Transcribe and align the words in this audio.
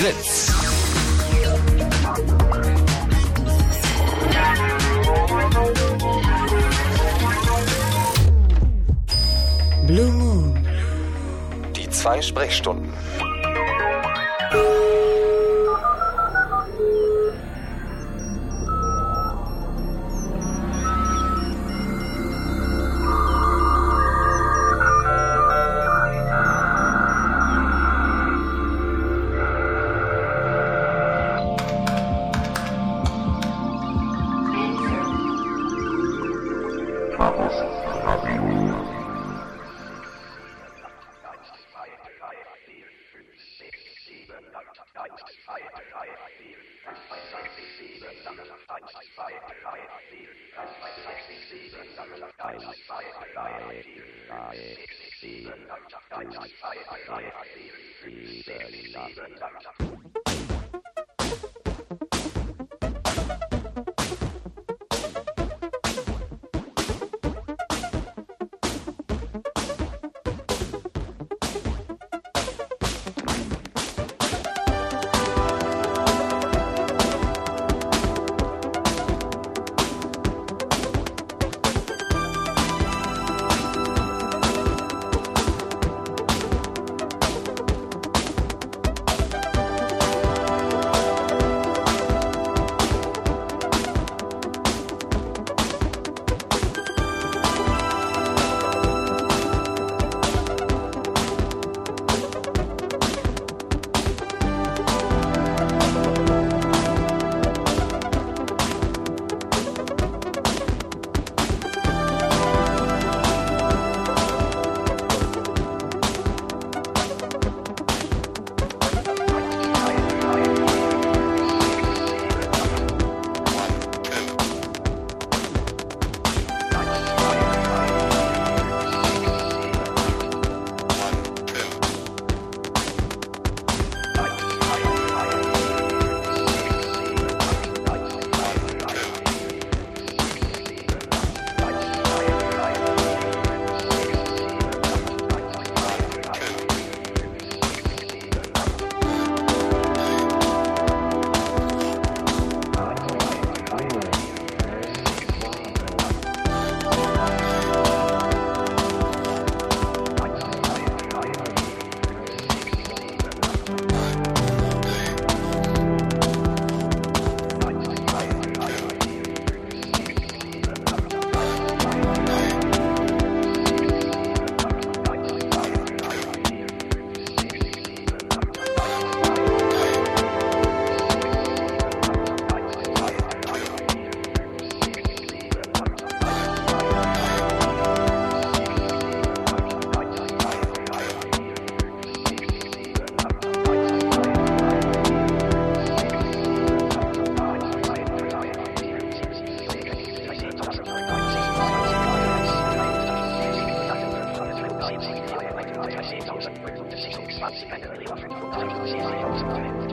Fritz. 0.00 0.50
Blue 9.86 10.10
Moon. 10.10 10.66
Die 11.76 11.90
zwei 11.90 12.22
Sprechstunden. 12.22 12.90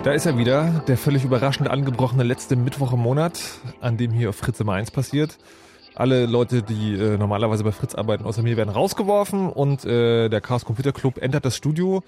Da 0.03 0.12
ist 0.13 0.25
er 0.25 0.38
wieder, 0.38 0.84
der 0.88 0.97
völlig 0.97 1.24
überraschend 1.24 1.69
angebrochene 1.69 2.24
letzte 2.24 2.56
Mittwoch 2.56 2.94
im 2.94 3.00
Monat, 3.00 3.40
an 3.81 3.97
dem 3.97 4.12
hier 4.12 4.30
auf 4.30 4.36
Fritz 4.36 4.59
immer 4.59 4.74
1 4.74 4.91
passiert. 4.91 5.38
Alle 5.96 6.25
Leute, 6.25 6.63
die 6.63 6.94
äh, 6.94 7.18
normalerweise 7.18 7.63
bei 7.63 7.72
Fritz 7.72 7.96
arbeiten, 7.96 8.25
außer 8.25 8.44
mir, 8.44 8.56
werden 8.56 8.69
rausgeworfen 8.69 9.50
und 9.50 9.84
äh, 9.86 10.30
der 10.30 10.41
Chaos 10.41 10.63
Computer 10.63 10.91
Club 10.91 11.18
ändert 11.18 11.44
das 11.44 11.57
Studio, 11.57 12.03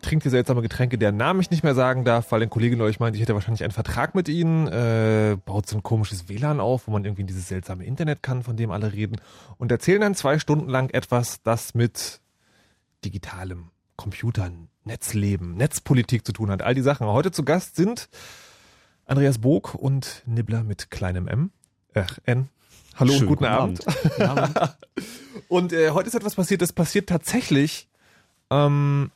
trinkt 0.00 0.22
hier 0.22 0.30
seltsame 0.30 0.62
Getränke, 0.62 0.96
deren 0.96 1.16
Namen 1.16 1.40
ich 1.40 1.50
nicht 1.50 1.62
mehr 1.62 1.74
sagen 1.74 2.04
darf, 2.04 2.32
weil 2.32 2.42
ein 2.42 2.50
Kollege 2.50 2.76
neulich 2.76 2.98
meinte, 3.00 3.16
ich 3.16 3.22
hätte 3.22 3.34
wahrscheinlich 3.34 3.62
einen 3.62 3.72
Vertrag 3.72 4.14
mit 4.14 4.28
ihnen, 4.28 4.68
äh, 4.68 5.36
baut 5.44 5.68
so 5.68 5.76
ein 5.76 5.82
komisches 5.82 6.28
WLAN 6.28 6.60
auf, 6.60 6.86
wo 6.86 6.92
man 6.92 7.04
irgendwie 7.04 7.22
in 7.22 7.26
dieses 7.26 7.48
seltsame 7.48 7.84
Internet 7.84 8.22
kann, 8.22 8.42
von 8.42 8.56
dem 8.56 8.70
alle 8.70 8.92
reden 8.92 9.20
und 9.58 9.70
erzählen 9.70 10.00
dann 10.00 10.14
zwei 10.14 10.38
Stunden 10.38 10.68
lang 10.68 10.90
etwas, 10.90 11.42
das 11.42 11.74
mit 11.74 12.20
digitalem 13.04 13.70
Computern, 13.96 14.68
Netzleben, 14.84 15.56
Netzpolitik 15.56 16.26
zu 16.26 16.32
tun 16.32 16.50
hat. 16.50 16.62
All 16.62 16.74
die 16.74 16.82
Sachen. 16.82 17.06
Heute 17.06 17.32
zu 17.32 17.44
Gast 17.44 17.76
sind 17.76 18.08
Andreas 19.04 19.38
Bog 19.38 19.74
und 19.74 20.22
Nibbler 20.26 20.62
mit 20.62 20.90
kleinem 20.90 21.28
M. 21.28 21.50
Äh, 21.94 22.04
N. 22.24 22.48
Hallo 22.94 23.12
Schönen 23.12 23.28
und 23.28 23.28
guten, 23.28 23.44
guten 23.44 24.20
Abend. 24.20 24.20
Abend. 24.20 24.76
und 25.48 25.72
äh, 25.72 25.90
heute 25.90 26.08
ist 26.08 26.14
etwas 26.14 26.34
passiert, 26.34 26.62
das 26.62 26.72
passiert 26.72 27.08
tatsächlich 27.08 27.88
ähm, 28.50 29.10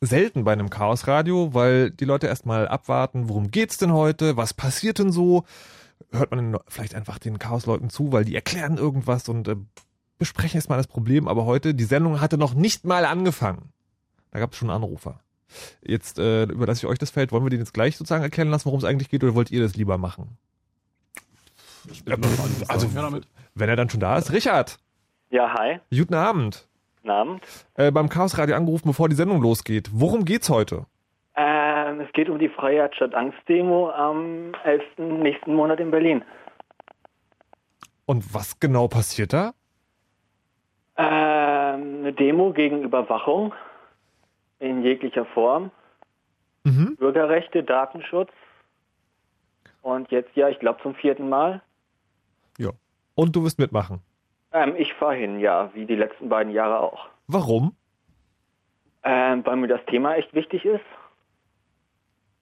selten 0.00 0.44
bei 0.44 0.52
einem 0.52 0.70
Chaosradio, 0.70 1.54
weil 1.54 1.90
die 1.90 2.04
Leute 2.04 2.26
erstmal 2.26 2.68
abwarten, 2.68 3.28
worum 3.28 3.50
geht's 3.50 3.78
denn 3.78 3.92
heute, 3.92 4.36
was 4.36 4.54
passiert 4.54 4.98
denn 4.98 5.12
so? 5.12 5.44
Hört 6.10 6.30
man 6.30 6.52
denn 6.52 6.60
vielleicht 6.68 6.94
einfach 6.94 7.18
den 7.18 7.38
Chaosleuten 7.38 7.90
zu, 7.90 8.12
weil 8.12 8.24
die 8.24 8.34
erklären 8.34 8.76
irgendwas 8.76 9.28
und 9.28 9.48
äh, 9.48 9.56
besprechen 10.24 10.56
erstmal 10.56 10.78
das 10.78 10.86
Problem, 10.86 11.28
aber 11.28 11.44
heute, 11.44 11.74
die 11.74 11.84
Sendung 11.84 12.20
hatte 12.20 12.38
noch 12.38 12.54
nicht 12.54 12.84
mal 12.84 13.04
angefangen. 13.04 13.70
Da 14.30 14.38
gab 14.40 14.52
es 14.52 14.58
schon 14.58 14.70
Anrufer. 14.70 15.20
Jetzt 15.82 16.18
äh, 16.18 16.44
überlasse 16.44 16.78
ich 16.86 16.90
euch 16.90 16.98
das 16.98 17.10
Feld. 17.10 17.30
Wollen 17.30 17.44
wir 17.44 17.50
den 17.50 17.60
jetzt 17.60 17.74
gleich 17.74 17.96
sozusagen 17.96 18.24
erklären 18.24 18.48
lassen, 18.50 18.64
worum 18.66 18.78
es 18.78 18.84
eigentlich 18.84 19.08
geht, 19.10 19.22
oder 19.22 19.34
wollt 19.34 19.50
ihr 19.50 19.60
das 19.60 19.76
lieber 19.76 19.98
machen? 19.98 20.36
Ja, 22.06 22.16
Also, 22.68 22.88
wenn 23.54 23.68
er 23.68 23.76
dann 23.76 23.90
schon 23.90 24.00
da 24.00 24.16
ist. 24.16 24.32
Richard, 24.32 24.78
Ja, 25.30 25.52
hi. 25.52 25.78
guten 25.90 26.14
Abend. 26.14 26.66
Guten 26.96 27.10
Abend. 27.10 27.42
Äh, 27.74 27.92
beim 27.92 28.08
Chaosradio 28.08 28.56
angerufen, 28.56 28.88
bevor 28.88 29.08
die 29.10 29.14
Sendung 29.16 29.42
losgeht. 29.42 29.90
Worum 29.92 30.24
geht's 30.24 30.48
heute? 30.48 30.86
Ähm, 31.36 32.00
es 32.00 32.10
geht 32.14 32.30
um 32.30 32.38
die 32.38 32.48
Freiheit 32.48 32.94
statt 32.96 33.14
Angst 33.14 33.38
Demo 33.48 33.90
am 33.90 34.54
11. 34.64 34.82
nächsten 35.22 35.54
Monat 35.54 35.78
in 35.80 35.90
Berlin. 35.90 36.24
Und 38.06 38.34
was 38.34 38.58
genau 38.60 38.88
passiert 38.88 39.32
da? 39.32 39.52
Ähm, 40.96 41.98
eine 42.00 42.12
Demo 42.12 42.52
gegen 42.52 42.82
Überwachung 42.82 43.52
in 44.60 44.82
jeglicher 44.82 45.24
Form 45.26 45.70
Mhm. 46.66 46.96
Bürgerrechte, 46.96 47.62
Datenschutz. 47.62 48.30
Und 49.82 50.10
jetzt, 50.10 50.34
ja, 50.34 50.48
ich 50.48 50.58
glaube 50.60 50.80
zum 50.82 50.94
vierten 50.94 51.28
Mal. 51.28 51.60
Ja. 52.58 52.70
Und 53.14 53.36
du 53.36 53.44
wirst 53.44 53.58
mitmachen? 53.58 54.00
Ähm, 54.52 54.74
ich 54.76 54.94
fahre 54.94 55.16
hin, 55.16 55.40
ja, 55.40 55.70
wie 55.74 55.84
die 55.84 55.94
letzten 55.96 56.30
beiden 56.30 56.52
Jahre 56.54 56.80
auch. 56.80 57.08
Warum? 57.26 57.76
Ähm, 59.02 59.44
weil 59.44 59.56
mir 59.56 59.68
das 59.68 59.84
Thema 59.86 60.14
echt 60.14 60.32
wichtig 60.32 60.64
ist. 60.64 60.84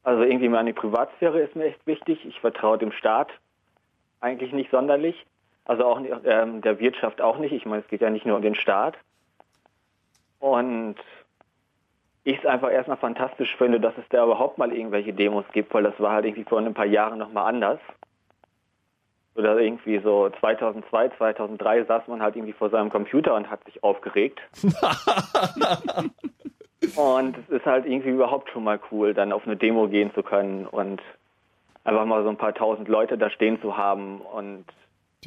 Also 0.05 0.23
irgendwie 0.23 0.49
meine 0.49 0.73
Privatsphäre 0.73 1.41
ist 1.41 1.57
mir 1.57 1.65
echt 1.65 1.85
wichtig. 1.87 2.25
Ich 2.25 2.39
vertraue 2.39 2.79
dem 2.79 2.93
Staat 2.93 3.29
eigentlich 4.21 4.53
nicht 4.53 4.71
sonderlich. 4.71 5.27
Also 5.65 5.85
auch 5.85 6.01
ähm, 6.25 6.61
der 6.61 6.81
Wirtschaft 6.81 7.21
auch 7.21 7.39
nicht. 7.39 7.53
Ich 7.53 7.67
meine, 7.67 7.83
es 7.83 7.89
geht 7.89 8.01
ja 8.01 8.11
nicht 8.11 8.27
nur 8.27 8.37
um 8.37 8.43
den 8.43 8.55
Staat. 8.55 8.97
Und 10.41 10.97
ich 12.25 12.39
es 12.39 12.47
einfach 12.47 12.71
erstmal 12.71 12.97
fantastisch 12.97 13.57
finde, 13.57 13.81
dass 13.81 13.97
es 13.99 14.05
da 14.11 14.25
überhaupt 14.25 14.59
mal 14.59 14.73
irgendwelche 14.73 15.13
Demos 15.13 15.45
gibt, 15.53 15.73
weil 15.75 15.83
das 15.85 15.99
war 15.99 16.13
halt 16.13 16.25
irgendwie 16.25 16.45
vor 16.45 16.59
ein 16.59 16.75
paar 16.75 16.87
Jahren 16.87 17.19
nochmal 17.19 17.49
anders. 17.49 17.81
Oder 19.35 19.59
irgendwie 19.59 19.99
so 19.99 20.29
2002, 20.41 21.11
2003 21.11 21.85
saß 21.85 22.07
man 22.09 22.23
halt 22.23 22.37
irgendwie 22.37 22.53
vor 22.53 22.71
seinem 22.71 22.91
Computer 22.91 23.35
und 23.35 23.51
hat 23.51 23.65
sich 23.65 23.83
aufgeregt. 23.83 24.41
und 26.97 27.39
es 27.39 27.49
ist 27.49 27.65
halt 27.65 27.87
irgendwie 27.87 28.11
überhaupt 28.11 28.51
schon 28.51 28.65
mal 28.65 28.79
cool, 28.91 29.15
dann 29.15 29.33
auf 29.33 29.47
eine 29.47 29.57
Demo 29.57 29.89
gehen 29.89 30.13
zu 30.15 30.23
können 30.23 30.67
und 30.67 31.01
einfach 31.85 32.05
mal 32.05 32.23
so 32.23 32.29
ein 32.29 32.37
paar 32.37 32.55
tausend 32.55 32.89
Leute 32.89 33.17
da 33.17 33.31
stehen 33.31 33.61
zu 33.61 33.77
haben 33.77 34.21
und 34.21 34.67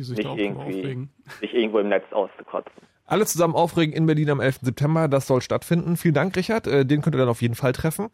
sich 0.03 0.17
nicht 0.17 0.37
irgendwie 0.37 1.07
sich 1.39 1.53
irgendwo 1.53 1.79
im 1.79 1.89
Netz 1.89 2.05
auszukotzen. 2.11 2.71
Alle 3.07 3.25
zusammen 3.27 3.53
aufregen 3.53 3.93
in 3.93 4.07
Berlin 4.07 4.31
am 4.31 4.39
11. 4.39 4.59
September, 4.63 5.07
das 5.07 5.27
soll 5.27 5.41
stattfinden. 5.41 5.95
Vielen 5.95 6.15
Dank, 6.15 6.35
Richard. 6.35 6.65
Äh, 6.65 6.85
den 6.85 7.01
könnt 7.01 7.15
ihr 7.15 7.19
dann 7.19 7.29
auf 7.29 7.41
jeden 7.41 7.53
Fall 7.53 7.71
treffen. 7.71 8.07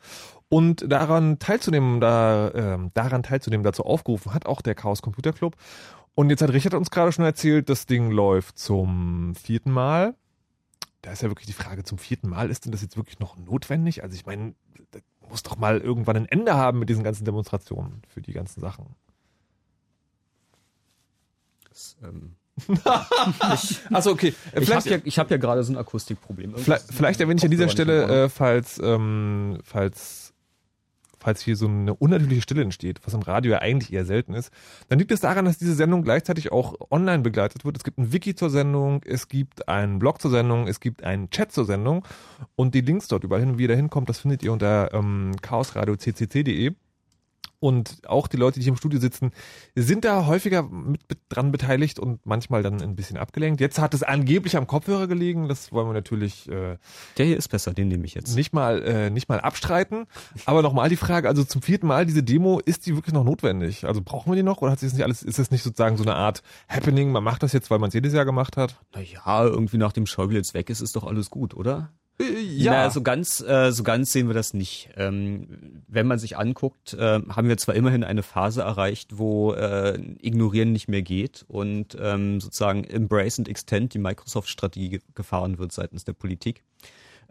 Und 0.50 0.92
daran 0.92 1.40
teilzunehmen, 1.40 2.02
da, 2.02 2.50
äh, 2.50 2.90
daran 2.94 3.24
teilzunehmen, 3.24 3.64
dazu 3.64 3.86
aufgerufen 3.86 4.34
hat 4.34 4.46
auch 4.46 4.62
der 4.62 4.76
Chaos 4.76 5.02
Computer 5.02 5.32
Club. 5.32 5.56
Und 6.14 6.30
jetzt 6.30 6.42
hat 6.42 6.52
Richard 6.52 6.74
uns 6.74 6.92
gerade 6.92 7.14
schon 7.14 7.24
erzählt, 7.24 7.70
das 7.70 7.86
Ding 7.86 8.12
läuft 8.12 8.60
zum 8.60 9.34
vierten 9.36 9.72
Mal. 9.72 10.16
Da 11.02 11.12
ist 11.12 11.22
ja 11.22 11.30
wirklich 11.30 11.48
die 11.48 11.54
Frage, 11.54 11.84
zum 11.84 11.98
vierten 11.98 12.30
Mal, 12.30 12.50
ist 12.50 12.66
denn 12.66 12.74
das 12.74 12.82
jetzt 12.82 12.98
wirklich 12.98 13.20
noch 13.20 13.38
notwendig? 13.38 14.04
Also 14.04 14.16
ich 14.16 14.26
meine, 14.26 14.56
das 14.92 15.02
muss 15.30 15.42
doch 15.44 15.58
mal 15.58 15.80
irgendwann 15.80 16.18
ein 16.18 16.26
Ende 16.26 16.56
haben 16.56 16.80
mit 16.80 16.90
diesen 16.90 17.04
ganzen 17.04 17.24
Demonstrationen 17.24 18.02
für 18.10 18.22
die 18.22 18.34
ganzen 18.34 18.60
Sachen. 18.60 18.96
Das, 21.82 22.10
ähm 22.10 22.36
also 23.92 24.12
okay. 24.12 24.34
Ich 24.60 24.72
habe 24.72 24.90
ja, 24.90 24.98
hab 24.98 25.32
ja 25.32 25.38
gerade 25.38 25.64
so 25.64 25.74
ein 25.74 25.78
Akustikproblem. 25.78 26.56
Vielleicht, 26.58 26.94
vielleicht 26.94 27.22
erwähne 27.22 27.38
ich 27.38 27.46
an 27.46 27.52
dieser 27.52 27.70
Stelle, 27.70 28.26
äh, 28.26 28.30
falls, 28.30 28.80
ähm, 28.84 29.60
falls, 29.64 30.34
falls 31.20 31.42
hier 31.42 31.56
so 31.56 31.68
eine 31.68 31.94
unnatürliche 31.94 32.42
Stille 32.42 32.62
entsteht, 32.62 33.00
was 33.06 33.14
im 33.14 33.22
Radio 33.22 33.54
ja 33.54 33.60
eigentlich 33.60 33.94
eher 33.94 34.06
selten 34.06 34.34
ist, 34.34 34.52
dann 34.90 35.00
liegt 35.00 35.12
es 35.12 35.22
daran, 35.22 35.46
dass 35.46 35.58
diese 35.58 35.76
Sendung 35.76 36.04
gleichzeitig 36.04 36.52
auch 36.52 36.76
online 36.90 37.24
begleitet 37.24 37.64
wird. 37.64 37.78
Es 37.78 37.84
gibt 37.84 37.98
ein 37.98 38.12
Wiki 38.12 38.36
zur 38.36 38.50
Sendung, 38.50 39.02
es 39.06 39.28
gibt 39.28 39.68
einen 39.68 40.00
Blog 40.00 40.22
zur 40.22 40.32
Sendung, 40.32 40.68
es 40.68 40.80
gibt 40.80 41.04
einen 41.04 41.30
Chat 41.30 41.52
zur 41.52 41.66
Sendung 41.66 42.06
und 42.56 42.76
die 42.76 42.82
Links 42.82 43.08
dort 43.08 43.24
überall 43.24 43.42
hin, 43.42 43.58
wie 43.58 43.64
ihr 43.64 43.70
da 43.70 43.76
hinkommt, 43.76 44.10
das 44.10 44.20
findet 44.20 44.44
ihr 44.44 44.52
unter 44.52 44.94
ähm, 44.94 45.32
chaosradio.ccc.de 45.42 46.74
und 47.62 48.02
auch 48.08 48.28
die 48.28 48.38
Leute, 48.38 48.60
die 48.60 48.64
hier 48.64 48.74
im 48.74 48.78
Studio 48.78 49.00
sitzen, 49.00 49.32
sind 49.76 50.04
da 50.04 50.26
häufiger 50.26 50.64
mit 50.64 51.00
dran 51.30 51.52
beteiligt 51.52 52.00
und 52.00 52.26
manchmal 52.26 52.64
dann 52.64 52.82
ein 52.82 52.96
bisschen 52.96 53.18
abgelenkt. 53.18 53.62
Jetzt 53.62 53.78
hat 53.78 53.94
es 53.94 54.02
angeblich 54.02 54.58
am 54.58 54.66
Kopfhörer 54.66 55.06
gelegen, 55.06 55.48
das 55.48 55.72
wollen 55.72 55.88
wir 55.88 55.94
natürlich. 55.94 56.50
Äh, 56.50 56.78
Der 57.18 57.26
hier 57.28 57.38
ist 57.38 57.50
besser, 57.50 57.74
den 57.74 57.88
nehme 57.88 58.04
ich 58.06 58.16
jetzt. 58.16 58.36
Nicht 58.36 58.52
mal, 58.52 58.82
äh, 58.82 59.10
nicht 59.12 59.30
mal 59.30 59.40
abstreiten. 59.40 60.08
Aber 60.46 60.64
nochmal 60.64 60.90
die 60.90 60.96
Frage: 60.96 61.28
Also 61.28 61.44
zum 61.44 61.62
vierten 61.62 61.86
Mal 61.86 62.08
diese 62.08 62.24
Demo, 62.24 62.60
ist 62.60 62.88
die 62.88 62.96
wirklich 62.96 63.14
noch 63.14 63.24
notwendig? 63.24 63.86
Also 63.86 64.02
brauchen 64.04 64.32
wir 64.32 64.36
die 64.36 64.44
noch 64.44 64.62
oder 64.64 64.72
hat 64.72 64.80
sich 64.80 64.90
das 64.90 64.98
nicht 64.98 65.06
alles? 65.06 65.22
Ist 65.22 65.38
das 65.38 65.52
nicht 65.52 65.62
sozusagen 65.62 65.98
so 65.98 66.04
eine 66.04 66.16
Art 66.16 66.42
Happening? 66.68 67.12
Man 67.12 67.24
macht 67.24 67.44
das 67.44 67.54
jetzt, 67.54 67.70
weil 67.70 67.78
man 67.78 67.90
es 67.90 67.94
jedes 67.94 68.14
Jahr 68.14 68.26
gemacht 68.26 68.58
hat? 68.58 68.80
Naja, 68.96 69.44
irgendwie 69.44 69.78
nachdem 69.78 70.08
Schäuble 70.08 70.36
jetzt 70.36 70.56
weg 70.56 70.72
ist, 70.72 70.82
ist 70.82 70.96
doch 70.96 71.04
alles 71.04 71.30
gut, 71.30 71.54
oder? 71.54 71.92
Ja. 72.22 72.72
Na, 72.72 72.90
so 72.90 73.02
ganz, 73.02 73.42
äh, 73.42 73.72
so 73.72 73.84
ganz 73.84 74.12
sehen 74.12 74.28
wir 74.28 74.34
das 74.34 74.54
nicht. 74.54 74.90
Ähm, 74.96 75.84
wenn 75.88 76.08
man 76.08 76.20
sich 76.20 76.38
anguckt, 76.38 76.94
äh, 76.94 77.20
haben 77.30 77.48
wir 77.48 77.58
zwar 77.58 77.76
immerhin 77.76 78.04
eine 78.04 78.24
Phase 78.24 78.62
erreicht, 78.62 79.18
wo 79.18 79.54
äh, 79.54 80.00
Ignorieren 80.22 80.72
nicht 80.72 80.88
mehr 80.88 81.02
geht 81.02 81.46
und 81.48 81.98
ähm, 82.00 82.40
sozusagen 82.40 82.84
Embrace 82.84 83.40
and 83.40 83.50
Extend 83.50 83.94
die 83.94 84.00
Microsoft-Strategie 84.00 85.00
gefahren 85.16 85.58
wird 85.58 85.72
seitens 85.72 86.06
der 86.06 86.14
Politik 86.14 86.64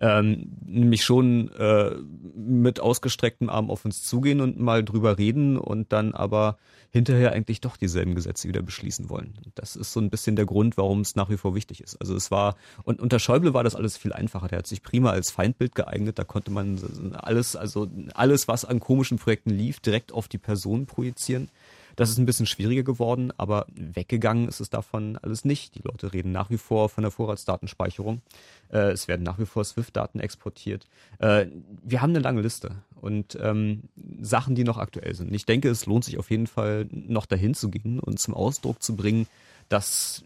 ähm, 0.00 0.56
nämlich 0.64 1.05
schon 1.05 1.52
äh, 1.52 1.91
mit 2.35 2.81
ausgestrecktem 2.81 3.50
Arm 3.50 3.70
auf 3.70 3.85
uns 3.85 4.02
zugehen 4.02 4.41
und 4.41 4.58
mal 4.58 4.82
drüber 4.82 5.19
reden 5.19 5.58
und 5.58 5.93
dann 5.93 6.14
aber 6.14 6.56
hinterher 6.91 7.32
eigentlich 7.32 7.61
doch 7.61 7.76
dieselben 7.76 8.14
Gesetze 8.14 8.49
wieder 8.49 8.62
beschließen 8.62 9.08
wollen. 9.11 9.35
Das 9.55 9.76
ist 9.76 9.93
so 9.93 10.00
ein 10.00 10.11
bisschen 10.11 10.37
der 10.37 10.47
Grund, 10.47 10.76
warum 10.76 11.00
es 11.00 11.17
nach 11.17 11.31
wie 11.31 11.37
vor 11.37 11.55
wichtig 11.55 11.82
ist. 11.82 12.00
Also 12.00 12.17
es 12.17 12.31
war, 12.31 12.56
und 12.82 13.00
unter 13.00 13.19
Schäuble 13.19 13.55
war 13.55 13.62
das 13.62 13.76
alles 13.76 13.97
viel 13.97 14.12
einfacher. 14.12 14.49
Der 14.49 14.58
hat 14.58 14.67
sich 14.67 14.82
prima 14.82 15.11
als 15.11 15.31
Feindbild 15.31 15.75
geeignet. 15.75 16.19
Da 16.19 16.25
konnte 16.25 16.50
man 16.50 17.14
alles, 17.14 17.55
also 17.55 17.88
alles, 18.14 18.49
was 18.49 18.64
an 18.64 18.81
komischen 18.81 19.19
Projekten 19.19 19.50
lief, 19.50 19.81
direkt 19.81 20.12
auf 20.12 20.26
die 20.26 20.38
Person 20.38 20.87
projizieren. 20.87 21.49
Das 21.97 22.11
ist 22.11 22.19
ein 22.19 22.26
bisschen 22.26 22.47
schwieriger 22.47 22.82
geworden, 22.82 23.32
aber 23.37 23.67
weggegangen 23.75 24.49
ist 24.49 24.61
es 24.61 24.70
davon 24.70 25.19
alles 25.19 25.44
nicht. 25.44 25.75
Die 25.75 25.82
Leute 25.82 26.12
reden 26.12 26.32
nach 26.32 26.49
wie 26.50 26.56
vor 26.56 26.88
von 26.88 27.02
der 27.02 27.11
Vorratsdatenspeicherung. 27.11 28.23
Äh, 28.72 28.93
es 28.93 29.08
werden 29.08 29.22
nach 29.22 29.38
wie 29.38 29.46
vor 29.46 29.64
SWIFT-Daten 29.64 30.20
exportiert. 30.20 30.87
Äh, 31.19 31.46
wir 31.82 32.02
haben 32.02 32.11
eine 32.11 32.20
lange 32.20 32.43
Liste 32.43 32.82
und 33.00 33.38
ähm, 33.40 33.84
Sachen, 34.20 34.55
die 34.55 34.64
noch 34.64 34.78
aktuell 34.78 35.14
sind. 35.14 35.34
Ich 35.34 35.46
denke, 35.46 35.69
es 35.69 35.87
lohnt 35.87 36.05
sich 36.05 36.19
auf 36.19 36.31
jeden 36.31 36.46
Fall 36.46 36.87
noch 36.90 37.26
dahin 37.26 37.55
zu 37.55 37.70
gehen 37.70 37.99
und 37.99 38.19
zum 38.19 38.34
Ausdruck 38.34 38.82
zu 38.82 38.96
bringen, 38.96 39.26
dass 39.69 40.25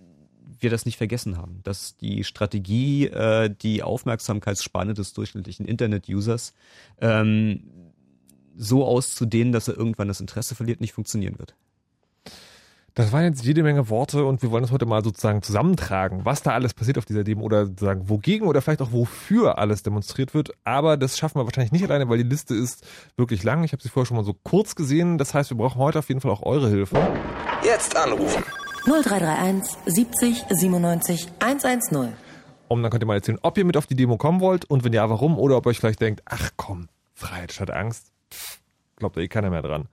wir 0.60 0.70
das 0.70 0.86
nicht 0.86 0.96
vergessen 0.96 1.36
haben, 1.36 1.60
dass 1.62 1.96
die 1.96 2.24
Strategie, 2.24 3.06
äh, 3.06 3.50
die 3.50 3.82
Aufmerksamkeitsspanne 3.82 4.94
des 4.94 5.12
durchschnittlichen 5.12 5.66
Internet-Users 5.66 6.54
ähm, 7.00 7.64
so 8.56 8.84
auszudehnen, 8.84 9.52
dass 9.52 9.68
er 9.68 9.76
irgendwann 9.76 10.08
das 10.08 10.20
Interesse 10.20 10.54
verliert, 10.54 10.80
nicht 10.80 10.92
funktionieren 10.92 11.38
wird. 11.38 11.54
Das 12.96 13.10
waren 13.10 13.24
jetzt 13.24 13.44
jede 13.44 13.64
Menge 13.64 13.88
Worte 13.88 14.24
und 14.24 14.40
wir 14.42 14.52
wollen 14.52 14.62
das 14.62 14.70
heute 14.70 14.86
mal 14.86 15.02
sozusagen 15.02 15.42
zusammentragen, 15.42 16.24
was 16.24 16.42
da 16.42 16.52
alles 16.52 16.74
passiert 16.74 16.96
auf 16.96 17.04
dieser 17.04 17.24
Demo 17.24 17.42
oder 17.42 17.66
sagen, 17.76 18.08
wogegen 18.08 18.46
oder 18.46 18.62
vielleicht 18.62 18.82
auch 18.82 18.92
wofür 18.92 19.58
alles 19.58 19.82
demonstriert 19.82 20.32
wird. 20.32 20.52
Aber 20.62 20.96
das 20.96 21.18
schaffen 21.18 21.40
wir 21.40 21.44
wahrscheinlich 21.44 21.72
nicht 21.72 21.82
alleine, 21.82 22.08
weil 22.08 22.18
die 22.18 22.28
Liste 22.28 22.54
ist 22.54 22.86
wirklich 23.16 23.42
lang. 23.42 23.64
Ich 23.64 23.72
habe 23.72 23.82
sie 23.82 23.88
vorher 23.88 24.06
schon 24.06 24.16
mal 24.16 24.22
so 24.22 24.32
kurz 24.44 24.76
gesehen. 24.76 25.18
Das 25.18 25.34
heißt, 25.34 25.50
wir 25.50 25.56
brauchen 25.56 25.80
heute 25.80 25.98
auf 25.98 26.08
jeden 26.08 26.20
Fall 26.20 26.30
auch 26.30 26.44
eure 26.44 26.68
Hilfe. 26.68 26.96
Jetzt 27.64 27.96
anrufen. 27.96 28.44
0331 28.84 29.76
70 29.86 30.44
97 30.50 31.28
110. 31.40 32.12
Und 32.68 32.82
dann 32.84 32.92
könnt 32.92 33.02
ihr 33.02 33.06
mal 33.06 33.14
erzählen, 33.14 33.38
ob 33.42 33.58
ihr 33.58 33.64
mit 33.64 33.76
auf 33.76 33.88
die 33.88 33.96
Demo 33.96 34.18
kommen 34.18 34.40
wollt 34.40 34.66
und 34.66 34.84
wenn 34.84 34.92
ja, 34.92 35.10
warum 35.10 35.36
oder 35.36 35.56
ob 35.56 35.66
ihr 35.66 35.70
euch 35.70 35.80
vielleicht 35.80 36.00
denkt, 36.00 36.22
ach 36.26 36.50
komm, 36.56 36.88
Freiheit 37.12 37.50
statt 37.50 37.72
Angst. 37.72 38.12
Glaubt 38.96 39.16
da 39.16 39.20
eh 39.20 39.26
keiner 39.26 39.50
mehr 39.50 39.62
dran. 39.62 39.88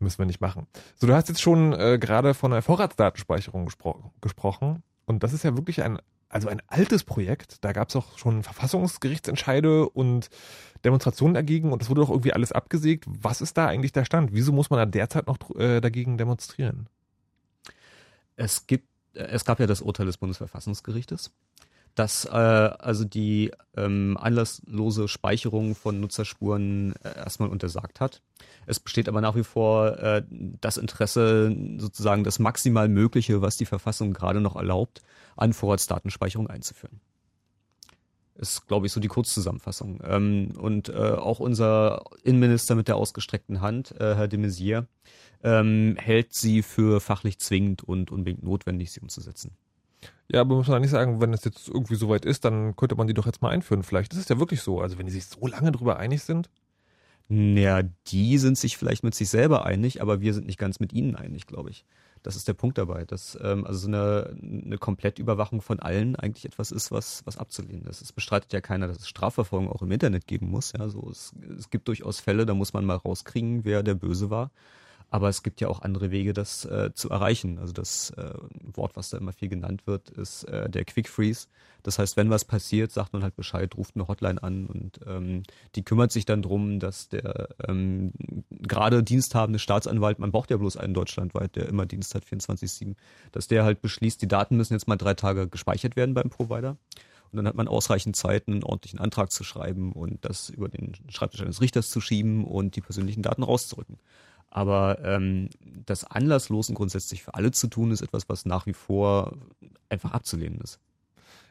Müssen 0.00 0.18
wir 0.18 0.26
nicht 0.26 0.40
machen. 0.40 0.66
So, 0.96 1.06
du 1.06 1.14
hast 1.14 1.28
jetzt 1.28 1.42
schon 1.42 1.72
äh, 1.74 1.98
gerade 2.00 2.34
von 2.34 2.50
der 2.50 2.62
Vorratsdatenspeicherung 2.62 3.66
gespro 3.66 4.12
gesprochen. 4.20 4.82
Und 5.04 5.22
das 5.22 5.32
ist 5.32 5.44
ja 5.44 5.56
wirklich 5.56 5.82
ein, 5.82 5.98
also 6.30 6.48
ein 6.48 6.62
altes 6.68 7.04
Projekt. 7.04 7.62
Da 7.64 7.72
gab 7.72 7.90
es 7.90 7.96
auch 7.96 8.16
schon 8.16 8.42
Verfassungsgerichtsentscheide 8.42 9.88
und 9.88 10.30
Demonstrationen 10.84 11.34
dagegen 11.34 11.72
und 11.72 11.82
das 11.82 11.90
wurde 11.90 12.00
doch 12.00 12.10
irgendwie 12.10 12.32
alles 12.32 12.50
abgesägt. 12.52 13.04
Was 13.08 13.42
ist 13.42 13.58
da 13.58 13.66
eigentlich 13.66 13.92
der 13.92 14.06
Stand? 14.06 14.32
Wieso 14.32 14.52
muss 14.52 14.70
man 14.70 14.78
da 14.78 14.86
derzeit 14.86 15.26
noch 15.26 15.38
äh, 15.56 15.80
dagegen 15.80 16.16
demonstrieren? 16.16 16.88
Es 18.36 18.66
gibt, 18.66 18.88
äh, 19.14 19.24
es 19.24 19.44
gab 19.44 19.60
ja 19.60 19.66
das 19.66 19.82
Urteil 19.82 20.06
des 20.06 20.16
Bundesverfassungsgerichtes 20.16 21.30
dass 22.00 22.24
äh, 22.24 22.30
also 22.30 23.04
die 23.04 23.52
ähm, 23.76 24.16
anlasslose 24.18 25.06
Speicherung 25.06 25.74
von 25.74 26.00
Nutzerspuren 26.00 26.94
äh, 27.04 27.14
erstmal 27.14 27.50
untersagt 27.50 28.00
hat. 28.00 28.22
Es 28.64 28.80
besteht 28.80 29.06
aber 29.06 29.20
nach 29.20 29.36
wie 29.36 29.44
vor 29.44 29.98
äh, 29.98 30.22
das 30.30 30.78
Interesse, 30.78 31.54
sozusagen 31.76 32.24
das 32.24 32.38
maximal 32.38 32.88
Mögliche, 32.88 33.42
was 33.42 33.58
die 33.58 33.66
Verfassung 33.66 34.14
gerade 34.14 34.40
noch 34.40 34.56
erlaubt, 34.56 35.02
an 35.36 35.52
Vorratsdatenspeicherung 35.52 36.46
einzuführen. 36.46 37.02
Ist, 38.34 38.66
glaube 38.66 38.86
ich, 38.86 38.92
so 38.92 39.00
die 39.00 39.08
Kurzzusammenfassung. 39.08 40.00
Ähm, 40.02 40.52
und 40.56 40.88
äh, 40.88 40.94
auch 40.94 41.38
unser 41.38 42.04
Innenminister 42.24 42.76
mit 42.76 42.88
der 42.88 42.96
ausgestreckten 42.96 43.60
Hand, 43.60 43.92
äh, 44.00 44.14
Herr 44.14 44.26
de 44.26 44.40
Maizière, 44.40 44.86
ähm, 45.44 45.96
hält 45.98 46.32
sie 46.32 46.62
für 46.62 47.02
fachlich 47.02 47.38
zwingend 47.40 47.82
und 47.82 48.10
unbedingt 48.10 48.42
notwendig, 48.42 48.90
sie 48.90 49.00
umzusetzen. 49.00 49.54
Ja, 50.32 50.42
aber 50.42 50.54
muss 50.54 50.68
man 50.68 50.80
nicht 50.80 50.92
sagen, 50.92 51.20
wenn 51.20 51.32
es 51.32 51.44
jetzt 51.44 51.68
irgendwie 51.68 51.96
soweit 51.96 52.24
ist, 52.24 52.44
dann 52.44 52.76
könnte 52.76 52.94
man 52.94 53.08
die 53.08 53.14
doch 53.14 53.26
jetzt 53.26 53.42
mal 53.42 53.48
einführen. 53.48 53.82
Vielleicht 53.82 54.12
ist 54.12 54.20
es 54.20 54.28
ja 54.28 54.38
wirklich 54.38 54.62
so. 54.62 54.80
Also 54.80 54.96
wenn 54.96 55.06
die 55.06 55.12
sich 55.12 55.26
so 55.26 55.44
lange 55.46 55.72
drüber 55.72 55.98
einig 55.98 56.22
sind. 56.22 56.48
Ja, 57.28 57.82
die 57.82 58.38
sind 58.38 58.56
sich 58.56 58.76
vielleicht 58.76 59.02
mit 59.02 59.14
sich 59.14 59.28
selber 59.28 59.66
einig, 59.66 60.02
aber 60.02 60.20
wir 60.20 60.34
sind 60.34 60.46
nicht 60.46 60.58
ganz 60.58 60.78
mit 60.78 60.92
ihnen 60.92 61.16
einig, 61.16 61.46
glaube 61.46 61.70
ich. 61.70 61.84
Das 62.22 62.36
ist 62.36 62.46
der 62.46 62.54
Punkt 62.54 62.76
dabei, 62.78 63.04
dass 63.04 63.38
ähm, 63.42 63.66
also 63.66 63.80
so 63.80 63.88
eine, 63.88 64.36
eine 64.40 64.78
Komplettüberwachung 64.78 65.62
von 65.62 65.80
allen 65.80 66.16
eigentlich 66.16 66.44
etwas 66.44 66.70
ist, 66.70 66.92
was, 66.92 67.22
was 67.24 67.38
abzulehnen 67.38 67.86
ist. 67.86 68.02
Es 68.02 68.12
bestreitet 68.12 68.52
ja 68.52 68.60
keiner, 68.60 68.88
dass 68.88 68.98
es 68.98 69.08
Strafverfolgung 69.08 69.68
auch 69.68 69.82
im 69.82 69.90
Internet 69.90 70.26
geben 70.26 70.50
muss. 70.50 70.72
Ja, 70.76 70.88
so 70.88 71.08
es, 71.10 71.32
es 71.58 71.70
gibt 71.70 71.88
durchaus 71.88 72.20
Fälle, 72.20 72.46
da 72.46 72.54
muss 72.54 72.72
man 72.72 72.84
mal 72.84 72.96
rauskriegen, 72.96 73.64
wer 73.64 73.82
der 73.82 73.94
Böse 73.94 74.30
war. 74.30 74.50
Aber 75.12 75.28
es 75.28 75.42
gibt 75.42 75.60
ja 75.60 75.68
auch 75.68 75.82
andere 75.82 76.12
Wege, 76.12 76.32
das 76.32 76.64
äh, 76.64 76.90
zu 76.94 77.10
erreichen. 77.10 77.58
Also 77.58 77.72
das 77.72 78.10
äh, 78.10 78.32
Wort, 78.62 78.96
was 78.96 79.10
da 79.10 79.18
immer 79.18 79.32
viel 79.32 79.48
genannt 79.48 79.86
wird, 79.86 80.08
ist 80.10 80.44
äh, 80.44 80.70
der 80.70 80.84
Quick 80.84 81.08
Freeze. 81.08 81.48
Das 81.82 81.98
heißt, 81.98 82.16
wenn 82.16 82.30
was 82.30 82.44
passiert, 82.44 82.92
sagt 82.92 83.12
man 83.12 83.24
halt 83.24 83.34
Bescheid, 83.34 83.76
ruft 83.76 83.96
eine 83.96 84.06
Hotline 84.06 84.40
an 84.40 84.66
und 84.66 85.00
ähm, 85.06 85.42
die 85.74 85.82
kümmert 85.82 86.12
sich 86.12 86.26
dann 86.26 86.42
drum, 86.42 86.78
dass 86.78 87.08
der 87.08 87.48
ähm, 87.66 88.12
gerade 88.50 89.02
diensthabende 89.02 89.58
Staatsanwalt, 89.58 90.20
man 90.20 90.30
braucht 90.30 90.50
ja 90.50 90.56
bloß 90.56 90.76
einen 90.76 90.94
deutschlandweit, 90.94 91.56
der 91.56 91.68
immer 91.68 91.86
Dienst 91.86 92.14
hat, 92.14 92.24
24-7, 92.24 92.94
dass 93.32 93.48
der 93.48 93.64
halt 93.64 93.80
beschließt, 93.80 94.22
die 94.22 94.28
Daten 94.28 94.56
müssen 94.56 94.74
jetzt 94.74 94.86
mal 94.86 94.96
drei 94.96 95.14
Tage 95.14 95.48
gespeichert 95.48 95.96
werden 95.96 96.14
beim 96.14 96.30
Provider. 96.30 96.76
Und 97.32 97.36
dann 97.36 97.46
hat 97.46 97.54
man 97.54 97.68
ausreichend 97.68 98.16
Zeit, 98.16 98.48
einen 98.48 98.64
ordentlichen 98.64 98.98
Antrag 98.98 99.30
zu 99.30 99.44
schreiben 99.44 99.92
und 99.92 100.24
das 100.24 100.50
über 100.50 100.68
den 100.68 100.94
Schreibtisch 101.08 101.40
eines 101.40 101.60
Richters 101.60 101.88
zu 101.88 102.00
schieben 102.00 102.44
und 102.44 102.74
die 102.74 102.80
persönlichen 102.80 103.22
Daten 103.22 103.44
rauszurücken. 103.44 103.98
Aber 104.50 104.98
ähm, 105.04 105.48
das 105.86 106.04
Anlasslosen 106.04 106.74
grundsätzlich 106.74 107.22
für 107.22 107.34
alle 107.34 107.52
zu 107.52 107.68
tun, 107.68 107.92
ist 107.92 108.02
etwas, 108.02 108.28
was 108.28 108.44
nach 108.46 108.66
wie 108.66 108.72
vor 108.72 109.36
einfach 109.88 110.12
abzulehnen 110.12 110.60
ist. 110.60 110.80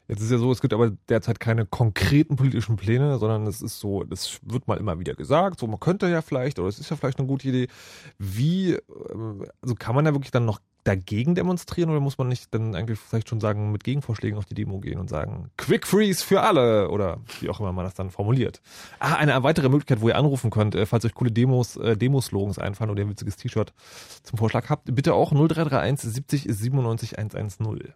Jetzt 0.10 0.22
ist 0.22 0.32
ja 0.32 0.40
so, 0.40 0.52
es 0.52 0.60
gibt 0.60 0.74
aber 0.74 0.92
derzeit 1.08 1.40
keine 1.40 1.68
konkreten 1.68 2.36
politischen 2.36 2.78
Pläne, 2.78 3.20
sondern 3.20 3.46
es 3.46 3.62
ist 3.62 3.80
so, 3.80 4.04
das 4.04 4.40
wird 4.44 4.68
mal 4.68 4.78
immer 4.80 5.00
wieder 5.00 5.14
gesagt, 5.14 5.60
so 5.60 5.68
man 5.68 5.80
könnte 5.80 6.10
ja 6.10 6.24
vielleicht, 6.24 6.58
oder 6.58 6.68
es 6.68 6.80
ist 6.80 6.90
ja 6.90 6.96
vielleicht 6.96 7.20
eine 7.20 7.28
gute 7.28 7.48
Idee. 7.48 7.68
Wie, 8.18 8.74
ähm, 9.12 9.46
also 9.62 9.76
kann 9.76 9.94
man 9.94 10.08
ja 10.08 10.14
wirklich 10.14 10.32
dann 10.32 10.46
noch 10.46 10.60
dagegen 10.84 11.36
demonstrieren 11.36 11.90
oder 11.90 12.00
muss 12.00 12.18
man 12.18 12.30
nicht 12.30 12.54
dann 12.54 12.76
eigentlich 12.76 13.00
vielleicht 13.00 13.30
schon 13.30 13.40
sagen, 13.40 13.72
mit 13.72 13.84
Gegenvorschlägen 13.84 14.38
auf 14.38 14.46
die 14.46 14.56
Demo 14.56 14.80
gehen 14.80 15.00
und 15.00 15.10
sagen, 15.10 15.52
Quick 15.58 15.86
Freeze 15.86 16.24
für 16.24 16.42
alle 16.42 16.90
oder 16.90 17.20
wie 17.40 17.50
auch 17.50 17.60
immer 17.60 17.74
man 17.74 17.86
das 17.86 17.94
dann 17.94 18.10
formuliert. 18.10 18.62
Ah, 19.00 19.16
eine 19.16 19.44
weitere 19.44 19.70
Möglichkeit, 19.70 20.02
wo 20.02 20.08
ihr 20.08 20.16
anrufen 20.16 20.50
könnt, 20.50 20.76
äh, 20.76 20.86
falls 20.86 21.06
euch 21.06 21.14
coole 21.14 21.32
Demos, 21.32 21.76
äh, 21.78 21.98
Demoslogans 21.98 22.60
einfallen 22.60 22.90
oder 22.90 23.02
ein 23.02 23.10
witziges 23.10 23.36
T-Shirt 23.38 23.74
zum 24.24 24.38
Vorschlag 24.38 24.70
habt, 24.70 24.94
bitte 24.96 25.14
auch 25.14 25.32
0331 25.32 26.10
70 26.10 26.44
97 26.50 27.18
110. 27.18 27.94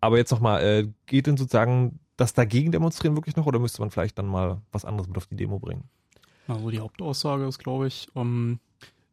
Aber 0.00 0.18
jetzt 0.18 0.30
nochmal, 0.30 0.62
äh, 0.62 0.88
geht 1.06 1.26
denn 1.26 1.36
sozusagen 1.36 1.98
das 2.16 2.32
dagegen 2.32 2.72
demonstrieren 2.72 3.16
wirklich 3.16 3.36
noch 3.36 3.46
oder 3.46 3.58
müsste 3.58 3.80
man 3.80 3.90
vielleicht 3.90 4.18
dann 4.18 4.26
mal 4.26 4.60
was 4.70 4.84
anderes 4.84 5.08
mit 5.08 5.16
auf 5.16 5.26
die 5.26 5.36
Demo 5.36 5.58
bringen? 5.58 5.88
Also 6.46 6.70
die 6.70 6.80
Hauptaussage 6.80 7.46
ist, 7.46 7.58
glaube 7.58 7.86
ich, 7.86 8.08
um, 8.14 8.60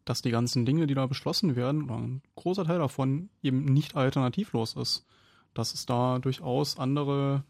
dass 0.06 0.22
die 0.22 0.32
ganzen 0.32 0.66
Dinge, 0.66 0.88
die 0.88 0.94
da 0.94 1.06
beschlossen 1.06 1.56
werden, 1.56 1.84
oder 1.84 1.96
ein 1.96 2.22
großer 2.36 2.66
Teil 2.66 2.80
davon 2.80 3.30
eben 3.44 3.66
nicht 3.66 3.96
alternativlos 3.96 4.76
ist. 4.76 5.06
Dass 5.54 5.74
es 5.74 5.86
da 5.86 6.20
durchaus 6.20 6.80
andere 6.80 7.44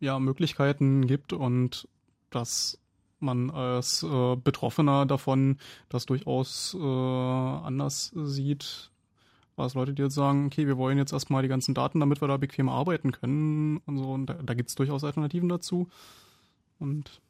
ja, 0.00 0.18
Möglichkeiten 0.18 1.06
gibt 1.06 1.32
und 1.32 1.88
dass 2.30 2.78
man 3.20 3.50
als 3.50 4.04
äh, 4.04 4.36
Betroffener 4.36 5.04
davon 5.04 5.58
das 5.88 6.06
durchaus 6.06 6.76
äh, 6.78 6.78
anders 6.78 8.12
sieht 8.14 8.90
was 9.58 9.74
Leute, 9.74 9.92
die 9.92 10.02
jetzt 10.02 10.14
sagen, 10.14 10.46
okay, 10.46 10.66
wir 10.66 10.78
wollen 10.78 10.98
jetzt 10.98 11.12
erstmal 11.12 11.42
die 11.42 11.48
ganzen 11.48 11.74
Daten, 11.74 12.00
damit 12.00 12.20
wir 12.20 12.28
da 12.28 12.36
bequem 12.36 12.68
arbeiten 12.68 13.12
können 13.12 13.78
und 13.86 13.98
so. 13.98 14.12
Und 14.12 14.26
da, 14.26 14.34
da 14.34 14.54
gibt 14.54 14.70
es 14.70 14.76
durchaus 14.76 15.04
Alternativen 15.04 15.48
dazu. 15.48 15.88
Und 16.78 17.20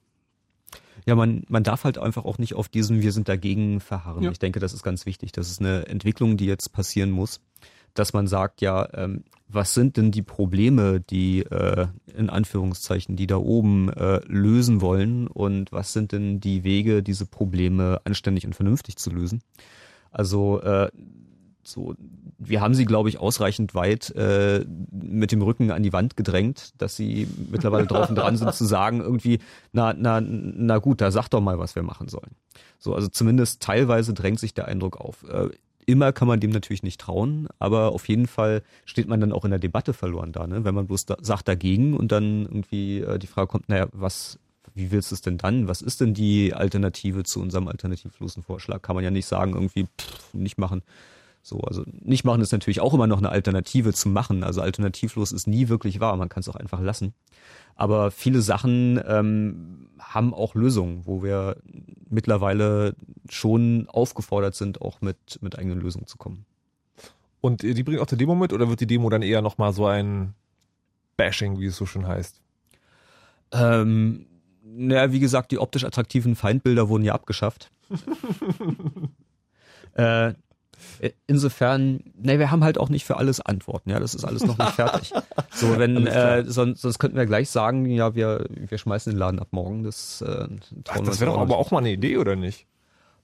ja, 1.06 1.14
man, 1.14 1.44
man 1.48 1.62
darf 1.62 1.84
halt 1.84 1.98
einfach 1.98 2.24
auch 2.24 2.38
nicht 2.38 2.54
auf 2.54 2.68
diesem 2.68 3.00
Wir 3.00 3.12
sind 3.12 3.28
dagegen 3.28 3.80
verharren. 3.80 4.24
Ja. 4.24 4.30
Ich 4.30 4.38
denke, 4.38 4.60
das 4.60 4.74
ist 4.74 4.82
ganz 4.82 5.06
wichtig. 5.06 5.32
Das 5.32 5.50
ist 5.50 5.60
eine 5.60 5.86
Entwicklung, 5.86 6.36
die 6.36 6.46
jetzt 6.46 6.72
passieren 6.72 7.10
muss, 7.10 7.40
dass 7.94 8.12
man 8.12 8.26
sagt, 8.26 8.60
ja, 8.60 8.88
ähm, 8.92 9.24
was 9.48 9.72
sind 9.72 9.96
denn 9.96 10.10
die 10.10 10.22
Probleme, 10.22 11.00
die 11.00 11.40
äh, 11.40 11.86
in 12.14 12.28
Anführungszeichen, 12.28 13.16
die 13.16 13.26
da 13.26 13.38
oben 13.38 13.88
äh, 13.88 14.20
lösen 14.26 14.82
wollen 14.82 15.26
und 15.26 15.72
was 15.72 15.94
sind 15.94 16.12
denn 16.12 16.40
die 16.40 16.64
Wege, 16.64 17.02
diese 17.02 17.24
Probleme 17.24 18.00
anständig 18.04 18.44
und 18.44 18.54
vernünftig 18.54 18.96
zu 18.96 19.10
lösen? 19.10 19.42
Also 20.10 20.60
äh, 20.60 20.90
so, 21.70 21.94
wir 22.38 22.60
haben 22.60 22.74
sie, 22.74 22.84
glaube 22.84 23.08
ich, 23.08 23.18
ausreichend 23.18 23.74
weit 23.74 24.10
äh, 24.16 24.64
mit 24.90 25.32
dem 25.32 25.42
Rücken 25.42 25.70
an 25.70 25.82
die 25.82 25.92
Wand 25.92 26.16
gedrängt, 26.16 26.72
dass 26.78 26.96
sie 26.96 27.28
mittlerweile 27.50 27.86
drauf 27.86 28.08
und 28.08 28.16
dran 28.16 28.36
sind 28.36 28.54
zu 28.54 28.64
sagen, 28.64 29.00
irgendwie, 29.00 29.38
na, 29.72 29.92
na, 29.92 30.20
na 30.20 30.78
gut, 30.78 31.00
da 31.00 31.10
sag 31.10 31.28
doch 31.28 31.40
mal, 31.40 31.58
was 31.58 31.74
wir 31.74 31.82
machen 31.82 32.08
sollen. 32.08 32.36
So, 32.78 32.94
also 32.94 33.08
zumindest 33.08 33.62
teilweise 33.62 34.14
drängt 34.14 34.40
sich 34.40 34.54
der 34.54 34.66
Eindruck 34.66 34.96
auf. 34.96 35.24
Äh, 35.24 35.50
immer 35.88 36.12
kann 36.12 36.28
man 36.28 36.38
dem 36.38 36.50
natürlich 36.50 36.82
nicht 36.82 37.00
trauen, 37.00 37.48
aber 37.58 37.92
auf 37.92 38.08
jeden 38.08 38.26
Fall 38.26 38.62
steht 38.84 39.08
man 39.08 39.20
dann 39.20 39.32
auch 39.32 39.44
in 39.44 39.50
der 39.50 39.58
Debatte 39.58 39.94
verloren 39.94 40.32
da, 40.32 40.46
ne? 40.46 40.64
wenn 40.64 40.74
man 40.74 40.86
bloß 40.86 41.06
da, 41.06 41.16
sagt 41.20 41.48
dagegen 41.48 41.96
und 41.96 42.12
dann 42.12 42.42
irgendwie 42.42 43.00
äh, 43.00 43.18
die 43.18 43.26
Frage 43.26 43.48
kommt, 43.48 43.68
naja, 43.70 43.88
was, 43.92 44.38
wie 44.74 44.90
willst 44.90 45.10
du 45.10 45.14
es 45.14 45.22
denn 45.22 45.38
dann? 45.38 45.66
Was 45.66 45.80
ist 45.80 46.02
denn 46.02 46.12
die 46.12 46.52
Alternative 46.52 47.24
zu 47.24 47.40
unserem 47.40 47.68
alternativlosen 47.68 48.42
Vorschlag? 48.42 48.82
Kann 48.82 48.96
man 48.96 49.04
ja 49.04 49.10
nicht 49.10 49.26
sagen, 49.26 49.54
irgendwie 49.54 49.86
pff, 49.98 50.34
nicht 50.34 50.58
machen. 50.58 50.82
So, 51.48 51.60
also 51.62 51.82
nicht 51.86 52.24
machen 52.24 52.42
ist 52.42 52.52
natürlich 52.52 52.80
auch 52.80 52.92
immer 52.92 53.06
noch 53.06 53.18
eine 53.18 53.30
Alternative 53.30 53.94
zu 53.94 54.10
machen. 54.10 54.44
Also 54.44 54.60
alternativlos 54.60 55.32
ist 55.32 55.46
nie 55.46 55.68
wirklich 55.68 55.98
wahr. 55.98 56.14
Man 56.16 56.28
kann 56.28 56.42
es 56.42 56.48
auch 56.48 56.56
einfach 56.56 56.80
lassen. 56.80 57.14
Aber 57.74 58.10
viele 58.10 58.42
Sachen 58.42 59.00
ähm, 59.06 59.88
haben 59.98 60.34
auch 60.34 60.54
Lösungen, 60.54 61.06
wo 61.06 61.22
wir 61.22 61.56
mittlerweile 62.10 62.94
schon 63.30 63.88
aufgefordert 63.88 64.56
sind, 64.56 64.82
auch 64.82 65.00
mit, 65.00 65.38
mit 65.40 65.58
eigenen 65.58 65.80
Lösungen 65.80 66.06
zu 66.06 66.18
kommen. 66.18 66.44
Und 67.40 67.62
die 67.62 67.82
bringt 67.82 68.00
auch 68.00 68.06
die 68.06 68.16
Demo 68.16 68.34
mit 68.34 68.52
oder 68.52 68.68
wird 68.68 68.80
die 68.80 68.86
Demo 68.86 69.08
dann 69.08 69.22
eher 69.22 69.40
nochmal 69.40 69.72
so 69.72 69.86
ein 69.86 70.34
Bashing, 71.16 71.60
wie 71.60 71.66
es 71.66 71.76
so 71.76 71.86
schön 71.86 72.06
heißt? 72.06 72.42
Ähm, 73.52 74.26
naja, 74.62 75.12
wie 75.12 75.20
gesagt, 75.20 75.50
die 75.50 75.58
optisch 75.58 75.84
attraktiven 75.84 76.36
Feindbilder 76.36 76.90
wurden 76.90 77.04
ja 77.04 77.14
abgeschafft. 77.14 77.70
äh, 79.96 80.28
äh, 80.28 80.34
insofern, 81.26 82.00
ne, 82.16 82.38
wir 82.38 82.50
haben 82.50 82.64
halt 82.64 82.78
auch 82.78 82.88
nicht 82.88 83.04
für 83.04 83.16
alles 83.16 83.40
Antworten, 83.40 83.90
ja, 83.90 84.00
das 84.00 84.14
ist 84.14 84.24
alles 84.24 84.44
noch 84.44 84.58
nicht 84.58 84.72
fertig. 84.72 85.12
So, 85.50 85.78
wenn, 85.78 86.06
äh, 86.06 86.44
sonst, 86.46 86.82
sonst 86.82 86.98
könnten 86.98 87.16
wir 87.16 87.26
gleich 87.26 87.50
sagen, 87.50 87.86
ja, 87.86 88.14
wir, 88.14 88.46
wir 88.50 88.78
schmeißen 88.78 89.12
den 89.12 89.18
Laden 89.18 89.40
ab 89.40 89.48
morgen. 89.50 89.84
Das, 89.84 90.20
äh, 90.22 90.48
Ach, 90.88 91.00
das 91.00 91.20
wäre 91.20 91.32
doch 91.32 91.38
aber 91.38 91.56
auch 91.58 91.70
mal 91.70 91.78
eine 91.78 91.92
Idee, 91.92 92.16
oder 92.18 92.36
nicht? 92.36 92.66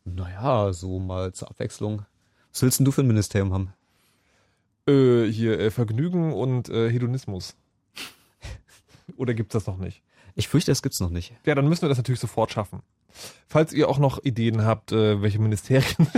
Naja, 0.04 0.72
so 0.72 0.98
mal 0.98 1.32
zur 1.32 1.50
Abwechslung. 1.50 2.04
Was 2.52 2.62
willst 2.62 2.78
denn 2.78 2.84
du 2.84 2.92
für 2.92 3.02
ein 3.02 3.06
Ministerium 3.06 3.52
haben? 3.52 3.72
Äh, 4.86 5.24
hier, 5.30 5.58
äh, 5.58 5.70
Vergnügen 5.70 6.32
und 6.32 6.68
äh, 6.68 6.90
Hedonismus. 6.90 7.56
oder 9.16 9.34
gibt's 9.34 9.54
das 9.54 9.66
noch 9.66 9.78
nicht? 9.78 10.02
Ich 10.34 10.48
fürchte, 10.48 10.72
es 10.72 10.82
gibt's 10.82 11.00
noch 11.00 11.10
nicht. 11.10 11.32
Ja, 11.46 11.54
dann 11.54 11.68
müssen 11.68 11.82
wir 11.82 11.88
das 11.88 11.98
natürlich 11.98 12.20
sofort 12.20 12.52
schaffen. 12.52 12.82
Falls 13.46 13.72
ihr 13.72 13.88
auch 13.88 13.98
noch 13.98 14.22
Ideen 14.24 14.64
habt, 14.64 14.92
äh, 14.92 15.22
welche 15.22 15.38
Ministerien 15.38 15.84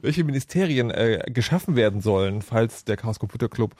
welche 0.00 0.24
Ministerien 0.24 0.90
äh, 0.90 1.24
geschaffen 1.32 1.76
werden 1.76 2.00
sollen, 2.00 2.42
falls 2.42 2.84
der 2.84 2.96
Chaos 2.96 3.18
Computer 3.18 3.48
Club 3.48 3.74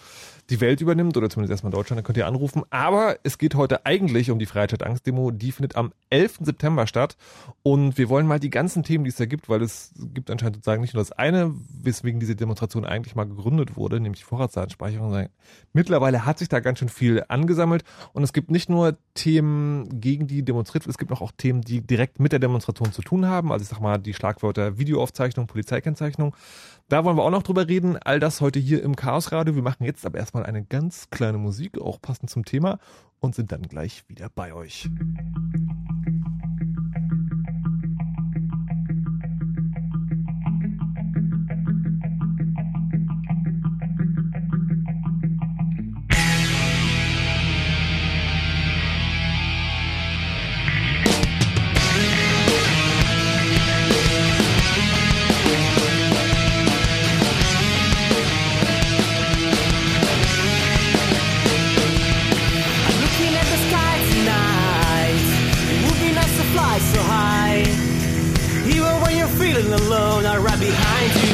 die 0.50 0.61
Welt 0.61 0.81
übernimmt 0.81 1.16
oder 1.16 1.31
zumindest 1.31 1.52
erstmal 1.52 1.73
Deutschland, 1.73 1.99
dann 1.99 2.04
könnt 2.04 2.19
ihr 2.19 2.26
anrufen. 2.26 2.62
Aber 2.71 3.16
es 3.23 3.38
geht 3.38 3.54
heute 3.54 3.87
eigentlich 3.87 4.31
um 4.31 4.38
die 4.38 4.47
Freiheit 4.47 4.83
Angst 4.83 5.07
Demo. 5.07 5.31
Die 5.31 5.52
findet 5.52 5.76
am 5.76 5.92
11. 6.11 6.40
September 6.40 6.87
statt 6.87 7.16
und 7.62 7.97
wir 7.97 8.09
wollen 8.09 8.26
mal 8.26 8.40
die 8.40 8.50
ganzen 8.50 8.83
Themen, 8.83 9.04
die 9.04 9.11
es 9.11 9.16
da 9.16 9.26
gibt, 9.26 9.49
weil 9.49 9.62
es 9.62 9.92
gibt 10.12 10.31
anscheinend 10.31 10.57
sozusagen 10.57 10.83
nicht 10.83 10.95
nur 10.95 11.00
das 11.00 11.12
eine, 11.12 11.54
weswegen 11.83 12.21
diese 12.21 12.37
Demonstration 12.37 12.85
eigentlich 12.85 13.14
mal 13.14 13.25
gegründet 13.25 13.76
wurde, 13.76 14.00
nämlich 14.00 14.25
Vorratsdatenspeicherung. 14.25 15.28
Mittlerweile 15.73 16.26
hat 16.26 16.38
sich 16.38 16.49
da 16.49 16.61
ganz 16.61 16.81
schön 16.81 16.88
viel 16.88 17.25
angesammelt 17.28 17.85
und 18.12 18.23
es 18.23 18.33
gibt 18.33 18.50
nicht 18.50 18.69
nur 18.69 18.99
Themen, 19.14 20.00
gegen 20.00 20.26
die 20.26 20.45
demonstriert 20.45 20.85
wird, 20.85 20.95
es 20.95 20.99
gibt 20.99 21.12
auch 21.12 21.33
Themen, 21.37 21.62
die 21.62 21.81
direkt 21.81 22.21
mit 22.21 22.33
der 22.33 22.38
Demonstration 22.38 22.92
zu 22.92 23.02
tun 23.02 23.26
haben. 23.26 23.52
Also 23.52 23.62
ich 23.62 23.69
sag 23.69 23.81
mal 23.81 23.99
die 23.99 24.14
Schlagwörter 24.14 24.78
Videoaufzeichnung, 24.78 25.47
Polizeikennzeichnung. 25.47 26.01
Da 26.88 27.04
wollen 27.04 27.16
wir 27.16 27.23
auch 27.23 27.30
noch 27.30 27.42
drüber 27.42 27.68
reden. 27.68 27.97
All 27.97 28.21
das 28.21 28.40
heute 28.40 28.59
hier 28.59 28.82
im 28.82 28.97
Chaos 28.97 29.32
Radio. 29.32 29.54
Wir 29.54 29.62
machen 29.62 29.85
jetzt 29.85 30.04
aber 30.04 30.18
erstmal 30.18 30.44
eine 30.44 30.64
ganz 30.64 31.09
kleine 31.11 31.38
Musik, 31.38 31.78
auch 31.78 32.00
passend 32.00 32.28
zum 32.28 32.44
Thema, 32.44 32.78
und 33.21 33.35
sind 33.35 33.52
dann 33.52 33.62
gleich 33.62 34.04
wieder 34.09 34.28
bei 34.28 34.52
euch. 34.52 34.90
feeling 34.90 35.91
alone 69.86 70.26
are 70.26 70.40
right 70.40 70.60
behind 70.60 71.14
you. 71.22 71.31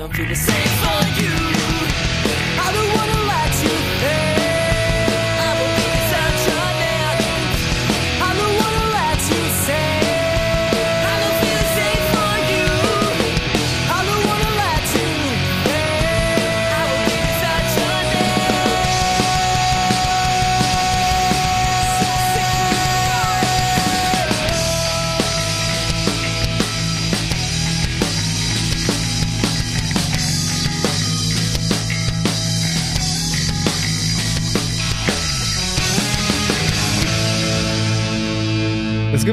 Don't 0.00 0.14
feel 0.14 0.28
the 0.28 0.34
same 0.34 0.72
for 0.82 1.00
you. 1.20 1.36
I 2.64 2.72
don't 2.72 2.90
wanna 2.96 3.29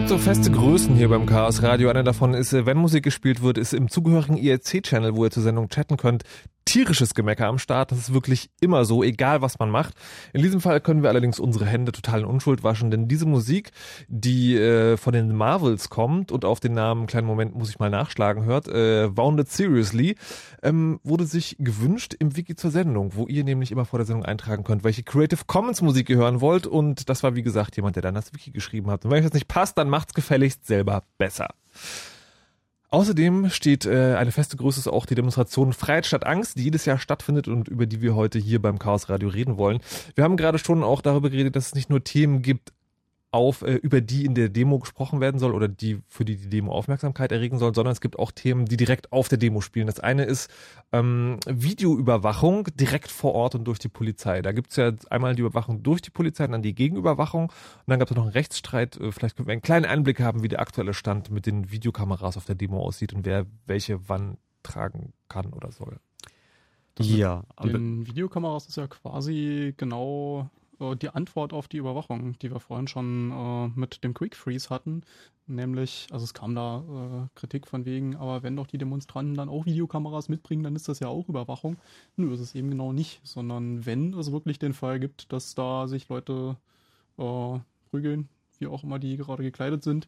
gibt 0.07 0.21
so 0.21 0.25
feste 0.25 0.49
Größen 0.51 0.95
hier 0.95 1.09
beim 1.09 1.25
Chaos 1.25 1.61
Radio. 1.63 1.89
Einer 1.89 2.03
davon 2.03 2.33
ist, 2.33 2.53
äh, 2.53 2.65
wenn 2.65 2.77
Musik 2.77 3.03
gespielt 3.03 3.41
wird, 3.41 3.57
ist 3.57 3.73
im 3.73 3.89
zugehörigen 3.89 4.37
IRC-Channel, 4.37 5.17
wo 5.17 5.25
ihr 5.25 5.31
zur 5.31 5.43
Sendung 5.43 5.67
chatten 5.67 5.97
könnt, 5.97 6.23
tierisches 6.67 7.15
Gemecker 7.15 7.47
am 7.47 7.57
Start. 7.57 7.91
Das 7.91 7.97
ist 7.97 8.13
wirklich 8.13 8.49
immer 8.59 8.85
so, 8.85 9.01
egal 9.01 9.41
was 9.41 9.57
man 9.57 9.69
macht. 9.69 9.93
In 10.33 10.43
diesem 10.43 10.61
Fall 10.61 10.81
können 10.81 11.01
wir 11.01 11.09
allerdings 11.09 11.39
unsere 11.39 11.65
Hände 11.65 11.91
total 11.91 12.19
in 12.19 12.25
Unschuld 12.25 12.63
waschen, 12.63 12.91
denn 12.91 13.07
diese 13.07 13.25
Musik, 13.25 13.71
die 14.07 14.55
äh, 14.55 14.97
von 14.97 15.13
den 15.13 15.35
Marvels 15.35 15.89
kommt 15.89 16.31
und 16.31 16.45
auf 16.45 16.59
den 16.59 16.73
Namen, 16.73 17.07
kleinen 17.07 17.25
Moment 17.25 17.55
muss 17.55 17.69
ich 17.69 17.79
mal 17.79 17.89
nachschlagen, 17.89 18.43
hört, 18.43 18.67
äh, 18.67 19.15
Wounded 19.15 19.49
Seriously, 19.49 20.15
ähm, 20.61 20.99
wurde 21.03 21.25
sich 21.25 21.55
gewünscht 21.59 22.15
im 22.19 22.35
Wiki 22.35 22.55
zur 22.55 22.71
Sendung, 22.71 23.15
wo 23.15 23.27
ihr 23.27 23.43
nämlich 23.43 23.71
immer 23.71 23.85
vor 23.85 23.99
der 23.99 24.05
Sendung 24.05 24.25
eintragen 24.25 24.63
könnt, 24.63 24.83
welche 24.83 25.03
Creative 25.03 25.41
Commons 25.47 25.81
Musik 25.81 26.09
ihr 26.09 26.17
hören 26.17 26.41
wollt 26.41 26.67
und 26.67 27.09
das 27.09 27.23
war 27.23 27.35
wie 27.35 27.43
gesagt 27.43 27.77
jemand, 27.77 27.95
der 27.95 28.03
dann 28.03 28.15
das 28.15 28.33
Wiki 28.33 28.51
geschrieben 28.51 28.91
hat. 28.91 29.05
Und 29.05 29.11
wenn 29.11 29.19
euch 29.19 29.25
das 29.25 29.33
nicht 29.33 29.47
passt, 29.47 29.77
dann 29.77 29.89
macht's 29.89 30.13
gefälligst 30.13 30.67
selber 30.67 31.03
besser. 31.17 31.47
Außerdem 32.89 33.49
steht 33.49 33.85
äh, 33.85 34.15
eine 34.15 34.31
feste 34.31 34.55
Größe 34.55 34.79
ist 34.79 34.87
auch 34.87 35.05
die 35.05 35.15
Demonstration 35.15 35.73
Freiheit 35.73 36.05
statt 36.05 36.25
Angst, 36.25 36.57
die 36.57 36.63
jedes 36.63 36.85
Jahr 36.85 36.99
stattfindet 36.99 37.49
und 37.49 37.67
über 37.67 37.85
die 37.85 38.01
wir 38.01 38.15
heute 38.15 38.39
hier 38.39 38.61
beim 38.61 38.79
Chaos 38.79 39.09
Radio 39.09 39.27
reden 39.27 39.57
wollen. 39.57 39.79
Wir 40.15 40.23
haben 40.23 40.37
gerade 40.37 40.57
schon 40.57 40.83
auch 40.83 41.01
darüber 41.01 41.29
geredet, 41.29 41.57
dass 41.57 41.67
es 41.67 41.75
nicht 41.75 41.89
nur 41.89 42.03
Themen 42.03 42.41
gibt, 42.41 42.71
auf, 43.37 43.61
äh, 43.61 43.75
über 43.75 44.01
die 44.01 44.25
in 44.25 44.35
der 44.35 44.49
Demo 44.49 44.79
gesprochen 44.79 45.21
werden 45.21 45.39
soll 45.39 45.53
oder 45.53 45.67
die 45.67 46.01
für 46.07 46.25
die 46.25 46.35
die 46.35 46.49
Demo 46.49 46.71
Aufmerksamkeit 46.71 47.31
erregen 47.31 47.59
soll, 47.59 47.73
sondern 47.73 47.93
es 47.93 48.01
gibt 48.01 48.19
auch 48.19 48.31
Themen, 48.31 48.65
die 48.65 48.77
direkt 48.77 49.13
auf 49.13 49.29
der 49.29 49.37
Demo 49.37 49.61
spielen. 49.61 49.87
Das 49.87 49.99
eine 49.99 50.25
ist 50.25 50.51
ähm, 50.91 51.39
Videoüberwachung 51.45 52.67
direkt 52.75 53.11
vor 53.11 53.33
Ort 53.33 53.55
und 53.55 53.65
durch 53.65 53.79
die 53.79 53.89
Polizei. 53.89 54.41
Da 54.41 54.51
gibt's 54.51 54.75
ja 54.75 54.91
einmal 55.09 55.35
die 55.35 55.41
Überwachung 55.41 55.83
durch 55.83 56.01
die 56.01 56.09
Polizei 56.09 56.45
und 56.45 56.51
dann 56.51 56.61
die 56.61 56.75
Gegenüberwachung. 56.75 57.45
Und 57.45 57.53
dann 57.85 57.99
gab 57.99 58.09
es 58.09 58.17
noch 58.17 58.23
einen 58.23 58.33
Rechtsstreit. 58.33 58.97
Äh, 58.97 59.11
Vielleicht 59.11 59.37
können 59.37 59.47
wir 59.47 59.53
einen 59.53 59.61
kleinen 59.61 59.85
Einblick 59.85 60.19
haben, 60.19 60.43
wie 60.43 60.47
der 60.47 60.59
aktuelle 60.59 60.93
Stand 60.93 61.29
mit 61.31 61.45
den 61.45 61.71
Videokameras 61.71 62.37
auf 62.37 62.45
der 62.45 62.55
Demo 62.55 62.81
aussieht 62.81 63.13
und 63.13 63.25
wer 63.25 63.45
welche 63.65 64.09
wann 64.09 64.37
tragen 64.63 65.13
kann 65.29 65.53
oder 65.53 65.71
soll. 65.71 65.99
Das 66.95 67.07
mit 67.07 67.17
Ja, 67.17 67.43
aber 67.55 67.73
Den 67.73 68.07
Videokameras 68.07 68.67
ist 68.67 68.77
ja 68.77 68.87
quasi 68.87 69.73
genau 69.77 70.49
die 70.79 71.09
Antwort 71.09 71.53
auf 71.53 71.67
die 71.67 71.77
Überwachung, 71.77 72.37
die 72.39 72.51
wir 72.51 72.59
vorhin 72.59 72.87
schon 72.87 73.31
äh, 73.31 73.79
mit 73.79 74.03
dem 74.03 74.13
Quick 74.13 74.35
Freeze 74.35 74.69
hatten. 74.69 75.03
Nämlich, 75.47 76.07
also 76.11 76.23
es 76.23 76.33
kam 76.33 76.55
da 76.55 76.79
äh, 76.79 77.39
Kritik 77.39 77.67
von 77.67 77.85
wegen, 77.85 78.15
aber 78.15 78.43
wenn 78.43 78.55
doch 78.55 78.67
die 78.67 78.77
Demonstranten 78.77 79.35
dann 79.35 79.49
auch 79.49 79.65
Videokameras 79.65 80.29
mitbringen, 80.29 80.63
dann 80.63 80.75
ist 80.75 80.87
das 80.87 80.99
ja 80.99 81.07
auch 81.07 81.29
Überwachung. 81.29 81.77
Nö, 82.15 82.33
ist 82.33 82.41
es 82.41 82.53
eben 82.53 82.69
genau 82.69 82.93
nicht, 82.93 83.21
sondern 83.23 83.85
wenn 83.85 84.13
es 84.13 84.31
wirklich 84.31 84.59
den 84.59 84.73
Fall 84.73 84.99
gibt, 84.99 85.31
dass 85.31 85.55
da 85.55 85.87
sich 85.87 86.09
Leute 86.09 86.57
äh, 87.17 87.59
prügeln, 87.89 88.29
wie 88.59 88.67
auch 88.67 88.83
immer 88.83 88.99
die 88.99 89.17
gerade 89.17 89.43
gekleidet 89.43 89.83
sind, 89.83 90.07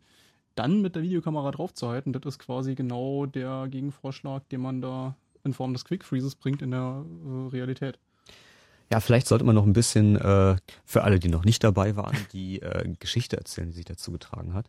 dann 0.55 0.81
mit 0.81 0.95
der 0.95 1.03
Videokamera 1.03 1.51
draufzuhalten, 1.51 2.11
das 2.13 2.23
ist 2.25 2.39
quasi 2.39 2.75
genau 2.75 3.25
der 3.25 3.67
Gegenvorschlag, 3.69 4.47
den 4.49 4.61
man 4.61 4.81
da 4.81 5.15
in 5.43 5.53
Form 5.53 5.73
des 5.73 5.85
Quick 5.85 6.03
Freezes 6.03 6.35
bringt 6.35 6.61
in 6.61 6.71
der 6.71 7.05
äh, 7.05 7.47
Realität. 7.47 7.97
Ja, 8.91 8.99
vielleicht 8.99 9.27
sollte 9.27 9.45
man 9.45 9.55
noch 9.55 9.65
ein 9.65 9.73
bisschen 9.73 10.15
äh, 10.15 10.55
für 10.83 11.03
alle, 11.03 11.19
die 11.19 11.29
noch 11.29 11.45
nicht 11.45 11.63
dabei 11.63 11.95
waren, 11.95 12.17
die 12.33 12.61
äh, 12.61 12.89
Geschichte 12.99 13.37
erzählen, 13.37 13.69
die 13.69 13.75
sich 13.75 13.85
dazu 13.85 14.11
getragen 14.11 14.55
hat. 14.55 14.65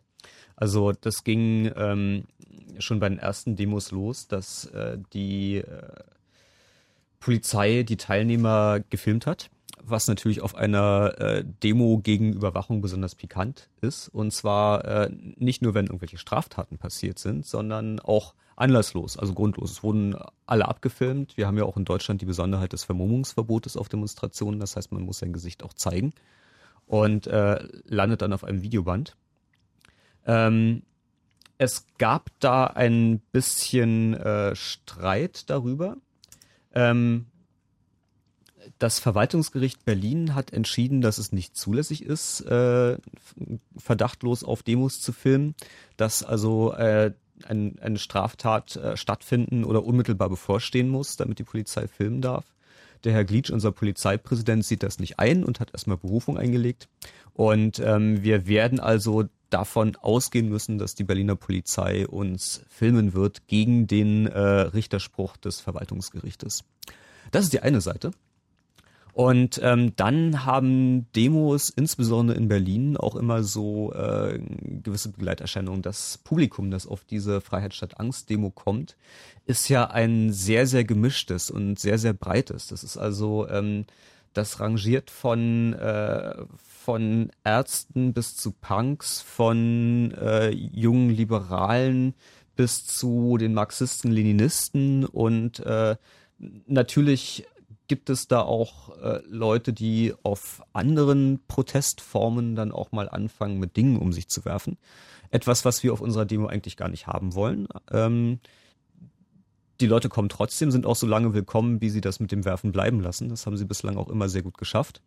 Also 0.55 0.91
das 0.91 1.23
ging 1.23 1.71
ähm, 1.75 2.25
schon 2.77 2.99
bei 2.99 3.09
den 3.09 3.17
ersten 3.17 3.55
Demos 3.55 3.91
los, 3.91 4.27
dass 4.27 4.65
äh, 4.65 4.99
die 5.13 5.57
äh, 5.57 6.03
Polizei 7.19 7.83
die 7.83 7.97
Teilnehmer 7.97 8.79
gefilmt 8.91 9.25
hat, 9.25 9.49
was 9.81 10.07
natürlich 10.07 10.41
auf 10.41 10.53
einer 10.53 11.15
äh, 11.19 11.43
Demo 11.63 11.97
gegen 11.97 12.33
Überwachung 12.33 12.81
besonders 12.81 13.15
pikant 13.15 13.69
ist. 13.81 14.07
Und 14.09 14.31
zwar 14.31 14.85
äh, 14.85 15.09
nicht 15.37 15.63
nur, 15.63 15.73
wenn 15.73 15.87
irgendwelche 15.87 16.19
Straftaten 16.19 16.77
passiert 16.77 17.17
sind, 17.17 17.45
sondern 17.45 17.99
auch 17.99 18.35
anlasslos, 18.61 19.17
also 19.17 19.33
grundlos. 19.33 19.71
Es 19.71 19.83
wurden 19.83 20.15
alle 20.45 20.67
abgefilmt. 20.67 21.35
Wir 21.35 21.47
haben 21.47 21.57
ja 21.57 21.65
auch 21.65 21.77
in 21.77 21.85
Deutschland 21.85 22.21
die 22.21 22.25
Besonderheit 22.25 22.73
des 22.73 22.83
Vermummungsverbotes 22.83 23.75
auf 23.75 23.89
Demonstrationen. 23.89 24.59
Das 24.59 24.75
heißt, 24.75 24.91
man 24.91 25.03
muss 25.03 25.19
sein 25.19 25.33
Gesicht 25.33 25.63
auch 25.63 25.73
zeigen 25.73 26.13
und 26.85 27.27
äh, 27.27 27.59
landet 27.85 28.21
dann 28.21 28.33
auf 28.33 28.43
einem 28.43 28.61
Videoband. 28.61 29.17
Ähm, 30.25 30.83
es 31.57 31.85
gab 31.97 32.29
da 32.39 32.65
ein 32.65 33.19
bisschen 33.31 34.13
äh, 34.13 34.55
Streit 34.55 35.49
darüber. 35.49 35.97
Ähm, 36.73 37.27
das 38.77 38.99
Verwaltungsgericht 38.99 39.85
Berlin 39.85 40.35
hat 40.35 40.53
entschieden, 40.53 41.01
dass 41.01 41.17
es 41.17 41.31
nicht 41.31 41.55
zulässig 41.55 42.03
ist, 42.03 42.41
äh, 42.41 42.97
verdachtlos 43.77 44.43
auf 44.43 44.63
Demos 44.63 44.99
zu 44.99 45.13
filmen, 45.13 45.55
dass 45.97 46.23
also 46.23 46.73
äh, 46.73 47.13
ein, 47.49 47.77
eine 47.79 47.99
Straftat 47.99 48.75
äh, 48.75 48.97
stattfinden 48.97 49.63
oder 49.63 49.83
unmittelbar 49.85 50.29
bevorstehen 50.29 50.89
muss, 50.89 51.17
damit 51.17 51.39
die 51.39 51.43
Polizei 51.43 51.87
filmen 51.87 52.21
darf. 52.21 52.45
Der 53.03 53.13
Herr 53.13 53.25
Glitsch, 53.25 53.49
unser 53.49 53.71
Polizeipräsident, 53.71 54.63
sieht 54.63 54.83
das 54.83 54.99
nicht 54.99 55.19
ein 55.19 55.43
und 55.43 55.59
hat 55.59 55.73
erstmal 55.73 55.97
Berufung 55.97 56.37
eingelegt. 56.37 56.87
Und 57.33 57.79
ähm, 57.79 58.23
wir 58.23 58.45
werden 58.47 58.79
also 58.79 59.25
davon 59.49 59.95
ausgehen 59.95 60.49
müssen, 60.49 60.77
dass 60.77 60.95
die 60.95 61.03
Berliner 61.03 61.35
Polizei 61.35 62.07
uns 62.07 62.61
filmen 62.69 63.13
wird 63.13 63.47
gegen 63.47 63.87
den 63.87 64.27
äh, 64.27 64.39
Richterspruch 64.39 65.37
des 65.37 65.59
Verwaltungsgerichtes. 65.59 66.63
Das 67.31 67.43
ist 67.43 67.53
die 67.53 67.61
eine 67.61 67.81
Seite. 67.81 68.11
Und 69.13 69.59
ähm, 69.63 69.93
dann 69.95 70.45
haben 70.45 71.11
Demos, 71.13 71.69
insbesondere 71.69 72.37
in 72.37 72.47
Berlin, 72.47 72.97
auch 72.97 73.15
immer 73.15 73.43
so 73.43 73.93
äh, 73.93 74.39
gewisse 74.83 75.09
Begleiterscheinungen. 75.09 75.81
Das 75.81 76.17
Publikum, 76.17 76.71
das 76.71 76.87
auf 76.87 77.03
diese 77.03 77.41
Freiheit 77.41 77.73
statt 77.73 77.99
Angst 77.99 78.29
Demo 78.29 78.49
kommt, 78.49 78.95
ist 79.45 79.69
ja 79.69 79.89
ein 79.89 80.31
sehr, 80.31 80.65
sehr 80.65 80.83
gemischtes 80.83 81.51
und 81.51 81.79
sehr, 81.79 81.97
sehr 81.97 82.13
breites. 82.13 82.67
Das 82.67 82.83
ist 82.83 82.97
also, 82.97 83.47
ähm, 83.49 83.85
das 84.33 84.59
rangiert 84.61 85.11
von, 85.11 85.73
äh, 85.73 86.35
von 86.57 87.31
Ärzten 87.43 88.13
bis 88.13 88.37
zu 88.37 88.51
Punks, 88.53 89.21
von 89.21 90.11
äh, 90.11 90.49
jungen 90.49 91.09
Liberalen 91.09 92.13
bis 92.55 92.85
zu 92.85 93.37
den 93.37 93.53
Marxisten, 93.53 94.11
Leninisten 94.11 95.05
und 95.05 95.59
äh, 95.59 95.95
natürlich 96.67 97.45
gibt 97.91 98.09
es 98.09 98.29
da 98.29 98.39
auch 98.39 98.97
äh, 98.99 99.19
Leute, 99.27 99.73
die 99.73 100.13
auf 100.23 100.63
anderen 100.71 101.41
Protestformen 101.49 102.55
dann 102.55 102.71
auch 102.71 102.93
mal 102.93 103.09
anfangen, 103.09 103.59
mit 103.59 103.75
Dingen 103.75 103.97
um 103.97 104.13
sich 104.13 104.29
zu 104.29 104.45
werfen. 104.45 104.77
Etwas, 105.29 105.65
was 105.65 105.83
wir 105.83 105.91
auf 105.91 105.99
unserer 105.99 106.23
Demo 106.23 106.47
eigentlich 106.47 106.77
gar 106.77 106.87
nicht 106.87 107.07
haben 107.07 107.35
wollen. 107.35 107.67
Ähm, 107.91 108.39
die 109.81 109.87
Leute 109.87 110.07
kommen 110.07 110.29
trotzdem, 110.29 110.71
sind 110.71 110.85
auch 110.85 110.95
so 110.95 111.05
lange 111.05 111.33
willkommen, 111.33 111.81
wie 111.81 111.89
sie 111.89 111.99
das 111.99 112.21
mit 112.21 112.31
dem 112.31 112.45
Werfen 112.45 112.71
bleiben 112.71 113.01
lassen. 113.01 113.27
Das 113.27 113.45
haben 113.45 113.57
sie 113.57 113.65
bislang 113.65 113.97
auch 113.97 114.07
immer 114.07 114.29
sehr 114.29 114.41
gut 114.41 114.57
geschafft. 114.57 115.01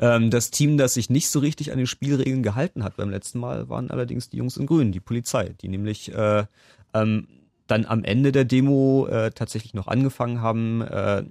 Ähm, 0.00 0.32
das 0.32 0.50
Team, 0.50 0.76
das 0.76 0.94
sich 0.94 1.10
nicht 1.10 1.28
so 1.28 1.38
richtig 1.38 1.70
an 1.70 1.78
die 1.78 1.86
Spielregeln 1.86 2.42
gehalten 2.42 2.82
hat 2.82 2.96
beim 2.96 3.10
letzten 3.10 3.38
Mal, 3.38 3.68
waren 3.68 3.92
allerdings 3.92 4.28
die 4.28 4.38
Jungs 4.38 4.56
in 4.56 4.66
Grün, 4.66 4.90
die 4.90 4.98
Polizei, 4.98 5.54
die 5.60 5.68
nämlich 5.68 6.12
äh, 6.12 6.46
ähm, 6.94 7.28
dann 7.68 7.84
am 7.84 8.02
Ende 8.02 8.32
der 8.32 8.44
Demo 8.44 9.06
äh, 9.06 9.30
tatsächlich 9.30 9.72
noch 9.72 9.86
angefangen 9.86 10.40
haben, 10.40 10.82
äh, 10.82 11.22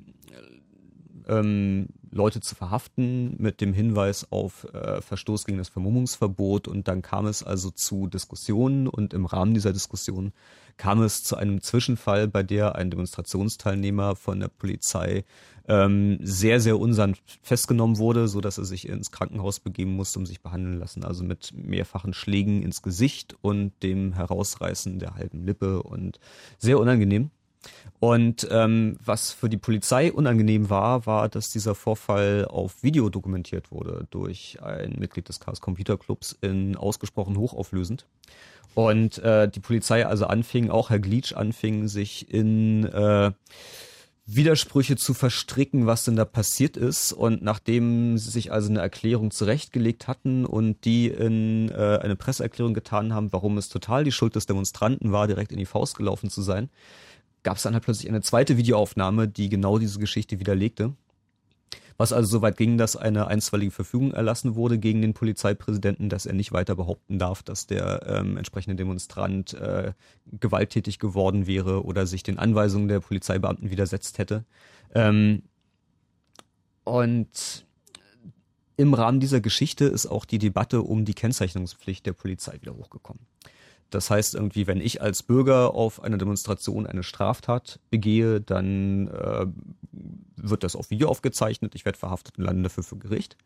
ähm, 1.27 1.87
Leute 2.11 2.41
zu 2.41 2.55
verhaften 2.55 3.35
mit 3.39 3.61
dem 3.61 3.73
Hinweis 3.73 4.31
auf 4.31 4.65
äh, 4.73 5.01
Verstoß 5.01 5.45
gegen 5.45 5.57
das 5.57 5.69
Vermummungsverbot 5.69 6.67
und 6.67 6.87
dann 6.87 7.01
kam 7.01 7.25
es 7.25 7.43
also 7.43 7.71
zu 7.71 8.07
Diskussionen 8.07 8.87
und 8.87 9.13
im 9.13 9.25
Rahmen 9.25 9.53
dieser 9.53 9.73
Diskussion 9.73 10.33
kam 10.77 11.01
es 11.01 11.23
zu 11.23 11.35
einem 11.35 11.61
Zwischenfall, 11.61 12.27
bei 12.27 12.43
der 12.43 12.75
ein 12.75 12.89
Demonstrationsteilnehmer 12.89 14.15
von 14.15 14.39
der 14.39 14.47
Polizei 14.47 15.23
ähm, 15.67 16.17
sehr, 16.21 16.59
sehr 16.59 16.79
unsanft 16.79 17.39
festgenommen 17.41 17.97
wurde, 17.97 18.27
so 18.27 18.41
dass 18.41 18.57
er 18.57 18.65
sich 18.65 18.87
ins 18.87 19.11
Krankenhaus 19.11 19.59
begeben 19.59 19.95
musste, 19.95 20.19
um 20.19 20.25
sich 20.25 20.41
behandeln 20.41 20.79
lassen. 20.79 21.03
Also 21.03 21.23
mit 21.23 21.53
mehrfachen 21.53 22.13
Schlägen 22.13 22.63
ins 22.63 22.81
Gesicht 22.81 23.35
und 23.41 23.71
dem 23.81 24.13
Herausreißen 24.13 24.99
der 24.99 25.15
halben 25.15 25.45
Lippe 25.45 25.83
und 25.83 26.19
sehr 26.57 26.79
unangenehm. 26.79 27.31
Und 27.99 28.47
ähm, 28.51 28.97
was 29.03 29.31
für 29.31 29.47
die 29.47 29.57
Polizei 29.57 30.11
unangenehm 30.11 30.69
war, 30.69 31.05
war, 31.05 31.29
dass 31.29 31.51
dieser 31.51 31.73
Vorfall 31.73 32.45
auf 32.45 32.83
Video 32.83 33.09
dokumentiert 33.09 33.71
wurde 33.71 34.07
durch 34.11 34.57
ein 34.61 34.95
Mitglied 34.99 35.29
des 35.29 35.39
Chaos 35.39 35.61
Computer 35.61 35.97
Clubs 35.97 36.37
in 36.41 36.75
ausgesprochen 36.75 37.37
hochauflösend. 37.37 38.05
Und 38.75 39.19
äh, 39.19 39.47
die 39.47 39.59
Polizei 39.59 40.05
also 40.05 40.25
anfing, 40.25 40.69
auch 40.69 40.89
Herr 40.89 40.99
Glitsch 40.99 41.33
anfing, 41.33 41.87
sich 41.87 42.29
in 42.33 42.85
äh, 42.85 43.31
Widersprüche 44.25 44.95
zu 44.95 45.13
verstricken, 45.13 45.85
was 45.85 46.05
denn 46.05 46.15
da 46.15 46.25
passiert 46.25 46.77
ist. 46.77 47.11
Und 47.11 47.43
nachdem 47.43 48.17
sie 48.17 48.31
sich 48.31 48.51
also 48.51 48.69
eine 48.69 48.79
Erklärung 48.79 49.31
zurechtgelegt 49.31 50.07
hatten 50.07 50.45
und 50.45 50.85
die 50.85 51.07
in 51.07 51.69
äh, 51.69 51.99
eine 52.01 52.15
Presseerklärung 52.15 52.73
getan 52.73 53.13
haben, 53.13 53.33
warum 53.33 53.57
es 53.57 53.69
total 53.69 54.03
die 54.03 54.11
Schuld 54.11 54.35
des 54.35 54.45
Demonstranten 54.45 55.11
war, 55.11 55.27
direkt 55.27 55.51
in 55.51 55.57
die 55.57 55.65
Faust 55.65 55.97
gelaufen 55.97 56.29
zu 56.29 56.41
sein, 56.41 56.69
gab 57.43 57.57
es 57.57 57.63
dann 57.63 57.73
halt 57.73 57.83
plötzlich 57.83 58.09
eine 58.09 58.21
zweite 58.21 58.57
Videoaufnahme, 58.57 59.27
die 59.27 59.49
genau 59.49 59.77
diese 59.77 59.99
Geschichte 59.99 60.39
widerlegte. 60.39 60.93
Was 61.97 62.11
also 62.11 62.27
so 62.27 62.41
weit 62.41 62.57
ging, 62.57 62.77
dass 62.77 62.95
eine 62.95 63.27
einstweilige 63.27 63.71
Verfügung 63.71 64.13
erlassen 64.13 64.55
wurde 64.55 64.79
gegen 64.79 65.01
den 65.01 65.13
Polizeipräsidenten, 65.13 66.09
dass 66.09 66.25
er 66.25 66.33
nicht 66.33 66.51
weiter 66.51 66.75
behaupten 66.75 67.19
darf, 67.19 67.43
dass 67.43 67.67
der 67.67 68.01
ähm, 68.07 68.35
entsprechende 68.37 68.75
Demonstrant 68.75 69.53
äh, 69.53 69.93
gewalttätig 70.25 70.97
geworden 70.97 71.45
wäre 71.45 71.85
oder 71.85 72.07
sich 72.07 72.23
den 72.23 72.39
Anweisungen 72.39 72.87
der 72.87 72.99
Polizeibeamten 72.99 73.69
widersetzt 73.69 74.17
hätte. 74.17 74.43
Ähm, 74.95 75.43
und 76.83 77.65
im 78.75 78.93
Rahmen 78.95 79.19
dieser 79.19 79.39
Geschichte 79.39 79.85
ist 79.85 80.07
auch 80.07 80.25
die 80.25 80.39
Debatte 80.39 80.81
um 80.81 81.05
die 81.05 81.13
Kennzeichnungspflicht 81.13 82.05
der 82.05 82.13
Polizei 82.13 82.57
wieder 82.59 82.75
hochgekommen. 82.75 83.25
Das 83.93 84.09
heißt 84.09 84.33
irgendwie, 84.33 84.65
wenn 84.65 84.81
ich 84.81 85.03
als 85.03 85.21
Bürger 85.21 85.75
auf 85.75 86.01
einer 86.01 86.17
Demonstration 86.17 86.87
eine 86.87 87.03
Straftat 87.03 87.79
begehe, 87.91 88.41
dann 88.41 89.07
äh, 89.09 89.45
wird 90.35 90.63
das 90.63 90.75
auf 90.75 90.89
Video 90.89 91.09
aufgezeichnet, 91.09 91.75
ich 91.75 91.85
werde 91.85 91.99
verhaftet 91.99 92.39
und 92.39 92.45
lande 92.45 92.63
dafür 92.63 92.83
vor 92.83 92.97
Gericht. 92.97 93.37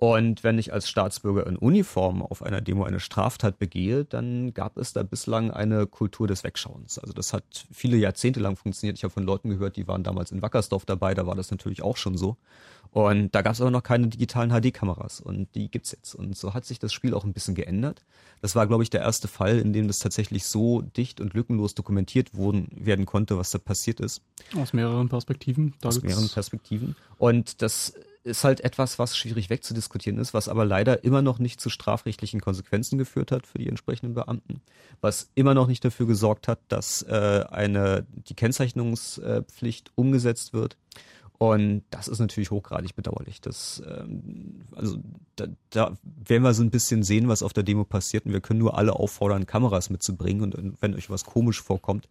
Und 0.00 0.44
wenn 0.44 0.58
ich 0.58 0.72
als 0.72 0.88
Staatsbürger 0.88 1.46
in 1.46 1.58
Uniform 1.58 2.22
auf 2.22 2.42
einer 2.42 2.62
Demo 2.62 2.84
eine 2.84 3.00
Straftat 3.00 3.58
begehe, 3.58 4.06
dann 4.06 4.54
gab 4.54 4.78
es 4.78 4.94
da 4.94 5.02
bislang 5.02 5.50
eine 5.50 5.86
Kultur 5.86 6.26
des 6.26 6.42
Wegschauens. 6.42 6.98
Also 6.98 7.12
das 7.12 7.34
hat 7.34 7.66
viele 7.70 7.98
Jahrzehnte 7.98 8.40
lang 8.40 8.56
funktioniert. 8.56 8.96
Ich 8.96 9.04
habe 9.04 9.12
von 9.12 9.24
Leuten 9.24 9.50
gehört, 9.50 9.76
die 9.76 9.86
waren 9.86 10.02
damals 10.02 10.32
in 10.32 10.40
Wackersdorf 10.40 10.86
dabei, 10.86 11.12
da 11.12 11.26
war 11.26 11.34
das 11.34 11.50
natürlich 11.50 11.82
auch 11.82 11.98
schon 11.98 12.16
so. 12.16 12.38
Und 12.92 13.34
da 13.34 13.42
gab 13.42 13.52
es 13.52 13.60
aber 13.60 13.70
noch 13.70 13.82
keine 13.82 14.08
digitalen 14.08 14.50
HD-Kameras 14.50 15.20
und 15.20 15.54
die 15.54 15.70
gibt's 15.70 15.92
jetzt. 15.92 16.14
Und 16.14 16.34
so 16.34 16.54
hat 16.54 16.64
sich 16.64 16.78
das 16.78 16.94
Spiel 16.94 17.12
auch 17.12 17.24
ein 17.24 17.34
bisschen 17.34 17.54
geändert. 17.54 18.02
Das 18.40 18.56
war, 18.56 18.66
glaube 18.66 18.82
ich, 18.82 18.88
der 18.88 19.02
erste 19.02 19.28
Fall, 19.28 19.58
in 19.58 19.74
dem 19.74 19.86
das 19.86 19.98
tatsächlich 19.98 20.46
so 20.46 20.80
dicht 20.80 21.20
und 21.20 21.34
lückenlos 21.34 21.74
dokumentiert 21.74 22.34
wurden, 22.34 22.68
werden 22.74 23.04
konnte, 23.04 23.36
was 23.36 23.50
da 23.50 23.58
passiert 23.58 24.00
ist. 24.00 24.22
Aus 24.56 24.72
mehreren 24.72 25.10
Perspektiven. 25.10 25.74
Da 25.82 25.88
Aus 25.88 26.00
mehreren 26.00 26.30
Perspektiven. 26.30 26.96
Und 27.18 27.60
das 27.60 27.92
ist 28.22 28.44
halt 28.44 28.60
etwas, 28.60 28.98
was 28.98 29.16
schwierig 29.16 29.48
wegzudiskutieren 29.48 30.18
ist, 30.18 30.34
was 30.34 30.48
aber 30.48 30.64
leider 30.64 31.04
immer 31.04 31.22
noch 31.22 31.38
nicht 31.38 31.60
zu 31.60 31.70
strafrechtlichen 31.70 32.40
Konsequenzen 32.40 32.98
geführt 32.98 33.32
hat 33.32 33.46
für 33.46 33.58
die 33.58 33.68
entsprechenden 33.68 34.14
Beamten, 34.14 34.60
was 35.00 35.30
immer 35.34 35.54
noch 35.54 35.66
nicht 35.66 35.84
dafür 35.84 36.06
gesorgt 36.06 36.46
hat, 36.46 36.60
dass 36.68 37.02
äh, 37.02 37.44
eine 37.50 38.06
die 38.10 38.34
Kennzeichnungspflicht 38.34 39.92
umgesetzt 39.94 40.52
wird. 40.52 40.76
Und 41.38 41.84
das 41.88 42.06
ist 42.06 42.18
natürlich 42.18 42.50
hochgradig 42.50 42.94
bedauerlich. 42.94 43.40
Das, 43.40 43.82
ähm, 43.88 44.66
also 44.76 44.98
da, 45.36 45.46
da 45.70 45.96
werden 46.04 46.42
wir 46.42 46.52
so 46.52 46.62
ein 46.62 46.70
bisschen 46.70 47.02
sehen, 47.02 47.28
was 47.28 47.42
auf 47.42 47.54
der 47.54 47.62
Demo 47.62 47.84
passiert. 47.84 48.26
Und 48.26 48.34
wir 48.34 48.42
können 48.42 48.60
nur 48.60 48.76
alle 48.76 48.92
auffordern, 48.92 49.46
Kameras 49.46 49.88
mitzubringen. 49.88 50.52
Und 50.52 50.82
wenn 50.82 50.94
euch 50.94 51.08
was 51.08 51.24
komisch 51.24 51.62
vorkommt 51.62 52.10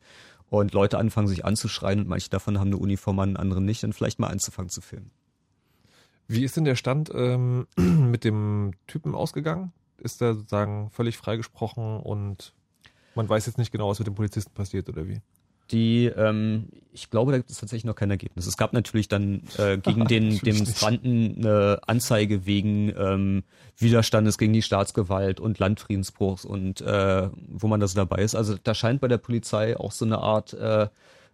und 0.49 0.73
Leute 0.73 0.97
anfangen, 0.97 1.27
sich 1.27 1.45
anzuschreien 1.45 1.99
und 1.99 2.07
manche 2.07 2.31
davon 2.31 2.57
haben 2.59 2.69
eine 2.69 2.77
Uniform 2.77 3.19
an, 3.19 3.37
andere 3.37 3.61
nicht, 3.61 3.83
dann 3.83 3.93
vielleicht 3.93 4.17
mal 4.17 4.29
anzufangen 4.29 4.69
zu 4.69 4.81
filmen. 4.81 5.11
Wie 6.29 6.43
ist 6.43 6.55
denn 6.55 6.63
der 6.63 6.75
Stand 6.75 7.11
ähm, 7.13 7.67
mit 7.75 8.23
dem 8.23 8.73
Typen 8.87 9.15
ausgegangen? 9.15 9.73
Ist 9.97 10.21
er 10.21 10.35
sozusagen 10.35 10.91
völlig 10.91 11.17
freigesprochen 11.17 11.99
und 11.99 12.53
man 13.15 13.27
weiß 13.27 13.47
jetzt 13.47 13.57
nicht 13.57 13.71
genau, 13.71 13.89
was 13.89 13.99
mit 13.99 14.07
dem 14.07 14.15
Polizisten 14.15 14.53
passiert 14.53 14.87
oder 14.87 15.07
wie? 15.07 15.21
Die, 15.71 16.05
ähm, 16.05 16.67
ich 16.93 17.09
glaube, 17.09 17.31
da 17.31 17.37
gibt 17.37 17.49
es 17.49 17.59
tatsächlich 17.59 17.85
noch 17.85 17.95
kein 17.95 18.09
Ergebnis. 18.09 18.45
Es 18.45 18.57
gab 18.57 18.73
natürlich 18.73 19.07
dann 19.07 19.41
äh, 19.57 19.77
gegen 19.83 20.05
den 20.05 20.37
Demonstranten 20.39 21.37
eine 21.37 21.79
Anzeige 21.87 22.45
wegen 22.45 22.93
ähm, 22.95 23.43
Widerstandes 23.77 24.37
gegen 24.37 24.53
die 24.53 24.61
Staatsgewalt 24.61 25.39
und 25.39 25.57
Landfriedensbruchs 25.57 26.45
und 26.45 26.81
äh, 26.81 27.29
wo 27.47 27.67
man 27.67 27.79
das 27.79 27.95
dabei 27.95 28.21
ist. 28.21 28.35
Also 28.35 28.55
da 28.63 28.75
scheint 28.75 29.01
bei 29.01 29.07
der 29.07 29.17
Polizei 29.17 29.77
auch 29.77 29.91
so 29.91 30.05
eine 30.05 30.19
Art 30.19 30.53
äh, 30.53 30.87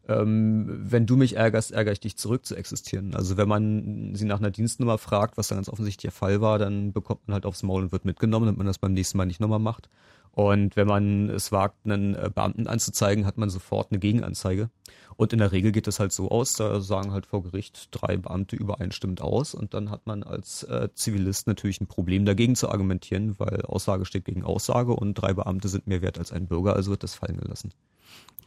ähm, 0.08 0.66
wenn 0.68 1.06
du 1.06 1.16
mich 1.16 1.36
ärgerst, 1.36 1.72
ärgere 1.72 1.94
ich 1.94 2.00
dich 2.00 2.18
zurück 2.18 2.46
zu 2.46 2.56
existieren. 2.56 3.16
Also 3.16 3.38
wenn 3.38 3.48
man 3.48 4.14
sie 4.16 4.26
nach 4.26 4.40
einer 4.40 4.52
Dienstnummer 4.52 4.98
fragt, 4.98 5.38
was 5.38 5.48
dann 5.48 5.58
ganz 5.58 5.70
offensichtlich 5.70 6.12
der 6.12 6.12
Fall 6.12 6.42
war, 6.42 6.60
dann 6.60 6.94
bekommt 6.94 7.28
man 7.28 7.34
halt 7.34 7.46
aufs 7.46 7.64
Maul 7.64 7.84
und 7.84 7.92
wird 7.92 8.06
mitgenommen, 8.06 8.46
damit 8.46 8.58
man 8.58 8.68
das 8.68 8.78
beim 8.78 8.94
nächsten 8.94 9.18
Mal 9.18 9.26
nicht 9.26 9.40
nochmal 9.40 9.60
macht. 9.60 9.90
Und 10.36 10.76
wenn 10.76 10.88
man 10.88 11.30
es 11.30 11.54
wagt, 11.54 11.86
einen 11.86 12.14
äh, 12.14 12.30
Beamten 12.34 12.68
anzuzeigen, 12.68 13.26
hat 13.26 13.38
man 13.38 13.50
sofort 13.50 13.92
eine 13.92 14.00
Gegenanzeige. 14.00 14.70
Und 15.16 15.32
in 15.32 15.40
der 15.40 15.54
Regel 15.54 15.72
geht 15.72 15.88
es 15.88 16.02
halt 16.02 16.12
so 16.12 16.30
aus, 16.30 16.54
da 16.54 16.82
sagen 16.82 17.14
halt 17.14 17.26
vor 17.26 17.42
Gericht 17.42 17.88
drei 17.92 18.18
Beamte 18.18 18.58
übereinstimmend 18.58 19.22
aus 19.22 19.54
und 19.54 19.74
dann 19.74 19.90
hat 19.90 20.06
man 20.08 20.24
als 20.24 20.64
äh, 20.64 20.90
Zivilist 20.94 21.48
natürlich 21.48 21.80
ein 21.80 21.88
Problem 21.88 22.26
dagegen 22.26 22.56
zu 22.56 22.70
argumentieren, 22.70 23.40
weil 23.40 23.62
Aussage 23.62 24.04
steht 24.04 24.26
gegen 24.26 24.44
Aussage 24.44 24.94
und 24.94 25.14
drei 25.14 25.34
Beamte 25.34 25.70
sind 25.70 25.88
mehr 25.88 26.02
wert 26.02 26.20
als 26.20 26.34
ein 26.34 26.48
Bürger, 26.48 26.76
also 26.76 26.92
wird 26.92 27.04
das 27.04 27.16
fallen 27.16 27.38
gelassen. 27.38 27.72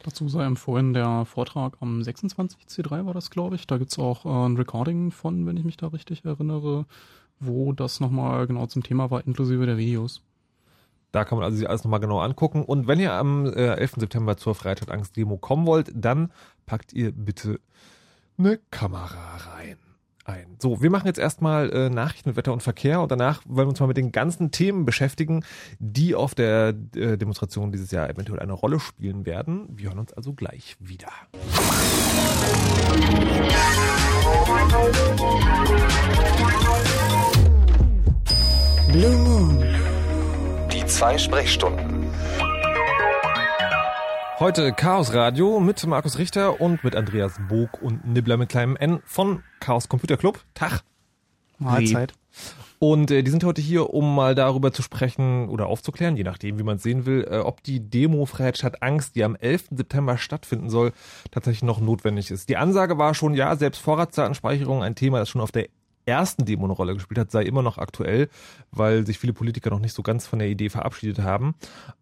Dazu 0.03 0.29
sei 0.29 0.45
empfohlen 0.45 0.93
der 0.93 1.25
Vortrag 1.25 1.77
am 1.79 2.01
26C3 2.01 3.05
war 3.07 3.15
das, 3.15 3.31
glaube 3.31 3.55
ich. 3.55 3.65
Da 3.65 3.79
gibt's 3.79 3.97
auch 3.97 4.25
äh, 4.25 4.29
ein 4.29 4.55
Recording 4.55 5.09
von, 5.09 5.47
wenn 5.47 5.57
ich 5.57 5.65
mich 5.65 5.77
da 5.77 5.87
richtig 5.87 6.23
erinnere, 6.23 6.85
wo 7.39 7.73
das 7.73 7.99
nochmal 7.99 8.45
genau 8.45 8.67
zum 8.67 8.83
Thema 8.83 9.09
war, 9.09 9.25
inklusive 9.25 9.65
der 9.65 9.77
Videos. 9.77 10.21
Da 11.11 11.25
kann 11.25 11.37
man 11.37 11.45
also 11.45 11.57
sich 11.57 11.67
alles 11.67 11.83
nochmal 11.83 11.99
genau 11.99 12.19
angucken. 12.19 12.63
Und 12.63 12.87
wenn 12.87 12.99
ihr 12.99 13.13
am 13.13 13.45
äh, 13.45 13.75
11. 13.75 13.93
September 13.97 14.37
zur 14.37 14.55
Freitag 14.55 14.91
Angst 14.91 15.17
Demo 15.17 15.37
kommen 15.37 15.65
wollt, 15.65 15.91
dann 15.93 16.31
packt 16.65 16.93
ihr 16.93 17.11
bitte 17.11 17.59
eine 18.37 18.59
Kamera 18.71 19.37
rein. 19.37 19.77
Ein. 20.25 20.57
So, 20.59 20.81
wir 20.81 20.91
machen 20.91 21.07
jetzt 21.07 21.17
erstmal 21.17 21.71
äh, 21.71 21.89
Nachrichten, 21.89 22.35
Wetter 22.35 22.53
und 22.53 22.61
Verkehr 22.61 23.01
und 23.01 23.09
danach 23.11 23.41
wollen 23.45 23.65
wir 23.65 23.69
uns 23.69 23.79
mal 23.79 23.87
mit 23.87 23.97
den 23.97 24.11
ganzen 24.11 24.51
Themen 24.51 24.85
beschäftigen, 24.85 25.43
die 25.79 26.13
auf 26.13 26.35
der 26.35 26.75
äh, 26.95 27.17
Demonstration 27.17 27.71
dieses 27.71 27.89
Jahr 27.89 28.07
eventuell 28.09 28.39
eine 28.39 28.53
Rolle 28.53 28.79
spielen 28.79 29.25
werden. 29.25 29.67
Wir 29.71 29.89
hören 29.89 29.99
uns 29.99 30.13
also 30.13 30.33
gleich 30.33 30.75
wieder. 30.79 31.09
Blue 38.91 39.17
Moon. 39.17 39.78
Zwei 40.89 41.19
Sprechstunden. 41.19 42.09
Heute 44.39 44.73
Chaos 44.73 45.13
Radio 45.13 45.59
mit 45.59 45.85
Markus 45.85 46.17
Richter 46.17 46.59
und 46.59 46.83
mit 46.83 46.95
Andreas 46.95 47.39
Bog 47.47 47.79
und 47.79 48.07
Nibbler 48.07 48.37
mit 48.37 48.49
kleinem 48.49 48.75
N 48.75 48.99
von 49.05 49.43
Chaos 49.59 49.87
Computer 49.87 50.17
Club. 50.17 50.39
Tag. 50.55 50.81
Mahlzeit. 51.59 52.13
Und 52.79 53.11
äh, 53.11 53.21
die 53.21 53.29
sind 53.29 53.43
heute 53.43 53.61
hier, 53.61 53.93
um 53.93 54.15
mal 54.15 54.33
darüber 54.33 54.73
zu 54.73 54.81
sprechen 54.81 55.47
oder 55.49 55.67
aufzuklären, 55.67 56.17
je 56.17 56.23
nachdem, 56.23 56.57
wie 56.57 56.63
man 56.63 56.77
es 56.77 56.83
sehen 56.83 57.05
will, 57.05 57.27
äh, 57.29 57.37
ob 57.37 57.61
die 57.61 57.81
Demo 57.81 58.25
Freiheit 58.25 58.57
statt 58.57 58.81
Angst, 58.81 59.15
die 59.15 59.23
am 59.23 59.35
11. 59.35 59.65
September 59.71 60.17
stattfinden 60.17 60.71
soll, 60.71 60.93
tatsächlich 61.29 61.63
noch 61.63 61.81
notwendig 61.81 62.31
ist. 62.31 62.49
Die 62.49 62.57
Ansage 62.57 62.97
war 62.97 63.13
schon, 63.13 63.35
ja, 63.35 63.55
selbst 63.55 63.79
Vorratsdatenspeicherung 63.79 64.81
ein 64.81 64.95
Thema, 64.95 65.19
das 65.19 65.29
schon 65.29 65.41
auf 65.41 65.51
der 65.51 65.67
ersten 66.09 66.45
Demo 66.45 66.65
eine 66.65 66.73
Rolle 66.73 66.93
gespielt 66.93 67.19
hat, 67.19 67.31
sei 67.31 67.43
immer 67.43 67.61
noch 67.61 67.77
aktuell, 67.77 68.29
weil 68.71 69.05
sich 69.05 69.17
viele 69.17 69.33
Politiker 69.33 69.69
noch 69.69 69.79
nicht 69.79 69.93
so 69.93 70.03
ganz 70.03 70.27
von 70.27 70.39
der 70.39 70.49
Idee 70.49 70.69
verabschiedet 70.69 71.19
haben. 71.19 71.55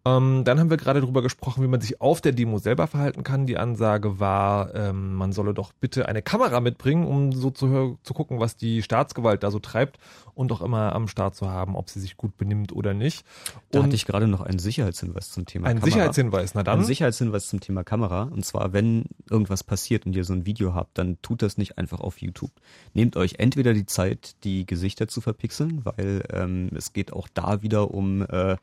Ähm, 0.06 0.44
dann 0.44 0.60
haben 0.60 0.70
wir 0.70 0.78
gerade 0.78 1.02
darüber 1.02 1.22
gesprochen, 1.22 1.64
wie 1.64 1.68
man 1.68 1.82
sich 1.82 2.02
auf 2.02 2.22
der 2.22 2.32
Demo 2.32 2.58
selber 2.58 2.88
verhalten 2.88 3.24
kann. 3.24 3.46
Die 3.46 3.58
Ansage 3.58 4.20
war, 4.20 4.74
ähm, 4.74 5.14
man 5.14 5.32
solle 5.32 5.54
doch 5.54 5.74
bitte 5.74 6.08
eine 6.08 6.22
Kamera 6.22 6.60
mitbringen, 6.60 7.06
um 7.06 7.32
so 7.34 7.52
zu, 7.52 8.00
zu 8.02 8.14
gucken, 8.14 8.40
was 8.40 8.56
die 8.56 8.82
Staatsgewalt 8.82 9.44
da 9.44 9.52
so 9.52 9.60
treibt 9.60 10.00
und 10.38 10.52
auch 10.52 10.62
immer 10.62 10.94
am 10.94 11.08
Start 11.08 11.36
zu 11.36 11.50
haben, 11.50 11.76
ob 11.76 11.90
sie 11.90 12.00
sich 12.00 12.16
gut 12.16 12.38
benimmt 12.38 12.72
oder 12.72 12.94
nicht. 12.94 13.26
Da 13.72 13.80
und 13.80 13.86
hatte 13.86 13.96
ich 13.96 14.06
gerade 14.06 14.28
noch 14.28 14.42
einen 14.42 14.60
Sicherheitshinweis 14.60 15.32
zum 15.32 15.46
Thema 15.46 15.68
ein 15.68 15.78
Kamera. 15.78 15.86
Sicherheitshinweis, 15.86 16.54
na 16.54 16.64
dann. 16.64 16.80
Ein 16.80 16.86
Sicherheitshinweis 16.86 17.48
zum 17.48 17.60
Thema 17.60 17.84
Kamera. 17.84 18.24
Und 18.24 18.46
zwar, 18.46 18.74
wenn 18.74 19.06
irgendwas 19.30 19.64
passiert 19.64 20.06
und 20.06 20.16
ihr 20.16 20.24
so 20.24 20.34
ein 20.34 20.46
Video 20.46 20.76
habt, 20.76 20.98
dann 20.98 21.18
tut 21.22 21.42
das 21.42 21.58
nicht 21.58 21.78
einfach 21.78 22.00
auf 22.00 22.22
YouTube. 22.22 22.52
Nehmt 22.94 23.18
euch 23.18 23.36
entweder 23.40 23.74
die 23.74 23.86
Zeit, 23.86 24.36
die 24.44 24.66
Gesichter 24.66 25.08
zu 25.08 25.22
verpixeln, 25.22 25.84
weil 25.86 26.24
ähm, 26.32 26.70
es 26.76 26.94
geht 26.94 27.12
auch 27.14 27.28
da 27.34 27.62
wieder 27.62 27.92
um 27.92 28.22
äh, 28.22 28.58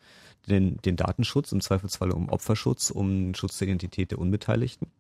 den, 0.49 0.79
den 0.85 0.97
Datenschutz, 0.97 1.53
im 1.53 1.61
Zweifelsfall 1.61 2.11
um 2.11 2.29
Opferschutz, 2.29 2.91
um 2.91 3.35
Schutz 3.35 3.59
der 3.59 3.69
Identität 3.69 4.11
der 4.11 4.19
Unbeteiligten. 4.19 4.91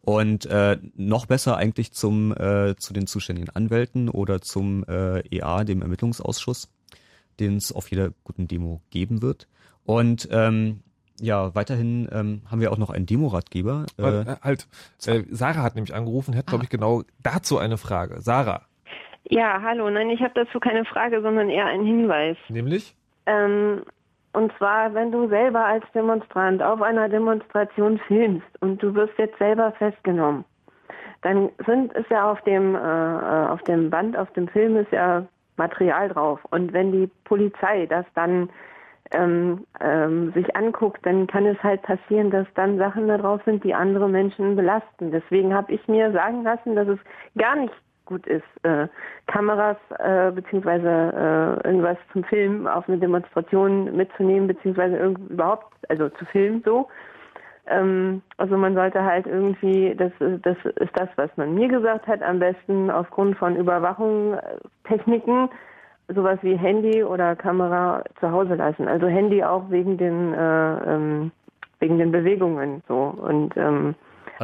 Und 0.00 0.46
äh, 0.46 0.78
noch 0.96 1.26
besser 1.26 1.56
eigentlich 1.56 1.92
zum 1.92 2.32
äh, 2.32 2.74
zu 2.76 2.92
den 2.92 3.06
zuständigen 3.06 3.50
Anwälten 3.50 4.08
oder 4.08 4.40
zum 4.40 4.84
äh, 4.88 5.20
EA, 5.28 5.64
dem 5.64 5.82
Ermittlungsausschuss, 5.82 6.70
den 7.40 7.56
es 7.56 7.72
auf 7.72 7.90
jeder 7.90 8.10
guten 8.24 8.48
Demo 8.48 8.80
geben 8.90 9.22
wird. 9.22 9.48
Und 9.84 10.28
ähm, 10.30 10.80
ja, 11.20 11.54
weiterhin 11.54 12.08
ähm, 12.10 12.42
haben 12.50 12.60
wir 12.60 12.72
auch 12.72 12.78
noch 12.78 12.90
einen 12.90 13.06
Demoratgeber. 13.06 13.86
Äh, 13.98 14.02
Äh, 14.02 14.36
halt, 14.42 14.66
äh, 15.06 15.22
Sarah 15.30 15.62
hat 15.62 15.74
nämlich 15.76 15.94
angerufen, 15.94 16.34
hat, 16.36 16.46
glaube 16.46 16.64
ich, 16.64 16.70
genau 16.70 17.02
dazu 17.22 17.58
eine 17.58 17.76
Frage. 17.78 18.20
Sarah, 18.20 18.62
Ja, 19.28 19.60
hallo. 19.62 19.88
Nein, 19.90 20.10
ich 20.10 20.20
habe 20.20 20.32
dazu 20.34 20.58
keine 20.58 20.84
Frage, 20.84 21.22
sondern 21.22 21.48
eher 21.48 21.66
einen 21.66 21.86
Hinweis. 21.86 22.36
nämlich? 22.48 22.96
Ähm, 23.26 23.82
und 24.32 24.52
zwar, 24.56 24.94
wenn 24.94 25.12
du 25.12 25.28
selber 25.28 25.64
als 25.64 25.84
Demonstrant 25.94 26.62
auf 26.62 26.80
einer 26.80 27.08
Demonstration 27.08 27.98
filmst 28.06 28.46
und 28.60 28.82
du 28.82 28.94
wirst 28.94 29.18
jetzt 29.18 29.38
selber 29.38 29.72
festgenommen, 29.72 30.44
dann 31.22 31.50
sind 31.66 31.92
ist 31.92 32.10
ja 32.10 32.30
auf 32.30 32.40
dem 32.42 32.74
äh, 32.74 32.78
äh, 32.78 33.48
auf 33.48 33.62
dem 33.62 33.90
Band, 33.90 34.16
auf 34.16 34.30
dem 34.32 34.48
Film 34.48 34.76
ist 34.76 34.90
ja 34.90 35.24
Material 35.56 36.08
drauf. 36.08 36.40
Und 36.50 36.72
wenn 36.72 36.92
die 36.92 37.10
Polizei 37.24 37.86
das 37.86 38.06
dann 38.14 38.48
ähm, 39.12 39.66
ähm, 39.80 40.32
sich 40.32 40.56
anguckt, 40.56 41.04
dann 41.04 41.26
kann 41.26 41.46
es 41.46 41.62
halt 41.62 41.82
passieren, 41.82 42.30
dass 42.30 42.46
dann 42.54 42.78
Sachen 42.78 43.08
da 43.08 43.18
drauf 43.18 43.42
sind, 43.44 43.62
die 43.62 43.74
andere 43.74 44.08
Menschen 44.08 44.56
belasten. 44.56 45.10
Deswegen 45.10 45.54
habe 45.54 45.72
ich 45.72 45.86
mir 45.88 46.10
sagen 46.12 46.42
lassen, 46.42 46.74
dass 46.74 46.88
es 46.88 46.98
gar 47.36 47.56
nicht 47.56 47.74
gut 48.06 48.26
ist, 48.26 48.44
äh, 48.62 48.88
Kameras 49.26 49.76
äh, 49.98 50.30
beziehungsweise 50.30 50.88
äh, 50.88 51.66
irgendwas 51.66 51.96
zum 52.12 52.24
Filmen 52.24 52.66
auf 52.66 52.88
eine 52.88 52.98
Demonstration 52.98 53.96
mitzunehmen, 53.96 54.48
irgend, 54.64 55.30
überhaupt, 55.30 55.66
also 55.88 56.08
zu 56.10 56.24
filmen 56.26 56.62
so. 56.64 56.88
Ähm, 57.66 58.22
also 58.38 58.56
man 58.56 58.74
sollte 58.74 59.04
halt 59.04 59.26
irgendwie, 59.26 59.94
das, 59.96 60.12
das 60.18 60.56
ist 60.76 60.98
das, 60.98 61.08
was 61.16 61.30
man 61.36 61.54
mir 61.54 61.68
gesagt 61.68 62.06
hat, 62.06 62.22
am 62.22 62.38
besten 62.38 62.90
aufgrund 62.90 63.36
von 63.38 63.56
Überwachungstechniken 63.56 65.48
sowas 66.08 66.38
wie 66.42 66.56
Handy 66.56 67.04
oder 67.04 67.36
Kamera 67.36 68.02
zu 68.18 68.30
Hause 68.30 68.56
lassen. 68.56 68.88
Also 68.88 69.06
Handy 69.06 69.44
auch 69.44 69.70
wegen 69.70 69.96
den 69.96 70.34
äh, 70.34 70.94
ähm, 70.94 71.30
wegen 71.78 71.98
den 71.98 72.12
Bewegungen 72.12 72.82
so 72.88 73.14
und 73.20 73.56
ähm, 73.56 73.94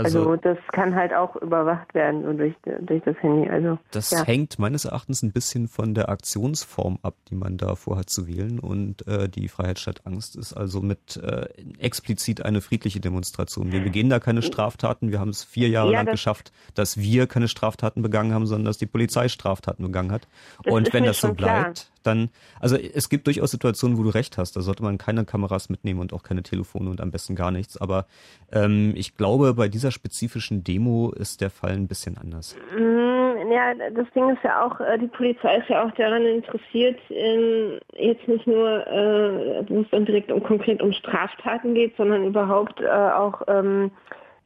also, 0.04 0.18
Also- 0.30 0.36
das 0.36 0.58
kann 0.72 0.94
halt 0.94 1.12
auch 1.12 1.36
überwacht 1.36 1.94
werden 1.94 2.36
durch 2.36 2.54
durch 2.80 3.02
das 3.04 3.16
Handy. 3.20 3.48
Also 3.48 3.78
Das 3.90 4.10
ja. 4.10 4.24
hängt 4.24 4.58
meines 4.58 4.84
Erachtens 4.84 5.22
ein 5.22 5.32
bisschen 5.32 5.68
von 5.68 5.94
der 5.94 6.08
Aktionsform 6.08 6.98
ab, 7.02 7.14
die 7.30 7.34
man 7.34 7.56
da 7.56 7.74
vorhat 7.74 8.10
zu 8.10 8.26
wählen. 8.26 8.58
Und 8.58 9.06
äh, 9.06 9.28
die 9.28 9.48
Freiheit 9.48 9.78
statt 9.78 10.02
Angst 10.04 10.36
ist 10.36 10.52
also 10.52 10.80
mit 10.80 11.16
äh, 11.16 11.46
explizit 11.78 12.44
eine 12.44 12.60
friedliche 12.60 13.00
Demonstration. 13.00 13.72
Wir 13.72 13.80
begehen 13.80 14.10
da 14.10 14.18
keine 14.20 14.42
Straftaten. 14.42 15.10
Wir 15.10 15.20
haben 15.20 15.30
es 15.30 15.44
vier 15.44 15.68
Jahre 15.68 15.92
Ja, 15.92 15.98
lang 15.98 16.06
das- 16.06 16.12
geschafft, 16.14 16.52
dass 16.74 16.96
wir 16.98 17.26
keine 17.26 17.48
Straftaten 17.48 18.02
begangen 18.02 18.32
haben, 18.34 18.46
sondern 18.46 18.66
dass 18.66 18.78
die 18.78 18.86
Polizei 18.86 19.28
Straftaten 19.28 19.82
begangen 19.82 20.12
hat. 20.12 20.28
Und 20.66 20.92
wenn 20.92 21.04
das 21.04 21.20
so 21.20 21.28
schon 21.28 21.36
klar. 21.36 21.62
bleibt, 21.64 21.90
dann, 22.04 22.30
also 22.60 22.76
es 22.76 23.08
gibt 23.08 23.26
durchaus 23.26 23.50
Situationen, 23.50 23.98
wo 23.98 24.02
du 24.02 24.10
recht 24.10 24.38
hast. 24.38 24.56
Da 24.56 24.60
sollte 24.62 24.82
man 24.82 24.98
keine 24.98 25.24
Kameras 25.24 25.68
mitnehmen 25.68 26.00
und 26.00 26.12
auch 26.12 26.22
keine 26.22 26.42
Telefone 26.42 26.88
und 26.90 27.00
am 27.00 27.10
besten 27.10 27.34
gar 27.34 27.50
nichts. 27.50 27.76
Aber 27.76 28.06
ähm, 28.52 28.92
ich 28.96 29.16
glaube, 29.16 29.52
bei 29.54 29.68
dieser 29.68 29.87
spezifischen 29.90 30.64
Demo 30.64 31.12
ist 31.12 31.40
der 31.40 31.50
Fall 31.50 31.72
ein 31.72 31.88
bisschen 31.88 32.16
anders. 32.18 32.56
Mm, 32.76 33.50
Ja, 33.50 33.72
das 33.90 34.06
Ding 34.14 34.28
ist 34.30 34.42
ja 34.44 34.64
auch, 34.66 34.78
äh, 34.80 34.98
die 34.98 35.06
Polizei 35.06 35.56
ist 35.56 35.68
ja 35.68 35.84
auch 35.84 35.90
daran 35.92 36.24
interessiert, 36.26 36.98
ähm, 37.10 37.78
jetzt 37.96 38.26
nicht 38.28 38.46
nur, 38.46 38.86
äh, 38.86 39.64
wo 39.68 39.80
es 39.80 39.90
dann 39.90 40.04
direkt 40.04 40.30
um 40.30 40.42
konkret 40.42 40.82
um 40.82 40.92
Straftaten 40.92 41.74
geht, 41.74 41.96
sondern 41.96 42.24
überhaupt 42.26 42.80
äh, 42.80 42.88
auch 42.88 43.42
ähm, 43.48 43.90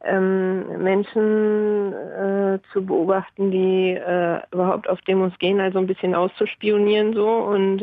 ähm, 0.03 0.83
Menschen 0.83 1.93
äh, 1.93 2.59
zu 2.71 2.85
beobachten, 2.85 3.51
die 3.51 3.91
äh, 3.91 4.39
überhaupt 4.51 4.89
auf 4.89 5.01
Demos 5.01 5.37
gehen, 5.39 5.59
also 5.59 5.79
ein 5.79 5.87
bisschen 5.87 6.13
auszuspionieren 6.15 7.13
so 7.13 7.27
und 7.27 7.81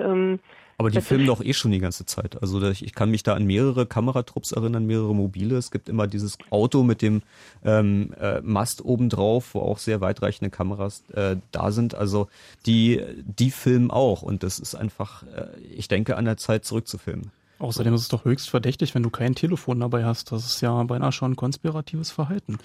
Aber 0.80 0.90
die 0.90 1.00
filmen 1.02 1.26
doch 1.26 1.42
eh 1.44 1.52
schon 1.52 1.70
die 1.70 1.78
ganze 1.78 2.06
Zeit. 2.06 2.40
Also 2.42 2.58
da- 2.58 2.70
ich 2.70 2.94
kann 2.94 3.10
mich 3.10 3.22
da 3.22 3.34
an 3.34 3.44
mehrere 3.44 3.86
Kameratrupps 3.86 4.52
erinnern, 4.52 4.86
mehrere 4.86 5.14
mobile. 5.14 5.56
Es 5.56 5.70
gibt 5.70 5.88
immer 5.88 6.06
dieses 6.06 6.38
Auto 6.50 6.82
mit 6.82 7.02
dem 7.02 7.22
ähm, 7.64 8.12
äh, 8.18 8.40
Mast 8.40 8.84
obendrauf, 8.84 9.54
wo 9.54 9.60
auch 9.60 9.78
sehr 9.78 10.00
weitreichende 10.00 10.50
Kameras 10.50 11.04
äh, 11.12 11.36
da 11.52 11.70
sind. 11.70 11.94
Also 11.94 12.28
die, 12.66 13.00
die 13.24 13.50
filmen 13.50 13.90
auch 13.90 14.22
und 14.22 14.42
das 14.42 14.58
ist 14.58 14.74
einfach, 14.74 15.22
äh, 15.24 15.48
ich 15.76 15.86
denke, 15.88 16.16
an 16.16 16.24
der 16.24 16.36
Zeit 16.38 16.64
zurückzufilmen. 16.64 17.30
Außerdem 17.58 17.92
ist 17.92 18.00
es 18.00 18.08
doch 18.08 18.24
höchst 18.24 18.48
verdächtig, 18.48 18.94
wenn 18.94 19.02
du 19.02 19.10
kein 19.10 19.34
Telefon 19.34 19.80
dabei 19.80 20.04
hast. 20.06 20.32
Das 20.32 20.46
ist 20.46 20.62
ja 20.62 20.82
beinahe 20.84 21.12
schon 21.12 21.36
konspiratives 21.36 22.10
Verhalten. 22.10 22.56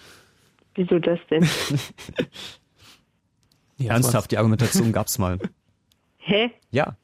Wieso 0.73 0.99
das 0.99 1.19
denn? 1.29 1.45
Ernsthaft, 3.77 4.31
die 4.31 4.37
Argumentation 4.37 4.91
gab's 4.93 5.17
mal. 5.17 5.37
Hä? 6.17 6.49
Ja, 6.71 6.95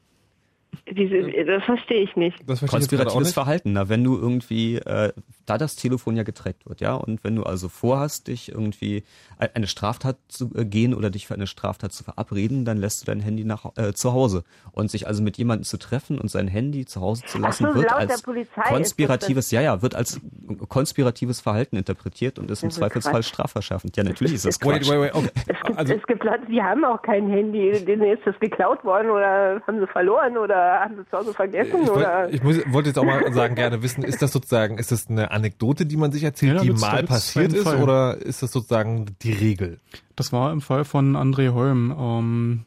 Wieso, 0.85 1.45
das 1.45 1.63
verstehe 1.63 2.03
ich 2.03 2.15
nicht. 2.15 2.37
Das 2.47 2.59
verstehe 2.59 2.79
ich 2.79 2.89
konspiratives 2.89 3.27
nicht. 3.27 3.33
Verhalten. 3.33 3.73
Na, 3.73 3.89
wenn 3.89 4.03
du 4.03 4.17
irgendwie, 4.17 4.75
äh, 4.77 5.11
da 5.45 5.57
das 5.57 5.75
Telefon 5.75 6.15
ja 6.15 6.23
getrackt 6.23 6.67
wird, 6.67 6.81
ja, 6.81 6.93
und 6.93 7.23
wenn 7.23 7.35
du 7.35 7.43
also 7.43 7.69
vorhast, 7.69 8.27
dich 8.27 8.51
irgendwie 8.51 9.03
eine 9.37 9.67
Straftat 9.67 10.17
zu 10.27 10.51
äh, 10.55 10.65
gehen 10.65 10.93
oder 10.93 11.09
dich 11.09 11.27
für 11.27 11.33
eine 11.33 11.47
Straftat 11.47 11.91
zu 11.93 12.03
verabreden, 12.03 12.65
dann 12.65 12.77
lässt 12.77 13.01
du 13.01 13.05
dein 13.05 13.19
Handy 13.19 13.43
nach 13.43 13.65
äh, 13.75 13.93
zu 13.93 14.13
Hause 14.13 14.43
und 14.71 14.91
sich 14.91 15.07
also 15.07 15.23
mit 15.23 15.37
jemandem 15.37 15.63
zu 15.63 15.77
treffen 15.77 16.19
und 16.19 16.29
sein 16.29 16.47
Handy 16.47 16.85
zu 16.85 17.01
Hause 17.01 17.23
zu 17.25 17.39
lassen, 17.39 17.67
so, 17.67 17.75
wird 17.75 17.91
als 17.91 18.23
konspiratives, 18.69 19.51
ja, 19.51 19.61
ja, 19.61 19.81
wird 19.81 19.95
als 19.95 20.19
konspiratives 20.67 21.41
Verhalten 21.41 21.75
interpretiert 21.75 22.39
und 22.39 22.51
ist 22.51 22.63
im 22.63 22.71
Zweifelsfall 22.71 23.13
Quatsch. 23.21 23.25
strafverschärfend. 23.27 23.97
Ja, 23.97 24.03
natürlich 24.03 24.35
ist 24.35 24.45
das 24.45 24.61
Wait, 24.61 24.83
Quatsch. 24.83 24.89
wait, 24.89 24.99
wait, 24.99 25.15
okay. 25.15 25.29
Es 25.47 25.63
gibt, 25.63 25.79
Also, 25.79 25.93
es 25.93 26.03
gibt 26.07 26.23
Leute, 26.23 26.45
die 26.47 26.61
haben 26.61 26.83
auch 26.85 27.01
kein 27.01 27.29
Handy. 27.29 27.71
Denen 27.85 28.03
ist 28.03 28.21
das 28.25 28.39
geklaut 28.39 28.83
worden 28.83 29.09
oder 29.09 29.61
haben 29.65 29.79
sie 29.79 29.87
verloren 29.87 30.37
oder 30.37 30.81
haben 30.81 30.97
sie 30.97 31.09
zu 31.09 31.17
Hause 31.17 31.33
vergessen 31.33 31.83
ich, 31.83 31.89
oder. 31.89 32.23
wollt, 32.23 32.33
ich 32.33 32.43
muss, 32.43 32.57
wollte 32.67 32.89
jetzt 32.89 32.97
auch 32.97 33.03
mal 33.03 33.31
sagen, 33.33 33.55
gerne 33.55 33.81
wissen, 33.81 34.03
ist 34.03 34.21
das 34.21 34.31
sozusagen, 34.31 34.77
ist 34.77 34.91
das 34.91 35.09
eine 35.09 35.30
Anekdote, 35.31 35.85
die 35.85 35.97
man 35.97 36.11
sich 36.11 36.23
erzählt, 36.23 36.57
Ja, 36.57 36.61
die 36.61 36.71
mal 36.71 37.03
passiert 37.03 37.53
ist, 37.53 37.63
Fall. 37.63 37.81
oder 37.81 38.17
ist 38.17 38.41
das 38.43 38.51
sozusagen 38.51 39.15
die 39.21 39.33
Regel? 39.33 39.79
Das 40.15 40.31
war 40.31 40.51
im 40.51 40.61
Fall 40.61 40.85
von 40.85 41.15
André 41.15 41.53
Holm 41.53 41.93
ähm, 41.97 42.65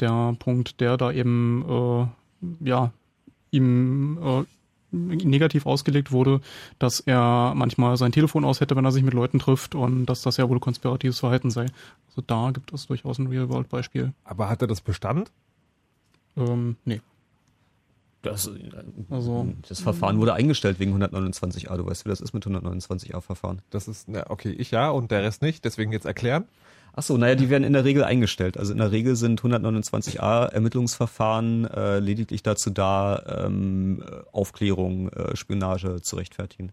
der 0.00 0.34
Punkt, 0.38 0.80
der 0.80 0.96
da 0.96 1.12
eben 1.12 1.64
äh, 1.68 2.66
ja 2.68 2.92
ihm 3.50 4.18
äh, 4.22 4.44
negativ 4.92 5.66
ausgelegt 5.66 6.12
wurde, 6.12 6.40
dass 6.78 7.00
er 7.00 7.52
manchmal 7.54 7.96
sein 7.96 8.12
Telefon 8.12 8.44
aus 8.44 8.60
hätte, 8.60 8.76
wenn 8.76 8.84
er 8.84 8.92
sich 8.92 9.02
mit 9.02 9.14
Leuten 9.14 9.38
trifft 9.38 9.74
und 9.74 10.06
dass 10.06 10.22
das 10.22 10.36
ja 10.36 10.48
wohl 10.48 10.60
konspiratives 10.60 11.18
Verhalten 11.20 11.50
sei. 11.50 11.66
Also 12.08 12.22
da 12.26 12.50
gibt 12.50 12.72
es 12.72 12.86
durchaus 12.86 13.18
ein 13.18 13.26
Real-World-Beispiel. 13.26 14.12
Aber 14.24 14.48
hat 14.48 14.62
er 14.62 14.68
das 14.68 14.80
Bestand? 14.80 15.30
Ähm, 16.36 16.76
nee. 16.84 17.00
Das, 18.22 18.46
äh, 18.48 18.52
Also- 19.10 19.46
das 19.68 19.80
Verfahren 19.80 20.18
wurde 20.18 20.34
eingestellt 20.34 20.78
wegen 20.80 20.92
129a. 20.94 21.76
Du 21.76 21.86
weißt, 21.86 22.04
wie 22.04 22.08
das 22.08 22.20
ist 22.20 22.32
mit 22.32 22.44
129a-Verfahren. 22.44 23.62
Das 23.70 23.88
ist, 23.88 24.08
na, 24.08 24.28
okay, 24.30 24.50
ich 24.50 24.70
ja 24.70 24.90
und 24.90 25.10
der 25.10 25.22
Rest 25.22 25.42
nicht, 25.42 25.64
deswegen 25.64 25.92
jetzt 25.92 26.06
erklären. 26.06 26.46
Ach 26.98 27.02
so, 27.02 27.18
naja, 27.18 27.34
die 27.34 27.50
werden 27.50 27.62
in 27.64 27.74
der 27.74 27.84
Regel 27.84 28.04
eingestellt. 28.04 28.56
Also 28.56 28.72
in 28.72 28.78
der 28.78 28.90
Regel 28.90 29.16
sind 29.16 29.42
129a 29.42 30.46
Ermittlungsverfahren 30.46 31.66
äh, 31.66 31.98
lediglich 31.98 32.42
dazu 32.42 32.70
da, 32.70 33.44
ähm, 33.44 34.02
äh, 34.02 34.22
Aufklärung, 34.32 35.10
äh, 35.10 35.36
Spionage 35.36 36.00
zu 36.00 36.16
rechtfertigen. 36.16 36.72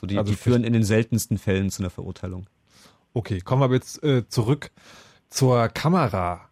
So 0.00 0.08
die, 0.08 0.18
Also 0.18 0.32
die 0.32 0.36
führen 0.36 0.64
in 0.64 0.72
den 0.72 0.82
seltensten 0.82 1.38
Fällen 1.38 1.70
zu 1.70 1.82
einer 1.82 1.90
Verurteilung. 1.90 2.48
Okay, 3.14 3.40
kommen 3.40 3.60
wir 3.60 3.66
aber 3.66 3.74
jetzt 3.74 4.02
äh, 4.02 4.26
zurück 4.28 4.72
zur 5.28 5.68
Kamera 5.68 6.48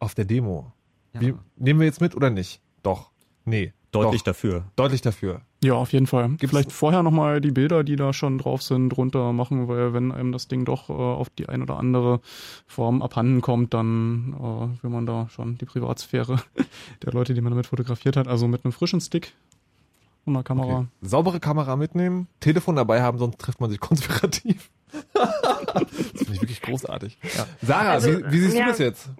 auf 0.00 0.16
der 0.16 0.24
Demo. 0.24 0.72
Wie, 1.12 1.34
nehmen 1.56 1.78
wir 1.78 1.86
jetzt 1.86 2.00
mit 2.00 2.16
oder 2.16 2.30
nicht? 2.30 2.60
Doch. 2.82 3.11
Nee. 3.44 3.72
Deutlich 3.92 4.22
doch. 4.22 4.26
dafür. 4.32 4.64
Deutlich 4.76 5.02
dafür. 5.02 5.42
Ja, 5.62 5.74
auf 5.74 5.92
jeden 5.92 6.06
Fall. 6.06 6.28
Gibt's- 6.30 6.48
Vielleicht 6.48 6.72
vorher 6.72 7.02
nochmal 7.02 7.42
die 7.42 7.50
Bilder, 7.50 7.84
die 7.84 7.96
da 7.96 8.14
schon 8.14 8.38
drauf 8.38 8.62
sind, 8.62 8.96
runter 8.96 9.32
machen, 9.34 9.68
weil 9.68 9.92
wenn 9.92 10.12
einem 10.12 10.32
das 10.32 10.48
Ding 10.48 10.64
doch 10.64 10.88
äh, 10.88 10.92
auf 10.94 11.28
die 11.28 11.48
ein 11.50 11.60
oder 11.60 11.76
andere 11.78 12.20
Form 12.66 13.02
abhanden 13.02 13.42
kommt, 13.42 13.74
dann 13.74 14.32
äh, 14.38 14.82
will 14.82 14.90
man 14.90 15.04
da 15.04 15.28
schon 15.28 15.58
die 15.58 15.66
Privatsphäre 15.66 16.38
der 17.04 17.12
Leute, 17.12 17.34
die 17.34 17.42
man 17.42 17.52
damit 17.52 17.66
fotografiert 17.66 18.16
hat, 18.16 18.28
also 18.28 18.48
mit 18.48 18.64
einem 18.64 18.72
frischen 18.72 19.00
Stick 19.02 19.34
und 20.24 20.34
einer 20.34 20.42
Kamera. 20.42 20.78
Okay. 20.78 20.86
Saubere 21.02 21.38
Kamera 21.38 21.76
mitnehmen, 21.76 22.28
Telefon 22.40 22.76
dabei 22.76 23.02
haben, 23.02 23.18
sonst 23.18 23.38
trifft 23.38 23.60
man 23.60 23.68
sich 23.70 23.78
konspirativ. 23.80 24.70
Das 25.66 25.84
finde 26.16 26.32
ich 26.32 26.40
wirklich 26.42 26.62
großartig. 26.62 27.18
Sarah, 27.60 27.92
Also, 27.92 28.10
wie, 28.10 28.32
wie 28.32 28.38
siehst 28.38 28.56
ja. 28.56 28.64
du 28.64 28.70
das 28.70 28.78
jetzt? 28.78 29.10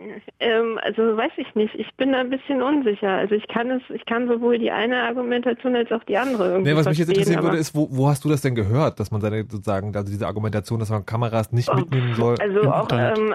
Ähm, 0.41 0.79
also 0.83 1.17
weiß 1.17 1.33
ich 1.37 1.55
nicht. 1.55 1.75
Ich 1.75 1.95
bin 1.97 2.13
da 2.13 2.19
ein 2.19 2.31
bisschen 2.31 2.63
unsicher. 2.63 3.11
Also 3.11 3.35
ich 3.35 3.47
kann 3.49 3.71
es, 3.71 3.83
ich 3.95 4.05
kann 4.07 4.29
sowohl 4.29 4.59
die 4.59 4.71
eine 4.71 5.03
Argumentation 5.03 5.77
als 5.77 5.91
auch 5.93 6.05
die 6.05 6.17
andere 6.17 6.51
irgendwie 6.51 6.71
Nee, 6.71 6.77
was 6.77 6.87
mich 6.87 6.99
jetzt 6.99 7.09
interessieren 7.09 7.43
würde, 7.43 7.57
ist, 7.59 7.75
wo, 7.75 7.89
wo 7.91 8.09
hast 8.09 8.25
du 8.25 8.29
das 8.29 8.41
denn 8.43 8.55
gehört, 8.55 9.01
dass 9.01 9.11
man 9.11 9.21
seine 9.21 9.43
sozusagen, 9.43 9.95
also 9.95 10.11
diese 10.11 10.27
Argumentation, 10.27 10.81
dass 10.81 10.91
man 10.91 11.07
Kameras 11.07 11.53
nicht 11.53 11.69
Oh, 11.71 11.77
mitnehmen 11.77 12.15
soll? 12.15 12.37
Also 12.41 12.71
auch, 12.71 12.89
ähm, 12.93 13.35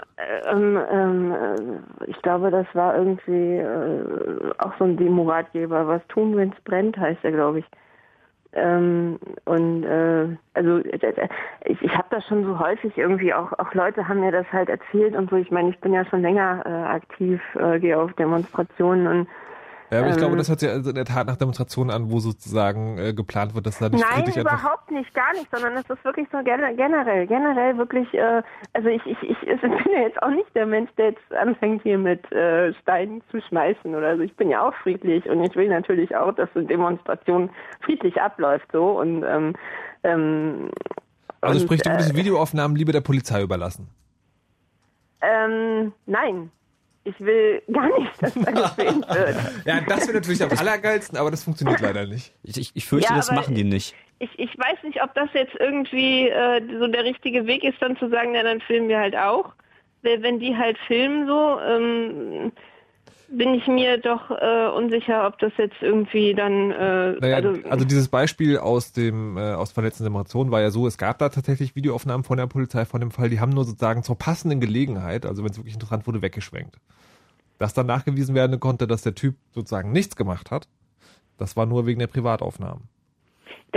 ähm, 0.49 0.79
ähm, 0.91 1.31
äh, 1.31 2.09
ich 2.09 2.21
glaube, 2.21 2.51
das 2.51 2.67
war 2.73 2.97
irgendwie 2.97 3.57
äh, 3.57 4.51
auch 4.57 4.73
so 4.77 4.85
ein 4.85 4.97
Demo-Ratgeber. 4.97 5.87
Was 5.87 6.01
tun, 6.07 6.35
wenn 6.35 6.49
es 6.49 6.63
brennt, 6.63 6.97
heißt 6.97 7.23
er, 7.23 7.31
glaube 7.31 7.59
ich. 7.59 7.65
Ähm, 8.57 9.19
und 9.45 9.83
äh, 9.83 10.27
also 10.55 10.77
äh, 10.79 11.29
ich, 11.65 11.79
ich 11.81 11.95
habe 11.95 12.07
das 12.09 12.25
schon 12.25 12.43
so 12.43 12.59
häufig 12.59 12.97
irgendwie 12.97 13.33
auch 13.33 13.53
auch 13.59 13.73
Leute 13.75 14.07
haben 14.07 14.19
mir 14.21 14.31
das 14.31 14.51
halt 14.51 14.69
erzählt 14.69 15.15
und 15.15 15.29
so. 15.29 15.35
Ich 15.35 15.51
meine, 15.51 15.69
ich 15.69 15.79
bin 15.79 15.93
ja 15.93 16.03
schon 16.05 16.23
länger 16.23 16.63
äh, 16.65 16.95
aktiv, 16.95 17.39
äh, 17.55 17.79
gehe 17.79 17.99
auf 17.99 18.11
Demonstrationen 18.13 19.07
und 19.07 19.27
ja, 19.89 19.99
aber 19.99 20.07
ich 20.07 20.13
ähm, 20.15 20.19
glaube, 20.19 20.35
das 20.35 20.49
hört 20.49 20.59
sich 20.59 20.69
also 20.69 20.89
in 20.89 20.95
der 20.95 21.05
Tat 21.05 21.27
nach 21.27 21.37
Demonstrationen 21.37 21.91
an, 21.91 22.11
wo 22.11 22.19
sozusagen 22.19 22.97
äh, 22.97 23.13
geplant 23.13 23.55
wird, 23.55 23.65
dass 23.65 23.79
da 23.79 23.87
nicht 23.89 24.03
Nein, 24.03 24.25
überhaupt 24.27 24.91
nicht, 24.91 25.13
gar 25.13 25.31
nicht, 25.33 25.49
sondern 25.49 25.73
es 25.77 25.89
ist 25.89 26.03
wirklich 26.03 26.27
so 26.31 26.39
gen- 26.43 26.75
generell, 26.75 27.25
generell 27.27 27.77
wirklich, 27.77 28.13
äh, 28.13 28.41
also 28.73 28.89
ich, 28.89 29.05
ich, 29.05 29.21
ich, 29.23 29.41
ich 29.47 29.61
bin 29.61 29.71
ja 29.93 30.01
jetzt 30.01 30.21
auch 30.21 30.29
nicht 30.29 30.53
der 30.55 30.65
Mensch, 30.65 30.89
der 30.97 31.11
jetzt 31.11 31.33
anfängt 31.33 31.83
hier 31.83 31.97
mit 31.97 32.29
äh, 32.31 32.73
Steinen 32.81 33.21
zu 33.31 33.39
schmeißen 33.41 33.95
oder 33.95 34.17
so. 34.17 34.23
Ich 34.23 34.35
bin 34.35 34.49
ja 34.49 34.67
auch 34.67 34.73
friedlich 34.83 35.25
und 35.29 35.43
ich 35.43 35.55
will 35.55 35.69
natürlich 35.69 36.15
auch, 36.15 36.33
dass 36.35 36.49
eine 36.55 36.65
Demonstration 36.65 37.49
friedlich 37.81 38.21
abläuft 38.21 38.67
so 38.73 38.99
und 38.99 39.23
ähm, 39.23 39.53
ähm, 40.03 40.69
Also 41.39 41.59
sprich, 41.61 41.81
du 41.81 41.89
würdest 41.91 42.13
äh, 42.13 42.15
Videoaufnahmen 42.17 42.75
lieber 42.75 42.91
der 42.91 43.01
Polizei 43.01 43.41
überlassen. 43.41 43.87
ähm, 45.21 45.93
nein, 46.05 46.51
ich 47.07 47.19
will 47.19 47.61
gar 47.71 47.87
nicht, 47.99 48.21
dass 48.21 48.33
da 48.33 48.51
gefilmt 48.51 49.07
wird. 49.13 49.35
Ja, 49.65 49.81
das 49.81 50.07
wäre 50.07 50.17
natürlich 50.17 50.43
am 50.43 50.51
allergeilsten, 50.51 51.17
aber 51.17 51.31
das 51.31 51.43
funktioniert 51.43 51.79
leider 51.79 52.05
nicht. 52.05 52.33
Ich, 52.43 52.57
ich, 52.57 52.71
ich 52.73 52.85
fürchte, 52.85 53.09
Ja, 53.09 53.15
das 53.15 53.31
machen 53.31 53.55
die 53.55 53.63
nicht. 53.63 53.95
Ich, 54.19 54.29
ich 54.37 54.57
weiß 54.57 54.83
nicht, 54.83 55.01
ob 55.01 55.13
das 55.13 55.29
jetzt 55.33 55.55
irgendwie 55.59 56.27
äh, 56.27 56.61
so 56.79 56.87
der 56.87 57.03
richtige 57.03 57.45
Weg 57.45 57.63
ist, 57.63 57.81
dann 57.81 57.97
zu 57.97 58.09
sagen, 58.09 58.31
na 58.33 58.43
dann 58.43 58.59
filmen 58.61 58.89
wir 58.89 58.99
halt 58.99 59.15
auch. 59.15 59.53
Weil 60.03 60.21
Wenn 60.21 60.39
die 60.39 60.55
halt 60.55 60.77
filmen 60.87 61.27
so, 61.27 61.59
ähm, 61.59 62.51
bin 63.29 63.53
ich 63.53 63.67
mir 63.67 63.97
doch 63.97 64.31
äh, 64.31 64.67
unsicher, 64.69 65.27
ob 65.27 65.37
das 65.39 65.51
jetzt 65.57 65.81
irgendwie 65.81 66.33
dann 66.33 66.71
äh, 66.71 67.13
Naja, 67.19 67.35
also, 67.37 67.53
also, 67.69 67.85
dieses 67.85 68.07
Beispiel 68.07 68.57
aus 68.57 68.93
dem 68.93 69.37
äh, 69.37 69.53
aus 69.53 69.71
verletzten 69.71 70.03
Demonstrationen 70.03 70.51
war 70.51 70.61
ja 70.61 70.71
so, 70.71 70.87
es 70.87 70.97
gab 70.97 71.19
da 71.19 71.29
tatsächlich 71.29 71.75
Videoaufnahmen 71.75 72.23
von 72.23 72.37
der 72.37 72.47
Polizei 72.47 72.85
von 72.85 73.01
dem 73.01 73.11
Fall, 73.11 73.29
die 73.29 73.39
haben 73.39 73.51
nur 73.51 73.65
sozusagen 73.65 74.03
zur 74.03 74.17
passenden 74.17 74.59
Gelegenheit, 74.59 75.25
also 75.25 75.43
wenn 75.43 75.51
es 75.51 75.57
wirklich 75.57 75.73
interessant 75.73 76.07
wurde, 76.07 76.21
weggeschwenkt. 76.21 76.77
Dass 77.57 77.73
dann 77.73 77.87
nachgewiesen 77.87 78.35
werden 78.35 78.59
konnte, 78.59 78.87
dass 78.87 79.01
der 79.01 79.15
Typ 79.15 79.35
sozusagen 79.51 79.91
nichts 79.91 80.15
gemacht 80.15 80.51
hat, 80.51 80.67
das 81.37 81.57
war 81.57 81.65
nur 81.65 81.85
wegen 81.85 81.99
der 81.99 82.07
Privataufnahmen. 82.07 82.89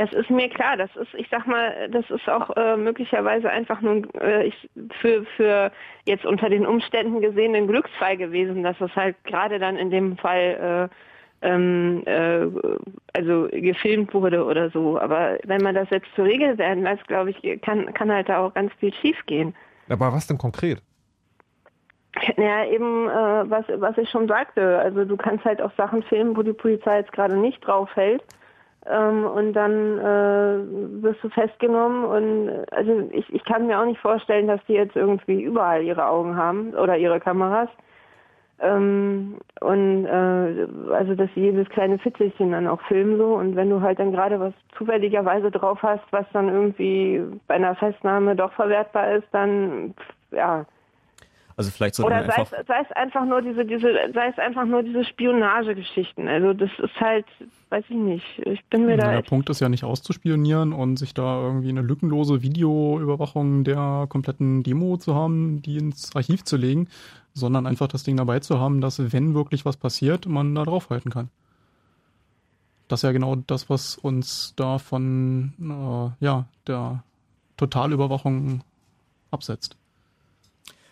Das 0.01 0.15
ist 0.15 0.31
mir 0.31 0.49
klar. 0.49 0.79
Das 0.79 0.89
ist, 0.97 1.13
ich 1.13 1.29
sag 1.31 1.47
mal, 1.47 1.91
das 1.91 2.09
ist 2.09 2.27
auch 2.27 2.57
äh, 2.57 2.75
möglicherweise 2.75 3.51
einfach 3.51 3.83
nur 3.83 4.03
äh, 4.15 4.47
ich, 4.47 4.71
für, 4.99 5.27
für 5.37 5.71
jetzt 6.07 6.25
unter 6.25 6.49
den 6.49 6.65
Umständen 6.65 7.21
gesehen 7.21 7.55
ein 7.55 7.67
Glücksfall 7.67 8.17
gewesen, 8.17 8.63
dass 8.63 8.81
es 8.81 8.97
halt 8.97 9.23
gerade 9.25 9.59
dann 9.59 9.77
in 9.77 9.91
dem 9.91 10.17
Fall 10.17 10.89
äh, 11.43 11.47
ähm, 11.47 12.03
äh, 12.07 12.47
also 13.13 13.49
gefilmt 13.53 14.15
wurde 14.15 14.47
oder 14.47 14.71
so. 14.71 14.99
Aber 14.99 15.37
wenn 15.45 15.61
man 15.61 15.75
das 15.75 15.91
jetzt 15.91 16.09
zur 16.15 16.25
Regel 16.25 16.57
werden 16.57 16.83
lässt, 16.83 17.07
glaube 17.07 17.33
ich, 17.33 17.61
kann, 17.61 17.93
kann 17.93 18.11
halt 18.11 18.31
da 18.31 18.39
auch 18.39 18.55
ganz 18.55 18.73
viel 18.81 18.95
schiefgehen. 18.95 19.55
Aber 19.91 20.15
was 20.15 20.27
denn 20.27 20.39
konkret? 20.39 20.81
Ja, 22.39 22.65
eben, 22.65 23.07
äh, 23.07 23.51
was, 23.51 23.67
was 23.69 23.99
ich 23.99 24.09
schon 24.09 24.29
sagte. 24.29 24.79
Also 24.79 25.05
du 25.05 25.19
kannst 25.19 25.45
halt 25.45 25.61
auch 25.61 25.73
Sachen 25.77 26.03
filmen, 26.05 26.35
wo 26.39 26.43
die 26.43 26.55
Polizei 26.55 27.01
jetzt 27.01 27.13
gerade 27.13 27.37
nicht 27.37 27.61
drauf 27.61 27.95
hält. 27.97 28.25
Ähm, 28.87 29.27
und 29.27 29.53
dann 29.53 29.99
äh, 29.99 31.03
wirst 31.03 31.23
du 31.23 31.29
festgenommen 31.29 32.05
und 32.05 32.73
also 32.73 33.11
ich, 33.13 33.29
ich 33.33 33.45
kann 33.45 33.67
mir 33.67 33.79
auch 33.79 33.85
nicht 33.85 34.01
vorstellen, 34.01 34.47
dass 34.47 34.65
die 34.67 34.73
jetzt 34.73 34.97
irgendwie 34.97 35.43
überall 35.43 35.83
ihre 35.83 36.07
Augen 36.07 36.37
haben 36.37 36.73
oder 36.75 36.97
ihre 36.97 37.21
Kameras. 37.21 37.69
Ähm, 38.59 39.37
und 39.61 40.07
äh, 40.07 40.67
also 40.93 41.15
dass 41.15 41.29
sie 41.35 41.41
jedes 41.41 41.69
kleine 41.69 41.99
Fitzelchen 41.99 42.53
dann 42.53 42.67
auch 42.67 42.81
filmen 42.83 43.19
so 43.19 43.35
und 43.35 43.57
wenn 43.57 43.71
du 43.71 43.81
halt 43.81 43.99
dann 43.99 44.13
gerade 44.13 44.41
was 44.41 44.55
zufälligerweise 44.77 45.51
drauf 45.51 45.83
hast, 45.83 46.05
was 46.11 46.27
dann 46.33 46.49
irgendwie 46.49 47.23
bei 47.49 47.55
einer 47.55 47.75
Festnahme 47.75 48.37
doch 48.37 48.53
verwertbar 48.53 49.13
ist, 49.13 49.29
dann 49.33 49.95
ja, 50.31 50.65
Also 51.61 51.73
vielleicht 51.73 51.95
sollte 51.95 52.07
oder 52.07 52.23
man 52.23 52.31
sei 52.31 52.37
einfach 52.37 52.59
es, 52.59 52.67
sei 52.67 52.81
es 52.81 52.97
einfach 52.97 53.27
nur 53.27 53.43
diese, 53.43 53.67
diese, 53.67 53.93
sei 54.15 54.29
es 54.29 54.39
einfach 54.39 54.65
nur 54.65 54.83
diese 54.83 55.05
Spionagegeschichten. 55.05 56.27
Also 56.27 56.55
das 56.55 56.71
ist 56.79 56.99
halt, 56.99 57.27
weiß 57.69 57.85
ich 57.87 57.97
nicht. 57.97 58.25
Ich 58.47 58.65
bin 58.71 58.87
mir 58.87 58.97
Na, 58.97 59.05
da 59.05 59.13
der 59.13 59.21
Punkt 59.21 59.51
ist 59.51 59.61
ja 59.61 59.69
nicht 59.69 59.85
auszuspionieren 59.85 60.73
und 60.73 60.97
sich 60.97 61.13
da 61.13 61.43
irgendwie 61.43 61.69
eine 61.69 61.83
lückenlose 61.83 62.41
Videoüberwachung 62.41 63.65
der 63.65 64.07
kompletten 64.09 64.63
Demo 64.63 64.97
zu 64.97 65.15
haben, 65.15 65.61
die 65.61 65.77
ins 65.77 66.17
Archiv 66.17 66.45
zu 66.45 66.57
legen, 66.57 66.89
sondern 67.35 67.67
einfach 67.67 67.89
das 67.89 68.05
Ding 68.05 68.17
dabei 68.17 68.41
zu 68.41 68.59
haben, 68.59 68.81
dass 68.81 69.13
wenn 69.13 69.35
wirklich 69.35 69.67
was 69.67 69.77
passiert, 69.77 70.25
man 70.25 70.55
da 70.55 70.63
draufhalten 70.65 71.11
kann. 71.11 71.29
Das 72.89 73.01
ist 73.01 73.03
ja 73.03 73.13
genau 73.13 73.37
das, 73.37 73.69
was 73.69 73.99
uns 73.99 74.55
da 74.57 74.79
von 74.79 75.53
äh, 75.61 76.25
ja, 76.25 76.47
der 76.67 77.05
Totalüberwachung 77.59 78.63
absetzt. 79.31 79.77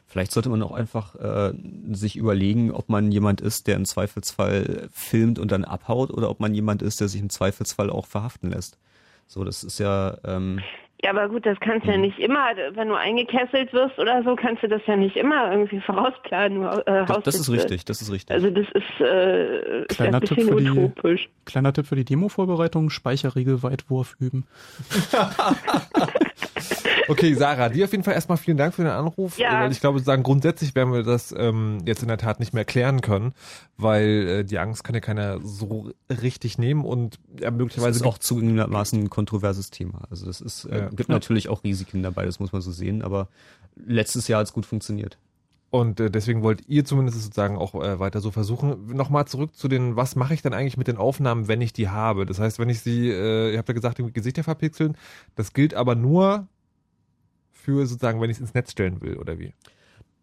Vielleicht 0.09 0.33
sollte 0.33 0.49
man 0.49 0.63
auch 0.63 0.73
einfach 0.73 1.15
äh, 1.17 1.53
sich 1.93 2.17
überlegen, 2.17 2.73
ob 2.73 2.89
man 2.89 3.13
jemand 3.13 3.43
ist, 3.43 3.67
der 3.67 3.77
im 3.77 3.85
Zweifelsfall 3.85 4.89
filmt 4.91 5.39
und 5.39 5.53
dann 5.53 5.65
abhaut 5.65 6.11
oder 6.11 6.31
ob 6.31 6.41
man 6.41 6.55
jemand 6.55 6.81
ist, 6.81 7.01
der 7.01 7.09
sich 7.09 7.21
im 7.21 7.29
Zweifelsfall 7.29 7.91
auch 7.91 8.07
verhaften 8.07 8.51
lässt. 8.51 8.79
So, 9.27 9.45
das 9.45 9.63
ist 9.63 9.79
ja 9.79 10.17
ähm, 10.25 10.61
Ja, 11.05 11.11
aber 11.11 11.29
gut, 11.29 11.45
das 11.45 11.61
kannst 11.61 11.87
du 11.87 11.91
ja 11.91 11.99
nicht 11.99 12.19
immer, 12.19 12.47
wenn 12.73 12.89
du 12.89 12.95
eingekesselt 12.95 13.71
wirst 13.75 13.99
oder 13.99 14.23
so, 14.25 14.35
kannst 14.35 14.63
du 14.63 14.69
das 14.69 14.81
ja 14.87 14.97
nicht 14.97 15.15
immer 15.17 15.53
irgendwie 15.53 15.81
vorausplanen. 15.81 16.63
Äh, 16.87 17.05
das, 17.05 17.23
das 17.25 17.35
ist 17.35 17.51
richtig, 17.51 17.85
das 17.85 18.01
ist 18.01 18.11
richtig. 18.11 18.35
Also 18.35 18.49
das 18.49 18.67
ist, 18.73 19.01
äh, 19.01 19.83
ist 19.85 19.99
ja 19.99 20.07
ein 20.07 20.13
Kleiner 20.13 20.21
Tipp, 20.23 20.37
bisschen 20.39 20.57
für 20.57 20.63
die, 20.63 20.71
utopisch. 20.71 21.29
kleiner 21.45 21.73
Tipp 21.75 21.87
für 21.87 21.97
die 21.97 22.07
Demo-Vorbereitung, 22.07 22.89
Speicherriegel 22.89 23.63
Weitwurf 23.63 24.17
üben. 24.19 24.47
Okay, 27.09 27.35
Sarah, 27.35 27.69
dir 27.71 27.85
auf 27.87 27.93
jeden 27.93 28.05
Fall 28.05 28.15
erstmal 28.15 28.37
vielen 28.39 28.57
Dank 28.57 28.75
für 28.75 28.83
den 28.83 28.91
Anruf. 28.93 29.39
Ja. 29.39 29.59
äh, 29.61 29.65
Weil 29.65 29.73
ich 29.73 29.81
glaube, 29.81 30.01
sagen 30.01 30.23
grundsätzlich 30.23 30.75
werden 30.75 30.93
wir 30.93 31.03
das 31.03 31.35
ähm, 31.37 31.79
jetzt 31.87 32.03
in 32.03 32.09
der 32.09 32.19
Tat 32.19 32.39
nicht 32.41 32.53
mehr 32.53 32.65
klären 32.65 33.01
können, 33.01 33.33
weil 33.77 34.29
äh, 34.29 34.45
die 34.45 34.59
Angst 34.59 34.85
kann 34.85 34.95
ja 34.95 35.01
keiner 35.01 35.41
so 35.43 35.91
richtig 36.11 36.59
nehmen 36.59 36.85
und 36.85 37.19
ja, 37.41 37.51
das 37.51 37.59
möglicherweise 37.59 38.01
ist 38.01 38.05
auch 38.07 38.19
zugegebenermaßen 38.19 39.01
ein 39.01 39.11
kontroverses 39.11 39.71
Thema. 39.71 40.03
Also 40.11 40.27
das 40.27 40.41
ist, 40.41 40.65
äh, 40.67 40.79
Ja. 40.79 40.89
gibt 40.89 41.09
natürlich 41.09 41.49
auch 41.49 41.65
Risiken 41.65 42.03
dabei, 42.03 42.27
das 42.27 42.41
muss 42.41 42.53
man 42.53 42.61
so 42.61 42.73
sehen, 42.73 43.03
aber 43.03 43.29
letztes 43.77 44.29
Jahr 44.29 44.41
hat 44.41 44.47
es 44.49 44.53
gut 44.53 44.67
funktioniert. 44.67 45.19
Und 45.71 46.01
äh, 46.01 46.11
deswegen 46.11 46.43
wollt 46.43 46.67
ihr 46.67 46.85
zumindest 46.85 47.21
sozusagen 47.21 47.59
auch 47.59 47.75
äh, 47.75 47.99
weiter 47.99 48.21
so 48.21 48.31
versuchen. 48.31 48.87
Nochmal 48.87 49.27
zurück 49.27 49.55
zu 49.55 49.69
den, 49.69 49.97
was 49.97 50.17
mache 50.17 50.33
ich 50.33 50.41
dann 50.41 50.55
eigentlich 50.55 50.79
mit 50.79 50.89
den 50.89 50.97
Aufnahmen, 50.97 51.47
wenn 51.47 51.61
ich 51.61 51.75
die 51.75 51.89
habe? 51.89 52.25
Das 52.25 52.39
heißt, 52.39 52.59
wenn 52.59 52.71
ich 52.71 52.81
sie, 52.81 53.11
äh, 53.11 53.53
ihr 53.53 53.59
habt 53.59 53.69
ja 53.69 53.75
gesagt, 53.75 53.99
die 53.99 54.13
Gesichter 54.13 54.45
verpixeln, 54.45 54.97
das 55.35 55.53
gilt 55.53 55.75
aber 55.75 55.95
nur 55.95 56.49
für 57.53 57.87
sozusagen, 57.87 58.21
wenn 58.21 58.31
ich 58.31 58.39
es 58.39 58.41
ins 58.41 58.55
Netz 58.55 58.73
stellen 58.73 59.03
will, 59.03 59.19
oder 59.19 59.39
wie? 59.39 59.53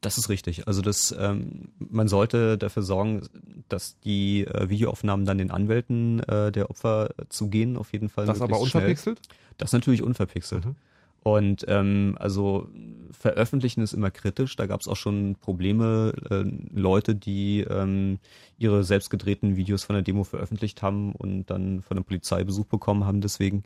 Das 0.01 0.17
ist 0.17 0.29
richtig. 0.29 0.67
Also 0.67 0.81
das, 0.81 1.15
ähm, 1.17 1.69
man 1.77 2.07
sollte 2.07 2.57
dafür 2.57 2.83
sorgen, 2.83 3.27
dass 3.69 3.99
die 3.99 4.45
äh, 4.45 4.69
Videoaufnahmen 4.69 5.25
dann 5.25 5.37
den 5.37 5.51
Anwälten 5.51 6.21
äh, 6.21 6.51
der 6.51 6.69
Opfer 6.71 7.09
zugehen, 7.29 7.77
auf 7.77 7.93
jeden 7.93 8.09
Fall. 8.09 8.25
Das 8.25 8.41
aber 8.41 8.49
möglichst 8.49 8.71
schnell. 8.71 8.83
unverpixelt? 8.83 9.21
Das 9.57 9.73
natürlich 9.73 10.01
unverpixelt. 10.01 10.65
Mhm. 10.65 10.75
Und 11.25 11.65
ähm, 11.67 12.15
also 12.19 12.67
veröffentlichen 13.09 13.81
ist 13.81 13.93
immer 13.93 14.11
kritisch. 14.11 14.55
Da 14.57 14.67
gab 14.67 14.81
es 14.81 14.87
auch 14.87 14.95
schon 14.95 15.35
Probleme, 15.41 16.13
äh, 16.29 16.43
Leute, 16.71 17.15
die 17.15 17.61
ähm, 17.61 18.19
ihre 18.59 18.83
selbst 18.83 19.09
gedrehten 19.09 19.55
Videos 19.55 19.83
von 19.83 19.95
der 19.95 20.03
Demo 20.03 20.23
veröffentlicht 20.23 20.83
haben 20.83 21.13
und 21.13 21.47
dann 21.47 21.81
von 21.81 21.97
der 21.97 22.03
Polizei 22.03 22.43
Besuch 22.43 22.67
bekommen 22.67 23.05
haben. 23.05 23.21
Deswegen 23.21 23.63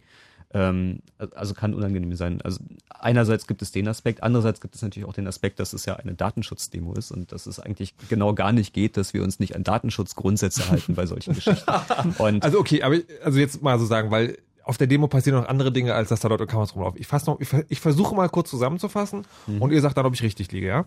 ähm, 0.54 1.02
also 1.36 1.54
kann 1.54 1.74
unangenehm 1.74 2.16
sein. 2.16 2.42
Also 2.44 2.62
einerseits 2.88 3.46
gibt 3.46 3.62
es 3.62 3.74
den 3.74 3.90
Aspekt, 3.90 4.24
andererseits 4.24 4.62
gibt 4.62 4.76
es 4.76 4.82
natürlich 4.82 5.08
auch 5.08 5.14
den 5.14 5.28
Aspekt, 5.28 5.60
dass 5.60 5.74
es 5.74 5.86
ja 5.86 5.98
eine 5.98 6.14
Datenschutzdemo 6.14 6.94
ist 6.94 7.12
und 7.12 7.34
dass 7.34 7.46
es 7.46 7.60
eigentlich 7.60 7.94
genau 8.08 8.34
gar 8.34 8.54
nicht 8.54 8.74
geht, 8.74 8.96
dass 8.96 9.14
wir 9.14 9.22
uns 9.22 9.40
nicht 9.40 9.58
an 9.58 9.66
Datenschutzgrundsätze 9.66 10.70
halten 10.70 10.96
bei 10.96 11.06
solchen 11.06 11.34
Geschichten. 11.36 11.70
Und 12.20 12.42
Also 12.42 12.58
okay, 12.58 12.84
aber 12.84 13.00
also 13.22 13.38
jetzt 13.38 13.62
mal 13.62 13.78
so 13.78 13.86
sagen, 13.86 14.12
weil 14.12 14.38
auf 14.70 14.78
der 14.78 14.86
Demo 14.86 15.08
passieren 15.08 15.42
noch 15.42 15.50
andere 15.50 15.72
Dinge, 15.72 15.96
als 15.96 16.10
dass 16.10 16.20
da 16.20 16.28
Leute 16.28 16.46
Kameras 16.46 16.76
rumlaufen. 16.76 17.02
Ich, 17.02 17.08
fass 17.08 17.26
noch, 17.26 17.40
ich, 17.40 17.50
ich 17.70 17.80
versuche 17.80 18.16
mal 18.16 18.30
kurz 18.30 18.52
zusammenzufassen 18.52 19.26
und 19.60 19.72
ihr 19.72 19.82
sagt 19.82 19.98
dann, 19.98 20.06
ob 20.06 20.14
ich 20.14 20.22
richtig 20.22 20.52
liege, 20.52 20.68
ja? 20.68 20.86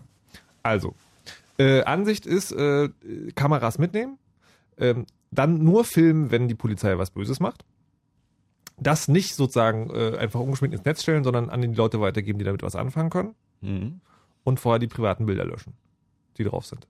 Also, 0.63 0.95
äh, 1.57 1.83
Ansicht 1.83 2.25
ist, 2.25 2.53
äh, 2.53 2.89
Kameras 3.35 3.79
mitnehmen, 3.79 4.17
ähm, 4.77 5.05
dann 5.31 5.65
nur 5.65 5.83
filmen, 5.83 6.31
wenn 6.31 6.47
die 6.47 6.55
Polizei 6.55 6.97
was 6.97 7.11
Böses 7.11 7.41
macht. 7.41 7.65
Das 8.77 9.09
nicht 9.09 9.35
sozusagen 9.35 9.89
äh, 9.89 10.17
einfach 10.17 10.39
ungeschminkt 10.39 10.77
ins 10.77 10.85
Netz 10.85 11.03
stellen, 11.03 11.25
sondern 11.25 11.49
an 11.49 11.61
die 11.61 11.67
Leute 11.67 11.99
weitergeben, 11.99 12.39
die 12.39 12.45
damit 12.45 12.63
was 12.63 12.77
anfangen 12.77 13.09
können. 13.09 13.35
Mhm. 13.59 13.99
Und 14.45 14.61
vorher 14.61 14.79
die 14.79 14.87
privaten 14.87 15.25
Bilder 15.25 15.43
löschen, 15.43 15.73
die 16.37 16.45
drauf 16.45 16.65
sind. 16.65 16.87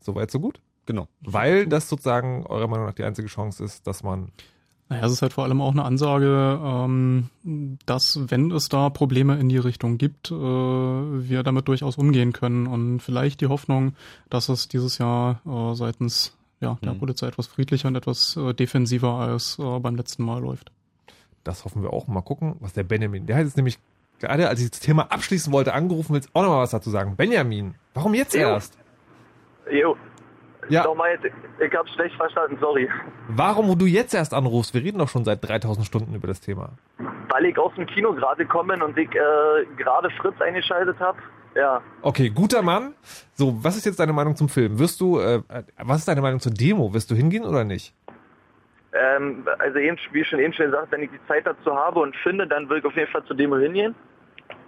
Soweit, 0.00 0.30
so 0.30 0.40
gut? 0.40 0.58
genau. 0.86 1.08
Weil 1.20 1.66
das 1.66 1.88
sozusagen 1.88 2.46
eurer 2.46 2.68
Meinung 2.68 2.86
nach 2.86 2.94
die 2.94 3.04
einzige 3.04 3.28
Chance 3.28 3.64
ist, 3.64 3.86
dass 3.86 4.02
man 4.02 4.32
Naja, 4.90 5.06
es 5.06 5.12
ist 5.12 5.22
halt 5.22 5.32
vor 5.32 5.44
allem 5.44 5.60
auch 5.62 5.72
eine 5.72 5.84
Ansage, 5.84 6.60
ähm, 6.62 7.30
dass 7.86 8.20
wenn 8.28 8.50
es 8.50 8.68
da 8.68 8.90
Probleme 8.90 9.38
in 9.38 9.48
die 9.48 9.56
Richtung 9.58 9.96
gibt, 9.96 10.30
äh, 10.30 10.34
wir 10.34 11.42
damit 11.42 11.68
durchaus 11.68 11.96
umgehen 11.96 12.32
können 12.34 12.66
und 12.66 13.00
vielleicht 13.00 13.40
die 13.40 13.46
Hoffnung, 13.46 13.94
dass 14.28 14.48
es 14.50 14.68
dieses 14.68 14.98
Jahr 14.98 15.40
äh, 15.46 15.74
seitens 15.74 16.36
ja, 16.60 16.76
der 16.84 16.94
Mhm. 16.94 16.98
Polizei 16.98 17.26
etwas 17.26 17.46
friedlicher 17.46 17.88
und 17.88 17.96
etwas 17.96 18.36
äh, 18.36 18.52
defensiver 18.54 19.14
als 19.14 19.58
äh, 19.58 19.78
beim 19.80 19.96
letzten 19.96 20.22
Mal 20.24 20.40
läuft. 20.40 20.70
Das 21.44 21.64
hoffen 21.64 21.82
wir 21.82 21.92
auch. 21.92 22.06
Mal 22.06 22.22
gucken, 22.22 22.56
was 22.60 22.72
der 22.74 22.84
Benjamin. 22.84 23.26
Der 23.26 23.36
hat 23.36 23.44
jetzt 23.44 23.56
nämlich 23.56 23.78
gerade, 24.18 24.48
als 24.48 24.60
ich 24.62 24.70
das 24.70 24.80
Thema 24.80 25.10
abschließen 25.10 25.52
wollte, 25.52 25.74
angerufen, 25.74 26.14
willst 26.14 26.28
auch 26.34 26.42
nochmal 26.42 26.62
was 26.62 26.70
dazu 26.70 26.90
sagen. 26.90 27.16
Benjamin, 27.16 27.74
warum 27.94 28.14
jetzt 28.14 28.34
Jo. 28.34 28.40
erst? 28.40 28.78
Jo, 29.70 29.96
Ja, 30.68 30.84
nochmal, 30.84 31.18
ich 31.60 31.74
hab's 31.76 31.90
schlecht 31.94 32.14
verstanden, 32.16 32.56
sorry. 32.60 32.88
warum 33.28 33.76
du 33.78 33.86
jetzt 33.86 34.14
erst 34.14 34.34
anrufst? 34.34 34.74
Wir 34.74 34.82
reden 34.82 34.98
doch 34.98 35.08
schon 35.08 35.24
seit 35.24 35.46
3000 35.46 35.86
Stunden 35.86 36.14
über 36.14 36.26
das 36.26 36.40
Thema. 36.40 36.70
Weil 37.28 37.46
ich 37.46 37.58
aus 37.58 37.74
dem 37.74 37.86
Kino 37.86 38.12
gerade 38.12 38.46
komme 38.46 38.82
und 38.84 38.96
ich 38.96 39.10
äh, 39.14 39.64
gerade 39.76 40.10
Fritz 40.10 40.40
eingeschaltet 40.40 40.98
habe. 41.00 41.18
Ja, 41.54 41.80
Okay, 42.02 42.30
guter 42.30 42.62
Mann. 42.62 42.94
So, 43.34 43.62
was 43.62 43.76
ist 43.76 43.86
jetzt 43.86 44.00
deine 44.00 44.12
Meinung 44.12 44.34
zum 44.34 44.48
Film? 44.48 44.78
Wirst 44.78 45.00
du, 45.00 45.20
äh, 45.20 45.36
äh, 45.36 45.62
was 45.82 45.98
ist 45.98 46.08
deine 46.08 46.20
Meinung 46.20 46.40
zur 46.40 46.52
Demo? 46.52 46.92
Wirst 46.92 47.10
du 47.10 47.14
hingehen 47.14 47.44
oder 47.44 47.64
nicht? 47.64 47.94
ähm, 48.94 49.46
also 49.58 49.78
eben, 49.78 49.96
wie 50.12 50.24
schon 50.24 50.38
eben 50.38 50.52
schon 50.52 50.66
gesagt, 50.66 50.92
wenn 50.92 51.02
ich 51.02 51.10
die 51.10 51.26
Zeit 51.26 51.46
dazu 51.46 51.74
habe 51.74 52.00
und 52.00 52.14
finde, 52.16 52.46
dann 52.46 52.68
will 52.68 52.78
ich 52.78 52.84
auf 52.84 52.94
jeden 52.96 53.10
Fall 53.10 53.24
zur 53.24 53.36
Demo 53.36 53.56
hingehen. 53.56 53.94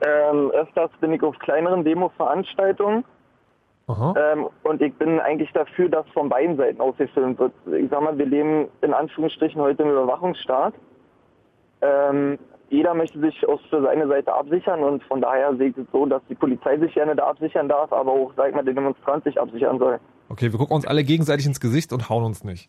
Ähm, 0.01 0.51
öfters 0.51 0.91
bin 1.01 1.13
ich 1.13 1.23
auf 1.23 1.39
kleineren 1.39 1.85
Demo-Veranstaltungen. 1.85 3.05
Ähm, 3.89 4.49
und 4.65 4.83
ich 4.83 4.93
bin 4.95 5.21
eigentlich 5.21 5.53
dafür, 5.53 5.89
dass 5.89 6.07
von 6.09 6.29
beiden 6.29 6.57
Seiten 6.57 6.81
aus 6.81 6.97
gefilmt 6.97 7.39
wird. 7.39 7.53
Ich 7.67 7.89
sag 7.89 8.03
mal, 8.03 8.19
wir 8.19 8.27
leben 8.27 8.67
in 8.83 8.93
Anführungsstrichen 8.93 9.61
heute 9.61 9.85
im 9.85 9.91
Überwachungsstaat. 9.91 10.75
Ähm, 11.83 12.39
jeder 12.69 12.95
möchte 12.95 13.21
sich 13.21 13.47
aus 13.47 13.61
für 13.71 13.81
seine 13.83 14.09
Seite 14.09 14.33
absichern 14.35 14.83
und 14.83 15.05
von 15.05 15.21
daher 15.21 15.57
sehe 15.57 15.69
ich 15.69 15.77
es 15.77 15.87
so, 15.93 16.05
dass 16.05 16.21
die 16.29 16.35
Polizei 16.35 16.79
sich 16.79 16.95
gerne 16.95 17.15
da 17.15 17.29
absichern 17.29 17.69
darf, 17.69 17.93
aber 17.93 18.11
auch, 18.11 18.33
sag 18.37 18.49
ich 18.49 18.57
mal, 18.57 18.65
der 18.65 18.75
Demonstrant 18.75 19.23
sich 19.23 19.41
absichern 19.41 19.79
soll. 19.79 20.01
Okay, 20.29 20.51
wir 20.51 20.59
gucken 20.59 20.75
uns 20.75 20.87
alle 20.87 21.05
gegenseitig 21.05 21.47
ins 21.47 21.61
Gesicht 21.61 21.93
und 21.93 22.09
hauen 22.09 22.25
uns 22.25 22.43
nicht. 22.43 22.69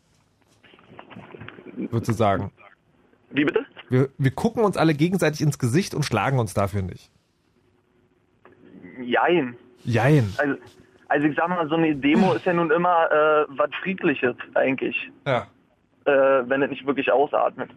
Würdest 1.75 2.09
du 2.09 2.13
sagen? 2.13 2.51
Wie 3.31 3.43
bitte? 3.43 3.65
Wir, 3.89 4.09
wir 4.19 4.31
gucken 4.31 4.63
uns 4.63 4.77
alle 4.77 4.93
gegenseitig 4.93 5.41
ins 5.41 5.57
Gesicht 5.57 5.95
und 5.95 6.03
schlagen 6.03 6.37
uns 6.37 6.53
dafür 6.53 6.83
nicht. 6.83 7.11
Jein. 9.01 9.55
Jein. 9.83 10.31
Also, 10.37 10.55
also 11.09 11.27
ich 11.27 11.35
sag 11.35 11.49
mal, 11.49 11.67
so 11.69 11.75
eine 11.75 11.95
Demo 11.95 12.33
ist 12.33 12.45
ja 12.45 12.53
nun 12.53 12.71
immer 12.71 13.11
äh, 13.11 13.45
was 13.49 13.69
Friedliches 13.81 14.35
eigentlich, 14.55 14.95
Ja. 15.25 15.47
äh, 16.05 16.11
wenn 16.49 16.61
es 16.63 16.69
nicht 16.69 16.85
wirklich 16.85 17.11
ausatmet. 17.11 17.69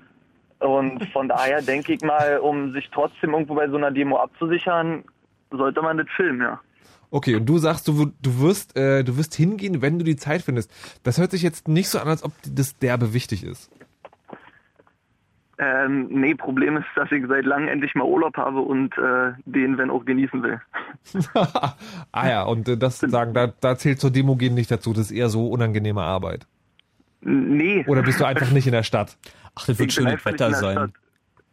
Und 0.59 1.05
von 1.13 1.29
daher 1.29 1.63
denke 1.63 1.95
ich 1.95 2.03
mal, 2.03 2.39
um 2.39 2.73
sich 2.73 2.91
trotzdem 2.93 3.33
irgendwo 3.33 3.55
bei 3.55 3.69
so 3.69 3.77
einer 3.77 3.91
Demo 3.91 4.19
abzusichern, 4.19 5.05
sollte 5.51 5.81
man 5.83 5.97
das 5.99 6.07
filmen, 6.17 6.41
ja. 6.43 6.61
Okay, 7.13 7.35
und 7.35 7.47
du 7.47 7.59
sagst, 7.59 7.89
du, 7.89 8.13
du 8.23 8.41
wirst, 8.41 8.77
äh, 8.77 9.03
du 9.03 9.17
wirst 9.17 9.35
hingehen, 9.35 9.83
wenn 9.83 9.99
du 9.99 10.05
die 10.05 10.15
Zeit 10.17 10.43
findest. 10.43 10.71
Das 11.03 11.19
hört 11.19 11.33
sich 11.33 11.43
jetzt 11.43 11.67
nicht 11.67 11.89
so 11.89 11.99
an, 11.99 12.07
als 12.09 12.23
ob 12.23 12.33
das 12.47 12.79
derbe 12.79 13.13
wichtig 13.15 13.43
ist. 13.43 13.69
Ähm, 15.63 16.09
nee, 16.09 16.35
Problem 16.35 16.79
ist, 16.79 16.87
dass 16.97 17.13
ich 17.13 17.23
seit 17.29 17.45
langem 17.45 17.69
endlich 17.69 17.95
mal 17.95 18.05
Urlaub 18.05 18.35
habe 18.39 18.61
und 18.61 18.97
äh, 18.97 19.33
den, 19.45 19.77
wenn 19.77 19.91
auch, 19.91 20.07
genießen 20.07 20.43
will. 20.43 20.59
ah 22.13 22.29
ja, 22.29 22.45
und 22.45 22.67
äh, 22.67 22.79
das 22.79 22.99
sagen, 23.01 23.35
da, 23.35 23.49
da 23.61 23.77
zählt 23.77 24.01
zur 24.01 24.11
Demo 24.11 24.37
gehen 24.37 24.55
nicht 24.55 24.71
dazu. 24.71 24.95
Das 24.95 25.11
ist 25.11 25.13
eher 25.13 25.29
so 25.29 25.49
unangenehme 25.49 26.01
Arbeit. 26.01 26.47
Nee. 27.21 27.85
Oder 27.87 28.03
bist 28.03 28.21
du 28.21 28.25
einfach 28.25 28.51
nicht 28.53 28.67
in 28.67 28.73
der 28.73 28.85
Stadt? 28.85 29.19
Ach, 29.55 29.67
das 29.67 29.79
wird 29.79 29.93
schönes 29.93 30.25
Wetter 30.25 30.51
sein. 30.55 30.95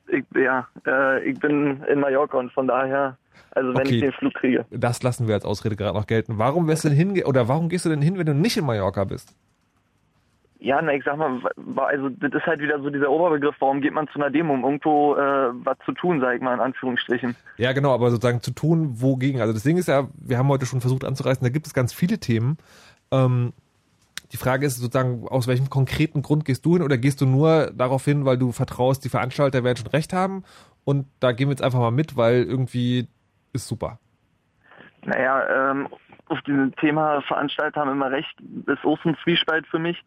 Ich, 0.08 0.24
ja, 0.36 0.66
äh, 0.86 1.30
ich 1.30 1.38
bin 1.40 1.84
in 1.92 2.00
Mallorca 2.00 2.38
und 2.38 2.54
von 2.54 2.66
daher, 2.66 3.18
also 3.52 3.74
wenn 3.74 3.82
Okay. 3.82 3.96
ich 3.96 4.02
den 4.04 4.14
Flug 4.14 4.34
kriege. 4.36 4.66
Das 4.70 5.04
lassen 5.04 5.28
wir 5.28 5.36
als 5.36 5.44
Ausrede 5.44 5.76
gerade 5.76 5.98
noch 5.98 6.08
gelten. 6.08 6.38
Warum 6.38 6.70
wirst 6.70 6.86
du 6.86 6.88
denn 6.88 6.98
hinge 6.98 7.26
oder 7.26 7.50
warum 7.50 7.68
gehst 7.68 7.84
du 7.84 7.90
denn 7.90 8.02
hin, 8.02 8.18
wenn 8.18 8.26
du 8.26 8.34
nicht 8.34 8.56
in 8.56 8.66
Mallorca 8.66 9.04
bist? 9.04 9.36
Ja, 10.60 10.82
na, 10.82 10.94
ich 10.94 11.04
sag 11.04 11.18
mal, 11.18 11.40
also 11.76 12.10
das 12.10 12.34
ist 12.34 12.46
halt 12.46 12.62
wieder 12.62 12.82
so 12.82 12.90
dieser 12.90 13.12
Oberbegriff, 13.12 13.56
warum 13.60 13.80
geht 13.80 13.94
man 13.94 14.08
zu 14.08 14.16
einer 14.16 14.32
Demo, 14.32 14.54
um 14.54 14.64
irgendwo 14.64 15.16
äh, 15.16 15.52
was 15.64 15.78
zu 15.86 15.92
tun, 15.92 16.20
sag 16.20 16.36
ich 16.36 16.42
mal, 16.42 16.56
in 16.56 16.60
Anführungsstrichen. 16.60 17.36
Ja, 17.58 17.74
genau, 17.74 17.94
aber 17.94 18.10
sozusagen 18.10 18.42
zu 18.42 18.52
tun, 18.52 19.00
wogegen. 19.02 19.40
Also 19.40 19.54
das 19.54 19.64
Ding 19.64 19.78
ist 19.78 19.88
ja, 19.88 20.08
wir 20.16 20.38
haben 20.38 20.48
heute 20.48 20.66
schon 20.66 20.82
versucht 20.82 21.06
anzureißen, 21.06 21.44
da 21.44 21.50
gibt 21.50 21.68
es 21.68 21.76
ganz 21.76 21.94
viele 21.94 22.18
Themen. 22.18 22.58
Ähm, 23.12 23.54
die 24.32 24.38
Frage 24.38 24.66
ist 24.66 24.78
sozusagen, 24.78 25.28
aus 25.28 25.48
welchem 25.48 25.70
konkreten 25.70 26.22
Grund 26.22 26.44
gehst 26.44 26.66
du 26.66 26.74
hin 26.74 26.82
oder 26.82 26.98
gehst 26.98 27.22
du 27.22 27.26
nur 27.26 27.72
darauf 27.76 28.04
hin, 28.04 28.26
weil 28.26 28.38
du 28.38 28.52
vertraust, 28.52 29.06
die 29.06 29.10
Veranstalter 29.10 29.64
werden 29.64 29.78
schon 29.78 29.88
recht 29.88 30.12
haben 30.12 30.44
und 30.84 31.06
da 31.20 31.34
gehen 31.34 31.50
wir 31.50 31.54
jetzt 31.54 31.62
einfach 31.62 31.80
mal 31.80 31.92
mit, 31.92 32.18
weil 32.18 32.44
irgendwie 32.44 33.08
ist 33.54 33.68
super. 33.68 34.00
Naja, 35.06 35.72
ähm, 35.72 35.88
auf 36.28 36.42
diesem 36.42 36.76
Thema 36.76 37.22
Veranstalter 37.22 37.82
haben 37.82 37.92
immer 37.92 38.12
recht, 38.12 38.36
ist 38.66 38.84
auch 38.84 39.04
ein 39.06 39.16
Zwiespalt 39.24 39.66
für 39.68 39.80
mich, 39.80 40.04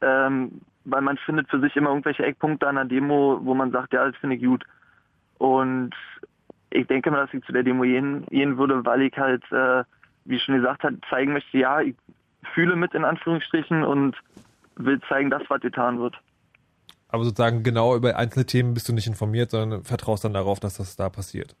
ähm, 0.00 0.60
weil 0.84 1.02
man 1.02 1.18
findet 1.18 1.48
für 1.48 1.60
sich 1.60 1.74
immer 1.76 1.90
irgendwelche 1.90 2.24
Eckpunkte 2.24 2.66
an 2.66 2.78
einer 2.78 2.88
Demo, 2.88 3.40
wo 3.42 3.54
man 3.54 3.72
sagt, 3.72 3.92
ja, 3.92 4.04
das 4.04 4.16
finde 4.16 4.36
ich 4.36 4.42
gut. 4.42 4.64
Und 5.38 5.94
ich 6.70 6.86
denke 6.86 7.10
mal, 7.10 7.24
dass 7.24 7.34
ich 7.34 7.44
zu 7.44 7.52
der 7.52 7.62
Demo 7.62 7.82
gehen, 7.82 8.24
gehen 8.26 8.56
würde, 8.58 8.84
weil 8.84 9.02
ich 9.02 9.16
halt, 9.16 9.42
äh, 9.50 9.84
wie 10.24 10.38
schon 10.38 10.56
gesagt 10.56 10.82
hat, 10.82 10.94
zeigen 11.10 11.32
möchte, 11.32 11.58
ja, 11.58 11.80
ich 11.80 11.94
fühle 12.54 12.76
mit 12.76 12.94
in 12.94 13.04
Anführungsstrichen 13.04 13.82
und 13.82 14.16
will 14.76 15.00
zeigen, 15.08 15.30
dass 15.30 15.42
was 15.48 15.60
getan 15.60 15.98
wird. 15.98 16.16
Aber 17.08 17.24
sozusagen 17.24 17.62
genau 17.62 17.96
über 17.96 18.16
einzelne 18.16 18.46
Themen 18.46 18.74
bist 18.74 18.88
du 18.88 18.92
nicht 18.92 19.06
informiert, 19.06 19.50
sondern 19.50 19.84
vertraust 19.84 20.24
dann 20.24 20.34
darauf, 20.34 20.60
dass 20.60 20.76
das 20.76 20.96
da 20.96 21.08
passiert. 21.08 21.56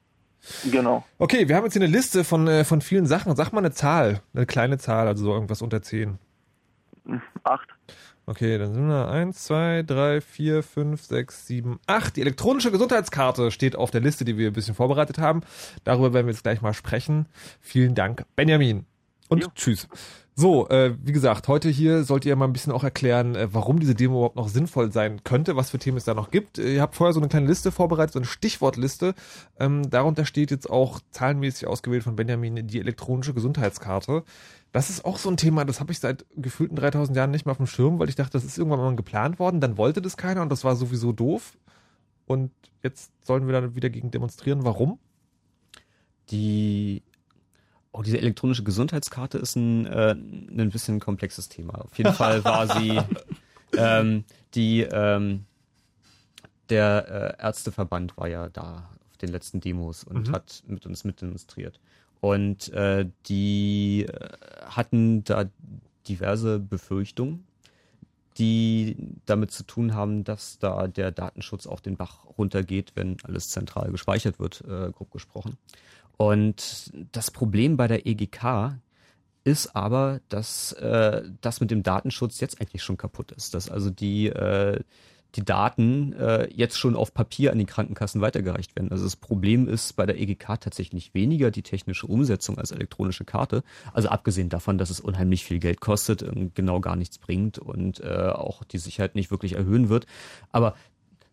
Genau. 0.70 1.04
Okay, 1.18 1.48
wir 1.48 1.56
haben 1.56 1.64
jetzt 1.64 1.72
hier 1.72 1.82
eine 1.82 1.90
Liste 1.90 2.24
von, 2.24 2.46
äh, 2.46 2.64
von 2.64 2.80
vielen 2.80 3.06
Sachen. 3.06 3.34
Sag 3.34 3.52
mal 3.52 3.60
eine 3.60 3.72
Zahl, 3.72 4.20
eine 4.34 4.46
kleine 4.46 4.78
Zahl, 4.78 5.06
also 5.06 5.24
so 5.24 5.32
irgendwas 5.32 5.62
unter 5.62 5.82
10. 5.82 6.18
Acht. 7.44 7.68
Okay, 8.28 8.58
dann 8.58 8.74
sind 8.74 8.88
wir 8.88 9.08
1, 9.08 9.44
2, 9.44 9.84
3, 9.86 10.20
4, 10.20 10.62
5, 10.64 11.00
6, 11.00 11.46
7, 11.46 11.78
8. 11.86 12.16
Die 12.16 12.22
elektronische 12.22 12.72
Gesundheitskarte 12.72 13.52
steht 13.52 13.76
auf 13.76 13.92
der 13.92 14.00
Liste, 14.00 14.24
die 14.24 14.36
wir 14.36 14.48
ein 14.48 14.52
bisschen 14.52 14.74
vorbereitet 14.74 15.18
haben. 15.18 15.42
Darüber 15.84 16.12
werden 16.12 16.26
wir 16.26 16.32
jetzt 16.32 16.42
gleich 16.42 16.60
mal 16.60 16.74
sprechen. 16.74 17.26
Vielen 17.60 17.94
Dank, 17.94 18.24
Benjamin. 18.34 18.84
Und 19.28 19.44
Jo. 19.44 19.48
tschüss. 19.54 19.88
So, 20.38 20.68
äh, 20.68 20.94
wie 21.02 21.12
gesagt, 21.12 21.48
heute 21.48 21.70
hier 21.70 22.04
sollt 22.04 22.26
ihr 22.26 22.36
mal 22.36 22.44
ein 22.44 22.52
bisschen 22.52 22.72
auch 22.72 22.84
erklären, 22.84 23.34
äh, 23.34 23.48
warum 23.54 23.80
diese 23.80 23.94
Demo 23.94 24.16
überhaupt 24.16 24.36
noch 24.36 24.48
sinnvoll 24.48 24.92
sein 24.92 25.24
könnte, 25.24 25.56
was 25.56 25.70
für 25.70 25.78
Themen 25.78 25.96
es 25.96 26.04
da 26.04 26.12
noch 26.12 26.30
gibt. 26.30 26.58
Äh, 26.58 26.74
Ihr 26.74 26.82
habt 26.82 26.94
vorher 26.94 27.14
so 27.14 27.20
eine 27.20 27.30
kleine 27.30 27.46
Liste 27.46 27.72
vorbereitet, 27.72 28.12
so 28.12 28.18
eine 28.18 28.26
Stichwortliste. 28.26 29.14
Ähm, 29.58 29.88
darunter 29.88 30.26
steht 30.26 30.50
jetzt 30.50 30.68
auch 30.68 31.00
zahlenmäßig 31.10 31.66
ausgewählt 31.66 32.02
von 32.02 32.16
Benjamin 32.16 32.66
die 32.66 32.78
elektronische 32.80 33.32
Gesundheitskarte. 33.32 34.24
Das 34.72 34.90
ist 34.90 35.06
auch 35.06 35.16
so 35.16 35.30
ein 35.30 35.38
Thema, 35.38 35.64
das 35.64 35.80
habe 35.80 35.90
ich 35.92 36.00
seit 36.00 36.26
gefühlten 36.36 36.76
3000 36.76 37.16
Jahren 37.16 37.30
nicht 37.30 37.46
mehr 37.46 37.52
auf 37.52 37.56
dem 37.56 37.66
Schirm, 37.66 37.98
weil 37.98 38.10
ich 38.10 38.14
dachte, 38.16 38.32
das 38.32 38.44
ist 38.44 38.58
irgendwann 38.58 38.80
mal 38.80 38.94
geplant 38.94 39.38
worden, 39.38 39.62
dann 39.62 39.78
wollte 39.78 40.02
das 40.02 40.18
keiner 40.18 40.42
und 40.42 40.52
das 40.52 40.64
war 40.64 40.76
sowieso 40.76 41.12
doof. 41.12 41.56
Und 42.26 42.50
jetzt 42.82 43.10
sollen 43.24 43.46
wir 43.46 43.54
dann 43.54 43.74
wieder 43.74 43.88
gegen 43.88 44.10
demonstrieren. 44.10 44.64
Warum? 44.64 44.98
Die 46.30 47.02
Oh, 47.92 48.02
diese 48.02 48.18
elektronische 48.18 48.62
Gesundheitskarte 48.62 49.38
ist 49.38 49.56
ein, 49.56 49.86
äh, 49.86 50.12
ein 50.12 50.70
bisschen 50.70 51.00
komplexes 51.00 51.48
Thema. 51.48 51.82
Auf 51.82 51.96
jeden 51.96 52.12
Fall 52.12 52.44
war 52.44 52.66
sie 52.66 53.00
ähm, 53.76 54.24
die 54.54 54.82
ähm, 54.82 55.44
der 56.68 57.36
äh, 57.38 57.42
Ärzteverband 57.42 58.16
war 58.16 58.28
ja 58.28 58.48
da 58.48 58.90
auf 59.08 59.16
den 59.18 59.30
letzten 59.30 59.60
Demos 59.60 60.04
und 60.04 60.28
Mhm. 60.28 60.32
hat 60.32 60.62
mit 60.66 60.84
uns 60.86 61.04
mitdemonstriert. 61.04 61.80
Und 62.20 62.72
äh, 62.72 63.06
die 63.26 64.06
äh, 64.06 64.28
hatten 64.66 65.22
da 65.24 65.44
diverse 66.08 66.58
Befürchtungen, 66.58 67.46
die 68.38 68.96
damit 69.24 69.50
zu 69.52 69.62
tun 69.64 69.94
haben, 69.94 70.24
dass 70.24 70.58
da 70.58 70.88
der 70.88 71.10
Datenschutz 71.12 71.66
auch 71.66 71.80
den 71.80 71.96
Bach 71.96 72.24
runtergeht, 72.36 72.92
wenn 72.94 73.16
alles 73.22 73.48
zentral 73.48 73.90
gespeichert 73.90 74.38
wird, 74.38 74.62
äh, 74.62 74.90
grob 74.90 75.10
gesprochen. 75.10 75.56
Und 76.16 76.92
das 77.12 77.30
Problem 77.30 77.76
bei 77.76 77.88
der 77.88 78.06
EGK 78.06 78.78
ist 79.44 79.76
aber, 79.76 80.20
dass 80.28 80.72
äh, 80.72 81.22
das 81.40 81.60
mit 81.60 81.70
dem 81.70 81.82
Datenschutz 81.82 82.40
jetzt 82.40 82.60
eigentlich 82.60 82.82
schon 82.82 82.96
kaputt 82.96 83.30
ist. 83.32 83.54
Dass 83.54 83.70
also 83.70 83.90
die, 83.90 84.26
äh, 84.26 84.80
die 85.36 85.44
Daten 85.44 86.14
äh, 86.14 86.48
jetzt 86.52 86.78
schon 86.78 86.96
auf 86.96 87.14
Papier 87.14 87.52
an 87.52 87.58
die 87.58 87.66
Krankenkassen 87.66 88.20
weitergereicht 88.20 88.74
werden. 88.74 88.90
Also 88.90 89.04
das 89.04 89.14
Problem 89.14 89.68
ist 89.68 89.92
bei 89.94 90.04
der 90.04 90.18
EGK 90.18 90.60
tatsächlich 90.60 91.14
weniger 91.14 91.52
die 91.52 91.62
technische 91.62 92.06
Umsetzung 92.06 92.58
als 92.58 92.72
elektronische 92.72 93.24
Karte. 93.24 93.62
Also 93.92 94.08
abgesehen 94.08 94.48
davon, 94.48 94.78
dass 94.78 94.90
es 94.90 94.98
unheimlich 94.98 95.44
viel 95.44 95.60
Geld 95.60 95.80
kostet, 95.80 96.22
und 96.24 96.54
genau 96.56 96.80
gar 96.80 96.96
nichts 96.96 97.18
bringt 97.18 97.58
und 97.58 98.00
äh, 98.00 98.30
auch 98.34 98.64
die 98.64 98.78
Sicherheit 98.78 99.14
nicht 99.14 99.30
wirklich 99.30 99.52
erhöhen 99.52 99.90
wird. 99.90 100.06
Aber 100.50 100.74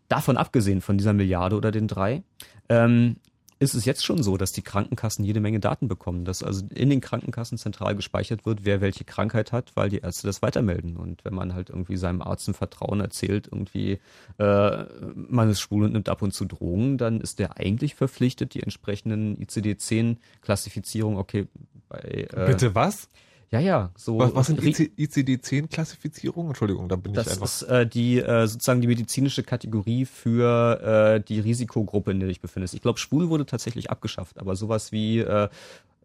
davon 0.08 0.38
abgesehen 0.38 0.82
von 0.82 0.98
dieser 1.00 1.14
Milliarde 1.14 1.56
oder 1.56 1.72
den 1.72 1.88
drei, 1.88 2.22
ähm, 2.70 3.16
ist 3.64 3.74
es 3.74 3.86
jetzt 3.86 4.06
schon 4.06 4.22
so, 4.22 4.38
dass 4.38 4.52
die 4.52 4.62
Krankenkassen 4.62 5.24
jede 5.24 5.40
Menge 5.40 5.60
Daten 5.60 5.88
bekommen, 5.88 6.26
dass 6.26 6.44
also 6.44 6.66
in 6.74 6.90
den 6.90 7.02
Krankenkassen 7.02 7.58
zentral 7.58 7.96
gespeichert 7.96 8.46
wird, 8.46 8.66
wer 8.66 8.82
welche 8.82 9.06
Krankheit 9.06 9.52
hat, 9.52 9.72
weil 9.76 9.90
die 9.90 10.00
Ärzte 10.00 10.28
das 10.28 10.42
weitermelden. 10.42 10.98
Und 10.98 11.24
wenn 11.24 11.34
man 11.34 11.54
halt 11.54 11.70
irgendwie 11.70 11.96
seinem 11.96 12.22
Arzt 12.22 12.48
im 12.48 12.54
Vertrauen 12.54 13.00
erzählt, 13.00 13.48
irgendwie 13.52 14.00
äh, 14.38 14.84
man 15.16 15.50
ist 15.50 15.62
schwul 15.62 15.86
und 15.86 15.94
nimmt 15.94 16.10
ab 16.10 16.22
und 16.22 16.34
zu 16.34 16.46
Drogen, 16.46 16.98
dann 16.98 17.22
ist 17.22 17.40
der 17.40 17.58
eigentlich 17.58 17.96
verpflichtet, 17.96 18.54
die 18.54 18.62
entsprechenden 18.62 19.38
ICD-10-Klassifizierungen, 19.38 21.18
okay, 21.18 21.48
bei 21.88 22.28
äh, 22.32 22.46
Bitte 22.48 22.76
was? 22.76 23.10
Ja, 23.54 23.60
ja, 23.60 23.92
so 23.96 24.18
Was, 24.18 24.34
was 24.34 24.48
sind 24.48 24.60
Ri- 24.62 24.90
ICD-10-Klassifizierungen? 24.98 26.50
Entschuldigung, 26.50 26.90
da 26.90 26.96
bin 26.96 27.12
ich 27.12 27.16
das 27.18 27.28
einfach. 27.28 27.46
ist 27.46 27.62
äh, 27.62 27.86
die 27.86 28.18
äh, 28.18 28.48
sozusagen 28.48 28.82
die 28.82 28.88
medizinische 28.88 29.44
Kategorie 29.44 30.06
für 30.06 30.82
äh, 31.18 31.22
die 31.22 31.40
Risikogruppe, 31.40 32.10
in 32.10 32.20
der 32.20 32.30
dich 32.30 32.42
befindest. 32.42 32.74
Ich 32.74 32.82
glaube, 32.82 32.98
schwul 32.98 33.30
wurde 33.30 33.46
tatsächlich 33.46 33.92
abgeschafft, 33.92 34.40
aber 34.40 34.56
sowas 34.56 34.92
wie 34.92 35.20
äh, 35.20 35.50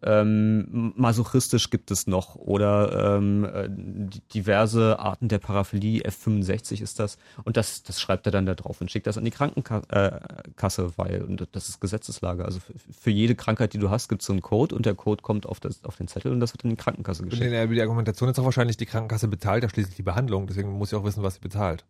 ähm, 0.03 0.92
masochistisch 0.96 1.70
gibt 1.70 1.90
es 1.90 2.07
noch 2.07 2.36
oder 2.36 3.16
ähm, 3.16 3.44
äh, 3.44 3.68
di- 3.68 4.20
diverse 4.34 4.99
Arten 4.99 5.28
der 5.28 5.38
Paraphilie, 5.38 6.03
F65 6.03 6.80
ist 6.82 6.99
das 6.99 7.18
und 7.44 7.57
das, 7.57 7.82
das 7.82 8.01
schreibt 8.01 8.26
er 8.26 8.32
dann 8.32 8.46
da 8.46 8.55
drauf 8.55 8.80
und 8.80 8.90
schickt 8.90 9.07
das 9.07 9.18
an 9.18 9.24
die 9.24 9.30
Krankenkasse, 9.30 10.82
äh, 10.82 10.88
weil 10.99 11.22
und 11.22 11.46
das 11.53 11.68
ist 11.68 11.80
Gesetzeslage. 11.80 12.44
Also 12.44 12.61
für, 12.61 12.74
für 12.92 13.11
jede 13.11 13.34
Krankheit, 13.34 13.72
die 13.72 13.78
du 13.78 13.90
hast, 13.90 14.09
gibt 14.09 14.22
es 14.22 14.26
so 14.26 14.32
einen 14.32 14.42
Code 14.42 14.74
und 14.74 14.86
der 14.86 14.94
Code 14.94 15.22
kommt 15.22 15.46
auf, 15.46 15.61
das, 15.61 15.84
auf 15.84 15.96
den 15.96 16.09
Zettel 16.09 16.32
und 16.32 16.40
das 16.40 16.53
wird 16.55 16.64
in 16.64 16.70
die 16.70 16.76
Krankenkasse 16.76 17.24
geschickt. 17.24 17.51
Nee, 17.51 17.66
nee, 17.66 17.74
die 17.74 17.82
Argumentation 17.82 18.28
ist 18.28 18.38
auch 18.38 18.44
wahrscheinlich, 18.44 18.76
die 18.76 18.86
Krankenkasse 18.86 19.28
bezahlt 19.28 19.62
ja 19.62 19.68
schließlich 19.68 19.96
die 19.96 20.03
Behandlung, 20.03 20.46
deswegen 20.46 20.70
muss 20.70 20.90
sie 20.90 20.96
auch 20.96 21.05
wissen, 21.05 21.22
was 21.22 21.34
sie 21.34 21.40
bezahlt. 21.40 21.84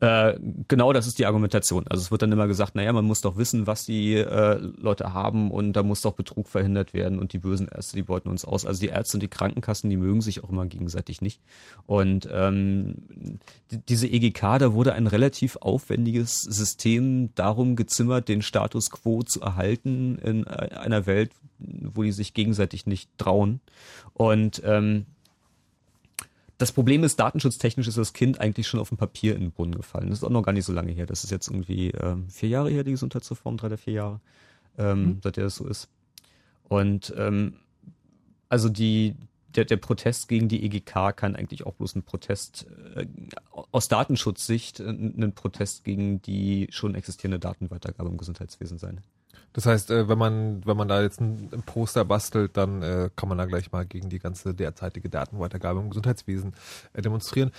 Äh, 0.00 0.34
genau 0.68 0.92
das 0.92 1.06
ist 1.06 1.18
die 1.18 1.26
Argumentation. 1.26 1.86
Also 1.88 2.02
es 2.02 2.10
wird 2.10 2.22
dann 2.22 2.32
immer 2.32 2.46
gesagt, 2.46 2.74
naja, 2.74 2.92
man 2.92 3.04
muss 3.04 3.20
doch 3.20 3.36
wissen, 3.36 3.66
was 3.66 3.86
die 3.86 4.14
äh, 4.14 4.58
Leute 4.76 5.12
haben 5.14 5.50
und 5.50 5.72
da 5.72 5.82
muss 5.82 6.02
doch 6.02 6.12
Betrug 6.12 6.48
verhindert 6.48 6.92
werden 6.92 7.18
und 7.18 7.32
die 7.32 7.38
bösen 7.38 7.68
Ärzte, 7.68 7.96
die 7.96 8.02
beuten 8.02 8.28
uns 8.28 8.44
aus. 8.44 8.66
Also 8.66 8.80
die 8.80 8.88
Ärzte 8.88 9.16
und 9.16 9.22
die 9.22 9.28
Krankenkassen, 9.28 9.88
die 9.88 9.96
mögen 9.96 10.20
sich 10.20 10.44
auch 10.44 10.50
immer 10.50 10.66
gegenseitig 10.66 11.22
nicht. 11.22 11.40
Und 11.86 12.28
ähm, 12.32 12.96
die, 13.70 13.78
diese 13.88 14.06
EGK, 14.06 14.58
da 14.58 14.72
wurde 14.72 14.92
ein 14.92 15.06
relativ 15.06 15.56
aufwendiges 15.56 16.40
System 16.42 17.34
darum 17.34 17.76
gezimmert, 17.76 18.28
den 18.28 18.42
Status 18.42 18.90
quo 18.90 19.22
zu 19.22 19.40
erhalten 19.40 20.18
in 20.18 20.46
äh, 20.46 20.74
einer 20.74 21.06
Welt, 21.06 21.32
wo 21.58 22.02
die 22.02 22.12
sich 22.12 22.34
gegenseitig 22.34 22.86
nicht 22.86 23.10
trauen. 23.18 23.60
Und 24.12 24.62
ähm, 24.64 25.06
das 26.58 26.72
Problem 26.72 27.04
ist, 27.04 27.20
datenschutztechnisch 27.20 27.86
ist 27.86 27.98
das 27.98 28.12
Kind 28.12 28.40
eigentlich 28.40 28.66
schon 28.66 28.80
auf 28.80 28.88
dem 28.88 28.96
Papier 28.96 29.34
in 29.34 29.42
den 29.42 29.50
Brunnen 29.52 29.74
gefallen. 29.74 30.08
Das 30.08 30.18
ist 30.18 30.24
auch 30.24 30.30
noch 30.30 30.42
gar 30.42 30.52
nicht 30.52 30.64
so 30.64 30.72
lange 30.72 30.92
her. 30.92 31.06
Das 31.06 31.22
ist 31.22 31.30
jetzt 31.30 31.48
irgendwie 31.48 31.90
ähm, 31.90 32.28
vier 32.30 32.48
Jahre 32.48 32.70
her, 32.70 32.82
die 32.82 32.92
Gesundheitsreform, 32.92 33.58
drei 33.58 33.66
oder 33.66 33.78
vier 33.78 33.92
Jahre, 33.92 34.20
ähm, 34.78 35.20
seit 35.22 35.36
der 35.36 35.44
das 35.44 35.56
so 35.56 35.66
ist. 35.66 35.88
Und 36.68 37.12
ähm, 37.16 37.54
also 38.48 38.68
die, 38.68 39.14
der, 39.54 39.64
der 39.64 39.76
Protest 39.76 40.28
gegen 40.28 40.48
die 40.48 40.64
EGK 40.64 41.16
kann 41.16 41.36
eigentlich 41.36 41.64
auch 41.66 41.74
bloß 41.74 41.96
ein 41.96 42.02
Protest 42.02 42.66
äh, 42.94 43.06
aus 43.72 43.88
Datenschutzsicht, 43.88 44.80
äh, 44.80 44.88
ein 44.88 45.32
Protest 45.34 45.84
gegen 45.84 46.20
die 46.22 46.68
schon 46.70 46.94
existierende 46.94 47.38
Datenweitergabe 47.38 48.08
im 48.08 48.18
Gesundheitswesen 48.18 48.78
sein. 48.78 49.00
Das 49.52 49.64
heißt, 49.64 49.90
äh, 49.90 50.08
wenn 50.08 50.18
man, 50.18 50.66
wenn 50.66 50.76
man 50.76 50.86
da 50.86 51.00
jetzt 51.00 51.20
ein, 51.20 51.48
Poster 51.64 52.04
bastelt, 52.04 52.56
dann 52.58 52.82
äh, 52.82 53.08
kann 53.16 53.28
man 53.28 53.38
da 53.38 53.46
gleich 53.46 53.72
mal 53.72 53.86
gegen 53.86 54.10
die 54.10 54.18
ganze 54.18 54.54
derzeitige 54.54 55.08
Datenweitergabe 55.08 55.80
im 55.80 55.88
Gesundheitswesen 55.88 56.52
äh, 56.92 57.00
demonstrieren. 57.00 57.52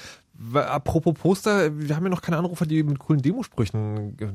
Apropos 0.53 1.15
Poster, 1.15 1.75
wir 1.79 1.95
haben 1.95 2.03
ja 2.03 2.09
noch 2.09 2.21
keine 2.21 2.37
Anrufer, 2.37 2.67
die 2.67 2.83
mit 2.83 2.99
coolen 2.99 3.23
Demosprüchen, 3.23 4.15
äh, 4.19 4.27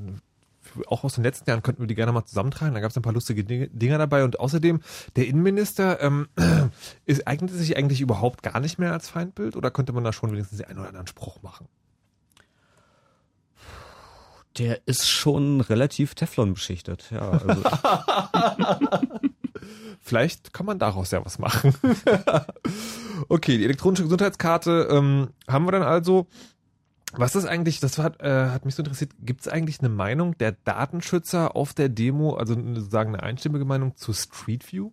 auch 0.87 1.05
aus 1.05 1.15
den 1.15 1.25
letzten 1.25 1.49
Jahren 1.49 1.63
könnten 1.63 1.83
wir 1.83 1.87
die 1.87 1.95
gerne 1.95 2.13
mal 2.13 2.25
zusammentragen. 2.25 2.75
Da 2.75 2.81
gab 2.81 2.91
es 2.91 2.97
ein 2.97 3.03
paar 3.03 3.13
lustige 3.13 3.45
Dinge, 3.45 3.69
Dinger 3.69 3.99
dabei 3.99 4.25
und 4.25 4.41
außerdem 4.41 4.81
der 5.17 5.27
Innenminister 5.27 6.01
ähm, 6.01 6.29
ist 7.05 7.27
eignet 7.27 7.51
sich 7.51 7.77
eigentlich 7.77 8.01
überhaupt 8.01 8.43
gar 8.43 8.61
nicht 8.61 8.79
mehr 8.79 8.93
als 8.93 9.09
Feindbild 9.09 9.57
oder 9.57 9.71
könnte 9.71 9.93
man 9.93 10.05
da 10.05 10.13
schon 10.13 10.33
wenigstens 10.33 10.59
den 10.59 10.69
einen 10.69 10.79
oder 10.79 10.89
anderen 10.89 11.07
Spruch 11.07 11.43
machen? 11.43 11.69
Der 14.59 14.87
ist 14.87 15.09
schon 15.09 15.63
relativ 15.63 16.15
Teflon 16.15 16.55
beschichtet, 16.55 17.11
ja. 17.11 17.31
Also 17.31 17.63
Vielleicht 20.05 20.53
kann 20.53 20.67
man 20.67 20.79
daraus 20.79 21.13
ja 21.13 21.25
was 21.25 21.39
machen. 21.39 21.75
okay, 23.29 23.57
die 23.57 23.65
elektronische 23.65 24.03
Gesundheitskarte 24.03 24.89
ähm, 24.91 25.29
haben 25.49 25.65
wir 25.65 25.73
dann 25.73 25.83
also. 25.83 26.27
Was 27.13 27.37
ist 27.37 27.45
eigentlich, 27.45 27.81
das 27.81 27.99
hat, 27.99 28.21
äh, 28.23 28.47
hat 28.47 28.65
mich 28.65 28.75
so 28.75 28.83
interessiert, 28.83 29.13
gibt 29.21 29.43
es 29.43 29.49
eigentlich 29.49 29.81
eine 29.81 29.91
Meinung 29.91 30.37
der 30.39 30.53
Datenschützer 30.53 31.55
auf 31.55 31.75
der 31.75 31.89
Demo, 31.89 32.35
also 32.35 32.55
sozusagen 32.55 33.15
eine 33.15 33.23
einstimmige 33.23 33.65
Meinung 33.65 33.97
zu 33.97 34.13
Street 34.13 34.73
View? 34.73 34.91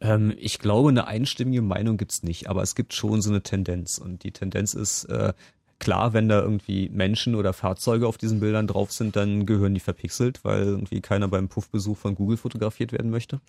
Ähm, 0.00 0.34
ich 0.38 0.58
glaube, 0.58 0.90
eine 0.90 1.06
einstimmige 1.06 1.62
Meinung 1.62 1.96
gibt's 1.96 2.22
nicht, 2.22 2.48
aber 2.48 2.62
es 2.62 2.74
gibt 2.74 2.94
schon 2.94 3.22
so 3.22 3.30
eine 3.30 3.42
Tendenz. 3.42 3.98
Und 3.98 4.22
die 4.22 4.30
Tendenz 4.30 4.74
ist 4.74 5.04
äh, 5.06 5.32
klar, 5.78 6.12
wenn 6.12 6.28
da 6.28 6.40
irgendwie 6.40 6.88
Menschen 6.90 7.34
oder 7.34 7.52
Fahrzeuge 7.52 8.06
auf 8.06 8.18
diesen 8.18 8.40
Bildern 8.40 8.66
drauf 8.66 8.92
sind, 8.92 9.16
dann 9.16 9.46
gehören 9.46 9.74
die 9.74 9.80
verpixelt, 9.80 10.44
weil 10.44 10.62
irgendwie 10.62 11.00
keiner 11.00 11.28
beim 11.28 11.48
Puffbesuch 11.48 11.96
von 11.96 12.14
Google 12.14 12.36
fotografiert 12.36 12.92
werden 12.92 13.10
möchte. 13.10 13.40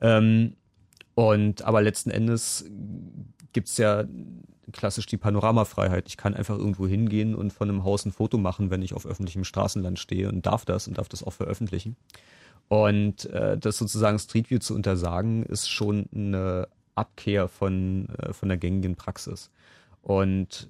Ähm, 0.00 0.56
Und 1.14 1.62
aber 1.62 1.82
letzten 1.82 2.10
Endes 2.10 2.64
gibt's 3.52 3.76
ja 3.76 4.04
klassisch 4.72 5.06
die 5.06 5.16
Panoramafreiheit. 5.16 6.08
Ich 6.08 6.16
kann 6.16 6.34
einfach 6.34 6.58
irgendwo 6.58 6.86
hingehen 6.86 7.34
und 7.34 7.52
von 7.52 7.68
einem 7.68 7.84
Haus 7.84 8.04
ein 8.04 8.12
Foto 8.12 8.38
machen, 8.38 8.70
wenn 8.70 8.82
ich 8.82 8.94
auf 8.94 9.06
öffentlichem 9.06 9.44
Straßenland 9.44 9.98
stehe 9.98 10.28
und 10.28 10.44
darf 10.46 10.64
das 10.64 10.88
und 10.88 10.98
darf 10.98 11.08
das 11.08 11.22
auch 11.22 11.32
veröffentlichen. 11.32 11.96
Und 12.68 13.26
äh, 13.26 13.56
das 13.58 13.78
sozusagen 13.78 14.18
Street 14.18 14.50
View 14.50 14.58
zu 14.58 14.74
untersagen, 14.74 15.44
ist 15.44 15.70
schon 15.70 16.06
eine 16.14 16.68
Abkehr 16.94 17.48
von, 17.48 18.08
äh, 18.18 18.32
von 18.32 18.48
der 18.48 18.58
gängigen 18.58 18.96
Praxis. 18.96 19.50
Und 20.02 20.68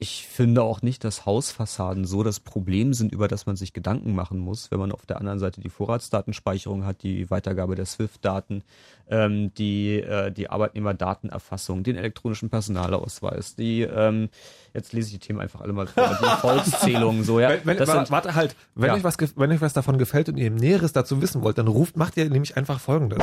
ich 0.00 0.28
finde 0.28 0.62
auch 0.62 0.80
nicht, 0.80 1.02
dass 1.02 1.26
Hausfassaden 1.26 2.04
so 2.04 2.22
das 2.22 2.38
Problem 2.38 2.94
sind, 2.94 3.12
über 3.12 3.26
das 3.26 3.46
man 3.46 3.56
sich 3.56 3.72
Gedanken 3.72 4.14
machen 4.14 4.38
muss, 4.38 4.70
wenn 4.70 4.78
man 4.78 4.92
auf 4.92 5.06
der 5.06 5.16
anderen 5.18 5.40
Seite 5.40 5.60
die 5.60 5.70
Vorratsdatenspeicherung 5.70 6.84
hat, 6.86 7.02
die 7.02 7.28
Weitergabe 7.30 7.74
der 7.74 7.84
SWIFT-Daten, 7.84 8.62
ähm, 9.10 9.52
die, 9.54 9.96
äh, 10.00 10.30
die 10.30 10.50
Arbeitnehmerdatenerfassung, 10.50 11.82
den 11.82 11.96
elektronischen 11.96 12.48
Personalausweis, 12.48 13.56
die, 13.56 13.82
ähm, 13.82 14.28
jetzt 14.72 14.92
lese 14.92 15.08
ich 15.08 15.14
die 15.14 15.26
Themen 15.26 15.40
einfach 15.40 15.62
alle 15.62 15.72
mal 15.72 15.88
vor, 15.88 16.16
die 16.20 16.24
Volkszählung, 16.40 17.24
so, 17.24 17.40
ja. 17.40 17.48
Wenn, 17.50 17.60
wenn, 17.64 17.76
Das 17.78 17.88
warte, 17.88 18.00
sind- 18.06 18.10
warte 18.12 18.34
halt, 18.36 18.54
wenn, 18.76 18.88
Ja. 18.90 18.94
euch 18.94 19.02
was, 19.04 19.16
wenn 19.36 19.50
euch 19.50 19.60
was 19.60 19.72
davon 19.72 19.98
gefällt 19.98 20.28
und 20.28 20.36
ihr 20.36 20.50
Näheres 20.50 20.92
dazu 20.92 21.20
wissen 21.20 21.42
wollt, 21.42 21.58
dann 21.58 21.66
ruft, 21.66 21.96
macht 21.96 22.16
ihr 22.16 22.30
nämlich 22.30 22.56
einfach 22.56 22.78
folgendes. 22.78 23.18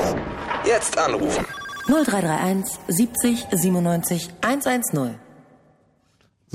Jetzt 0.66 0.98
anrufen. 0.98 1.46
0331 1.88 2.80
70 2.90 3.46
97 3.54 4.30
110. 4.42 5.16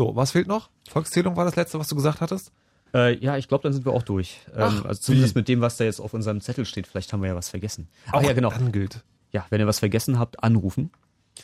So, 0.01 0.17
was 0.17 0.31
fehlt 0.31 0.47
noch? 0.47 0.71
Volkszählung 0.89 1.37
war 1.37 1.45
das 1.45 1.57
letzte, 1.57 1.79
was 1.79 1.87
du 1.89 1.95
gesagt 1.95 2.23
hattest? 2.23 2.53
Äh, 2.95 3.23
ja, 3.23 3.37
ich 3.37 3.49
glaube, 3.49 3.65
dann 3.65 3.75
sind 3.75 3.85
wir 3.85 3.93
auch 3.93 4.03
durch. 4.03 4.41
Ähm, 4.57 4.63
Ach, 4.63 4.85
also 4.87 4.99
zumindest 4.99 5.35
wie? 5.35 5.41
mit 5.41 5.49
dem, 5.49 5.61
was 5.61 5.77
da 5.77 5.85
jetzt 5.85 6.01
auf 6.01 6.15
unserem 6.15 6.41
Zettel 6.41 6.65
steht. 6.65 6.87
Vielleicht 6.87 7.13
haben 7.13 7.21
wir 7.21 7.29
ja 7.29 7.37
was 7.37 7.51
vergessen. 7.51 7.87
Auch 8.11 8.23
ah 8.23 8.23
ja, 8.23 8.33
genau. 8.33 8.49
Dann 8.49 8.73
gilt. 8.73 9.05
Ja, 9.31 9.45
wenn 9.51 9.61
ihr 9.61 9.67
was 9.67 9.79
vergessen 9.79 10.19
habt, 10.19 10.43
anrufen. 10.43 10.91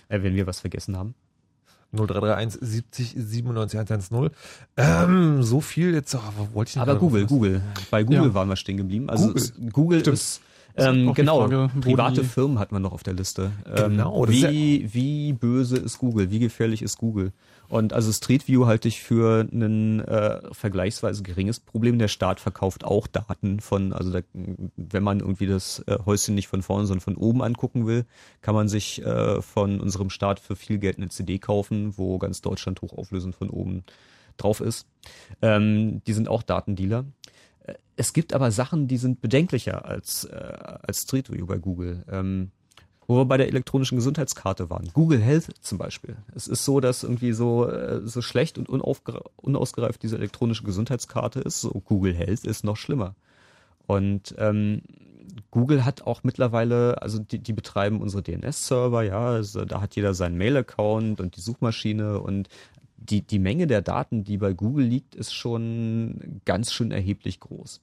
Äh, 0.09 0.22
wenn 0.22 0.34
wir 0.34 0.46
was 0.46 0.61
vergessen 0.61 0.96
haben. 0.96 1.14
0331 1.92 2.59
70 2.62 3.14
97 3.18 3.78
110. 3.78 4.30
Ähm, 4.78 5.42
so 5.42 5.61
viel 5.61 5.92
jetzt, 5.92 6.14
oh, 6.14 6.20
wo 6.38 6.54
wollte 6.54 6.70
ich 6.70 6.72
denn 6.76 6.82
Aber 6.82 6.96
Google, 6.96 7.26
Google. 7.26 7.61
Bei 7.90 8.04
Google 8.04 8.28
Ja. 8.28 8.34
waren 8.34 8.48
wir 8.48 8.57
stehen 8.57 8.78
geblieben. 8.78 9.11
Also 9.11 9.34
Google. 9.34 9.70
Google 9.70 10.00
Ist 10.00 10.40
ähm, 10.77 11.14
genau 11.14 11.41
Frage, 11.41 11.70
private 11.81 12.20
die- 12.22 12.27
Firmen 12.27 12.59
hat 12.59 12.72
man 12.72 12.83
noch 12.83 12.93
auf 12.93 13.03
der 13.03 13.14
Liste. 13.14 13.53
Ähm, 13.66 13.91
Genau, 13.93 14.24
ist 14.24 14.33
wie 14.51 14.89
wie 14.93 15.33
böse 15.33 15.77
ist 15.77 15.99
Google? 15.99 16.31
Wie 16.31 16.39
gefährlich 16.39 16.83
ist 16.83 16.99
Google? 16.99 17.33
Und 17.68 17.93
also 17.93 18.12
Street 18.12 18.47
View 18.47 18.66
halte 18.66 18.87
ich 18.87 19.03
für 19.03 19.41
ein 19.51 20.01
äh, 20.01 20.41
vergleichsweise 20.53 21.22
geringes 21.24 21.59
Problem. 21.59 21.99
Der 21.99 22.07
Staat 22.09 22.39
verkauft 22.39 22.85
auch 22.85 23.09
Daten 23.09 23.59
von, 23.59 23.93
also 23.93 24.12
da, 24.12 24.20
wenn 24.77 25.03
man 25.03 25.18
irgendwie 25.20 25.47
das 25.49 25.83
äh, 25.89 25.99
Häuschen 26.07 26.37
nicht 26.37 26.47
von 26.47 26.62
vorne, 26.62 26.87
sondern 26.87 27.01
von 27.03 27.16
oben 27.16 27.43
angucken 27.43 27.87
will, 27.89 28.05
kann 28.41 28.55
man 28.55 28.68
sich 28.68 29.05
äh, 29.05 29.43
von 29.43 29.81
unserem 29.81 30.11
Staat 30.11 30.39
für 30.39 30.55
viel 30.55 30.79
Geld 30.79 30.99
eine 30.99 31.09
CD 31.09 31.39
kaufen, 31.39 31.95
wo 31.97 32.18
ganz 32.18 32.41
Deutschland 32.41 32.81
hochauflösend 32.83 33.35
von 33.35 33.51
oben 33.51 33.83
drauf 34.37 34.61
ist. 34.61 34.87
Ähm, 35.43 36.03
die 36.07 36.12
sind 36.12 36.29
auch 36.29 36.43
Datendealer. 36.43 37.05
Es 37.97 38.12
gibt 38.12 38.35
aber 38.35 38.51
Sachen, 38.51 38.89
die 38.89 38.99
sind 38.99 39.21
bedenklicher 39.21 39.85
als, 39.85 40.25
äh, 40.25 40.35
als 40.35 41.03
Street 41.03 41.33
View 41.33 41.47
bei 41.47 41.59
Google. 41.59 42.05
Ähm, 42.11 42.51
wo 43.07 43.19
wir 43.19 43.25
bei 43.25 43.37
der 43.37 43.49
elektronischen 43.49 43.97
Gesundheitskarte 43.97 44.69
waren. 44.69 44.91
Google 44.93 45.21
Health 45.21 45.55
zum 45.61 45.79
Beispiel. 45.79 46.17
Es 46.35 46.49
ist 46.49 46.64
so, 46.64 46.81
dass 46.81 47.03
irgendwie 47.03 47.33
so, 47.33 47.69
äh, 47.69 48.01
so 48.05 48.21
schlecht 48.21 48.59
und 48.59 48.69
unausgereift 48.69 50.03
diese 50.03 50.17
elektronische 50.17 50.64
Gesundheitskarte 50.64 51.41
ist. 51.41 51.61
So 51.61 51.71
Google 51.71 52.14
Health 52.14 52.45
ist 52.45 52.64
noch 52.64 52.77
schlimmer. 52.77 53.14
Und 53.87 54.35
ähm, 54.39 54.83
Google 55.51 55.85
hat 55.85 56.03
auch 56.03 56.25
mittlerweile, 56.25 57.01
also 57.03 57.19
die, 57.19 57.39
die 57.39 57.53
betreiben 57.53 58.01
unsere 58.01 58.23
DNS-Server, 58.23 59.03
ja, 59.03 59.27
also 59.27 59.64
da 59.64 59.81
hat 59.81 59.95
jeder 59.95 60.14
seinen 60.14 60.37
Mail-Account 60.37 61.21
und 61.21 61.37
die 61.37 61.41
Suchmaschine 61.41 62.21
und 62.21 62.49
die, 62.97 63.22
die 63.22 63.38
Menge 63.38 63.66
der 63.66 63.82
Daten, 63.82 64.24
die 64.24 64.38
bei 64.38 64.53
Google 64.53 64.86
liegt, 64.86 65.14
ist 65.14 65.32
schon 65.32 66.40
ganz 66.44 66.72
schön 66.72 66.90
erheblich 66.90 67.40
groß. 67.40 67.80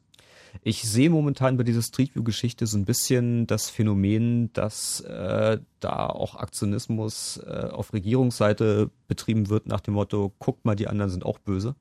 Ich 0.61 0.83
sehe 0.83 1.09
momentan 1.09 1.57
bei 1.57 1.63
dieser 1.63 1.81
Street 1.81 2.13
View-Geschichte 2.13 2.67
so 2.67 2.77
ein 2.77 2.85
bisschen 2.85 3.47
das 3.47 3.69
Phänomen, 3.69 4.53
dass 4.53 5.01
äh, 5.01 5.57
da 5.79 6.07
auch 6.07 6.35
Aktionismus 6.35 7.37
äh, 7.37 7.69
auf 7.71 7.93
Regierungsseite 7.93 8.91
betrieben 9.07 9.49
wird 9.49 9.65
nach 9.65 9.79
dem 9.81 9.95
Motto, 9.95 10.31
guck 10.37 10.63
mal, 10.63 10.75
die 10.75 10.87
anderen 10.87 11.09
sind 11.09 11.25
auch 11.25 11.39
böse. 11.39 11.75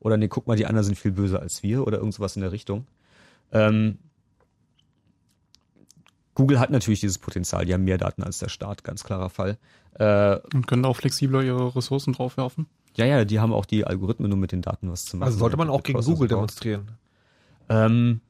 Oder 0.00 0.16
nee, 0.16 0.28
guck 0.28 0.46
mal, 0.46 0.56
die 0.56 0.66
anderen 0.66 0.84
sind 0.84 0.98
viel 0.98 1.12
böser 1.12 1.40
als 1.40 1.62
wir 1.62 1.86
oder 1.86 1.98
irgend 1.98 2.14
sowas 2.14 2.36
in 2.36 2.42
der 2.42 2.52
Richtung. 2.52 2.86
Ähm, 3.52 3.98
Google 6.34 6.60
hat 6.60 6.70
natürlich 6.70 7.00
dieses 7.00 7.18
Potenzial, 7.18 7.64
die 7.64 7.72
haben 7.72 7.84
mehr 7.84 7.96
Daten 7.96 8.22
als 8.22 8.38
der 8.38 8.48
Staat, 8.48 8.84
ganz 8.84 9.04
klarer 9.04 9.30
Fall. 9.30 9.56
Äh, 9.94 10.38
Und 10.52 10.66
können 10.66 10.82
da 10.82 10.88
auch 10.90 10.96
flexibler 10.96 11.42
ihre 11.42 11.74
Ressourcen 11.74 12.12
draufwerfen. 12.12 12.66
Ja, 12.96 13.04
ja, 13.06 13.24
die 13.24 13.40
haben 13.40 13.52
auch 13.52 13.66
die 13.66 13.84
Algorithmen, 13.86 14.32
um 14.32 14.40
mit 14.40 14.52
den 14.52 14.62
Daten 14.62 14.90
was 14.90 15.04
zu 15.04 15.16
machen. 15.16 15.26
Also 15.26 15.38
sollte 15.38 15.56
man 15.56 15.70
auch 15.70 15.82
gegen 15.82 16.00
Google 16.00 16.28
demonstrieren. 16.28 16.88
Ähm, 17.68 18.20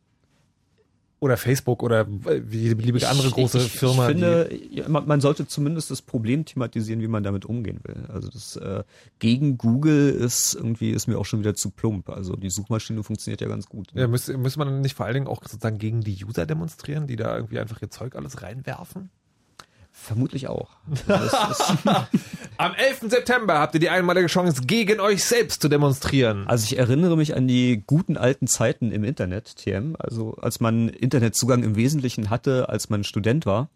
Oder 1.18 1.38
Facebook 1.38 1.82
oder 1.82 2.06
wie 2.08 2.58
jede 2.58 2.76
beliebige 2.76 3.08
andere 3.08 3.28
Ich- 3.28 3.32
große 3.34 3.58
ich, 3.58 3.72
Firma. 3.72 4.08
Ich 4.10 4.12
finde, 4.16 4.84
man, 4.88 5.06
man 5.06 5.20
sollte 5.22 5.46
zumindest 5.46 5.90
das 5.90 6.02
Problem 6.02 6.44
thematisieren, 6.44 7.00
wie 7.00 7.08
man 7.08 7.22
damit 7.22 7.46
umgehen 7.46 7.80
will. 7.84 8.04
Also 8.12 8.28
das 8.28 8.56
äh, 8.56 8.84
gegen 9.18 9.56
Google 9.56 10.10
ist 10.10 10.54
irgendwie 10.54 10.90
ist 10.90 11.06
mir 11.06 11.18
auch 11.18 11.24
schon 11.24 11.40
wieder 11.40 11.54
zu 11.54 11.70
plump. 11.70 12.10
Also 12.10 12.36
die 12.36 12.50
Suchmaschine 12.50 13.02
funktioniert 13.02 13.40
ja 13.40 13.48
ganz 13.48 13.66
gut. 13.66 13.88
die, 13.94 13.98
ja, 13.98 14.08
müsste, 14.08 14.36
müsste 14.36 14.58
man 14.58 14.82
nicht 14.82 14.94
vor 14.94 15.06
allen 15.06 15.14
Dingen 15.14 15.26
auch 15.26 15.40
sozusagen 15.42 15.78
gegen 15.78 16.02
die 16.02 16.22
User 16.22 16.44
demonstrieren, 16.44 17.06
die 17.06 17.16
da 17.16 17.34
irgendwie 17.34 17.60
einfach 17.60 17.80
ihr 17.80 17.90
Zeug 17.90 18.14
alles 18.14 18.42
reinwerfen? 18.42 19.08
Vermutlich 19.98 20.46
auch. 20.46 20.68
Das 21.08 21.32
Am 22.58 22.74
11. 22.74 23.10
September 23.10 23.58
habt 23.58 23.74
ihr 23.74 23.80
die 23.80 23.88
einmalige 23.88 24.28
Chance, 24.28 24.62
gegen 24.64 25.00
euch 25.00 25.24
selbst 25.24 25.62
zu 25.62 25.68
demonstrieren. 25.68 26.46
also 26.46 26.64
ich 26.64 26.78
erinnere 26.78 27.16
mich 27.16 27.34
an 27.34 27.48
die 27.48 27.82
guten 27.86 28.16
alten 28.16 28.46
Zeiten 28.46 28.92
im 28.92 29.02
Internet, 29.04 29.56
TM. 29.56 29.96
Also 29.98 30.36
als 30.36 30.60
man 30.60 30.88
Internetzugang 30.88 31.64
im 31.64 31.76
Wesentlichen 31.76 32.30
hatte, 32.30 32.68
als 32.68 32.88
man 32.88 33.04
Student 33.04 33.46
war. 33.46 33.68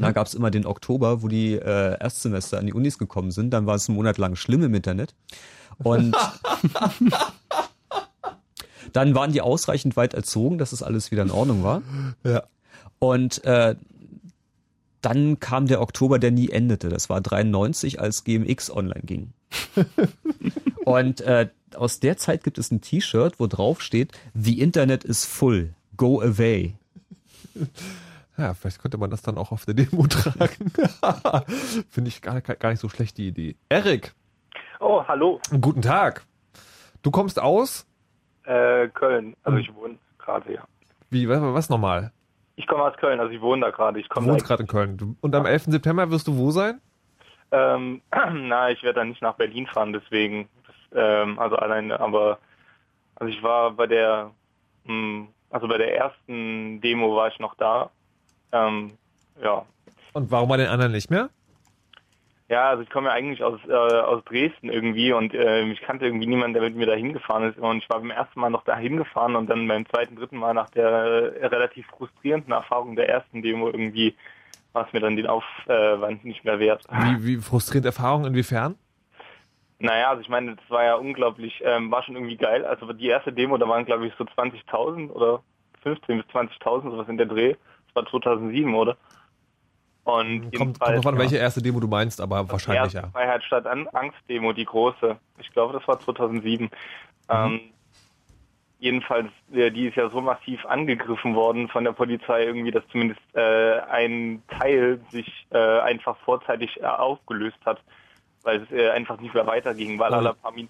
Da 0.00 0.10
gab 0.12 0.26
es 0.26 0.34
immer 0.34 0.50
den 0.50 0.66
Oktober, 0.66 1.22
wo 1.22 1.28
die 1.28 1.54
äh, 1.54 1.98
Erstsemester 1.98 2.58
an 2.58 2.66
die 2.66 2.72
Unis 2.74 2.98
gekommen 2.98 3.30
sind. 3.30 3.50
Dann 3.50 3.66
war 3.66 3.76
es 3.76 3.88
einen 3.88 3.96
Monat 3.96 4.18
lang 4.18 4.36
schlimm 4.36 4.62
im 4.62 4.74
Internet. 4.74 5.14
Und 5.78 6.16
dann 8.92 9.14
waren 9.14 9.32
die 9.32 9.40
ausreichend 9.40 9.96
weit 9.96 10.14
erzogen, 10.14 10.58
dass 10.58 10.72
es 10.72 10.82
alles 10.82 11.10
wieder 11.12 11.22
in 11.22 11.30
Ordnung 11.30 11.62
war. 11.62 11.82
Ja. 12.24 12.44
Und 12.98 13.44
äh, 13.44 13.76
dann 15.06 15.38
kam 15.40 15.66
der 15.66 15.80
Oktober, 15.80 16.18
der 16.18 16.32
nie 16.32 16.50
endete. 16.50 16.88
Das 16.88 17.08
war 17.08 17.20
93, 17.20 18.00
als 18.00 18.24
GMX 18.24 18.70
online 18.70 19.02
ging. 19.04 19.32
Und 20.84 21.20
äh, 21.20 21.48
aus 21.74 22.00
der 22.00 22.16
Zeit 22.16 22.42
gibt 22.44 22.58
es 22.58 22.70
ein 22.70 22.80
T-Shirt, 22.80 23.38
wo 23.38 23.46
drauf 23.46 23.82
steht, 23.82 24.12
The 24.34 24.60
Internet 24.60 25.04
is 25.04 25.24
full, 25.24 25.74
go 25.96 26.20
away. 26.20 26.74
Ja, 28.38 28.52
vielleicht 28.52 28.82
könnte 28.82 28.98
man 28.98 29.08
das 29.08 29.22
dann 29.22 29.38
auch 29.38 29.50
auf 29.50 29.64
der 29.64 29.72
Demo 29.72 30.06
tragen. 30.06 30.70
Finde 31.88 32.08
ich 32.08 32.20
gar, 32.20 32.42
gar 32.42 32.68
nicht 32.68 32.80
so 32.80 32.90
schlecht, 32.90 33.16
die 33.16 33.28
Idee. 33.28 33.56
Erik, 33.70 34.12
Oh, 34.78 35.02
hallo. 35.08 35.40
guten 35.58 35.80
Tag. 35.80 36.22
Du 37.00 37.10
kommst 37.10 37.40
aus? 37.40 37.86
Äh, 38.44 38.88
Köln. 38.88 39.34
Also 39.42 39.56
ich 39.56 39.74
wohne 39.74 39.96
gerade, 40.18 40.52
ja. 40.52 40.64
Wie, 41.08 41.26
was, 41.30 41.40
was 41.40 41.68
nochmal? 41.70 42.12
Ich 42.56 42.66
komme 42.66 42.84
aus 42.84 42.96
Köln, 42.96 43.20
also 43.20 43.32
ich 43.32 43.40
wohne 43.40 43.62
da 43.66 43.70
gerade. 43.70 44.00
Ich 44.00 44.08
Du 44.08 44.14
komme 44.14 44.36
gerade 44.38 44.62
in 44.62 44.66
Köln. 44.66 45.16
Und 45.20 45.34
am 45.34 45.46
11. 45.46 45.64
September 45.64 46.10
wirst 46.10 46.26
du 46.26 46.36
wo 46.36 46.50
sein? 46.50 46.80
Ähm, 47.52 48.00
na, 48.32 48.70
ich 48.70 48.82
werde 48.82 49.00
dann 49.00 49.10
nicht 49.10 49.22
nach 49.22 49.34
Berlin 49.34 49.66
fahren, 49.66 49.92
deswegen. 49.92 50.48
Das, 50.66 50.74
ähm, 50.94 51.38
also 51.38 51.56
alleine, 51.56 52.00
aber 52.00 52.38
also 53.16 53.32
ich 53.32 53.42
war 53.42 53.72
bei 53.72 53.86
der, 53.86 54.30
mh, 54.84 55.26
also 55.50 55.68
bei 55.68 55.78
der 55.78 55.94
ersten 55.96 56.80
Demo 56.80 57.14
war 57.14 57.28
ich 57.28 57.38
noch 57.38 57.54
da. 57.56 57.90
Ähm, 58.52 58.92
ja. 59.42 59.64
Und 60.14 60.30
warum 60.30 60.48
bei 60.48 60.56
den 60.56 60.68
anderen 60.68 60.92
nicht 60.92 61.10
mehr? 61.10 61.28
Ja, 62.48 62.68
also 62.70 62.82
ich 62.84 62.90
komme 62.90 63.08
ja 63.08 63.14
eigentlich 63.14 63.42
aus, 63.42 63.58
äh, 63.68 63.72
aus 63.72 64.22
Dresden 64.24 64.68
irgendwie 64.68 65.12
und 65.12 65.34
äh, 65.34 65.62
ich 65.64 65.80
kannte 65.80 66.04
irgendwie 66.04 66.28
niemanden, 66.28 66.54
der 66.54 66.62
mit 66.62 66.76
mir 66.76 66.86
da 66.86 66.94
hingefahren 66.94 67.50
ist. 67.50 67.58
Und 67.58 67.78
ich 67.78 67.90
war 67.90 67.98
beim 67.98 68.10
ersten 68.10 68.38
Mal 68.38 68.50
noch 68.50 68.62
da 68.62 68.76
hingefahren 68.76 69.34
und 69.34 69.50
dann 69.50 69.66
beim 69.66 69.84
zweiten, 69.86 70.14
dritten 70.14 70.36
Mal 70.36 70.54
nach 70.54 70.70
der 70.70 70.86
äh, 70.86 71.46
relativ 71.46 71.86
frustrierenden 71.86 72.52
Erfahrung 72.52 72.94
der 72.94 73.08
ersten 73.08 73.42
Demo 73.42 73.66
irgendwie 73.66 74.14
war 74.72 74.86
es 74.86 74.92
mir 74.92 75.00
dann 75.00 75.16
den 75.16 75.26
Aufwand 75.26 76.22
nicht 76.24 76.44
mehr 76.44 76.58
wert. 76.58 76.84
Wie, 76.90 77.26
wie 77.26 77.36
frustrierend 77.38 77.86
Erfahrungen 77.86 78.26
inwiefern? 78.26 78.76
Naja, 79.78 80.10
also 80.10 80.20
ich 80.20 80.28
meine, 80.28 80.56
das 80.56 80.70
war 80.70 80.84
ja 80.84 80.94
unglaublich, 80.94 81.62
ähm, 81.64 81.90
war 81.90 82.02
schon 82.02 82.14
irgendwie 82.14 82.36
geil. 82.36 82.64
Also 82.64 82.92
die 82.92 83.08
erste 83.08 83.32
Demo, 83.32 83.56
da 83.56 83.68
waren 83.68 83.86
glaube 83.86 84.06
ich 84.06 84.12
so 84.18 84.24
20.000 84.24 85.10
oder 85.10 85.42
15.000 85.84 86.22
bis 86.22 86.26
20.000, 86.26 86.90
sowas 86.90 87.08
in 87.08 87.16
der 87.16 87.26
Dreh. 87.26 87.54
Das 87.86 88.04
war 88.04 88.10
2007, 88.10 88.74
oder? 88.74 88.96
Und 90.06 90.56
Kommt, 90.56 90.78
kommt 90.78 90.80
drauf 90.80 91.06
an, 91.08 91.18
welche 91.18 91.36
erste 91.36 91.60
Demo 91.60 91.80
du 91.80 91.88
meinst, 91.88 92.20
aber 92.20 92.48
wahrscheinlich 92.48 92.94
erste 92.94 92.98
ja. 92.98 93.08
Freiheit 93.08 93.42
statt 93.42 93.66
An 93.66 93.88
Angst-Demo, 93.88 94.52
die 94.52 94.64
große. 94.64 95.16
Ich 95.40 95.50
glaube, 95.50 95.72
das 95.72 95.86
war 95.88 95.98
2007. 95.98 96.66
Mhm. 96.66 96.70
Ähm, 97.28 97.60
jedenfalls, 98.78 99.32
die 99.48 99.88
ist 99.88 99.96
ja 99.96 100.08
so 100.08 100.20
massiv 100.20 100.64
angegriffen 100.66 101.34
worden 101.34 101.66
von 101.66 101.82
der 101.82 101.90
Polizei 101.90 102.44
irgendwie, 102.44 102.70
dass 102.70 102.84
zumindest 102.92 103.20
äh, 103.34 103.80
ein 103.90 104.44
Teil 104.60 105.00
sich 105.10 105.48
äh, 105.50 105.80
einfach 105.80 106.16
vorzeitig 106.18 106.80
äh, 106.80 106.84
aufgelöst 106.86 107.58
hat, 107.64 107.80
weil 108.44 108.62
es 108.62 108.70
äh, 108.70 108.90
einfach 108.90 109.18
nicht 109.18 109.34
mehr 109.34 109.48
weiterging, 109.48 109.98
weil 109.98 110.12
Ja. 110.12 110.18
alle 110.18 110.34
paar, 110.34 110.52
Min 110.52 110.68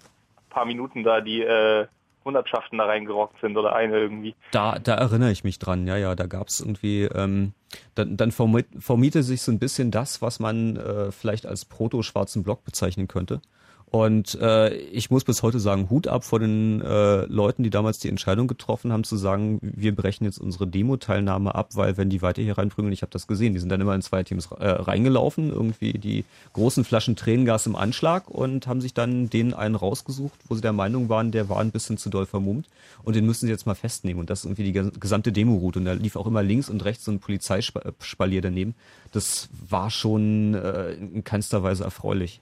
paar 0.49 0.65
Minuten 0.65 1.03
da 1.03 1.21
die 1.21 1.43
äh, 1.43 1.85
Hundertschaften 2.25 2.77
da 2.77 2.85
reingerockt 2.85 3.39
sind 3.41 3.57
oder 3.57 3.75
eine 3.75 3.97
irgendwie. 3.97 4.35
Da, 4.51 4.79
da 4.79 4.95
erinnere 4.95 5.31
ich 5.31 5.43
mich 5.43 5.59
dran, 5.59 5.87
ja, 5.87 5.97
ja, 5.97 6.15
da 6.15 6.25
gab's 6.25 6.59
irgendwie, 6.59 7.03
ähm, 7.03 7.53
dann, 7.95 8.17
dann 8.17 8.31
formierte 8.31 9.23
sich 9.23 9.41
so 9.41 9.51
ein 9.51 9.59
bisschen 9.59 9.91
das, 9.91 10.21
was 10.21 10.39
man 10.39 10.75
äh, 10.75 11.11
vielleicht 11.11 11.45
als 11.45 11.65
proto-schwarzen 11.65 12.43
Block 12.43 12.63
bezeichnen 12.63 13.07
könnte. 13.07 13.41
Und 13.89 14.37
äh, 14.41 14.75
ich 14.75 15.09
muss 15.11 15.23
bis 15.23 15.43
heute 15.43 15.61
sagen, 15.61 15.89
Hut 15.89 16.09
ab 16.09 16.25
vor 16.25 16.39
den 16.39 16.81
äh, 16.81 17.23
Leuten, 17.27 17.63
die 17.63 17.69
damals 17.69 17.99
die 17.99 18.09
Entscheidung 18.09 18.47
getroffen 18.47 18.91
haben, 18.91 19.05
zu 19.05 19.15
sagen, 19.15 19.59
wir 19.61 19.95
brechen 19.95 20.25
jetzt 20.25 20.39
unsere 20.39 20.67
Demo-Teilnahme 20.67 21.55
ab, 21.55 21.69
weil 21.75 21.95
wenn 21.95 22.09
die 22.09 22.21
weiter 22.21 22.41
hier 22.41 22.57
reinprügeln, 22.57 22.91
ich 22.91 23.01
habe 23.01 23.11
das 23.11 23.27
gesehen, 23.27 23.53
die 23.53 23.59
sind 23.59 23.69
dann 23.69 23.79
immer 23.79 23.95
in 23.95 24.01
zwei 24.01 24.23
Teams 24.23 24.49
äh, 24.59 24.67
reingelaufen, 24.67 25.49
irgendwie 25.51 25.93
die 25.93 26.25
großen 26.51 26.83
Flaschen 26.83 27.15
Tränengas 27.15 27.65
im 27.65 27.77
Anschlag 27.77 28.29
und 28.29 28.67
haben 28.67 28.81
sich 28.81 28.93
dann 28.93 29.29
den 29.29 29.53
einen 29.53 29.75
rausgesucht, 29.75 30.37
wo 30.49 30.55
sie 30.55 30.61
der 30.61 30.73
Meinung 30.73 31.07
waren, 31.07 31.31
der 31.31 31.47
war 31.47 31.59
ein 31.59 31.71
bisschen 31.71 31.97
zu 31.97 32.09
doll 32.09 32.25
vermummt 32.25 32.67
und 33.03 33.15
den 33.15 33.25
müssen 33.25 33.45
sie 33.45 33.51
jetzt 33.53 33.65
mal 33.65 33.75
festnehmen. 33.75 34.19
Und 34.19 34.29
das 34.29 34.39
ist 34.39 34.45
irgendwie 34.47 34.69
die 34.69 34.77
ges- 34.77 34.99
gesamte 34.99 35.31
Demo-Route. 35.31 35.79
Und 35.79 35.85
da 35.85 35.93
lief 35.93 36.17
auch 36.17 36.27
immer 36.27 36.43
links 36.43 36.69
und 36.69 36.83
rechts 36.83 37.05
so 37.05 37.11
ein 37.11 37.19
Polizeispalier 37.19 38.41
daneben. 38.41 38.75
Das 39.13 39.47
war 39.69 39.89
schon 39.89 40.55
äh, 40.55 40.91
in 40.91 41.23
keinster 41.23 41.63
Weise 41.63 41.85
erfreulich. 41.85 42.41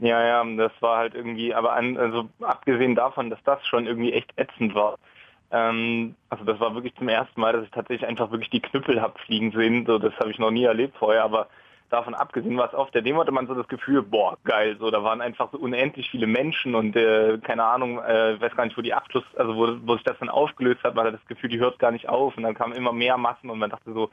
Ja, 0.00 0.24
ja, 0.24 0.44
das 0.56 0.72
war 0.80 0.98
halt 0.98 1.14
irgendwie, 1.14 1.54
aber 1.54 1.74
an, 1.74 1.96
also 1.98 2.28
abgesehen 2.40 2.94
davon, 2.94 3.28
dass 3.28 3.42
das 3.44 3.64
schon 3.66 3.86
irgendwie 3.86 4.12
echt 4.12 4.32
ätzend 4.36 4.74
war. 4.74 4.98
Ähm, 5.50 6.14
also 6.30 6.44
das 6.44 6.58
war 6.58 6.74
wirklich 6.74 6.94
zum 6.96 7.08
ersten 7.08 7.40
Mal, 7.40 7.52
dass 7.52 7.64
ich 7.64 7.70
tatsächlich 7.70 8.08
einfach 8.08 8.30
wirklich 8.30 8.50
die 8.50 8.60
Knüppel 8.60 9.02
hab 9.02 9.18
fliegen 9.20 9.52
sehen. 9.52 9.84
So, 9.86 9.98
das 9.98 10.14
habe 10.18 10.30
ich 10.30 10.38
noch 10.38 10.50
nie 10.50 10.64
erlebt 10.64 10.96
vorher, 10.96 11.24
aber 11.24 11.48
davon 11.90 12.14
abgesehen 12.14 12.56
war 12.56 12.68
es 12.68 12.74
auf 12.74 12.90
der 12.92 13.02
Demo 13.02 13.20
hatte 13.20 13.32
man 13.32 13.46
so 13.46 13.54
das 13.54 13.68
Gefühl, 13.68 14.02
boah, 14.02 14.38
geil, 14.44 14.76
so 14.78 14.90
da 14.90 15.02
waren 15.02 15.20
einfach 15.20 15.50
so 15.52 15.58
unendlich 15.58 16.08
viele 16.10 16.28
Menschen 16.28 16.74
und 16.74 16.96
äh, 16.96 17.38
keine 17.42 17.64
Ahnung, 17.64 17.98
äh, 17.98 18.40
weiß 18.40 18.54
gar 18.54 18.64
nicht, 18.64 18.78
wo 18.78 18.82
die 18.82 18.94
Abschluss, 18.94 19.24
also 19.36 19.56
wo, 19.56 19.76
wo 19.82 19.94
sich 19.94 20.04
das 20.04 20.18
dann 20.18 20.28
aufgelöst 20.28 20.82
hat, 20.84 20.96
war 20.96 21.04
da 21.04 21.10
das 21.10 21.26
Gefühl, 21.26 21.50
die 21.50 21.58
hört 21.58 21.78
gar 21.78 21.90
nicht 21.90 22.08
auf 22.08 22.36
und 22.36 22.44
dann 22.44 22.54
kamen 22.54 22.74
immer 22.74 22.92
mehr 22.92 23.18
Massen 23.18 23.50
und 23.50 23.58
man 23.58 23.70
dachte 23.70 23.92
so, 23.92 24.10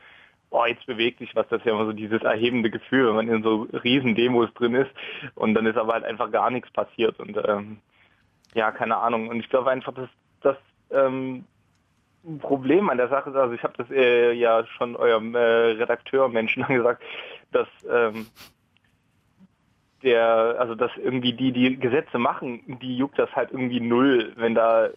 boah, 0.50 0.68
jetzt 0.68 0.86
bewegt 0.86 1.20
sich 1.20 1.36
was, 1.36 1.48
das 1.50 1.60
ist 1.60 1.66
ja 1.66 1.74
immer 1.74 1.86
so 1.86 1.94
dieses 1.94 2.22
erhebende 2.22 2.70
Gefühl, 2.70 3.08
wenn 3.08 3.16
man 3.16 3.28
in 3.30 3.44
so 3.44 3.68
riesen 3.84 4.16
Demos 4.16 4.54
drin 4.54 4.76
ist 4.76 4.92
und 5.36 5.54
dann 5.54 5.66
ist 5.66 5.78
aber 5.78 5.94
halt 5.94 6.06
einfach 6.06 6.32
gar 6.32 6.50
nichts 6.50 6.72
passiert 6.72 7.20
und 7.20 7.38
ähm, 7.46 7.78
ja, 8.54 8.72
keine 8.72 8.98
Ahnung. 8.98 9.28
Und 9.28 9.40
ich 9.40 9.50
glaube 9.50 9.70
einfach, 9.70 9.94
dass 9.94 10.10
das 10.42 10.58
ähm, 10.92 11.46
Problem 12.40 12.90
an 12.90 12.98
der 12.98 13.10
Sache 13.10 13.30
ist, 13.30 13.36
also 13.36 13.54
ich 13.54 13.64
habe 13.64 13.74
das 13.78 13.90
äh, 13.92 14.34
ja 14.34 14.66
schon 14.78 14.96
eurem 14.96 15.36
äh, 15.36 15.40
Redakteur 15.40 16.30
Menschen 16.30 16.64
gesagt, 16.68 17.04
dass 17.52 17.68
ähm, 17.90 18.28
der, 20.04 20.56
also 20.60 20.76
dass 20.76 20.92
irgendwie 20.98 21.34
die, 21.34 21.52
die 21.52 21.78
Gesetze 21.78 22.18
machen, 22.18 22.80
die 22.82 22.98
juckt 22.98 23.18
das 23.18 23.34
halt 23.36 23.52
irgendwie 23.52 23.80
null, 23.80 24.34
wenn 24.36 24.56
da 24.56 24.90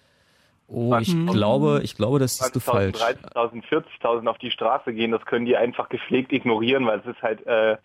Oh, 0.72 0.96
ich 1.00 1.14
glaube, 1.26 1.80
ich 1.82 1.96
glaube, 1.96 2.18
das 2.20 2.38
siehst 2.38 2.54
du 2.54 2.60
20.000, 2.60 2.62
falsch. 2.62 2.96
30.000, 2.96 3.64
40.000 4.02 4.26
auf 4.28 4.38
die 4.38 4.50
Straße 4.50 4.92
gehen, 4.92 5.10
das 5.10 5.24
können 5.26 5.44
die 5.44 5.56
einfach 5.56 5.88
gepflegt 5.88 6.32
ignorieren, 6.32 6.86
weil 6.86 7.00
es 7.00 7.06
ist 7.06 7.22
halt, 7.22 7.44
äh, 7.46 7.76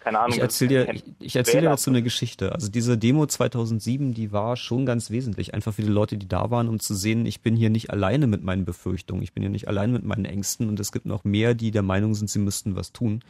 keine 0.00 0.20
Ahnung. 0.20 0.36
Ich 0.36 0.40
erzähle 0.40 0.68
dir, 0.68 0.94
ich, 0.94 1.04
ich 1.18 1.36
erzähle 1.36 1.62
dir 1.62 1.70
dazu 1.70 1.90
eine 1.90 2.02
Geschichte. 2.02 2.52
Also 2.52 2.70
diese 2.70 2.96
Demo 2.96 3.26
2007, 3.26 4.14
die 4.14 4.32
war 4.32 4.56
schon 4.56 4.86
ganz 4.86 5.10
wesentlich. 5.10 5.52
Einfach 5.52 5.74
für 5.74 5.82
die 5.82 5.88
Leute, 5.88 6.16
die 6.16 6.28
da 6.28 6.50
waren, 6.50 6.68
um 6.68 6.78
zu 6.78 6.94
sehen, 6.94 7.26
ich 7.26 7.42
bin 7.42 7.56
hier 7.56 7.70
nicht 7.70 7.90
alleine 7.90 8.28
mit 8.28 8.44
meinen 8.44 8.64
Befürchtungen. 8.64 9.22
Ich 9.22 9.32
bin 9.32 9.42
hier 9.42 9.50
nicht 9.50 9.66
alleine 9.66 9.92
mit 9.92 10.04
meinen 10.04 10.24
Ängsten 10.24 10.68
und 10.68 10.78
es 10.78 10.92
gibt 10.92 11.06
noch 11.06 11.24
mehr, 11.24 11.54
die 11.54 11.72
der 11.72 11.82
Meinung 11.82 12.14
sind, 12.14 12.30
sie 12.30 12.38
müssten 12.38 12.76
was 12.76 12.92
tun. 12.92 13.22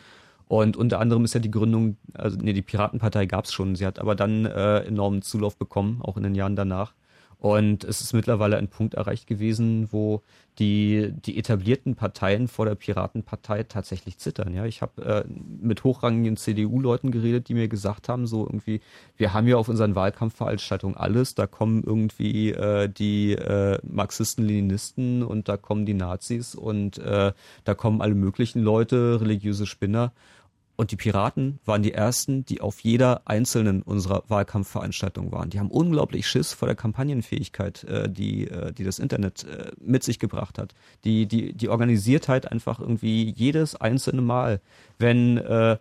Und 0.48 0.76
unter 0.76 0.98
anderem 0.98 1.24
ist 1.24 1.34
ja 1.34 1.40
die 1.40 1.50
Gründung, 1.50 1.96
also 2.14 2.38
nee, 2.40 2.52
die 2.52 2.62
Piratenpartei 2.62 3.26
gab 3.26 3.46
es 3.46 3.52
schon. 3.52 3.74
Sie 3.74 3.86
hat 3.86 3.98
aber 3.98 4.14
dann 4.14 4.46
äh, 4.46 4.80
enormen 4.80 5.22
Zulauf 5.22 5.56
bekommen, 5.56 6.00
auch 6.02 6.16
in 6.16 6.22
den 6.22 6.34
Jahren 6.34 6.56
danach. 6.56 6.92
Und 7.38 7.84
es 7.84 8.00
ist 8.00 8.14
mittlerweile 8.14 8.56
ein 8.56 8.68
Punkt 8.68 8.94
erreicht 8.94 9.28
gewesen, 9.28 9.88
wo 9.92 10.22
die, 10.58 11.12
die 11.12 11.38
etablierten 11.38 11.94
Parteien 11.94 12.48
vor 12.48 12.66
der 12.66 12.74
Piratenpartei 12.74 13.62
tatsächlich 13.62 14.18
zittern. 14.18 14.54
Ja, 14.54 14.64
ich 14.64 14.82
habe 14.82 15.04
äh, 15.04 15.24
mit 15.28 15.84
hochrangigen 15.84 16.36
CDU-Leuten 16.36 17.12
geredet, 17.12 17.48
die 17.48 17.54
mir 17.54 17.68
gesagt 17.68 18.08
haben, 18.08 18.26
so 18.26 18.44
irgendwie, 18.44 18.80
wir 19.16 19.34
haben 19.34 19.46
ja 19.46 19.56
auf 19.56 19.68
unseren 19.68 19.94
Wahlkampfveranstaltungen 19.94 20.96
alles, 20.96 21.36
da 21.36 21.46
kommen 21.46 21.84
irgendwie 21.84 22.50
äh, 22.50 22.88
die 22.88 23.34
äh, 23.34 23.78
Marxisten, 23.88 24.44
Leninisten 24.44 25.22
und 25.22 25.48
da 25.48 25.56
kommen 25.56 25.86
die 25.86 25.94
Nazis 25.94 26.56
und 26.56 26.98
äh, 26.98 27.32
da 27.62 27.74
kommen 27.74 28.00
alle 28.00 28.16
möglichen 28.16 28.60
Leute, 28.60 29.20
religiöse 29.20 29.66
Spinner. 29.66 30.12
Und 30.80 30.92
die 30.92 30.96
Piraten 30.96 31.58
waren 31.64 31.82
die 31.82 31.92
ersten, 31.92 32.44
die 32.44 32.60
auf 32.60 32.78
jeder 32.78 33.22
einzelnen 33.24 33.82
unserer 33.82 34.22
Wahlkampfveranstaltungen 34.28 35.32
waren. 35.32 35.50
Die 35.50 35.58
haben 35.58 35.72
unglaublich 35.72 36.28
Schiss 36.28 36.52
vor 36.52 36.68
der 36.68 36.76
Kampagnenfähigkeit, 36.76 37.82
äh, 37.82 38.08
die, 38.08 38.46
äh, 38.46 38.72
die 38.72 38.84
das 38.84 39.00
Internet 39.00 39.42
äh, 39.42 39.72
mit 39.80 40.04
sich 40.04 40.20
gebracht 40.20 40.56
hat. 40.56 40.76
Die, 41.02 41.26
die, 41.26 41.52
die 41.52 41.68
Organisiertheit 41.68 42.52
einfach 42.52 42.78
irgendwie 42.78 43.28
jedes 43.28 43.74
einzelne 43.74 44.22
Mal, 44.22 44.60
wenn 45.00 45.38
äh, 45.38 45.78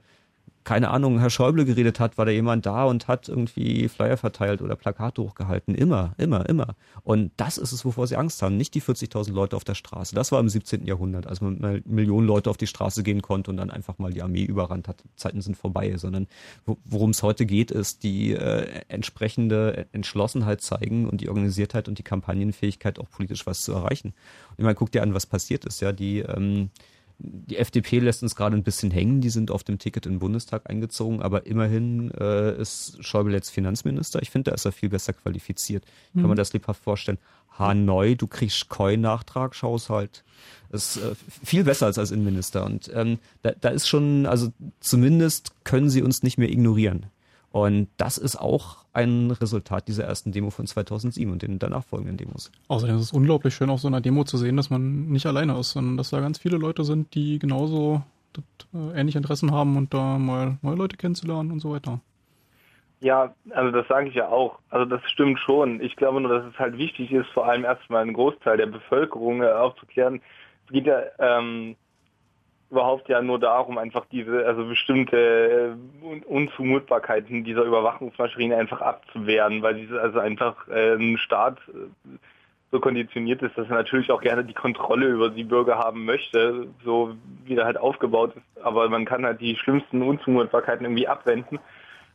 keine 0.67 0.89
Ahnung, 0.89 1.19
Herr 1.19 1.29
Schäuble 1.29 1.63
geredet 1.63 2.01
hat, 2.01 2.17
war 2.17 2.25
da 2.25 2.31
jemand 2.33 2.65
da 2.65 2.83
und 2.83 3.07
hat 3.07 3.29
irgendwie 3.29 3.87
Flyer 3.87 4.17
verteilt 4.17 4.61
oder 4.61 4.75
Plakate 4.75 5.21
hochgehalten. 5.21 5.73
Immer, 5.73 6.13
immer, 6.17 6.47
immer. 6.49 6.75
Und 7.03 7.31
das 7.37 7.57
ist 7.57 7.71
es, 7.71 7.85
wovor 7.85 8.05
sie 8.05 8.17
Angst 8.17 8.41
haben. 8.41 8.57
Nicht 8.57 8.75
die 8.75 8.81
40.000 8.81 9.31
Leute 9.31 9.55
auf 9.55 9.63
der 9.63 9.75
Straße. 9.75 10.13
Das 10.13 10.33
war 10.33 10.41
im 10.41 10.49
17. 10.49 10.85
Jahrhundert, 10.85 11.25
als 11.25 11.39
man 11.39 11.61
mal 11.61 11.81
Millionen 11.85 12.27
Leute 12.27 12.49
auf 12.49 12.57
die 12.57 12.67
Straße 12.67 13.01
gehen 13.01 13.21
konnte 13.21 13.49
und 13.49 13.55
dann 13.55 13.69
einfach 13.71 13.97
mal 13.97 14.11
die 14.11 14.21
Armee 14.21 14.43
überrannt 14.43 14.89
hat. 14.89 15.05
Zeiten 15.15 15.39
sind 15.39 15.55
vorbei, 15.55 15.95
sondern 15.95 16.27
wo- 16.65 16.77
worum 16.83 17.11
es 17.11 17.23
heute 17.23 17.45
geht, 17.45 17.71
ist 17.71 18.03
die 18.03 18.33
äh, 18.33 18.81
entsprechende 18.89 19.87
Entschlossenheit 19.93 20.59
zeigen 20.59 21.07
und 21.07 21.21
die 21.21 21.29
Organisiertheit 21.29 21.87
und 21.87 21.97
die 21.97 22.03
Kampagnenfähigkeit, 22.03 22.99
auch 22.99 23.09
politisch 23.09 23.47
was 23.47 23.61
zu 23.61 23.71
erreichen. 23.71 24.09
Und 24.49 24.55
ich 24.57 24.63
meine, 24.63 24.75
guck 24.75 24.91
dir 24.91 25.01
an, 25.01 25.13
was 25.13 25.27
passiert 25.27 25.63
ist. 25.63 25.79
Ja, 25.79 25.93
die 25.93 26.19
ähm, 26.19 26.71
die 27.19 27.57
FDP 27.57 27.99
lässt 27.99 28.21
uns 28.21 28.35
gerade 28.35 28.55
ein 28.55 28.63
bisschen 28.63 28.91
hängen. 28.91 29.21
Die 29.21 29.29
sind 29.31 29.49
auf 29.49 29.63
dem 29.63 29.79
Ticket 29.79 30.05
in 30.05 30.13
den 30.13 30.19
Bundestag 30.19 30.69
eingezogen, 30.69 31.21
aber 31.21 31.45
immerhin 31.47 32.11
äh, 32.11 32.55
ist 32.61 33.03
Schäuble 33.03 33.33
jetzt 33.33 33.49
Finanzminister. 33.49 34.21
Ich 34.21 34.29
finde, 34.29 34.51
da 34.51 34.55
ist 34.55 34.65
er 34.65 34.71
viel 34.71 34.89
besser 34.89 35.13
qualifiziert. 35.13 35.83
Ich 35.85 36.13
kann 36.13 36.23
Mhm. 36.23 36.29
mir 36.29 36.35
das 36.35 36.53
lebhaft 36.53 36.83
vorstellen. 36.83 37.17
Hanoi, 37.57 38.13
du 38.15 38.27
kriegst 38.27 38.69
Koi-Nachtragshaushalt. 38.69 40.23
Das 40.71 40.95
ist 40.97 41.03
äh, 41.03 41.15
viel 41.43 41.63
besser 41.63 41.87
als 41.87 41.97
als 41.97 42.11
Innenminister. 42.11 42.63
Und 42.65 42.91
ähm, 42.93 43.17
da, 43.41 43.51
da 43.59 43.69
ist 43.69 43.87
schon, 43.87 44.25
also 44.25 44.49
zumindest 44.79 45.51
können 45.63 45.89
sie 45.89 46.01
uns 46.03 46.23
nicht 46.23 46.37
mehr 46.37 46.49
ignorieren. 46.49 47.07
Und 47.51 47.87
das 47.97 48.17
ist 48.17 48.35
auch 48.35 48.85
ein 48.93 49.31
Resultat 49.31 49.87
dieser 49.87 50.03
ersten 50.03 50.31
Demo 50.31 50.49
von 50.49 50.67
2007 50.67 51.31
und 51.31 51.41
den 51.41 51.59
danach 51.59 51.83
folgenden 51.83 52.17
Demos. 52.17 52.51
Außerdem 52.67 52.97
ist 52.97 53.03
es 53.03 53.13
unglaublich 53.13 53.53
schön, 53.53 53.69
auf 53.69 53.79
so 53.79 53.87
einer 53.87 54.01
Demo 54.01 54.23
zu 54.25 54.37
sehen, 54.37 54.57
dass 54.57 54.69
man 54.69 55.07
nicht 55.09 55.25
alleine 55.25 55.57
ist, 55.57 55.71
sondern 55.71 55.97
dass 55.97 56.09
da 56.09 56.19
ganz 56.19 56.39
viele 56.39 56.57
Leute 56.57 56.83
sind, 56.83 57.15
die 57.15 57.39
genauso 57.39 58.03
das, 58.33 58.43
äh, 58.73 58.99
ähnliche 58.99 59.17
Interessen 59.17 59.51
haben 59.51 59.77
und 59.77 59.93
da 59.93 60.17
mal 60.17 60.57
neue 60.61 60.75
Leute 60.75 60.97
kennenzulernen 60.97 61.51
und 61.51 61.59
so 61.59 61.71
weiter. 61.71 61.99
Ja, 62.99 63.33
also 63.51 63.71
das 63.71 63.87
sage 63.87 64.09
ich 64.09 64.15
ja 64.15 64.27
auch. 64.27 64.57
Also 64.69 64.85
das 64.85 65.01
stimmt 65.11 65.39
schon. 65.39 65.81
Ich 65.81 65.95
glaube 65.95 66.19
nur, 66.19 66.31
dass 66.31 66.51
es 66.51 66.59
halt 66.59 66.77
wichtig 66.77 67.11
ist, 67.11 67.29
vor 67.29 67.47
allem 67.47 67.63
erstmal 67.63 68.01
einen 68.01 68.13
Großteil 68.13 68.57
der 68.57 68.65
Bevölkerung 68.65 69.43
äh, 69.43 69.51
aufzuklären. 69.51 70.21
Es 70.65 70.73
geht 70.73 70.87
ja 70.87 71.01
ähm, 71.19 71.75
überhaupt 72.69 73.07
ja 73.09 73.21
nur 73.21 73.39
darum, 73.39 73.77
einfach 73.77 74.05
diese, 74.11 74.45
also 74.45 74.65
bestimmte 74.65 75.17
äh, 76.01 76.05
Un 76.05 76.23
Unzumutbarkeiten 76.23 77.43
dieser 77.43 77.63
Überwachungsmaschine 77.63 78.57
einfach 78.57 78.81
abzuwehren, 78.81 79.61
weil 79.61 79.75
diese 79.75 80.01
also 80.01 80.19
einfach 80.19 80.67
äh, 80.67 80.95
ein 80.95 81.17
Staat 81.17 81.59
äh, 81.69 82.17
so 82.71 82.79
konditioniert 82.81 83.41
ist, 83.41 83.57
dass 83.57 83.69
er 83.69 83.75
natürlich 83.75 84.11
auch 84.11 84.21
gerne 84.21 84.43
die 84.43 84.53
Kontrolle 84.53 85.07
über 85.07 85.29
die 85.29 85.45
Bürger 85.45 85.77
haben 85.77 86.03
möchte, 86.03 86.67
so 86.83 87.15
wie 87.45 87.55
er 87.55 87.65
halt 87.65 87.77
aufgebaut 87.77 88.35
ist. 88.35 88.65
Aber 88.65 88.89
man 88.89 89.05
kann 89.05 89.25
halt 89.25 89.39
die 89.39 89.55
schlimmsten 89.55 90.01
Unzumutbarkeiten 90.01 90.85
irgendwie 90.85 91.07
abwenden. 91.07 91.59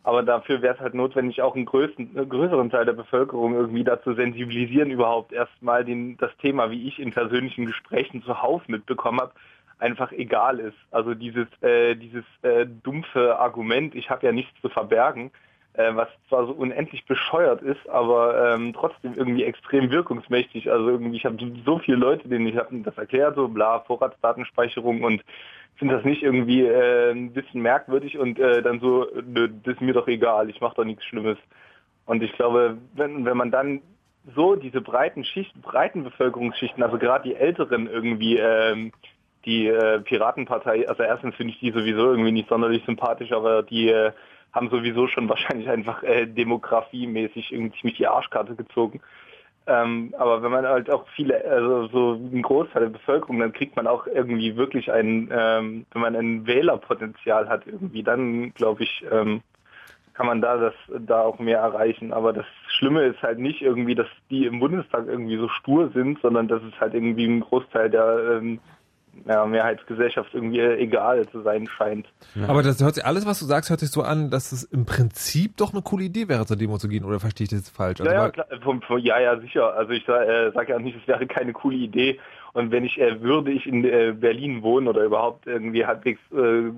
Aber 0.04 0.22
dafür 0.22 0.60
wäre 0.62 0.74
es 0.74 0.80
halt 0.80 0.94
notwendig, 0.94 1.42
auch 1.42 1.54
einen 1.54 1.64
größten, 1.64 2.16
einen 2.16 2.28
größeren 2.28 2.70
Teil 2.70 2.84
der 2.84 2.92
Bevölkerung 2.92 3.54
irgendwie 3.54 3.84
dazu 3.84 4.14
sensibilisieren, 4.14 4.90
überhaupt 4.90 5.32
erstmal 5.32 5.84
den, 5.84 6.16
das 6.16 6.36
Thema, 6.38 6.70
wie 6.70 6.88
ich 6.88 6.98
in 6.98 7.12
persönlichen 7.12 7.66
Gesprächen 7.66 8.22
zuhauf 8.22 8.66
mitbekommen 8.68 9.20
habe, 9.20 9.32
einfach 9.82 10.12
egal 10.12 10.60
ist. 10.60 10.76
Also 10.90 11.14
dieses, 11.14 11.46
äh, 11.60 11.96
dieses 11.96 12.24
äh, 12.42 12.66
dumpfe 12.66 13.38
Argument, 13.38 13.94
ich 13.94 14.08
habe 14.08 14.24
ja 14.24 14.32
nichts 14.32 14.52
zu 14.60 14.68
verbergen, 14.68 15.30
äh, 15.74 15.94
was 15.94 16.08
zwar 16.28 16.46
so 16.46 16.52
unendlich 16.52 17.04
bescheuert 17.06 17.62
ist, 17.62 17.88
aber 17.88 18.54
ähm, 18.54 18.72
trotzdem 18.72 19.14
irgendwie 19.14 19.44
extrem 19.44 19.90
wirkungsmächtig. 19.90 20.70
Also 20.70 20.88
irgendwie, 20.88 21.16
ich 21.16 21.24
habe 21.24 21.36
so 21.64 21.78
viele 21.78 21.96
Leute, 21.96 22.28
denen 22.28 22.46
ich 22.46 22.56
habe 22.56 22.76
das 22.78 22.96
erklärt, 22.96 23.34
so 23.34 23.48
bla, 23.48 23.80
Vorratsdatenspeicherung 23.80 25.02
und 25.02 25.24
finde 25.76 25.96
das 25.96 26.04
nicht 26.04 26.22
irgendwie 26.22 26.62
äh, 26.62 27.10
ein 27.10 27.32
bisschen 27.32 27.62
merkwürdig 27.62 28.18
und 28.18 28.38
äh, 28.38 28.62
dann 28.62 28.78
so, 28.78 29.06
nö, 29.26 29.48
das 29.64 29.74
ist 29.74 29.80
mir 29.80 29.94
doch 29.94 30.06
egal, 30.06 30.48
ich 30.48 30.60
mache 30.60 30.76
doch 30.76 30.84
nichts 30.84 31.04
Schlimmes. 31.04 31.38
Und 32.06 32.22
ich 32.22 32.32
glaube, 32.34 32.78
wenn, 32.94 33.24
wenn 33.24 33.36
man 33.36 33.50
dann 33.50 33.80
so 34.36 34.54
diese 34.54 34.80
breiten 34.80 35.24
Schichten, 35.24 35.60
breiten 35.60 36.04
Bevölkerungsschichten, 36.04 36.82
also 36.82 36.98
gerade 36.98 37.28
die 37.28 37.34
Älteren 37.34 37.88
irgendwie, 37.88 38.36
ähm, 38.36 38.92
die 39.44 39.66
äh, 39.68 40.00
Piratenpartei, 40.00 40.88
also 40.88 41.02
erstens 41.02 41.34
finde 41.34 41.52
ich 41.52 41.60
die 41.60 41.70
sowieso 41.70 42.10
irgendwie 42.10 42.32
nicht 42.32 42.48
sonderlich 42.48 42.84
sympathisch, 42.84 43.32
aber 43.32 43.62
die 43.62 43.88
äh, 43.88 44.12
haben 44.52 44.70
sowieso 44.70 45.06
schon 45.08 45.28
wahrscheinlich 45.28 45.68
einfach 45.68 46.02
äh, 46.02 46.26
demografiemäßig 46.26 47.52
irgendwie 47.52 47.78
ziemlich 47.78 47.98
die 47.98 48.06
Arschkarte 48.06 48.54
gezogen. 48.54 49.00
Ähm, 49.66 50.12
aber 50.18 50.42
wenn 50.42 50.50
man 50.50 50.66
halt 50.66 50.90
auch 50.90 51.06
viele, 51.14 51.44
also 51.44 51.86
so 51.86 52.12
einen 52.14 52.42
Großteil 52.42 52.82
der 52.82 52.90
Bevölkerung, 52.90 53.38
dann 53.38 53.52
kriegt 53.52 53.76
man 53.76 53.86
auch 53.86 54.08
irgendwie 54.08 54.56
wirklich 54.56 54.90
ein, 54.90 55.30
ähm, 55.32 55.86
wenn 55.92 56.02
man 56.02 56.16
ein 56.16 56.46
Wählerpotenzial 56.46 57.48
hat 57.48 57.66
irgendwie, 57.66 58.02
dann 58.02 58.52
glaube 58.54 58.82
ich, 58.82 59.04
ähm, 59.10 59.40
kann 60.14 60.26
man 60.26 60.40
da 60.40 60.56
das 60.56 60.74
da 61.06 61.22
auch 61.22 61.38
mehr 61.38 61.58
erreichen. 61.58 62.12
Aber 62.12 62.32
das 62.32 62.44
Schlimme 62.68 63.04
ist 63.04 63.22
halt 63.22 63.38
nicht 63.38 63.62
irgendwie, 63.62 63.94
dass 63.94 64.08
die 64.30 64.46
im 64.46 64.58
Bundestag 64.58 65.06
irgendwie 65.06 65.36
so 65.36 65.48
stur 65.48 65.90
sind, 65.94 66.20
sondern 66.20 66.48
dass 66.48 66.62
es 66.62 66.78
halt 66.80 66.94
irgendwie 66.94 67.26
ein 67.26 67.40
Großteil 67.40 67.88
der 67.88 68.38
ähm, 68.38 68.58
ja, 69.26 69.44
Mehrheitsgesellschaft 69.46 70.34
irgendwie 70.34 70.60
egal 70.60 71.28
zu 71.28 71.42
sein 71.42 71.66
scheint. 71.66 72.06
Aber 72.48 72.62
das 72.62 72.82
hört 72.82 72.94
sich, 72.94 73.04
alles, 73.04 73.26
was 73.26 73.38
du 73.38 73.44
sagst, 73.44 73.70
hört 73.70 73.80
sich 73.80 73.90
so 73.90 74.02
an, 74.02 74.30
dass 74.30 74.52
es 74.52 74.64
im 74.64 74.86
Prinzip 74.86 75.56
doch 75.56 75.72
eine 75.72 75.82
coole 75.82 76.04
Idee 76.04 76.28
wäre, 76.28 76.46
zur 76.46 76.56
Demo 76.56 76.78
zu 76.78 76.88
gehen, 76.88 77.04
oder 77.04 77.20
verstehe 77.20 77.44
ich 77.44 77.50
das 77.50 77.60
jetzt 77.60 77.76
falsch? 77.76 78.00
Also 78.00 78.10
ja, 78.10 78.24
ja, 78.24 78.30
klar, 78.30 78.46
ja, 78.98 79.20
ja, 79.20 79.40
sicher. 79.40 79.74
Also 79.74 79.92
ich 79.92 80.08
äh, 80.08 80.50
sage 80.52 80.72
ja 80.72 80.78
nicht, 80.78 80.96
es 81.00 81.06
wäre 81.06 81.26
keine 81.26 81.52
coole 81.52 81.76
Idee. 81.76 82.18
Und 82.52 82.70
wenn 82.70 82.84
ich, 82.84 83.00
äh, 83.00 83.20
würde 83.20 83.50
ich 83.50 83.66
in 83.66 83.84
äh, 83.84 84.14
Berlin 84.18 84.62
wohnen 84.62 84.88
oder 84.88 85.04
überhaupt 85.04 85.46
irgendwie 85.46 85.86
halbwegs 85.86 86.20
äh, 86.32 86.70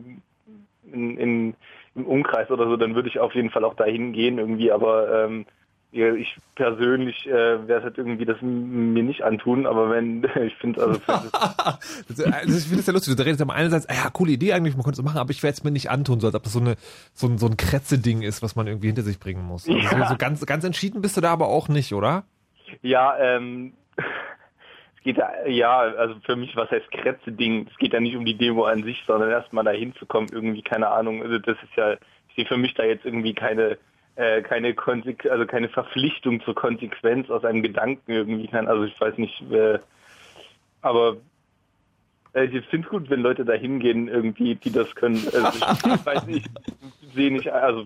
in, 0.92 1.16
in, 1.16 1.54
im 1.94 2.06
Umkreis 2.06 2.50
oder 2.50 2.66
so, 2.66 2.76
dann 2.76 2.94
würde 2.94 3.08
ich 3.08 3.18
auf 3.18 3.34
jeden 3.34 3.50
Fall 3.50 3.64
auch 3.64 3.74
dahin 3.74 4.12
gehen 4.12 4.38
irgendwie. 4.38 4.70
Aber 4.70 5.24
ähm, 5.24 5.46
ich 5.94 6.36
persönlich 6.56 7.26
äh, 7.26 7.66
werde 7.68 7.84
halt 7.84 7.98
irgendwie 7.98 8.24
das 8.24 8.36
mir 8.42 9.02
nicht 9.02 9.22
antun. 9.22 9.66
Aber 9.66 9.90
wenn, 9.90 10.24
ich 10.44 10.54
finde 10.56 10.82
also 10.82 11.00
Das, 11.06 12.20
also 12.24 12.58
ich 12.58 12.64
finde 12.64 12.80
es 12.80 12.86
ja 12.86 12.92
lustig. 12.92 13.16
Du 13.16 13.22
redest 13.22 13.40
am 13.40 13.50
einerseits, 13.50 13.88
ah 13.88 13.94
ja, 13.94 14.10
coole 14.10 14.32
Idee 14.32 14.52
eigentlich, 14.52 14.74
man 14.74 14.84
könnte 14.84 15.00
es 15.00 15.04
machen, 15.04 15.18
aber 15.18 15.30
ich 15.30 15.42
werde 15.42 15.54
es 15.54 15.64
mir 15.64 15.70
nicht 15.70 15.90
antun, 15.90 16.20
so 16.20 16.26
als 16.26 16.34
ob 16.34 16.42
das 16.42 16.52
so, 16.52 16.60
eine, 16.60 16.76
so, 17.12 17.28
ein, 17.28 17.38
so 17.38 17.46
ein 17.46 17.56
Kretze-Ding 17.56 18.22
ist, 18.22 18.42
was 18.42 18.56
man 18.56 18.66
irgendwie 18.66 18.88
hinter 18.88 19.02
sich 19.02 19.18
bringen 19.20 19.44
muss. 19.44 19.68
Also 19.68 19.78
Ja. 19.78 20.08
so, 20.08 20.16
ganz, 20.16 20.44
ganz 20.46 20.64
entschieden 20.64 21.00
bist 21.00 21.16
du 21.16 21.20
da 21.20 21.30
aber 21.32 21.46
auch 21.48 21.68
nicht, 21.68 21.94
oder? 21.94 22.24
Ja, 22.82 23.16
ähm, 23.18 23.74
es 23.96 25.02
geht 25.04 25.16
ja, 25.16 25.30
ja, 25.46 25.78
also 25.78 26.16
für 26.24 26.34
mich, 26.34 26.56
was 26.56 26.70
heißt 26.70 26.90
Kretze-Ding? 26.90 27.68
Es 27.70 27.76
geht 27.78 27.92
ja 27.92 28.00
nicht 28.00 28.16
um 28.16 28.24
die 28.24 28.36
Demo 28.36 28.64
an 28.64 28.82
sich, 28.82 29.02
sondern 29.06 29.30
erstmal 29.30 29.64
dahin 29.64 29.94
zu 29.94 30.06
kommen, 30.06 30.28
irgendwie, 30.32 30.62
keine 30.62 30.88
Ahnung. 30.88 31.22
Also 31.22 31.38
das 31.38 31.56
ist 31.62 31.76
ja, 31.76 31.92
ich 32.28 32.34
sehe 32.36 32.46
für 32.46 32.56
mich 32.56 32.74
da 32.74 32.82
jetzt 32.84 33.04
irgendwie 33.04 33.34
keine, 33.34 33.78
äh, 34.16 34.42
keine 34.42 34.74
Konsequ 34.74 35.28
also 35.28 35.46
keine 35.46 35.68
Verpflichtung 35.68 36.40
zur 36.44 36.54
Konsequenz 36.54 37.30
aus 37.30 37.44
einem 37.44 37.62
Gedanken 37.62 38.12
irgendwie 38.12 38.46
kann. 38.48 38.68
Also 38.68 38.84
ich 38.84 39.00
weiß 39.00 39.18
nicht, 39.18 39.40
äh, 39.50 39.78
aber 40.82 41.16
äh, 42.34 42.44
ich 42.44 42.64
finde 42.66 42.86
es 42.86 42.90
gut, 42.90 43.10
wenn 43.10 43.20
Leute 43.20 43.44
da 43.44 43.54
hingehen, 43.54 44.08
irgendwie, 44.08 44.54
die 44.54 44.70
das 44.70 44.94
können. 44.94 45.16
Also 45.32 45.48
ich, 45.48 45.94
ich 45.94 46.06
weiß 46.06 46.26
nicht, 46.26 46.48
ich 47.02 47.14
sehe 47.14 47.32
nicht, 47.32 47.48
also 47.50 47.84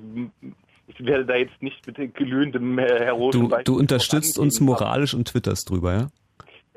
ich 0.86 1.04
werde 1.04 1.26
da 1.26 1.36
jetzt 1.36 1.62
nicht 1.62 1.86
mit 1.86 2.14
glühendem 2.14 2.78
äh, 2.78 3.04
heroischen 3.04 3.48
Du, 3.48 3.56
du 3.64 3.78
unterstützt 3.78 4.38
uns 4.38 4.60
moralisch 4.60 5.14
und 5.14 5.28
twitterst 5.28 5.70
drüber, 5.70 5.92
ja? 5.94 6.08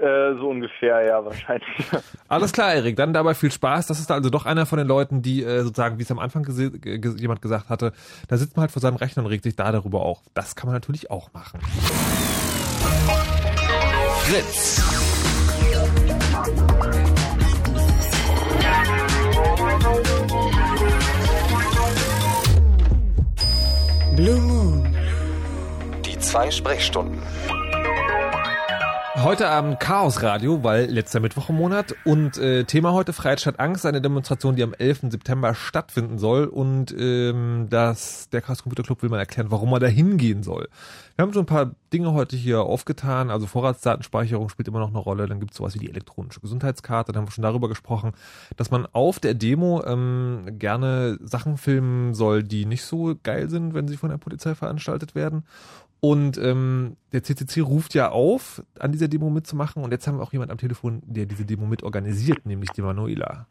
Äh, 0.01 0.35
so 0.39 0.49
ungefähr, 0.49 1.01
ja, 1.05 1.23
wahrscheinlich. 1.23 1.67
Alles 2.27 2.51
klar, 2.51 2.73
Erik, 2.73 2.95
dann 2.95 3.13
dabei 3.13 3.33
viel 3.35 3.51
Spaß. 3.51 3.87
Das 3.87 3.99
ist 3.99 4.11
also 4.11 4.29
doch 4.29 4.45
einer 4.45 4.65
von 4.65 4.77
den 4.79 4.87
Leuten, 4.87 5.21
die 5.21 5.43
äh, 5.43 5.61
sozusagen, 5.61 5.97
wie 5.99 6.03
es 6.03 6.11
am 6.11 6.19
Anfang 6.19 6.43
gese- 6.43 6.77
ge 6.79 6.97
ge- 6.97 7.15
jemand 7.19 7.41
gesagt 7.41 7.69
hatte, 7.69 7.93
da 8.27 8.37
sitzt 8.37 8.55
man 8.57 8.61
halt 8.61 8.71
vor 8.71 8.81
seinem 8.81 8.95
Rechner 8.97 9.23
und 9.23 9.29
regt 9.29 9.43
sich 9.43 9.55
da 9.55 9.71
darüber 9.71 10.01
auf. 10.01 10.19
Das 10.33 10.55
kann 10.55 10.67
man 10.67 10.73
natürlich 10.75 11.11
auch 11.11 11.31
machen. 11.33 11.59
Fritz. 14.23 14.81
Blue 24.15 24.39
Moon. 24.41 24.95
Die 26.05 26.17
zwei 26.19 26.51
Sprechstunden. 26.51 27.19
Heute 29.15 29.49
Abend 29.49 29.81
Chaos 29.81 30.23
Radio, 30.23 30.63
weil 30.63 30.85
letzter 30.85 31.19
Mittwoch 31.19 31.49
im 31.49 31.57
Monat 31.57 31.93
und 32.05 32.37
äh, 32.37 32.63
Thema 32.63 32.93
heute 32.93 33.11
Freiheit 33.11 33.41
statt 33.41 33.59
Angst, 33.59 33.85
eine 33.85 34.01
Demonstration, 34.01 34.55
die 34.55 34.63
am 34.63 34.73
11. 34.73 35.11
September 35.11 35.53
stattfinden 35.53 36.17
soll 36.17 36.45
und 36.45 36.95
ähm, 36.97 37.67
das 37.69 38.29
der 38.29 38.41
Chaos 38.41 38.63
Computer 38.63 38.83
Club 38.83 39.03
will 39.03 39.09
mal 39.09 39.19
erklären, 39.19 39.51
warum 39.51 39.69
man 39.69 39.81
da 39.81 39.87
hingehen 39.87 40.43
soll. 40.43 40.69
Wir 41.17 41.23
haben 41.23 41.33
so 41.33 41.41
ein 41.41 41.45
paar 41.45 41.71
Dinge 41.91 42.13
heute 42.13 42.37
hier 42.37 42.61
aufgetan, 42.61 43.31
also 43.31 43.47
Vorratsdatenspeicherung 43.47 44.47
spielt 44.47 44.69
immer 44.69 44.79
noch 44.79 44.89
eine 44.89 44.97
Rolle, 44.97 45.27
dann 45.27 45.41
gibt 45.41 45.51
es 45.51 45.57
sowas 45.57 45.75
wie 45.75 45.79
die 45.79 45.89
elektronische 45.89 46.39
Gesundheitskarte, 46.39 47.11
dann 47.11 47.21
haben 47.21 47.27
wir 47.27 47.33
schon 47.33 47.43
darüber 47.43 47.67
gesprochen, 47.67 48.13
dass 48.55 48.71
man 48.71 48.87
auf 48.93 49.19
der 49.19 49.33
Demo 49.33 49.83
ähm, 49.85 50.45
gerne 50.57 51.19
Sachen 51.21 51.57
filmen 51.57 52.13
soll, 52.13 52.43
die 52.43 52.65
nicht 52.65 52.85
so 52.85 53.15
geil 53.21 53.49
sind, 53.49 53.73
wenn 53.73 53.89
sie 53.89 53.97
von 53.97 54.09
der 54.09 54.17
Polizei 54.17 54.55
veranstaltet 54.55 55.15
werden. 55.15 55.43
Und 56.01 56.39
ähm, 56.39 56.97
der 57.13 57.21
CCC 57.21 57.61
ruft 57.61 57.93
ja 57.93 58.09
auf, 58.09 58.63
an 58.79 58.91
dieser 58.91 59.07
Demo 59.07 59.29
mitzumachen. 59.29 59.83
Und 59.83 59.91
jetzt 59.91 60.07
haben 60.07 60.17
wir 60.17 60.23
auch 60.23 60.33
jemand 60.33 60.51
am 60.51 60.57
Telefon, 60.57 61.03
der 61.05 61.27
diese 61.27 61.45
Demo 61.45 61.67
mit 61.67 61.83
organisiert, 61.83 62.45
nämlich 62.45 62.71
die 62.71 62.81
Manuela. 62.81 63.45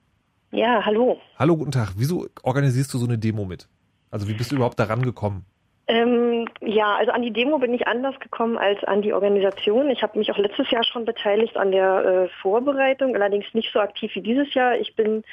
Ja, 0.51 0.85
hallo. 0.85 1.17
Hallo, 1.39 1.57
guten 1.57 1.71
Tag. 1.71 1.93
Wieso 1.97 2.27
organisierst 2.43 2.93
du 2.93 2.99
so 2.99 3.07
eine 3.07 3.19
Demo 3.19 3.45
mit? 3.45 3.69
Also 4.11 4.27
wie 4.27 4.35
bist 4.35 4.51
du 4.51 4.57
überhaupt 4.57 4.81
daran 4.81 5.03
gekommen? 5.03 5.45
Ähm, 5.87 6.47
ja, 6.61 6.97
also 6.97 7.13
an 7.13 7.23
die 7.23 7.33
Demo 7.33 7.59
bin 7.59 7.75
ich 7.75 7.87
anders 7.87 8.19
gekommen 8.21 8.59
als 8.59 8.83
an 8.85 9.03
die 9.03 9.13
Organisation. 9.13 9.91
Ich 9.91 10.03
habe 10.03 10.19
mich 10.19 10.31
auch 10.31 10.39
letztes 10.39 10.71
Jahr 10.71 10.85
schon 10.85 11.05
beteiligt 11.05 11.57
an 11.57 11.73
der 11.73 12.05
äh, 12.05 12.29
Vorbereitung, 12.43 13.15
allerdings 13.17 13.47
nicht 13.55 13.73
so 13.73 13.81
aktiv 13.81 14.13
wie 14.15 14.21
dieses 14.21 14.55
Jahr. 14.55 14.77
Ich 14.77 14.95
bin 14.95 15.25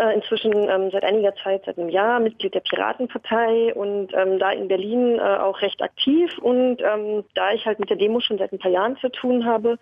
äh, 0.00 0.14
inzwischen 0.14 0.52
ähm, 0.52 0.90
seit 0.90 1.04
einiger 1.04 1.34
Zeit, 1.44 1.62
seit 1.66 1.78
einem 1.78 1.90
Jahr, 1.90 2.20
Mitglied 2.20 2.54
der 2.54 2.60
Piratenpartei 2.60 3.74
und 3.74 4.12
ähm, 4.14 4.38
da 4.38 4.50
in 4.50 4.68
Berlin 4.68 5.18
äh, 5.18 5.20
auch 5.20 5.60
recht 5.60 5.82
aktiv. 5.82 6.38
Und 6.38 6.78
ähm, 6.80 7.24
da 7.34 7.52
ich 7.52 7.66
halt 7.66 7.78
mit 7.80 7.90
der 7.90 7.98
Demo 7.98 8.20
schon 8.20 8.38
seit 8.38 8.52
ein 8.52 8.58
paar 8.58 8.70
Jahren 8.70 8.96
zu 8.96 9.10
tun 9.10 9.44
habe, 9.44 9.78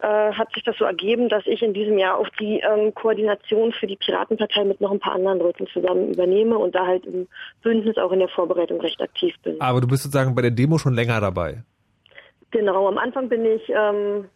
äh, 0.00 0.32
hat 0.32 0.52
sich 0.52 0.64
das 0.64 0.76
so 0.76 0.84
ergeben, 0.84 1.30
dass 1.30 1.46
ich 1.46 1.62
in 1.62 1.72
diesem 1.72 1.98
Jahr 1.98 2.18
auch 2.18 2.28
die 2.38 2.60
ähm, 2.60 2.94
Koordination 2.94 3.72
für 3.72 3.86
die 3.86 3.96
Piratenpartei 3.96 4.64
mit 4.64 4.82
noch 4.82 4.92
ein 4.92 5.00
paar 5.00 5.14
anderen 5.14 5.38
Leuten 5.38 5.66
zusammen 5.68 6.12
übernehme 6.12 6.58
und 6.58 6.74
da 6.74 6.86
halt 6.86 7.06
im 7.06 7.26
Bündnis 7.62 7.96
auch 7.96 8.12
in 8.12 8.18
der 8.18 8.28
Vorbereitung 8.28 8.80
recht 8.82 9.00
aktiv 9.00 9.34
bin. 9.42 9.58
Aber 9.60 9.80
du 9.80 9.86
bist 9.86 10.02
sozusagen 10.02 10.34
bei 10.34 10.42
der 10.42 10.50
Demo 10.50 10.76
schon 10.76 10.94
länger 10.94 11.20
dabei. 11.20 11.62
Genau, 12.50 12.86
am 12.86 12.98
Anfang 12.98 13.28
bin 13.28 13.44
ich 13.46 13.62
ähm, 13.68 14.26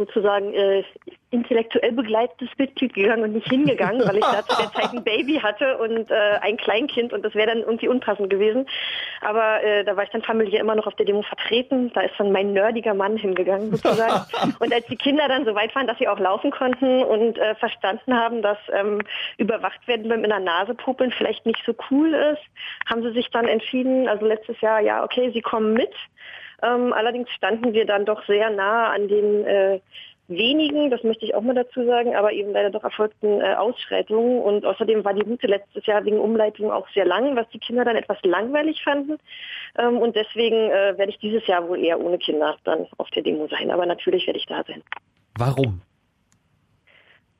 sozusagen 0.00 0.54
äh, 0.54 0.82
intellektuell 1.30 1.92
begleitetes 1.92 2.48
Mitglied 2.56 2.94
gegangen 2.94 3.22
und 3.22 3.32
nicht 3.34 3.48
hingegangen, 3.48 4.00
weil 4.08 4.16
ich 4.16 4.24
da 4.24 4.42
zu 4.46 4.56
der 4.62 4.72
Zeit 4.74 4.92
ein 4.92 5.04
Baby 5.04 5.34
hatte 5.34 5.76
und 5.76 6.10
äh, 6.10 6.38
ein 6.40 6.56
Kleinkind 6.56 7.12
und 7.12 7.22
das 7.22 7.34
wäre 7.34 7.48
dann 7.48 7.58
irgendwie 7.58 7.88
unpassend 7.88 8.30
gewesen. 8.30 8.66
Aber 9.20 9.62
äh, 9.62 9.84
da 9.84 9.94
war 9.96 10.04
ich 10.04 10.10
dann 10.10 10.22
familiär 10.22 10.60
immer 10.60 10.74
noch 10.74 10.86
auf 10.86 10.94
der 10.94 11.04
Demo 11.04 11.22
vertreten. 11.22 11.92
Da 11.94 12.00
ist 12.00 12.14
dann 12.18 12.32
mein 12.32 12.54
nerdiger 12.54 12.94
Mann 12.94 13.18
hingegangen 13.18 13.70
sozusagen. 13.70 14.24
und 14.58 14.72
als 14.72 14.86
die 14.86 14.96
Kinder 14.96 15.28
dann 15.28 15.44
so 15.44 15.54
weit 15.54 15.74
waren, 15.74 15.86
dass 15.86 15.98
sie 15.98 16.08
auch 16.08 16.18
laufen 16.18 16.50
konnten 16.50 17.02
und 17.02 17.38
äh, 17.38 17.54
verstanden 17.56 18.16
haben, 18.16 18.40
dass 18.40 18.58
ähm, 18.72 19.02
überwacht 19.36 19.86
werden 19.86 20.08
beim 20.08 20.24
in 20.24 20.30
der 20.30 20.40
Nase 20.40 20.74
popeln 20.74 21.12
vielleicht 21.12 21.44
nicht 21.44 21.62
so 21.66 21.74
cool 21.90 22.14
ist, 22.14 22.42
haben 22.88 23.02
sie 23.02 23.12
sich 23.12 23.30
dann 23.30 23.46
entschieden, 23.46 24.08
also 24.08 24.24
letztes 24.24 24.60
Jahr, 24.62 24.80
ja, 24.80 25.04
okay, 25.04 25.30
sie 25.32 25.42
kommen 25.42 25.74
mit. 25.74 25.92
Ähm, 26.62 26.92
allerdings 26.92 27.30
standen 27.30 27.72
wir 27.72 27.86
dann 27.86 28.04
doch 28.04 28.24
sehr 28.26 28.50
nah 28.50 28.90
an 28.90 29.08
den 29.08 29.44
äh, 29.46 29.80
wenigen, 30.30 30.90
das 30.90 31.02
möchte 31.02 31.24
ich 31.24 31.34
auch 31.34 31.42
mal 31.42 31.54
dazu 31.54 31.84
sagen, 31.84 32.14
aber 32.14 32.32
eben 32.32 32.52
leider 32.52 32.70
doch 32.70 32.84
erfolgten 32.84 33.40
äh, 33.40 33.54
Ausschreitungen. 33.54 34.40
Und 34.40 34.64
außerdem 34.64 35.04
war 35.04 35.12
die 35.12 35.22
Route 35.22 35.46
letztes 35.46 35.84
Jahr 35.86 36.04
wegen 36.04 36.18
Umleitung 36.18 36.70
auch 36.70 36.88
sehr 36.90 37.04
lang, 37.04 37.36
was 37.36 37.48
die 37.50 37.58
Kinder 37.58 37.84
dann 37.84 37.96
etwas 37.96 38.18
langweilig 38.22 38.82
fanden. 38.82 39.18
Ähm, 39.76 39.98
und 39.98 40.16
deswegen 40.16 40.70
äh, 40.70 40.96
werde 40.96 41.10
ich 41.10 41.18
dieses 41.18 41.46
Jahr 41.46 41.68
wohl 41.68 41.82
eher 41.82 42.00
ohne 42.00 42.18
Kinder 42.18 42.56
dann 42.64 42.86
auf 42.96 43.10
der 43.10 43.22
Demo 43.22 43.48
sein. 43.48 43.70
Aber 43.70 43.84
natürlich 43.86 44.26
werde 44.26 44.38
ich 44.38 44.46
da 44.46 44.62
sein. 44.66 44.82
Warum? 45.36 45.82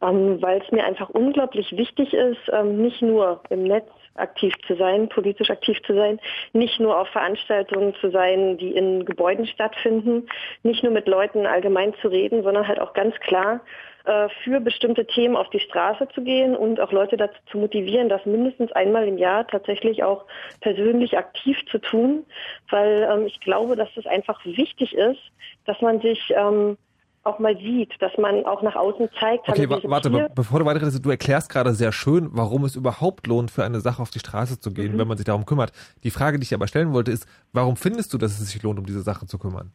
Ähm, 0.03 0.41
weil 0.41 0.63
es 0.63 0.73
mir 0.73 0.85
einfach 0.85 1.11
unglaublich 1.11 1.77
wichtig 1.77 2.15
ist, 2.15 2.41
ähm, 2.53 2.81
nicht 2.81 3.03
nur 3.03 3.43
im 3.51 3.65
Netz 3.65 3.89
aktiv 4.15 4.55
zu 4.67 4.75
sein, 4.77 5.09
politisch 5.09 5.51
aktiv 5.51 5.79
zu 5.83 5.95
sein, 5.95 6.19
nicht 6.53 6.81
nur 6.81 6.99
auf 6.99 7.09
Veranstaltungen 7.09 7.95
zu 8.01 8.11
sein, 8.11 8.57
die 8.57 8.75
in 8.75 9.05
Gebäuden 9.05 9.47
stattfinden, 9.47 10.27
nicht 10.63 10.83
nur 10.83 10.93
mit 10.93 11.07
Leuten 11.07 11.47
allgemein 11.47 11.95
zu 12.01 12.09
reden, 12.09 12.43
sondern 12.43 12.67
halt 12.67 12.81
auch 12.81 12.95
ganz 12.95 13.15
klar 13.17 13.61
äh, 14.05 14.29
für 14.43 14.61
bestimmte 14.61 15.07
Themen 15.07 15.37
auf 15.37 15.51
die 15.51 15.61
Straße 15.61 16.09
zu 16.15 16.23
gehen 16.23 16.57
und 16.57 16.81
auch 16.81 16.93
Leute 16.93 17.17
dazu 17.17 17.39
zu 17.51 17.59
motivieren, 17.59 18.09
das 18.09 18.25
mindestens 18.25 18.73
einmal 18.73 19.07
im 19.07 19.19
Jahr 19.19 19.47
tatsächlich 19.47 20.03
auch 20.03 20.25
persönlich 20.61 21.19
aktiv 21.19 21.59
zu 21.71 21.79
tun, 21.79 22.25
weil 22.71 23.07
ähm, 23.11 23.27
ich 23.27 23.41
glaube, 23.41 23.77
dass 23.77 23.91
es 23.97 24.07
einfach 24.07 24.43
wichtig 24.45 24.95
ist, 24.95 25.21
dass 25.67 25.81
man 25.83 26.01
sich 26.01 26.33
ähm, 26.35 26.79
auch 27.23 27.39
mal 27.39 27.57
sieht, 27.57 27.93
dass 28.01 28.13
man 28.19 28.45
auch 28.47 28.63
nach 28.63 28.77
außen 28.77 29.09
zeigt. 29.19 29.49
Okay, 29.49 29.69
wa 29.69 29.79
warte, 29.85 30.11
be 30.11 30.29
bevor 30.35 30.59
du 30.61 30.65
weiterredest, 30.65 31.05
du 31.05 31.11
erklärst 31.11 31.51
gerade 31.51 31.75
sehr 31.75 31.93
schön, 31.93 32.29
warum 32.33 32.65
es 32.65 32.77
überhaupt 32.77 33.27
lohnt, 33.27 33.51
für 33.51 33.63
eine 33.65 33.81
Sache 33.81 34.01
auf 34.01 34.11
die 34.11 34.21
Straße 34.21 34.59
zu 34.59 34.71
gehen, 34.73 34.95
Mhm. 34.95 34.99
wenn 34.99 35.09
man 35.09 35.19
sich 35.19 35.27
darum 35.27 35.45
kümmert. 35.45 35.73
Die 36.03 36.11
Frage, 36.11 36.39
die 36.39 36.45
ich 36.45 36.55
aber 36.55 36.67
stellen 36.67 36.93
wollte, 36.93 37.11
ist, 37.11 37.27
warum 37.53 37.77
findest 37.77 38.13
du, 38.15 38.19
dass 38.19 38.41
es 38.41 38.51
sich 38.51 38.63
lohnt, 38.63 38.79
um 38.79 38.87
diese 38.87 39.03
Sache 39.03 39.27
zu 39.27 39.39
kümmern? 39.39 39.71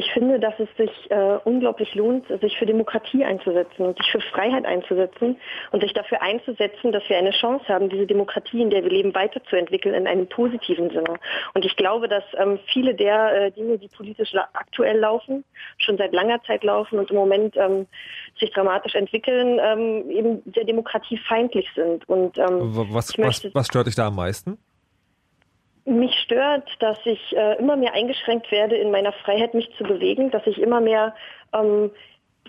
Ich 0.00 0.10
finde, 0.12 0.40
dass 0.40 0.54
es 0.58 0.68
sich 0.78 1.10
äh, 1.10 1.38
unglaublich 1.44 1.94
lohnt, 1.94 2.26
sich 2.40 2.56
für 2.56 2.64
Demokratie 2.64 3.22
einzusetzen 3.22 3.84
und 3.84 3.98
sich 3.98 4.10
für 4.10 4.22
Freiheit 4.22 4.64
einzusetzen 4.64 5.36
und 5.72 5.82
sich 5.82 5.92
dafür 5.92 6.22
einzusetzen, 6.22 6.90
dass 6.90 7.06
wir 7.08 7.18
eine 7.18 7.32
Chance 7.32 7.66
haben, 7.68 7.90
diese 7.90 8.06
Demokratie, 8.06 8.62
in 8.62 8.70
der 8.70 8.82
wir 8.82 8.90
leben, 8.90 9.14
weiterzuentwickeln 9.14 9.94
in 9.94 10.06
einem 10.06 10.26
positiven 10.26 10.88
Sinne. 10.88 11.18
Und 11.52 11.66
ich 11.66 11.76
glaube, 11.76 12.08
dass 12.08 12.24
ähm, 12.38 12.58
viele 12.72 12.94
der 12.94 13.34
äh, 13.34 13.52
Dinge, 13.52 13.76
die 13.76 13.88
politisch 13.88 14.34
aktuell 14.54 14.98
laufen, 14.98 15.44
schon 15.76 15.98
seit 15.98 16.14
langer 16.14 16.42
Zeit 16.44 16.64
laufen 16.64 16.98
und 16.98 17.10
im 17.10 17.16
Moment 17.16 17.54
ähm, 17.58 17.86
sich 18.38 18.50
dramatisch 18.52 18.94
entwickeln, 18.94 19.60
ähm, 19.62 20.08
eben 20.08 20.42
sehr 20.54 20.64
demokratiefeindlich 20.64 21.68
sind. 21.74 22.08
Und 22.08 22.38
ähm, 22.38 22.74
Was, 22.90 23.18
was, 23.18 23.44
was 23.52 23.66
stört 23.66 23.86
dich 23.86 23.96
da 23.96 24.06
am 24.06 24.16
meisten? 24.16 24.56
Mich 25.84 26.14
stört, 26.20 26.68
dass 26.80 26.98
ich 27.04 27.36
äh, 27.36 27.58
immer 27.58 27.76
mehr 27.76 27.94
eingeschränkt 27.94 28.50
werde 28.50 28.76
in 28.76 28.90
meiner 28.90 29.12
Freiheit, 29.12 29.54
mich 29.54 29.70
zu 29.76 29.84
bewegen, 29.84 30.30
dass 30.30 30.46
ich 30.46 30.58
immer 30.58 30.80
mehr 30.80 31.14
ähm, 31.52 31.90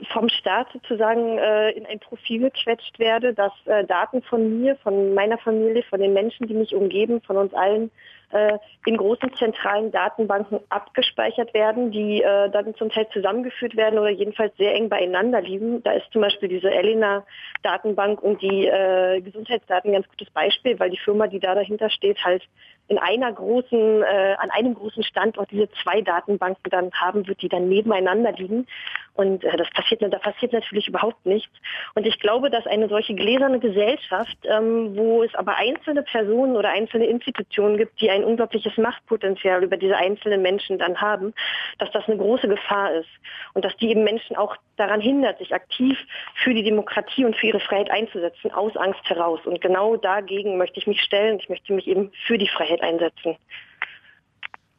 vom 0.09 0.29
Staat 0.29 0.67
sozusagen 0.73 1.37
äh, 1.37 1.71
in 1.71 1.85
ein 1.85 1.99
Profil 1.99 2.39
gequetscht 2.39 2.97
werde, 2.97 3.33
dass 3.33 3.51
äh, 3.65 3.85
Daten 3.85 4.21
von 4.23 4.61
mir, 4.61 4.75
von 4.77 5.13
meiner 5.13 5.37
Familie, 5.37 5.83
von 5.83 5.99
den 5.99 6.13
Menschen, 6.13 6.47
die 6.47 6.53
mich 6.53 6.73
umgeben, 6.73 7.21
von 7.21 7.37
uns 7.37 7.53
allen 7.53 7.91
äh, 8.31 8.57
in 8.85 8.97
großen 8.97 9.33
zentralen 9.35 9.91
Datenbanken 9.91 10.59
abgespeichert 10.69 11.53
werden, 11.53 11.91
die 11.91 12.21
äh, 12.21 12.49
dann 12.49 12.73
zum 12.75 12.89
Teil 12.89 13.07
zusammengeführt 13.11 13.75
werden 13.75 13.99
oder 13.99 14.09
jedenfalls 14.09 14.55
sehr 14.57 14.73
eng 14.73 14.89
beieinander 14.89 15.41
liegen. 15.41 15.83
Da 15.83 15.91
ist 15.91 16.11
zum 16.11 16.21
Beispiel 16.21 16.49
diese 16.49 16.71
Elena-Datenbank 16.71 18.21
und 18.23 18.41
die 18.41 18.67
äh, 18.67 19.21
Gesundheitsdaten 19.21 19.91
ein 19.91 19.95
ganz 19.95 20.09
gutes 20.09 20.29
Beispiel, 20.31 20.79
weil 20.79 20.89
die 20.89 20.99
Firma, 20.99 21.27
die 21.27 21.39
da 21.39 21.53
dahinter 21.55 21.89
steht, 21.89 22.23
halt 22.23 22.43
in 22.87 22.97
einer 22.97 23.31
großen, 23.31 24.03
äh, 24.03 24.35
an 24.37 24.51
einem 24.51 24.73
großen 24.73 25.03
Standort 25.03 25.49
diese 25.51 25.69
zwei 25.83 26.01
Datenbanken 26.01 26.69
dann 26.69 26.91
haben 26.91 27.27
wird, 27.27 27.41
die 27.41 27.49
dann 27.49 27.69
nebeneinander 27.69 28.33
liegen. 28.33 28.67
Und 29.13 29.43
äh, 29.43 29.57
das 29.57 29.69
passiert, 29.71 30.01
da 30.01 30.19
passiert 30.19 30.53
natürlich 30.53 30.87
überhaupt 30.87 31.25
nichts. 31.25 31.51
Und 31.95 32.05
ich 32.05 32.19
glaube, 32.19 32.49
dass 32.49 32.65
eine 32.65 32.87
solche 32.87 33.13
gläserne 33.13 33.59
Gesellschaft, 33.59 34.37
ähm, 34.45 34.95
wo 34.95 35.23
es 35.23 35.33
aber 35.35 35.55
einzelne 35.55 36.03
Personen 36.03 36.55
oder 36.55 36.69
einzelne 36.69 37.05
Institutionen 37.05 37.77
gibt, 37.77 37.99
die 37.99 38.09
ein 38.09 38.23
unglaubliches 38.23 38.77
Machtpotenzial 38.77 39.63
über 39.63 39.77
diese 39.77 39.97
einzelnen 39.97 40.41
Menschen 40.41 40.79
dann 40.79 40.99
haben, 41.01 41.33
dass 41.77 41.91
das 41.91 42.07
eine 42.07 42.17
große 42.17 42.47
Gefahr 42.47 42.93
ist. 42.93 43.09
Und 43.53 43.65
dass 43.65 43.75
die 43.77 43.89
eben 43.89 44.03
Menschen 44.03 44.35
auch 44.35 44.55
daran 44.77 45.01
hindert, 45.01 45.39
sich 45.39 45.53
aktiv 45.53 45.97
für 46.35 46.53
die 46.53 46.63
Demokratie 46.63 47.25
und 47.25 47.35
für 47.35 47.47
ihre 47.47 47.59
Freiheit 47.59 47.91
einzusetzen, 47.91 48.51
aus 48.51 48.75
Angst 48.77 49.07
heraus. 49.09 49.39
Und 49.45 49.61
genau 49.61 49.97
dagegen 49.97 50.57
möchte 50.57 50.79
ich 50.79 50.87
mich 50.87 51.01
stellen. 51.01 51.37
Ich 51.39 51.49
möchte 51.49 51.73
mich 51.73 51.87
eben 51.87 52.11
für 52.25 52.37
die 52.37 52.47
Freiheit 52.47 52.81
einsetzen. 52.81 53.37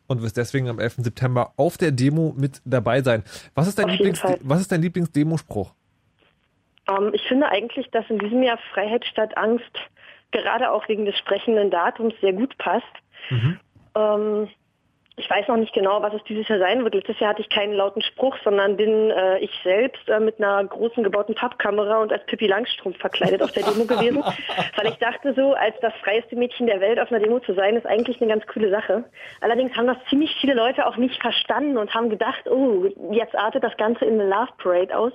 Und 0.07 0.23
wirst 0.23 0.37
deswegen 0.37 0.69
am 0.69 0.79
11. 0.79 0.97
September 0.99 1.53
auf 1.57 1.79
der 1.79 1.91
Demo 1.91 2.35
mit 2.37 2.61
dabei 2.65 3.03
sein. 3.03 3.23
Was 3.55 3.69
ist 3.69 3.79
dein, 3.79 3.89
Lieblings 3.89 4.23
was 4.43 4.61
ist 4.61 4.73
dein 4.73 4.83
Lieblingsdemospruch? 4.83 5.73
Ähm, 6.89 7.11
ich 7.13 7.23
finde 7.23 7.49
eigentlich, 7.49 7.91
dass 7.91 8.05
in 8.11 8.19
diesem 8.19 8.43
Jahr 8.43 8.59
Freiheit 8.75 9.07
statt 9.07 9.37
Angst 9.37 9.73
gerade 10.33 10.71
auch 10.71 10.89
wegen 10.89 11.05
des 11.05 11.17
sprechenden 11.19 11.71
Datums 11.71 12.15
sehr 12.21 12.33
gut 12.33 12.57
passt. 12.59 12.85
Ähm, 13.95 14.49
ich 15.17 15.29
weiß 15.29 15.47
noch 15.49 15.57
nicht 15.57 15.75
genau, 15.75 16.01
was 16.01 16.15
es 16.15 16.25
dieses 16.25 16.49
Jahr 16.49 16.59
sein 16.59 16.83
wird. 16.85 16.95
Letztes 16.95 17.21
Jahr 17.21 17.31
hatte 17.31 17.43
ich 17.43 17.51
keinen 17.51 17.75
lauten 17.75 18.01
Spruch, 18.01 18.35
sondern 18.45 18.77
bin 18.77 19.11
äh, 19.11 19.39
ich 19.41 19.51
selbst 19.63 20.09
äh, 20.09 20.19
mit 20.19 20.39
einer 20.39 20.65
großen 20.65 21.05
gebauten 21.05 21.35
Pappkamera 21.35 21.99
und 21.99 22.13
als 22.13 22.25
Pippi 22.27 22.47
Langstrumpf 22.47 22.99
verkleidet 22.99 23.43
auf 23.43 23.53
der 23.53 23.65
Demo 23.65 23.85
gewesen, 23.85 24.25
weil 24.77 24.87
ich 24.87 24.97
dachte 24.97 25.35
so, 25.35 25.53
als 25.53 25.75
das 25.81 25.93
freieste 26.03 26.35
Mädchen 26.35 26.67
der 26.67 26.81
Welt 26.81 26.99
auf 26.99 27.11
einer 27.13 27.21
Demo 27.21 27.41
zu 27.41 27.53
sein, 27.55 27.77
ist 27.77 27.87
eigentlich 27.87 28.21
eine 28.23 28.31
ganz 28.31 28.47
coole 28.47 28.71
Sache. 28.71 29.05
Allerdings 29.43 29.77
haben 29.77 29.87
das 29.87 29.99
ziemlich 30.09 30.35
viele 30.41 30.55
Leute 30.55 30.87
auch 30.87 30.97
nicht 30.97 31.21
verstanden 31.21 31.77
und 31.77 31.95
haben 31.95 32.09
gedacht, 32.09 32.49
oh, 32.49 32.87
jetzt 33.11 33.37
artet 33.37 33.63
das 33.63 33.77
Ganze 33.77 34.07
in 34.07 34.19
eine 34.19 34.31
Love 34.31 34.53
Parade 34.59 34.97
aus. 34.97 35.13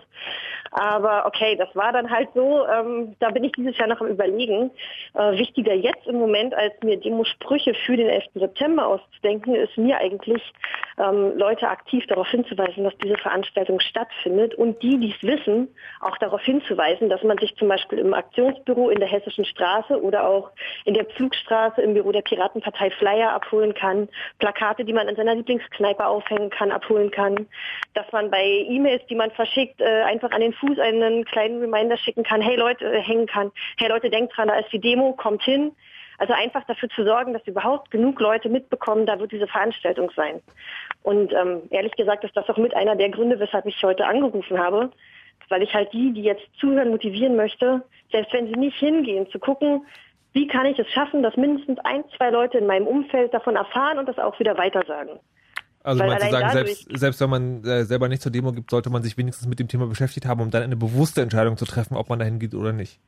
Aber 0.71 1.25
okay, 1.25 1.55
das 1.55 1.73
war 1.75 1.91
dann 1.91 2.09
halt 2.09 2.29
so. 2.35 2.65
Ähm, 2.67 3.15
da 3.19 3.31
bin 3.31 3.43
ich 3.43 3.53
dieses 3.53 3.77
Jahr 3.77 3.87
noch 3.87 4.01
am 4.01 4.07
Überlegen. 4.07 4.71
Äh, 5.13 5.37
wichtiger 5.37 5.73
jetzt 5.73 6.05
im 6.05 6.17
Moment, 6.17 6.53
als 6.53 6.73
mir 6.83 6.97
Demosprüche 6.97 7.73
für 7.85 7.97
den 7.97 8.07
11. 8.07 8.25
September 8.35 8.87
auszudenken, 8.87 9.55
ist 9.55 9.77
mir 9.77 9.96
eigentlich, 9.97 10.41
ähm, 10.97 11.37
Leute 11.37 11.69
aktiv 11.69 12.05
darauf 12.07 12.27
hinzuweisen, 12.27 12.83
dass 12.83 12.97
diese 12.97 13.17
Veranstaltung 13.17 13.79
stattfindet 13.79 14.55
und 14.55 14.81
die, 14.81 14.99
die 14.99 15.11
es 15.11 15.23
wissen, 15.23 15.67
auch 16.01 16.17
darauf 16.17 16.41
hinzuweisen, 16.41 17.09
dass 17.09 17.23
man 17.23 17.37
sich 17.37 17.55
zum 17.55 17.67
Beispiel 17.67 17.99
im 17.99 18.13
Aktionsbüro 18.13 18.89
in 18.89 18.99
der 18.99 19.07
Hessischen 19.07 19.45
Straße 19.45 20.01
oder 20.01 20.27
auch 20.27 20.51
in 20.85 20.93
der 20.93 21.05
Pflugstraße 21.05 21.81
im 21.81 21.93
Büro 21.93 22.11
der 22.11 22.21
Piratenpartei 22.21 22.89
Flyer 22.91 23.31
abholen 23.31 23.73
kann, 23.73 24.09
Plakate, 24.39 24.85
die 24.85 24.93
man 24.93 25.07
in 25.07 25.15
seiner 25.15 25.35
Lieblingskneipe 25.35 26.05
aufhängen 26.05 26.49
kann, 26.49 26.71
abholen 26.71 27.11
kann, 27.11 27.47
dass 27.93 28.11
man 28.11 28.31
bei 28.31 28.43
E-Mails, 28.43 29.05
die 29.07 29.15
man 29.15 29.31
verschickt, 29.31 29.79
äh, 29.81 30.03
einfach 30.03 30.31
an 30.31 30.41
den 30.41 30.53
Fuß 30.53 30.79
einen 30.79 31.25
kleinen 31.25 31.59
Reminder 31.59 31.97
schicken 31.97 32.23
kann, 32.23 32.41
hey 32.41 32.55
Leute, 32.55 32.85
äh, 32.85 33.01
hängen 33.01 33.27
kann, 33.27 33.51
hey 33.77 33.89
Leute, 33.89 34.09
denkt 34.09 34.35
dran, 34.35 34.47
da 34.47 34.55
ist 34.55 34.71
die 34.71 34.79
Demo, 34.79 35.13
kommt 35.13 35.43
hin. 35.43 35.73
Also 36.17 36.33
einfach 36.33 36.63
dafür 36.65 36.89
zu 36.89 37.03
sorgen, 37.03 37.33
dass 37.33 37.45
überhaupt 37.45 37.91
genug 37.91 38.19
Leute 38.19 38.49
mitbekommen, 38.49 39.05
da 39.05 39.19
wird 39.19 39.31
diese 39.31 39.47
Veranstaltung 39.47 40.11
sein. 40.15 40.41
Und 41.03 41.31
ähm, 41.33 41.61
ehrlich 41.69 41.93
gesagt 41.93 42.23
ist 42.23 42.35
das 42.35 42.49
auch 42.49 42.57
mit 42.57 42.75
einer 42.75 42.95
der 42.95 43.09
Gründe, 43.09 43.39
weshalb 43.39 43.65
ich 43.67 43.81
heute 43.83 44.05
angerufen 44.05 44.57
habe, 44.57 44.91
weil 45.49 45.61
ich 45.61 45.73
halt 45.73 45.93
die, 45.93 46.11
die 46.13 46.23
jetzt 46.23 46.43
zuhören, 46.59 46.89
motivieren 46.89 47.35
möchte, 47.35 47.83
selbst 48.11 48.33
wenn 48.33 48.47
sie 48.47 48.59
nicht 48.59 48.77
hingehen, 48.77 49.29
zu 49.29 49.39
gucken, 49.39 49.85
wie 50.33 50.47
kann 50.47 50.65
ich 50.65 50.77
es 50.77 50.87
schaffen, 50.89 51.23
dass 51.23 51.35
mindestens 51.37 51.79
ein, 51.83 52.03
zwei 52.15 52.29
Leute 52.29 52.57
in 52.57 52.67
meinem 52.67 52.87
Umfeld 52.87 53.33
davon 53.33 53.55
erfahren 53.55 53.97
und 53.97 54.07
das 54.07 54.17
auch 54.17 54.39
wieder 54.39 54.57
weitersagen. 54.57 55.19
Also 55.83 56.01
Weil 56.01 56.09
meinst 56.09 56.31
sagen, 56.31 56.49
selbst, 56.51 56.99
selbst 56.99 57.21
wenn 57.21 57.29
man 57.29 57.63
äh, 57.63 57.85
selber 57.85 58.09
nicht 58.09 58.21
zur 58.21 58.31
Demo 58.31 58.51
gibt, 58.51 58.69
sollte 58.71 58.89
man 58.89 59.03
sich 59.03 59.17
wenigstens 59.17 59.47
mit 59.47 59.59
dem 59.59 59.67
Thema 59.67 59.87
beschäftigt 59.87 60.25
haben, 60.25 60.41
um 60.41 60.51
dann 60.51 60.63
eine 60.63 60.75
bewusste 60.75 61.21
Entscheidung 61.21 61.55
zu 61.57 61.65
treffen, 61.65 61.95
ob 61.95 62.09
man 62.09 62.19
dahin 62.19 62.39
geht 62.39 62.53
oder 62.53 62.73
nicht. 62.73 62.99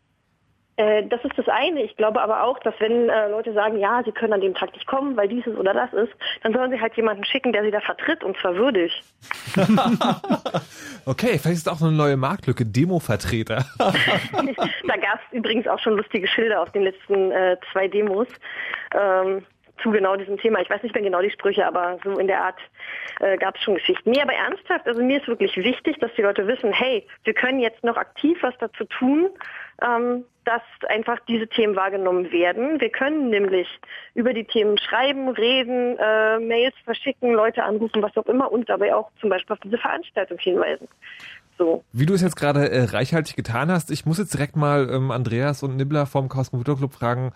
Äh, 0.79 1.05
das 1.07 1.21
ist 1.25 1.37
das 1.37 1.49
eine. 1.49 1.83
Ich 1.83 1.97
glaube 1.97 2.21
aber 2.21 2.41
auch, 2.43 2.57
dass 2.59 2.73
wenn 2.79 3.09
äh, 3.09 3.27
Leute 3.27 3.51
sagen, 3.51 3.77
ja, 3.79 4.01
sie 4.05 4.13
können 4.13 4.31
an 4.31 4.39
dem 4.39 4.55
Tag 4.55 4.71
nicht 4.71 4.87
kommen, 4.87 5.17
weil 5.17 5.27
dieses 5.27 5.57
oder 5.57 5.73
das 5.73 5.91
ist, 5.91 6.13
dann 6.41 6.53
sollen 6.53 6.71
sie 6.71 6.79
halt 6.79 6.95
jemanden 6.95 7.25
schicken, 7.25 7.51
der 7.51 7.63
sie 7.63 7.71
da 7.71 7.81
vertritt 7.81 8.23
und 8.23 8.37
zwar 8.37 8.55
würdig. 8.55 9.03
Okay, 11.05 11.39
vielleicht 11.39 11.57
ist 11.57 11.69
auch 11.69 11.77
so 11.77 11.87
eine 11.87 11.95
neue 11.95 12.17
Marktlücke, 12.17 12.65
Demo-Vertreter. 12.65 13.65
da 13.79 13.87
gab 14.97 15.19
es 15.25 15.31
übrigens 15.31 15.65
auch 15.67 15.79
schon 15.79 15.95
lustige 15.95 16.27
Schilder 16.27 16.61
auf 16.61 16.71
den 16.71 16.83
letzten 16.83 17.31
äh, 17.31 17.57
zwei 17.71 17.87
Demos 17.87 18.27
ähm, 18.93 19.43
zu 19.81 19.89
genau 19.89 20.15
diesem 20.17 20.37
Thema. 20.37 20.59
Ich 20.59 20.69
weiß 20.69 20.83
nicht 20.83 20.93
mehr 20.93 21.03
genau 21.03 21.21
die 21.21 21.31
Sprüche, 21.31 21.65
aber 21.65 21.97
so 22.03 22.19
in 22.19 22.27
der 22.27 22.43
Art 22.43 22.59
äh, 23.21 23.37
gab 23.37 23.55
es 23.55 23.63
schon 23.63 23.75
Geschichten. 23.75 24.11
Nee, 24.11 24.21
aber 24.21 24.33
ernsthaft, 24.33 24.85
also 24.87 25.01
mir 25.01 25.19
ist 25.19 25.27
wirklich 25.27 25.55
wichtig, 25.57 25.97
dass 25.99 26.13
die 26.15 26.21
Leute 26.21 26.45
wissen, 26.45 26.71
hey, 26.71 27.07
wir 27.23 27.33
können 27.33 27.59
jetzt 27.59 27.83
noch 27.83 27.97
aktiv 27.97 28.37
was 28.41 28.53
dazu 28.59 28.83
tun, 28.85 29.29
ähm, 29.81 30.25
dass 30.49 30.89
einfach 30.89 31.19
diese 31.27 31.47
Themen 31.47 31.75
wahrgenommen 31.75 32.31
werden. 32.31 32.81
Wir 32.81 32.89
können 32.89 33.29
nämlich 33.29 33.67
über 34.15 34.33
die 34.33 34.45
Themen 34.45 34.79
schreiben, 34.79 35.29
reden, 35.29 35.95
äh, 35.99 36.39
Mails 36.39 36.73
verschicken, 36.85 37.33
Leute 37.33 37.63
anrufen, 37.63 38.01
was 38.01 38.17
auch 38.17 38.25
immer 38.25 38.51
und 38.51 38.67
dabei 38.67 38.95
auch 38.95 39.11
zum 39.21 39.29
Beispiel 39.29 39.53
auf 39.53 39.59
diese 39.59 39.77
Veranstaltung 39.77 40.39
hinweisen. 40.39 40.87
So. 41.59 41.83
Wie 41.91 42.07
du 42.07 42.15
es 42.15 42.21
jetzt 42.21 42.35
gerade 42.35 42.67
äh, 42.71 42.85
reichhaltig 42.85 43.35
getan 43.35 43.71
hast, 43.71 43.91
ich 43.91 44.07
muss 44.07 44.17
jetzt 44.17 44.33
direkt 44.33 44.55
mal 44.55 44.89
ähm, 44.89 45.11
Andreas 45.11 45.61
und 45.61 45.75
Nibbler 45.77 46.07
vom 46.07 46.29
Chaos 46.29 46.49
Computer 46.49 46.75
Club 46.75 46.93
fragen, 46.93 47.31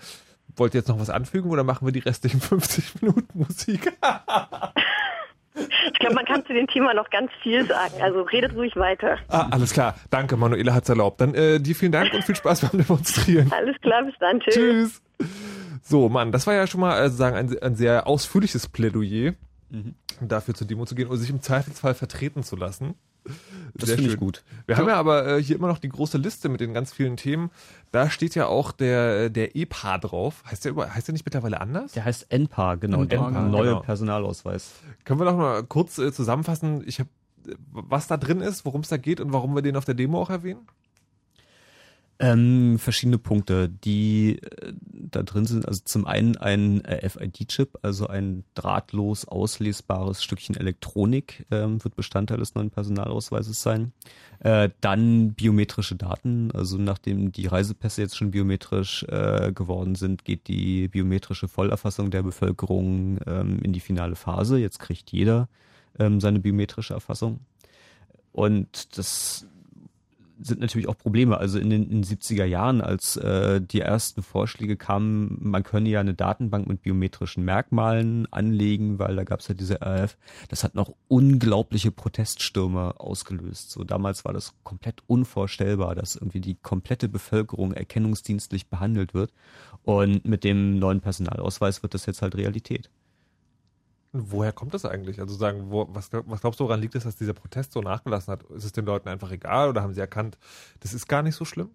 wollt 0.56 0.74
ihr 0.74 0.80
jetzt 0.80 0.88
noch 0.88 1.00
was 1.00 1.12
anfügen 1.12 1.52
oder 1.52 1.64
machen 1.64 1.86
wir 1.86 1.92
die 1.92 2.00
restlichen 2.00 2.42
50 2.42 3.00
Minuten 3.02 3.38
Musik? 3.38 3.92
Ich 5.56 6.00
glaube, 6.00 6.16
man 6.16 6.26
kann 6.26 6.46
zu 6.46 6.54
dem 6.54 6.68
Thema 6.68 6.94
noch 6.94 7.10
ganz 7.10 7.32
viel 7.42 7.66
sagen. 7.68 7.94
Also 8.02 8.22
redet 8.22 8.56
ruhig 8.56 8.76
weiter. 8.76 9.18
ah, 9.28 9.48
alles 9.52 9.74
klar. 9.74 9.96
Danke, 10.10 10.36
Manuela 10.38 10.74
hat's 10.74 10.90
erlaubt. 10.90 11.22
Dann 11.22 11.36
äh, 11.36 11.60
dir 11.60 11.76
vielen 11.76 11.92
Dank 11.92 12.14
und 12.14 12.24
viel 12.24 12.36
Spaß 12.36 12.62
beim 12.62 12.82
Demonstrieren. 12.82 13.52
Alles 13.52 13.80
klar, 13.82 14.04
bis 14.04 14.16
dann. 14.20 14.40
Tschüss. 14.40 14.54
Tschüss. 14.56 15.02
So, 15.84 16.10
Mann, 16.10 16.32
das 16.32 16.48
war 16.48 16.54
ja 16.54 16.66
schon 16.66 16.82
mal 16.82 17.04
äh, 17.04 17.10
sagen 17.10 17.36
ein, 17.36 17.58
ein 17.62 17.76
sehr 17.76 18.08
ausführliches 18.08 18.68
Plädoyer, 18.70 19.34
dafür 20.22 20.54
zur 20.54 20.68
Demo 20.68 20.86
zu 20.86 20.96
gehen 20.96 21.08
und 21.08 21.18
sich 21.18 21.30
im 21.30 21.42
Zweifelsfall 21.42 21.94
vertreten 21.96 22.44
zu 22.44 22.56
lassen. 22.56 22.94
Das 23.74 23.88
Sehr 23.88 23.96
finde 23.96 24.10
ich 24.10 24.12
schön. 24.14 24.20
gut. 24.20 24.44
Wir 24.66 24.76
haben 24.78 24.88
ja 24.88 24.96
aber 24.96 25.38
äh, 25.38 25.42
hier 25.42 25.56
immer 25.56 25.68
noch 25.70 25.80
die 25.80 25.88
große 25.88 26.18
Liste 26.18 26.50
mit 26.50 26.60
den 26.60 26.74
ganz 26.74 26.92
vielen 26.92 27.16
Themen. 27.16 27.52
Da 27.94 28.10
steht 28.10 28.36
ja 28.36 28.48
auch 28.48 28.74
der, 28.74 29.30
der 29.30 29.56
EPA 29.56 29.98
drauf. 29.98 30.44
Heißt 30.46 30.66
der, 30.66 30.72
über, 30.74 30.94
heißt 30.94 31.08
der 31.08 31.14
nicht 31.14 31.26
mittlerweile 31.26 31.62
anders? 31.62 31.94
Der 31.94 32.04
heißt 32.04 32.32
NPA, 32.32 32.76
genau, 32.76 33.04
NPA, 33.04 33.08
der 33.08 33.20
genau. 33.20 33.42
neue 33.50 33.70
Genau. 33.70 33.80
Personalausweis. 33.80 34.74
Können 35.06 35.22
wir 35.22 35.26
noch 35.26 35.38
mal 35.38 35.64
kurz 35.64 35.98
äh, 36.00 36.12
zusammenfassen, 36.12 36.84
ich 36.86 37.00
hab, 37.00 37.08
äh, 37.48 37.56
was 37.72 38.08
da 38.08 38.18
drin 38.18 38.42
ist, 38.42 38.66
worum 38.66 38.82
es 38.82 38.90
da 38.90 38.98
geht 38.98 39.22
und 39.22 39.32
warum 39.32 39.56
wir 39.56 39.62
den 39.62 39.78
auf 39.78 39.86
der 39.86 39.96
Demo 39.96 40.22
auch 40.22 40.30
erwähnen? 40.30 40.68
Ähm, 42.24 42.80
verschiedene 42.80 43.18
Punkte, 43.18 43.68
die 43.68 44.40
äh, 44.42 44.74
da 44.94 45.24
drin 45.24 45.46
sind. 45.46 45.68
Also 45.68 45.82
zum 45.84 46.08
einen 46.08 46.38
ein 46.38 46.86
äh, 46.86 47.10
FID-Chip, 47.10 47.80
also 47.82 48.08
ein 48.08 48.46
drahtlos 48.54 49.26
auslesbares 49.28 50.24
Stückchen 50.24 50.56
Elektronik 50.56 51.46
ähm, 51.52 51.84
wird 51.84 51.98
Bestandteil 51.98 52.38
des 52.38 52.56
neuen 52.56 52.70
Personalausweises 52.70 53.62
sein. 53.62 53.92
Äh, 54.40 54.70
dann 54.80 55.34
biometrische 55.34 55.98
Daten, 55.98 56.50
also 56.54 56.78
nachdem 56.78 57.34
die 57.34 57.48
Reisepässe 57.48 58.04
jetzt 58.04 58.16
schon 58.16 58.32
biometrisch 58.32 59.04
äh, 59.10 59.52
geworden 59.54 59.96
sind, 59.96 60.24
geht 60.24 60.48
die 60.48 60.88
biometrische 60.88 61.50
Vollerfassung 61.50 62.10
der 62.10 62.24
Bevölkerung 62.24 63.20
ähm, 63.28 63.60
in 63.64 63.74
die 63.74 63.82
finale 63.82 64.16
Phase. 64.16 64.60
Jetzt 64.60 64.80
kriegt 64.80 65.12
jeder 65.12 65.50
ähm, 66.00 66.22
seine 66.22 66.40
biometrische 66.40 66.94
Erfassung. 66.94 67.42
Und 68.32 68.98
das 68.98 69.46
sind 70.46 70.60
natürlich 70.62 70.88
auch 70.88 70.98
Probleme. 70.98 71.38
Also 71.38 71.60
in 71.60 71.70
den, 71.70 71.84
in 71.84 72.02
den 72.02 72.04
70er 72.04 72.46
Jahren, 72.46 72.82
als 72.82 73.16
äh, 73.18 73.62
die 73.62 73.82
ersten 73.82 74.22
Vorschläge 74.22 74.78
kamen, 74.78 75.38
man 75.42 75.64
könne 75.64 75.90
ja 75.90 76.00
eine 76.00 76.14
Datenbank 76.14 76.68
mit 76.68 76.82
biometrischen 76.82 77.44
Merkmalen 77.44 78.28
anlegen, 78.32 79.00
weil 79.00 79.16
da 79.16 79.24
gab 79.24 79.40
es 79.40 79.48
ja 79.48 79.56
diese 79.56 79.82
RF. 79.82 80.18
Das 80.50 80.64
hat 80.64 80.76
noch 80.76 80.94
unglaubliche 81.08 81.92
Proteststürme 81.92 83.00
ausgelöst. 83.00 83.72
So 83.72 83.84
damals 83.84 84.26
war 84.26 84.34
das 84.34 84.54
komplett 84.64 85.02
unvorstellbar, 85.08 85.96
dass 85.96 86.16
irgendwie 86.16 86.42
die 86.42 86.56
komplette 86.56 87.10
Bevölkerung 87.10 87.74
erkennungsdienstlich 87.74 88.68
behandelt 88.68 89.14
wird. 89.14 89.32
Und 89.84 90.26
mit 90.26 90.44
dem 90.44 90.80
neuen 90.80 91.02
Personalausweis 91.02 91.84
wird 91.84 91.94
das 91.94 92.06
jetzt 92.06 92.22
halt 92.22 92.36
Realität. 92.36 92.90
Woher 94.16 94.52
kommt 94.52 94.76
das 94.76 94.86
eigentlich? 94.86 95.20
Also 95.20 95.34
sagen, 95.34 95.72
wo, 95.72 95.88
was, 95.90 96.12
was 96.14 96.42
glaubst 96.42 96.60
du, 96.60 96.66
woran 96.66 96.80
liegt 96.80 96.94
es, 96.94 97.04
dass 97.04 97.16
dieser 97.16 97.34
Protest 97.34 97.72
so 97.72 97.82
nachgelassen 97.82 98.32
hat? 98.32 98.44
Ist 98.44 98.64
es 98.64 98.72
den 98.72 98.86
Leuten 98.86 99.10
einfach 99.10 99.32
egal 99.32 99.70
oder 99.70 99.82
haben 99.82 99.96
sie 99.96 100.02
erkannt, 100.02 100.38
das 100.82 100.94
ist 100.94 101.08
gar 101.08 101.24
nicht 101.24 101.36
so 101.36 101.46
schlimm? 101.46 101.72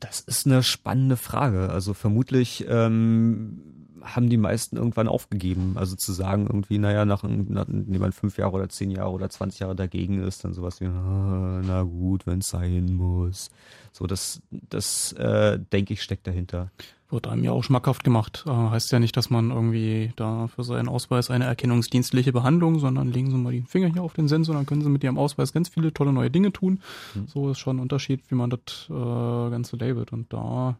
Das 0.00 0.20
ist 0.20 0.46
eine 0.46 0.62
spannende 0.62 1.16
Frage. 1.16 1.70
Also 1.70 1.94
vermutlich 1.94 2.66
ähm, 2.68 3.81
haben 4.02 4.28
die 4.28 4.36
meisten 4.36 4.76
irgendwann 4.76 5.08
aufgegeben. 5.08 5.74
Also 5.76 5.96
zu 5.96 6.12
sagen 6.12 6.46
irgendwie, 6.46 6.78
naja, 6.78 7.04
nach, 7.04 7.22
nach 7.22 7.66
jemand 7.68 8.14
fünf 8.14 8.38
Jahre 8.38 8.52
oder 8.52 8.68
zehn 8.68 8.90
Jahre 8.90 9.10
oder 9.10 9.28
20 9.28 9.60
Jahre 9.60 9.76
dagegen 9.76 10.22
ist, 10.22 10.44
dann 10.44 10.52
sowas 10.52 10.80
wie, 10.80 10.86
ah, 10.86 11.62
na 11.64 11.82
gut, 11.82 12.26
wenn 12.26 12.40
es 12.40 12.48
sein 12.48 12.94
muss. 12.94 13.50
So, 13.92 14.06
das, 14.06 14.40
das 14.50 15.12
äh, 15.12 15.58
denke 15.72 15.94
ich, 15.94 16.02
steckt 16.02 16.26
dahinter. 16.26 16.70
Wird 17.10 17.26
einem 17.26 17.44
ja 17.44 17.52
auch 17.52 17.62
schmackhaft 17.62 18.04
gemacht. 18.04 18.44
Äh, 18.46 18.50
heißt 18.50 18.90
ja 18.90 18.98
nicht, 18.98 19.16
dass 19.16 19.28
man 19.28 19.50
irgendwie 19.50 20.12
da 20.16 20.48
für 20.48 20.64
seinen 20.64 20.88
Ausweis 20.88 21.30
eine 21.30 21.44
erkennungsdienstliche 21.44 22.32
Behandlung, 22.32 22.78
sondern 22.78 23.12
legen 23.12 23.30
Sie 23.30 23.36
mal 23.36 23.52
die 23.52 23.62
Finger 23.62 23.92
hier 23.92 24.02
auf 24.02 24.14
den 24.14 24.28
Sensor, 24.28 24.54
dann 24.54 24.64
können 24.64 24.82
Sie 24.82 24.88
mit 24.88 25.04
Ihrem 25.04 25.18
Ausweis 25.18 25.52
ganz 25.52 25.68
viele 25.68 25.92
tolle 25.92 26.12
neue 26.12 26.30
Dinge 26.30 26.52
tun. 26.52 26.80
Mhm. 27.14 27.26
So 27.28 27.50
ist 27.50 27.58
schon 27.58 27.76
ein 27.76 27.80
Unterschied, 27.80 28.22
wie 28.28 28.34
man 28.34 28.48
das 28.48 28.88
äh, 28.88 29.50
Ganze 29.50 29.76
labelt. 29.76 30.12
Und 30.12 30.32
da 30.32 30.78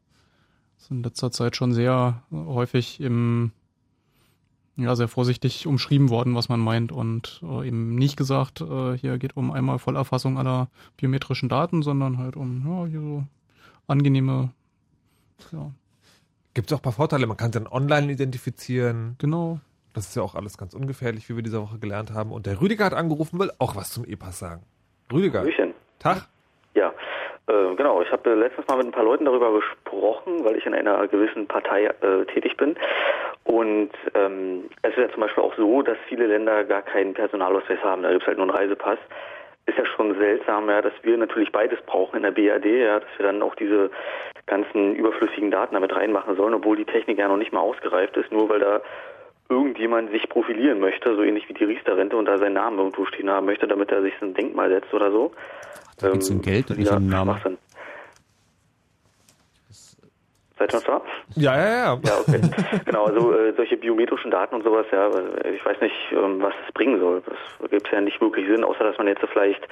ist 0.83 0.91
in 0.91 1.03
letzter 1.03 1.31
Zeit 1.31 1.57
schon 1.57 1.73
sehr 1.73 2.23
häufig 2.33 3.01
im 3.01 3.53
ja, 4.75 4.97
sehr 4.97 5.09
vorsichtig 5.09 5.67
umschrieben 5.67 6.09
worden, 6.09 6.35
was 6.35 6.49
man 6.49 6.59
meint 6.59 6.93
und 6.93 7.41
äh, 7.43 7.69
eben 7.69 7.95
nicht 7.95 8.17
gesagt, 8.17 8.63
äh, 8.63 8.97
hier 8.97 9.19
geht 9.19 9.37
um 9.37 9.53
einmal 9.53 9.79
Vollerfassung 9.79 10.39
aller 10.39 10.69
biometrischen 10.97 11.51
Daten, 11.51 11.83
sondern 11.83 12.17
halt 12.17 12.37
um 12.37 12.65
ja, 12.67 12.87
hier 12.87 13.01
so 13.01 13.25
angenehme 13.87 14.51
ja, 15.53 15.71
Gibt 16.55 16.71
es 16.71 16.75
auch 16.75 16.81
ein 16.81 16.83
paar 16.83 16.93
Vorteile. 16.93 17.27
Man 17.27 17.37
kann 17.37 17.51
es 17.51 17.55
dann 17.55 17.67
online 17.67 18.13
identifizieren. 18.13 19.17
Genau. 19.19 19.61
Das 19.95 20.09
ist 20.09 20.17
ja 20.17 20.23
auch 20.23 20.35
alles 20.35 20.59
ganz 20.59 20.75
ungefährlich, 20.75 21.29
wie 21.29 21.37
wir 21.37 21.43
diese 21.43 21.61
Woche 21.61 21.79
gelernt 21.79 22.13
haben. 22.13 22.31
Und 22.31 22.47
der 22.47 22.61
Rüdiger 22.61 22.85
hat 22.85 22.95
angerufen, 22.95 23.39
will 23.39 23.51
auch 23.59 23.75
was 23.75 23.91
zum 23.91 24.05
E-Pass 24.05 24.39
sagen. 24.39 24.63
Rüdiger. 25.13 25.41
Hallöchen. 25.41 25.75
Tag. 25.99 26.29
Ja, 26.75 26.93
äh, 27.53 27.75
genau. 27.77 28.01
Ich 28.03 28.11
habe 28.11 28.31
äh, 28.31 28.35
letztens 28.35 28.67
mal 28.67 28.79
mit 28.79 28.87
ein 28.87 28.93
paar 28.93 29.05
Leuten 29.05 29.27
darüber 29.27 29.53
gesprochen, 29.53 30.45
weil 30.45 30.57
ich 30.57 30.67
in 30.67 30.75
einer 30.75 31.07
gewissen 31.09 31.47
Partei 31.47 31.85
äh, 31.87 32.25
tätig 32.33 32.57
bin. 32.57 32.77
Und 33.45 33.91
ähm, 34.15 34.71
es 34.83 34.91
ist 34.91 34.99
ja 34.99 35.11
zum 35.11 35.21
Beispiel 35.21 35.43
auch 35.43 35.55
so, 35.57 35.83
dass 35.83 35.99
viele 36.09 36.27
Länder 36.27 36.65
gar 36.65 36.83
keinen 36.83 37.15
Personalausweis 37.15 37.83
haben. 37.83 38.03
Da 38.03 38.11
gibt 38.11 38.23
es 38.23 38.27
halt 38.27 38.39
nur 38.39 38.47
einen 38.47 38.57
Reisepass. 38.57 38.99
Ist 39.67 39.79
ja 39.79 39.87
schon 39.87 40.17
seltsam, 40.19 40.69
ja, 40.69 40.83
dass 40.83 40.95
wir 41.03 41.17
natürlich 41.17 41.53
beides 41.53 41.81
brauchen 41.83 42.17
in 42.17 42.23
der 42.23 42.33
BRD, 42.33 42.67
ja, 42.67 42.99
dass 42.99 43.09
wir 43.17 43.27
dann 43.27 43.43
auch 43.43 43.55
diese 43.55 43.91
ganzen 44.47 44.97
überflüssigen 44.97 45.53
Daten 45.53 45.75
damit 45.75 45.95
reinmachen 45.95 46.35
sollen, 46.37 46.55
obwohl 46.55 46.77
die 46.77 46.85
Technik 46.85 47.19
ja 47.19 47.29
noch 47.29 47.37
nicht 47.37 47.53
mal 47.53 47.61
ausgereift 47.61 48.17
ist, 48.17 48.33
nur 48.33 48.49
weil 48.49 48.59
da 48.59 48.81
irgendjemand 49.53 50.11
sich 50.11 50.29
profilieren 50.29 50.81
möchte, 50.81 51.15
so 51.15 51.23
ähnlich 51.23 51.49
wie 51.49 51.55
die 51.55 51.65
Riester-Rente 51.65 52.17
und 52.17 52.27
da 52.27 52.39
seinen 52.39 52.55
Namen 52.55 52.79
irgendwo 52.79 53.05
stehen 53.07 53.31
haben 53.31 53.47
möchte, 53.47 53.67
damit 53.67 53.91
er 53.91 54.03
sich 54.03 54.15
so 54.21 54.27
ein 54.27 54.35
Denkmal 54.35 54.69
setzt 54.71 54.93
oder 54.93 55.11
so. 55.11 55.33
Da 55.99 56.11
geht's 56.11 56.31
um 56.31 56.43
Geld 56.43 56.71
und 56.71 56.79
nicht 56.79 56.91
ja, 56.91 56.97
um 56.97 57.07
Namen. 57.07 57.59
Seid 60.59 60.73
ihr 60.73 60.77
noch 60.77 60.85
da? 60.85 61.03
Ja, 61.35 61.57
ja, 61.57 61.69
ja. 61.69 62.01
Ja, 62.05 62.21
okay. 62.21 62.41
genau, 62.85 63.05
also 63.07 63.33
äh, 63.33 63.53
solche 63.57 63.77
biometrischen 63.77 64.31
Daten 64.31 64.55
und 64.55 64.65
sowas, 64.65 64.87
ja, 64.93 65.09
äh, 65.09 65.55
ich 65.55 65.65
weiß 65.65 65.81
nicht, 65.81 65.95
ähm, 66.13 66.41
was 66.41 66.55
das 66.65 66.73
bringen 66.75 67.01
soll. 67.01 67.23
Das 67.27 67.71
gibt 67.71 67.91
ja 67.91 68.01
nicht 68.01 68.21
wirklich 68.21 68.47
Sinn, 68.47 68.65
außer 68.65 68.85
dass 68.85 68.99
man 68.99 69.09
jetzt 69.09 69.21
so 69.21 69.27
vielleicht 69.27 69.67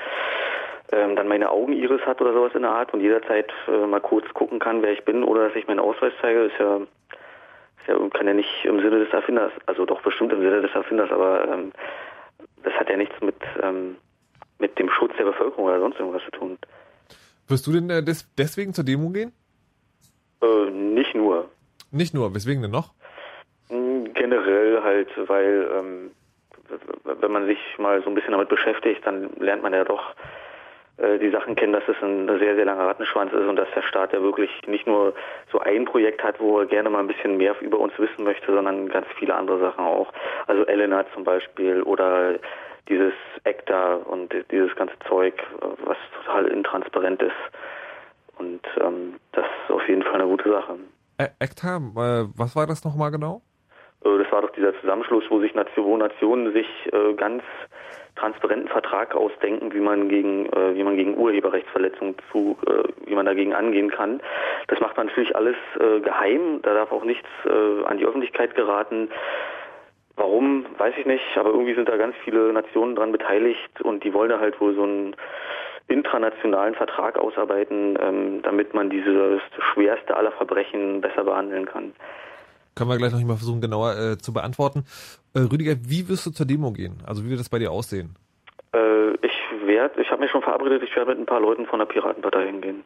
ähm, 0.93 1.15
dann 1.17 1.29
meine 1.29 1.51
Augeniris 1.51 2.01
hat 2.07 2.21
oder 2.21 2.33
sowas 2.33 2.53
in 2.55 2.63
der 2.63 2.73
Art 2.73 2.93
und 2.93 3.01
jederzeit 3.01 3.53
äh, 3.69 3.87
mal 3.87 4.01
kurz 4.01 4.27
gucken 4.35 4.59
kann, 4.59 4.83
wer 4.83 4.93
ich 4.93 5.05
bin 5.05 5.23
oder 5.23 5.49
dass 5.49 5.57
ich 5.57 5.69
meinen 5.69 5.81
Ausweis 5.81 6.13
zeige, 6.21 6.45
ist 6.45 6.59
ja, 6.59 6.81
ja 7.87 7.97
kann 8.11 8.27
ja 8.27 8.35
nicht 8.35 8.65
im 8.65 8.81
Sinne 8.81 9.05
des 9.05 9.13
Erfinders, 9.13 9.53
also 9.67 9.85
doch 9.87 10.03
bestimmt 10.03 10.33
im 10.33 10.41
Sinne 10.41 10.63
des 10.63 10.73
Erfinders, 10.73 11.11
aber 11.11 11.49
ähm, 11.49 11.73
das 12.63 12.73
hat 12.75 12.89
ja 12.89 12.97
nichts 12.97 13.21
mit 13.21 13.37
ähm, 13.63 13.97
mit 14.59 14.79
dem 14.79 14.91
Schutz 14.91 15.13
der 15.19 15.25
Bevölkerung 15.25 15.65
oder 15.65 15.81
sonst 15.81 15.99
irgendwas 15.99 16.23
zu 16.25 16.31
tun. 16.33 16.59
Wirst 17.49 17.67
du 17.67 17.73
denn 17.73 17.91
äh, 17.91 18.03
des, 18.03 18.29
deswegen 18.37 18.75
zur 18.75 18.85
Demo 18.85 19.11
gehen? 19.11 19.33
Äh, 20.43 20.71
nicht 20.71 21.15
nur. 21.15 21.49
Nicht 21.91 22.15
nur. 22.15 22.35
Weswegen 22.35 22.63
denn 22.63 22.71
noch? 22.71 22.93
Mm, 23.69 24.05
Generell 24.15 24.83
halt, 24.83 25.09
weil 25.29 25.69
ähm, 25.75 26.11
wenn 27.05 27.33
man 27.33 27.47
sich 27.47 27.59
mal 27.79 28.03
so 28.03 28.09
ein 28.09 28.15
bisschen 28.15 28.33
damit 28.33 28.49
beschäftigt, 28.49 29.05
dann 29.05 29.31
lernt 29.39 29.63
man 29.63 29.73
ja 29.73 29.85
doch 29.85 30.15
die 31.19 31.31
Sachen 31.31 31.57
kennen, 31.57 31.73
dass 31.73 31.89
es 31.89 31.97
ein 32.03 32.27
sehr, 32.39 32.57
sehr 32.57 32.65
langer 32.65 32.87
Rattenschwanz 32.87 33.33
ist 33.33 33.47
und 33.47 33.57
dass 33.57 33.69
der 33.75 33.83
Staat 33.83 34.13
ja 34.13 34.23
wirklich 34.23 34.51
nicht 34.67 34.87
nur 34.87 35.15
so 35.51 35.59
ein 35.61 35.85
Projekt 35.85 36.23
hat, 36.23 36.39
wo 36.41 36.61
er 36.61 36.67
gerne 36.67 36.91
mal 36.91 36.99
ein 37.01 37.07
bisschen 37.07 37.37
mehr 37.37 37.55
über 37.61 37.79
uns 37.79 37.93
wissen 37.99 38.25
möchte, 38.25 38.53
sondern 38.53 38.89
ganz 38.89 39.07
viele 39.19 39.35
andere 39.35 39.59
Sachen 39.61 39.85
auch. 39.85 40.13
Also 40.47 40.65
Elena 40.67 41.05
zum 41.15 41.25
Beispiel 41.25 41.83
oder 41.83 42.39
dieses 42.91 43.15
ECTA 43.45 43.95
und 43.95 44.35
dieses 44.51 44.75
ganze 44.75 44.95
Zeug, 45.09 45.35
äh, 45.63 45.67
was 45.85 45.97
total 46.19 46.47
intransparent 46.49 47.23
ist. 47.23 47.33
Und 48.39 48.61
ähm, 48.81 49.15
das 49.33 49.45
ist 49.45 49.75
auf 49.75 49.87
jeden 49.89 50.03
Fall 50.03 50.15
eine 50.15 50.27
gute 50.27 50.51
Sache. 50.51 50.77
Ä 51.19 51.29
ECTA, 51.39 51.77
äh, 51.77 52.27
was 52.37 52.57
war 52.57 52.67
das 52.67 52.85
nochmal 52.85 53.11
genau? 53.11 53.43
Äh, 54.05 54.19
Das 54.19 54.33
war 54.33 54.43
doch 54.43 54.51
dieser 54.53 54.79
Zusammenschluss, 54.81 55.25
wo 55.31 55.41
sich 55.41 55.55
wo 55.55 55.97
Nationen 55.97 56.53
sich 56.53 56.67
äh, 56.93 57.15
ganz 57.15 57.43
transparenten 58.21 58.69
Vertrag 58.69 59.15
ausdenken, 59.15 59.73
wie 59.73 59.81
man 59.81 60.09
gegen 60.09 60.47
äh, 60.47 60.75
wie 60.75 60.85
man 60.85 60.97
gegen 60.97 61.17
Urheberrechtsverletzungen 61.17 62.15
zu 62.31 62.57
äh, 62.67 62.89
wie 63.07 63.15
man 63.15 63.27
dagegen 63.27 63.55
angehen 63.55 63.91
kann. 63.91 64.21
Das 64.69 64.81
macht 64.81 64.97
man 64.97 65.07
natürlich 65.07 65.35
alles 65.35 65.57
äh, 65.79 66.01
geheim. 66.01 66.61
Da 66.63 66.75
darf 66.75 66.93
auch 66.93 67.05
nichts 67.05 67.29
äh, 67.47 67.85
an 67.85 67.99
die 67.99 68.05
Öffentlichkeit 68.05 68.55
geraten. 68.55 69.09
Warum, 70.17 70.67
weiß 70.77 70.95
ich 70.99 71.07
nicht, 71.07 71.25
aber 71.37 71.51
irgendwie 71.51 71.75
sind 71.75 71.89
da 71.89 71.97
ganz 71.97 72.15
viele 72.25 72.53
Nationen 72.53 72.95
dran 72.95 73.11
beteiligt 73.11 73.81
und 73.81 74.05
die 74.05 74.13
wollen 74.13 74.29
da 74.29 74.39
halt 74.39 74.61
wohl 74.61 74.75
so 74.75 74.83
einen 74.83 75.17
intranationalen 75.89 76.75
Vertrag 76.75 77.19
ausarbeiten, 77.19 77.99
ähm, 78.01 78.43
damit 78.43 78.75
man 78.75 78.91
dieses 78.91 79.41
schwerste 79.73 80.17
aller 80.17 80.33
Verbrechen 80.33 81.01
besser 81.01 81.25
behandeln 81.25 81.65
kann. 81.65 81.93
Können 82.77 82.91
wir 82.91 82.99
gleich 82.99 83.13
noch 83.13 83.21
mal 83.21 83.37
versuchen, 83.37 83.61
genauer 83.61 83.97
äh, 83.97 84.19
zu 84.19 84.33
beantworten. 84.33 84.85
Äh, 85.35 85.41
Rüdiger, 85.41 85.75
wie 85.83 86.09
wirst 86.09 86.27
du 86.27 86.31
zur 86.31 86.47
Demo 86.47 86.73
gehen? 86.73 86.99
Also 87.07 87.25
wie 87.25 87.31
wird 87.31 87.41
das 87.41 87.49
bei 87.49 87.59
dir 87.59 87.71
aussehen? 87.71 88.17
Äh, 88.75 89.13
ich 89.23 89.33
werde, 89.65 90.01
ich 90.01 90.11
habe 90.11 90.21
mich 90.23 90.31
schon 90.31 90.43
verabredet, 90.43 90.83
ich 90.83 90.95
werde 90.97 91.11
mit 91.11 91.21
ein 91.21 91.27
paar 91.27 91.41
Leuten 91.41 91.67
von 91.67 91.79
der 91.79 91.87
Piratenpartei 91.87 92.47
hingehen. 92.47 92.85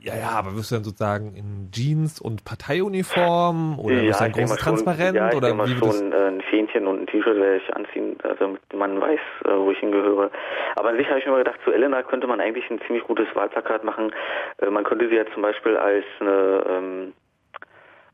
Ja, 0.00 0.14
ja, 0.16 0.28
aber 0.30 0.54
wirst 0.54 0.70
du 0.70 0.76
dann 0.76 0.84
sozusagen 0.84 1.34
in 1.34 1.70
Jeans 1.72 2.20
und 2.20 2.44
Parteiuniform 2.44 3.78
oder 3.80 4.04
wirst 4.04 4.20
du 4.20 4.24
ein 4.24 4.32
großes 4.32 4.50
mal 4.50 4.56
schon- 4.58 4.64
Transparent 4.76 5.16
ja, 5.16 5.30
ich 5.30 5.36
oder 5.36 5.54
mal 5.54 5.66
wie 5.66 5.80
das? 5.80 5.98
schon 5.98 6.12
äh, 6.12 6.28
ein 6.28 6.40
Fähnchen 6.42 6.86
und 6.86 7.00
ein 7.00 7.06
T-Shirt 7.08 7.36
werde 7.36 7.56
ich 7.56 7.74
anziehen, 7.74 8.16
also 8.22 8.36
damit 8.38 8.60
man 8.72 9.00
weiß, 9.00 9.18
äh, 9.46 9.48
wo 9.56 9.72
ich 9.72 9.78
hingehöre. 9.78 10.30
Aber 10.76 10.90
an 10.90 10.96
sich 10.96 11.08
habe 11.08 11.18
ich 11.18 11.26
mir 11.26 11.32
mal 11.32 11.38
gedacht, 11.38 11.58
zu 11.64 11.72
Elena 11.72 12.02
könnte 12.04 12.28
man 12.28 12.40
eigentlich 12.40 12.70
ein 12.70 12.80
ziemlich 12.86 13.02
gutes 13.04 13.26
Wahlplakat 13.34 13.82
machen. 13.82 14.12
Äh, 14.58 14.70
man 14.70 14.84
könnte 14.84 15.08
sie 15.08 15.16
ja 15.16 15.24
zum 15.32 15.42
Beispiel 15.42 15.76
als 15.76 16.04
eine 16.20 16.64
ähm, 16.68 17.12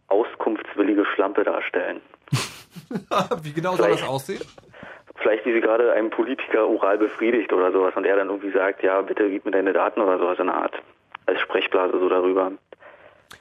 auskunftswillige 0.09 1.05
Schlampe 1.15 1.45
darstellen. 1.45 2.01
wie 3.43 3.53
genau 3.53 3.77
soll 3.77 3.91
das 3.91 4.03
aussehen? 4.03 4.43
Vielleicht 5.17 5.45
wie 5.47 5.53
sie 5.53 5.61
gerade 5.61 5.93
einen 5.93 6.11
Politiker 6.11 6.67
oral 6.69 6.99
befriedigt 6.99 7.53
oder 7.53 7.71
sowas 7.73 7.95
und 7.97 8.05
er 8.05 8.17
dann 8.17 8.29
irgendwie 8.29 8.51
sagt, 8.51 8.83
ja, 8.83 9.01
bitte 9.03 9.29
gib 9.31 9.45
mir 9.45 9.51
deine 9.53 9.73
Daten 9.73 10.01
oder 10.01 10.19
sowas 10.19 10.39
in 10.39 10.47
der 10.47 10.57
Art. 10.57 10.75
Als 11.27 11.41
Sprechblase 11.41 11.99
so 11.99 12.09
darüber. 12.09 12.53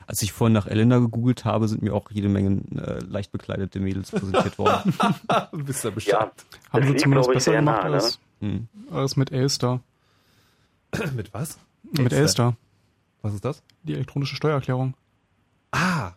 Als 0.08 0.22
ich 0.22 0.32
vorhin 0.32 0.54
nach 0.54 0.68
Elena 0.68 1.00
gegoogelt 1.00 1.46
habe, 1.46 1.68
sind 1.68 1.82
mir 1.82 1.94
auch 1.94 2.10
jede 2.12 2.30
Menge 2.30 2.62
äh, 2.76 3.00
leicht 3.10 3.32
bekleidete 3.32 3.80
Mädels 3.80 4.12
präsentiert 4.12 4.58
worden. 4.58 4.94
du 5.52 5.64
bist 5.64 5.84
ja 5.84 5.92
Ja, 5.98 6.32
Haben 6.72 6.88
sie 6.88 6.96
zumindest 6.98 7.32
besser 7.32 7.54
gemacht 7.54 7.84
nah, 7.84 7.90
ne? 7.90 7.96
als, 7.96 8.20
Hm. 8.42 8.68
als 8.92 9.16
mit 9.16 9.32
Elster. 9.32 9.80
Mit 11.16 11.34
was? 11.34 11.58
Mit 11.84 12.12
Elster. 12.12 12.56
Was 13.22 13.34
ist 13.34 13.46
das? 13.46 13.64
Die 13.84 13.94
elektronische 13.94 14.36
Steuererklärung. 14.36 14.94
Ah, 15.72 16.12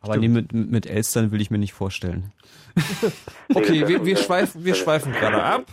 Aber 0.00 0.16
nee, 0.16 0.28
mit, 0.28 0.52
mit 0.52 0.86
Elstern 0.86 1.32
will 1.32 1.40
ich 1.40 1.50
mir 1.50 1.58
nicht 1.58 1.72
vorstellen. 1.72 2.32
okay, 3.54 3.88
wir, 3.88 4.04
wir 4.04 4.16
schweifen, 4.16 4.64
wir 4.64 4.74
schweifen 4.74 5.12
gerade 5.12 5.42
ab. 5.42 5.64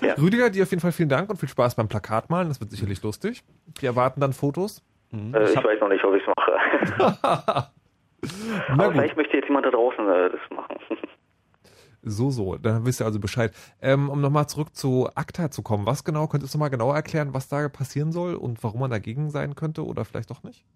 Ja. 0.00 0.14
Rüdiger, 0.14 0.48
dir 0.48 0.62
auf 0.62 0.70
jeden 0.70 0.80
Fall 0.80 0.92
vielen 0.92 1.10
Dank 1.10 1.28
und 1.28 1.36
viel 1.36 1.48
Spaß 1.48 1.74
beim 1.74 1.88
Plakatmalen. 1.88 2.48
Das 2.48 2.60
wird 2.60 2.70
sicherlich 2.70 3.02
lustig. 3.02 3.42
Wir 3.78 3.90
erwarten 3.90 4.20
dann 4.20 4.32
Fotos. 4.32 4.82
Äh, 5.12 5.44
ich 5.44 5.56
weiß 5.56 5.80
noch 5.80 5.88
nicht, 5.88 6.04
ob 6.04 6.14
ich 6.14 6.22
es 6.22 6.28
mache. 6.34 7.68
Aber 8.68 8.84
gut. 8.84 8.92
vielleicht 8.94 9.16
möchte 9.16 9.36
jetzt 9.36 9.48
jemand 9.48 9.66
da 9.66 9.70
draußen 9.70 10.08
äh, 10.08 10.30
das 10.30 10.40
machen. 10.50 10.76
So, 12.06 12.28
so, 12.28 12.58
dann 12.58 12.84
wisst 12.84 13.00
ihr 13.00 13.06
also 13.06 13.18
Bescheid. 13.18 13.50
Ähm, 13.80 14.10
um 14.10 14.20
nochmal 14.20 14.46
zurück 14.46 14.76
zu 14.76 15.08
ACTA 15.14 15.50
zu 15.50 15.62
kommen, 15.62 15.86
was 15.86 16.04
genau, 16.04 16.26
könntest 16.26 16.52
du 16.52 16.58
mal 16.58 16.68
genauer 16.68 16.94
erklären, 16.94 17.32
was 17.32 17.48
da 17.48 17.66
passieren 17.70 18.12
soll 18.12 18.34
und 18.34 18.62
warum 18.62 18.80
man 18.80 18.90
dagegen 18.90 19.30
sein 19.30 19.54
könnte 19.54 19.86
oder 19.86 20.04
vielleicht 20.04 20.28
doch 20.28 20.42
nicht? 20.42 20.66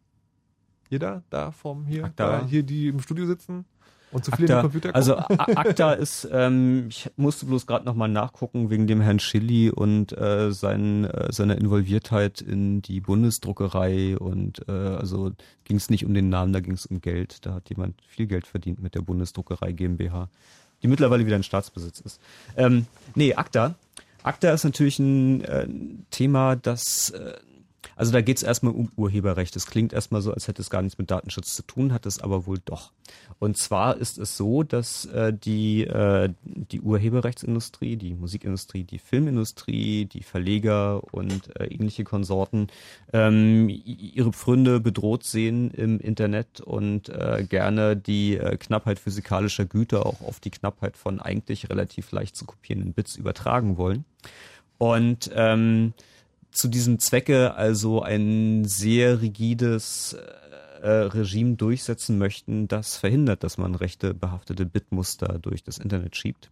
Jeder 0.90 1.22
da 1.30 1.50
vom 1.50 1.84
hier, 1.86 2.10
da, 2.16 2.44
hier, 2.46 2.62
die 2.62 2.88
im 2.88 3.00
Studio 3.00 3.26
sitzen 3.26 3.64
und 4.10 4.24
zu 4.24 4.30
viel 4.32 4.48
Computer 4.48 4.94
also 4.94 5.16
gucken? 5.16 5.38
A- 5.38 5.60
ACTA 5.60 5.92
ist, 5.92 6.26
ähm, 6.32 6.86
ich 6.88 7.10
musste 7.16 7.44
bloß 7.44 7.66
gerade 7.66 7.84
nochmal 7.84 8.08
nachgucken 8.08 8.70
wegen 8.70 8.86
dem 8.86 9.02
Herrn 9.02 9.18
Schilly 9.18 9.68
und 9.70 10.16
äh, 10.16 10.50
sein, 10.50 11.04
äh, 11.04 11.30
seiner 11.30 11.58
Involviertheit 11.58 12.40
in 12.40 12.80
die 12.80 13.00
Bundesdruckerei 13.00 14.16
und 14.16 14.66
äh, 14.66 14.72
also 14.72 15.32
ging 15.64 15.76
es 15.76 15.90
nicht 15.90 16.06
um 16.06 16.14
den 16.14 16.30
Namen, 16.30 16.54
da 16.54 16.60
ging 16.60 16.72
es 16.72 16.86
um 16.86 17.02
Geld. 17.02 17.44
Da 17.44 17.52
hat 17.54 17.68
jemand 17.68 18.00
viel 18.06 18.26
Geld 18.26 18.46
verdient 18.46 18.82
mit 18.82 18.94
der 18.94 19.02
Bundesdruckerei 19.02 19.72
GmbH, 19.72 20.30
die 20.82 20.88
mittlerweile 20.88 21.26
wieder 21.26 21.36
in 21.36 21.42
Staatsbesitz 21.42 22.00
ist. 22.00 22.20
Ähm, 22.56 22.86
nee, 23.14 23.34
ACTA. 23.34 23.74
ACTA 24.22 24.52
ist 24.52 24.64
natürlich 24.64 24.98
ein 24.98 25.42
äh, 25.44 25.68
Thema, 26.10 26.56
das 26.56 27.10
äh, 27.10 27.34
also 27.98 28.12
da 28.12 28.20
geht 28.20 28.36
es 28.36 28.44
erstmal 28.44 28.74
um 28.74 28.92
Urheberrecht. 28.94 29.56
Es 29.56 29.66
klingt 29.66 29.92
erstmal 29.92 30.22
so, 30.22 30.32
als 30.32 30.46
hätte 30.46 30.62
es 30.62 30.70
gar 30.70 30.82
nichts 30.82 30.98
mit 30.98 31.10
Datenschutz 31.10 31.56
zu 31.56 31.62
tun, 31.64 31.92
hat 31.92 32.06
es 32.06 32.20
aber 32.20 32.46
wohl 32.46 32.58
doch. 32.64 32.92
Und 33.40 33.58
zwar 33.58 33.96
ist 33.96 34.18
es 34.18 34.36
so, 34.36 34.62
dass 34.62 35.06
äh, 35.06 35.32
die, 35.32 35.82
äh, 35.82 36.28
die 36.44 36.80
Urheberrechtsindustrie, 36.80 37.96
die 37.96 38.14
Musikindustrie, 38.14 38.84
die 38.84 39.00
Filmindustrie, 39.00 40.04
die 40.04 40.22
Verleger 40.22 41.02
und 41.12 41.56
äh, 41.58 41.64
ähnliche 41.66 42.04
Konsorten 42.04 42.68
ähm, 43.12 43.68
ihre 43.68 44.32
Pfründe 44.32 44.78
bedroht 44.78 45.24
sehen 45.24 45.72
im 45.72 45.98
Internet 45.98 46.60
und 46.60 47.08
äh, 47.08 47.44
gerne 47.48 47.96
die 47.96 48.36
äh, 48.36 48.56
Knappheit 48.58 49.00
physikalischer 49.00 49.64
Güter 49.64 50.06
auch 50.06 50.20
auf 50.20 50.38
die 50.38 50.50
Knappheit 50.50 50.96
von 50.96 51.18
eigentlich 51.18 51.68
relativ 51.68 52.12
leicht 52.12 52.36
zu 52.36 52.44
kopierenden 52.44 52.92
Bits 52.92 53.16
übertragen 53.16 53.76
wollen. 53.76 54.04
Und 54.78 55.32
ähm, 55.34 55.94
zu 56.50 56.68
diesem 56.68 56.98
Zwecke 56.98 57.54
also 57.54 58.02
ein 58.02 58.64
sehr 58.64 59.20
rigides 59.20 60.16
äh, 60.82 60.88
Regime 60.88 61.56
durchsetzen 61.56 62.18
möchten, 62.18 62.68
das 62.68 62.96
verhindert, 62.96 63.42
dass 63.44 63.58
man 63.58 63.74
rechte 63.74 64.14
behaftete 64.14 64.66
Bitmuster 64.66 65.38
durch 65.38 65.62
das 65.62 65.78
Internet 65.78 66.16
schiebt. 66.16 66.50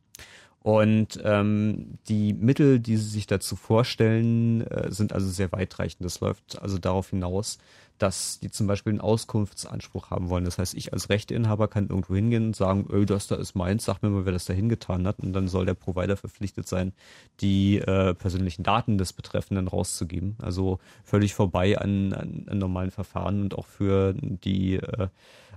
Und 0.66 1.20
ähm, 1.22 1.96
die 2.08 2.32
Mittel, 2.32 2.80
die 2.80 2.96
sie 2.96 3.08
sich 3.08 3.28
dazu 3.28 3.54
vorstellen, 3.54 4.62
äh, 4.62 4.90
sind 4.90 5.12
also 5.12 5.28
sehr 5.28 5.52
weitreichend. 5.52 6.04
Das 6.04 6.18
läuft 6.18 6.60
also 6.60 6.78
darauf 6.78 7.10
hinaus, 7.10 7.58
dass 7.98 8.40
die 8.40 8.50
zum 8.50 8.66
Beispiel 8.66 8.90
einen 8.90 9.00
Auskunftsanspruch 9.00 10.10
haben 10.10 10.28
wollen. 10.28 10.44
Das 10.44 10.58
heißt, 10.58 10.74
ich 10.74 10.92
als 10.92 11.08
Rechteinhaber 11.08 11.68
kann 11.68 11.88
irgendwo 11.88 12.16
hingehen 12.16 12.46
und 12.46 12.56
sagen, 12.56 12.88
öh, 12.90 13.06
das 13.06 13.28
da 13.28 13.36
ist 13.36 13.54
meins, 13.54 13.84
sag 13.84 14.02
mir 14.02 14.10
mal, 14.10 14.24
wer 14.24 14.32
das 14.32 14.46
da 14.46 14.54
hingetan 14.54 15.06
hat. 15.06 15.20
Und 15.20 15.34
dann 15.34 15.46
soll 15.46 15.66
der 15.66 15.74
Provider 15.74 16.16
verpflichtet 16.16 16.66
sein, 16.66 16.92
die 17.38 17.78
äh, 17.78 18.14
persönlichen 18.14 18.64
Daten 18.64 18.98
des 18.98 19.12
Betreffenden 19.12 19.68
rauszugeben. 19.68 20.34
Also 20.42 20.80
völlig 21.04 21.32
vorbei 21.32 21.78
an, 21.78 22.12
an, 22.12 22.46
an 22.50 22.58
normalen 22.58 22.90
Verfahren 22.90 23.40
und 23.40 23.54
auch 23.56 23.66
für 23.66 24.14
die, 24.14 24.78
äh, 24.78 25.06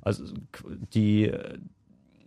also 0.03 0.23
die 0.93 1.29
äh, 1.29 1.57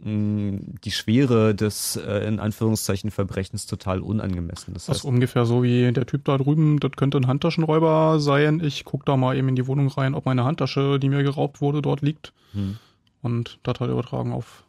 die 0.05 0.91
Schwere 0.91 1.55
des 1.55 1.95
äh, 1.97 2.27
in 2.27 2.41
Anführungszeichen 2.41 3.13
Verbrechens 3.13 3.67
total 3.67 4.01
unangemessen. 4.01 4.75
Das 4.75 4.87
Das 4.87 4.99
ist 4.99 5.05
ungefähr 5.05 5.47
so 5.47 5.63
wie 5.63 5.93
der 5.93 6.07
Typ 6.07 6.25
da 6.25 6.39
drüben, 6.39 6.81
das 6.81 6.93
könnte 6.93 7.19
ein 7.19 7.29
Handtaschenräuber 7.29 8.19
sein. 8.19 8.61
Ich 8.65 8.85
guck 8.85 9.07
da 9.07 9.17
mal 9.17 9.37
eben 9.37 9.49
in 9.49 9.55
die 9.55 9.67
Wohnung 9.69 9.89
rein, 9.89 10.15
ob 10.15 10.27
meine 10.27 10.45
Handtasche, 10.45 10.99
die 10.99 11.09
mir 11.09 11.23
geraubt 11.23 11.61
wurde, 11.61 11.83
dort 11.83 12.03
liegt. 12.03 12.33
Hm. 12.53 12.79
Und 13.23 13.61
das 13.63 13.79
halt 13.79 13.93
übertragen 13.93 14.33
auf 14.33 14.65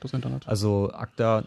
das 0.00 0.14
Internet. 0.14 0.48
Also 0.48 0.90
ACTA 0.90 1.44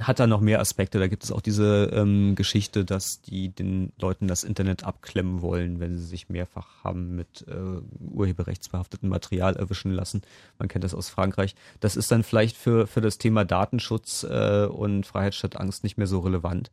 hat 0.00 0.20
da 0.20 0.26
noch 0.26 0.40
mehr 0.40 0.60
Aspekte. 0.60 0.98
Da 0.98 1.08
gibt 1.08 1.24
es 1.24 1.32
auch 1.32 1.40
diese 1.40 1.90
ähm, 1.92 2.34
Geschichte, 2.34 2.84
dass 2.84 3.20
die 3.20 3.48
den 3.48 3.92
Leuten 3.98 4.28
das 4.28 4.44
Internet 4.44 4.84
abklemmen 4.84 5.42
wollen, 5.42 5.80
wenn 5.80 5.96
sie 5.96 6.04
sich 6.04 6.28
mehrfach 6.28 6.84
haben 6.84 7.16
mit 7.16 7.44
äh, 7.48 7.80
urheberrechtsbehafteten 8.14 9.08
Material 9.08 9.56
erwischen 9.56 9.92
lassen. 9.92 10.22
Man 10.58 10.68
kennt 10.68 10.84
das 10.84 10.94
aus 10.94 11.08
Frankreich. 11.08 11.54
Das 11.80 11.96
ist 11.96 12.10
dann 12.10 12.22
vielleicht 12.22 12.56
für, 12.56 12.86
für 12.86 13.00
das 13.00 13.18
Thema 13.18 13.44
Datenschutz 13.44 14.24
äh, 14.28 14.66
und 14.66 15.06
Freiheit 15.06 15.34
statt 15.34 15.56
Angst 15.56 15.82
nicht 15.84 15.98
mehr 15.98 16.06
so 16.06 16.20
relevant. 16.20 16.70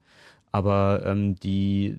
Aber 0.52 1.04
ähm, 1.06 1.36
die 1.36 1.98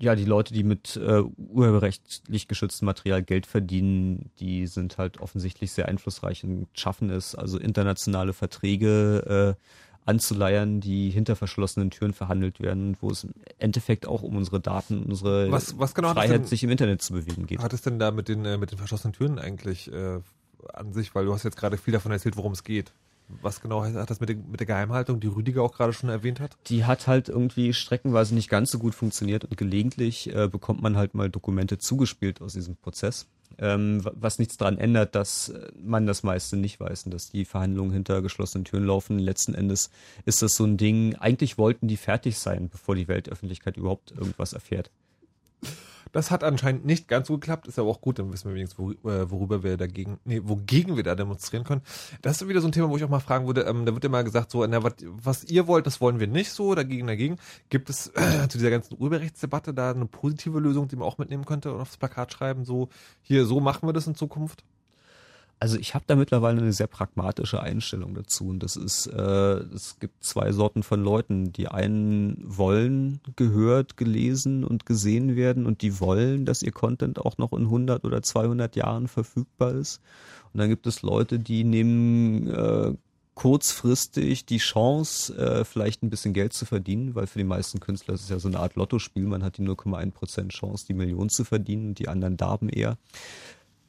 ja, 0.00 0.14
die 0.14 0.24
Leute, 0.24 0.54
die 0.54 0.62
mit 0.64 0.96
äh, 0.96 1.22
urheberrechtlich 1.36 2.48
geschütztem 2.48 2.86
Material 2.86 3.22
Geld 3.22 3.46
verdienen, 3.46 4.30
die 4.40 4.66
sind 4.66 4.98
halt 4.98 5.20
offensichtlich 5.20 5.72
sehr 5.72 5.88
einflussreich 5.88 6.44
und 6.44 6.66
schaffen 6.72 7.10
es, 7.10 7.34
also 7.34 7.58
internationale 7.58 8.32
Verträge 8.32 9.56
äh, 9.58 9.62
anzuleiern, 10.06 10.80
die 10.80 11.10
hinter 11.10 11.36
verschlossenen 11.36 11.90
Türen 11.90 12.14
verhandelt 12.14 12.60
werden, 12.60 12.96
wo 13.00 13.10
es 13.10 13.24
im 13.24 13.34
Endeffekt 13.58 14.06
auch 14.06 14.22
um 14.22 14.36
unsere 14.36 14.58
Daten, 14.60 15.02
unsere 15.02 15.50
Was- 15.50 15.78
was 15.78 15.94
genau 15.94 16.12
Freiheit, 16.14 16.30
denn- 16.40 16.44
sich 16.46 16.62
im 16.64 16.70
Internet 16.70 17.02
zu 17.02 17.12
bewegen 17.12 17.46
geht. 17.46 17.58
Hat 17.60 17.72
es 17.74 17.82
denn 17.82 17.98
da 17.98 18.10
mit 18.10 18.28
den, 18.28 18.44
äh, 18.46 18.56
mit 18.56 18.70
den 18.70 18.78
verschlossenen 18.78 19.12
Türen 19.12 19.38
eigentlich 19.38 19.92
äh, 19.92 20.20
an 20.72 20.92
sich, 20.92 21.14
weil 21.14 21.26
du 21.26 21.32
hast 21.34 21.42
jetzt 21.42 21.56
gerade 21.56 21.76
viel 21.76 21.92
davon 21.92 22.10
erzählt, 22.12 22.36
worum 22.36 22.52
es 22.52 22.64
geht. 22.64 22.92
Was 23.42 23.60
genau 23.60 23.84
hat 23.84 24.08
das 24.10 24.20
mit, 24.20 24.30
den, 24.30 24.50
mit 24.50 24.60
der 24.60 24.66
Geheimhaltung, 24.66 25.20
die 25.20 25.26
Rüdiger 25.26 25.62
auch 25.62 25.72
gerade 25.74 25.92
schon 25.92 26.08
erwähnt 26.08 26.40
hat? 26.40 26.56
Die 26.66 26.84
hat 26.86 27.06
halt 27.06 27.28
irgendwie 27.28 27.74
streckenweise 27.74 28.34
nicht 28.34 28.48
ganz 28.48 28.70
so 28.70 28.78
gut 28.78 28.94
funktioniert 28.94 29.44
und 29.44 29.56
gelegentlich 29.56 30.34
äh, 30.34 30.48
bekommt 30.48 30.80
man 30.80 30.96
halt 30.96 31.14
mal 31.14 31.28
Dokumente 31.28 31.78
zugespielt 31.78 32.40
aus 32.40 32.54
diesem 32.54 32.76
Prozess. 32.76 33.26
Ähm, 33.58 34.04
wa- 34.04 34.12
was 34.14 34.38
nichts 34.38 34.56
daran 34.56 34.78
ändert, 34.78 35.14
dass 35.14 35.50
äh, 35.50 35.70
man 35.82 36.06
das 36.06 36.22
meiste 36.22 36.56
nicht 36.56 36.80
weiß 36.80 37.04
und 37.04 37.12
dass 37.12 37.30
die 37.30 37.44
Verhandlungen 37.44 37.92
hinter 37.92 38.22
geschlossenen 38.22 38.64
Türen 38.64 38.84
laufen. 38.84 39.18
Letzten 39.18 39.54
Endes 39.54 39.90
ist 40.24 40.40
das 40.42 40.54
so 40.54 40.64
ein 40.64 40.76
Ding, 40.76 41.14
eigentlich 41.16 41.58
wollten 41.58 41.86
die 41.88 41.96
fertig 41.96 42.38
sein, 42.38 42.68
bevor 42.70 42.94
die 42.94 43.08
Weltöffentlichkeit 43.08 43.76
überhaupt 43.76 44.12
irgendwas 44.12 44.52
erfährt. 44.54 44.90
Das 46.12 46.30
hat 46.30 46.44
anscheinend 46.44 46.84
nicht 46.84 47.08
ganz 47.08 47.28
so 47.28 47.34
geklappt, 47.34 47.66
ist 47.66 47.78
aber 47.78 47.88
auch 47.88 48.00
gut, 48.00 48.18
dann 48.18 48.32
wissen 48.32 48.48
wir 48.48 48.54
wenigstens, 48.54 48.96
äh, 49.04 49.30
worüber 49.30 49.62
wir 49.62 49.76
dagegen, 49.76 50.18
nee, 50.24 50.40
wogegen 50.44 50.96
wir 50.96 51.02
da 51.02 51.14
demonstrieren 51.14 51.64
können. 51.64 51.82
Das 52.22 52.40
ist 52.40 52.48
wieder 52.48 52.60
so 52.60 52.68
ein 52.68 52.72
Thema, 52.72 52.90
wo 52.90 52.96
ich 52.96 53.04
auch 53.04 53.08
mal 53.08 53.20
fragen 53.20 53.46
würde, 53.46 53.62
ähm, 53.62 53.86
da 53.86 53.94
wird 53.94 54.04
immer 54.04 54.24
gesagt, 54.24 54.50
so, 54.50 54.66
na, 54.66 54.82
was, 54.82 54.94
was 55.02 55.44
ihr 55.44 55.66
wollt, 55.66 55.86
das 55.86 56.00
wollen 56.00 56.20
wir 56.20 56.26
nicht 56.26 56.52
so, 56.52 56.74
dagegen, 56.74 57.06
dagegen. 57.06 57.36
Gibt 57.68 57.90
es 57.90 58.08
äh, 58.14 58.48
zu 58.48 58.58
dieser 58.58 58.70
ganzen 58.70 58.96
Urheberrechtsdebatte 58.98 59.74
da 59.74 59.90
eine 59.90 60.06
positive 60.06 60.60
Lösung, 60.60 60.88
die 60.88 60.96
man 60.96 61.06
auch 61.06 61.18
mitnehmen 61.18 61.44
könnte 61.44 61.72
und 61.72 61.80
aufs 61.80 61.96
Plakat 61.96 62.32
schreiben, 62.32 62.64
so, 62.64 62.88
hier, 63.22 63.44
so 63.44 63.60
machen 63.60 63.88
wir 63.88 63.92
das 63.92 64.06
in 64.06 64.14
Zukunft? 64.14 64.64
Also 65.60 65.76
ich 65.76 65.94
habe 65.94 66.04
da 66.06 66.14
mittlerweile 66.14 66.60
eine 66.60 66.72
sehr 66.72 66.86
pragmatische 66.86 67.60
Einstellung 67.60 68.14
dazu 68.14 68.48
und 68.48 68.62
das 68.62 68.76
ist, 68.76 69.08
äh, 69.08 69.56
es 69.74 69.98
gibt 69.98 70.22
zwei 70.22 70.52
Sorten 70.52 70.84
von 70.84 71.02
Leuten. 71.02 71.52
Die 71.52 71.66
einen 71.66 72.36
wollen 72.44 73.20
gehört, 73.34 73.96
gelesen 73.96 74.64
und 74.64 74.86
gesehen 74.86 75.34
werden 75.34 75.66
und 75.66 75.82
die 75.82 75.98
wollen, 75.98 76.44
dass 76.44 76.62
ihr 76.62 76.70
Content 76.70 77.18
auch 77.18 77.38
noch 77.38 77.52
in 77.52 77.64
100 77.64 78.04
oder 78.04 78.22
200 78.22 78.76
Jahren 78.76 79.08
verfügbar 79.08 79.72
ist. 79.72 80.00
Und 80.52 80.60
dann 80.60 80.68
gibt 80.68 80.86
es 80.86 81.02
Leute, 81.02 81.40
die 81.40 81.64
nehmen 81.64 82.46
äh, 82.48 82.94
kurzfristig 83.34 84.46
die 84.46 84.58
Chance, 84.58 85.36
äh, 85.36 85.64
vielleicht 85.64 86.02
ein 86.02 86.10
bisschen 86.10 86.34
Geld 86.34 86.52
zu 86.52 86.66
verdienen, 86.66 87.14
weil 87.14 87.26
für 87.26 87.38
die 87.38 87.44
meisten 87.44 87.80
Künstler 87.80 88.14
ist 88.14 88.22
es 88.22 88.28
ja 88.28 88.38
so 88.38 88.48
eine 88.48 88.58
Art 88.58 88.76
Lottospiel. 88.76 89.24
Man 89.24 89.44
hat 89.44 89.58
die 89.58 89.62
0,1% 89.62 90.48
Chance, 90.48 90.86
die 90.86 90.94
Million 90.94 91.28
zu 91.28 91.44
verdienen 91.44 91.88
und 91.88 91.98
die 91.98 92.08
anderen 92.08 92.36
darben 92.36 92.68
eher 92.68 92.96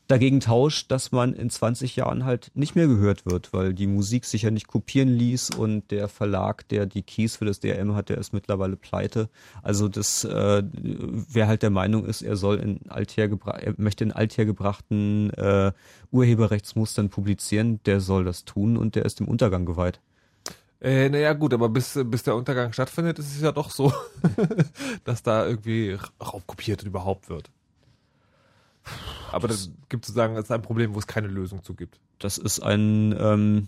dagegen 0.09 0.39
tauscht, 0.39 0.89
dass 0.91 1.11
man 1.11 1.33
in 1.33 1.51
20 1.51 1.95
Jahren 1.95 2.25
halt 2.25 2.51
nicht 2.55 2.75
mehr 2.75 2.87
gehört 2.87 3.27
wird, 3.27 3.53
weil 3.53 3.75
die 3.75 3.85
Musik 3.85 4.25
sich 4.25 4.41
ja 4.41 4.49
nicht 4.49 4.67
kopieren 4.67 5.07
ließ 5.07 5.51
und 5.51 5.91
der 5.91 6.07
Verlag, 6.07 6.67
der 6.69 6.87
die 6.87 7.03
Keys 7.03 7.35
für 7.35 7.45
das 7.45 7.59
DRM 7.59 7.95
hat, 7.95 8.09
der 8.09 8.17
ist 8.17 8.33
mittlerweile 8.33 8.75
pleite. 8.75 9.29
Also 9.61 9.87
das, 9.87 10.23
äh, 10.23 10.63
wer 10.73 11.47
halt 11.47 11.61
der 11.61 11.69
Meinung 11.69 12.05
ist, 12.05 12.23
er 12.23 12.37
soll 12.37 12.57
in 12.57 12.79
er 12.89 13.73
möchte 13.77 14.03
in 14.03 14.11
althergebrachten 14.11 15.29
äh, 15.35 15.71
Urheberrechtsmustern 16.11 17.09
publizieren, 17.09 17.79
der 17.85 18.01
soll 18.01 18.25
das 18.25 18.45
tun 18.45 18.77
und 18.77 18.95
der 18.95 19.05
ist 19.05 19.19
dem 19.19 19.27
Untergang 19.27 19.65
geweiht. 19.65 19.99
Äh, 20.81 21.09
naja, 21.09 21.33
gut, 21.33 21.53
aber 21.53 21.69
bis, 21.69 21.99
bis 22.05 22.23
der 22.23 22.35
Untergang 22.35 22.73
stattfindet, 22.73 23.19
ist 23.19 23.35
es 23.35 23.41
ja 23.41 23.51
doch 23.51 23.69
so, 23.69 23.93
dass 25.03 25.21
da 25.21 25.45
irgendwie 25.45 25.97
raubkopiert 26.19 26.81
überhaupt 26.81 27.29
wird. 27.29 27.51
Aber 29.31 29.47
das 29.47 29.71
gibt 29.89 30.05
sozusagen, 30.05 30.35
ist 30.35 30.51
ein 30.51 30.61
Problem, 30.61 30.95
wo 30.95 30.99
es 30.99 31.07
keine 31.07 31.27
Lösung 31.27 31.63
zu 31.63 31.73
gibt. 31.73 31.99
Das 32.19 32.37
ist 32.37 32.59
ein, 32.59 33.15
ähm, 33.17 33.67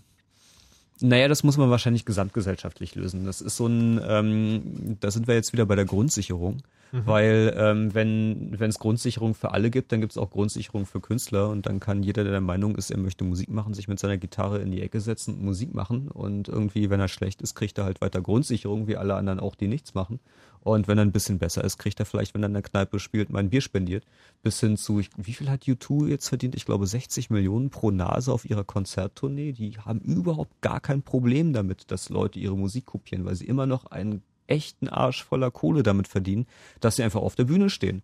naja, 1.00 1.28
das 1.28 1.42
muss 1.42 1.56
man 1.56 1.70
wahrscheinlich 1.70 2.04
gesamtgesellschaftlich 2.04 2.94
lösen. 2.94 3.24
Das 3.24 3.40
ist 3.40 3.56
so 3.56 3.66
ein, 3.66 4.00
ähm, 4.06 4.96
da 5.00 5.10
sind 5.10 5.26
wir 5.26 5.34
jetzt 5.34 5.52
wieder 5.52 5.66
bei 5.66 5.76
der 5.76 5.84
Grundsicherung. 5.84 6.62
Mhm. 6.92 7.06
Weil 7.06 7.54
ähm, 7.56 7.94
wenn 7.94 8.52
es 8.60 8.78
Grundsicherung 8.78 9.34
für 9.34 9.52
alle 9.52 9.70
gibt, 9.70 9.92
dann 9.92 10.00
gibt 10.02 10.12
es 10.12 10.18
auch 10.18 10.30
Grundsicherung 10.30 10.84
für 10.84 11.00
Künstler 11.00 11.48
und 11.48 11.64
dann 11.64 11.80
kann 11.80 12.02
jeder, 12.02 12.22
der 12.22 12.32
der 12.32 12.42
Meinung 12.42 12.76
ist, 12.76 12.90
er 12.90 12.98
möchte 12.98 13.24
Musik 13.24 13.48
machen, 13.48 13.72
sich 13.72 13.88
mit 13.88 13.98
seiner 13.98 14.18
Gitarre 14.18 14.58
in 14.58 14.70
die 14.70 14.82
Ecke 14.82 15.00
setzen 15.00 15.34
und 15.34 15.42
Musik 15.42 15.74
machen 15.74 16.08
und 16.08 16.48
irgendwie, 16.48 16.90
wenn 16.90 17.00
er 17.00 17.08
schlecht 17.08 17.40
ist, 17.40 17.54
kriegt 17.54 17.78
er 17.78 17.84
halt 17.84 18.02
weiter 18.02 18.20
Grundsicherung, 18.20 18.88
wie 18.88 18.98
alle 18.98 19.14
anderen 19.14 19.40
auch, 19.40 19.54
die 19.54 19.68
nichts 19.68 19.94
machen. 19.94 20.20
Und 20.60 20.86
wenn 20.86 20.98
er 20.98 21.04
ein 21.04 21.12
bisschen 21.12 21.38
besser 21.38 21.64
ist, 21.64 21.78
kriegt 21.78 21.98
er 21.98 22.06
vielleicht, 22.06 22.34
wenn 22.34 22.44
er 22.44 22.46
in 22.46 22.52
der 22.52 22.62
Kneipe 22.62 23.00
spielt, 23.00 23.30
mal 23.30 23.40
ein 23.40 23.50
Bier 23.50 23.62
spendiert. 23.62 24.04
Bis 24.42 24.60
hin 24.60 24.76
zu, 24.76 25.00
ich, 25.00 25.10
wie 25.16 25.32
viel 25.32 25.50
hat 25.50 25.62
U2 25.62 26.06
jetzt 26.06 26.28
verdient? 26.28 26.54
Ich 26.54 26.66
glaube 26.66 26.86
60 26.86 27.30
Millionen 27.30 27.70
pro 27.70 27.90
Nase 27.90 28.32
auf 28.32 28.48
ihrer 28.48 28.62
Konzerttournee. 28.62 29.52
Die 29.52 29.76
haben 29.78 29.98
überhaupt 30.00 30.60
gar 30.60 30.80
kein 30.80 31.02
Problem 31.02 31.52
damit, 31.52 31.90
dass 31.90 32.10
Leute 32.10 32.38
ihre 32.38 32.56
Musik 32.56 32.86
kopieren, 32.86 33.24
weil 33.24 33.34
sie 33.34 33.46
immer 33.46 33.66
noch 33.66 33.86
einen 33.86 34.22
echten 34.52 34.88
Arsch 34.88 35.24
voller 35.24 35.50
Kohle 35.50 35.82
damit 35.82 36.06
verdienen, 36.06 36.46
dass 36.80 36.96
sie 36.96 37.02
einfach 37.02 37.22
auf 37.22 37.34
der 37.34 37.44
Bühne 37.44 37.70
stehen. 37.70 38.02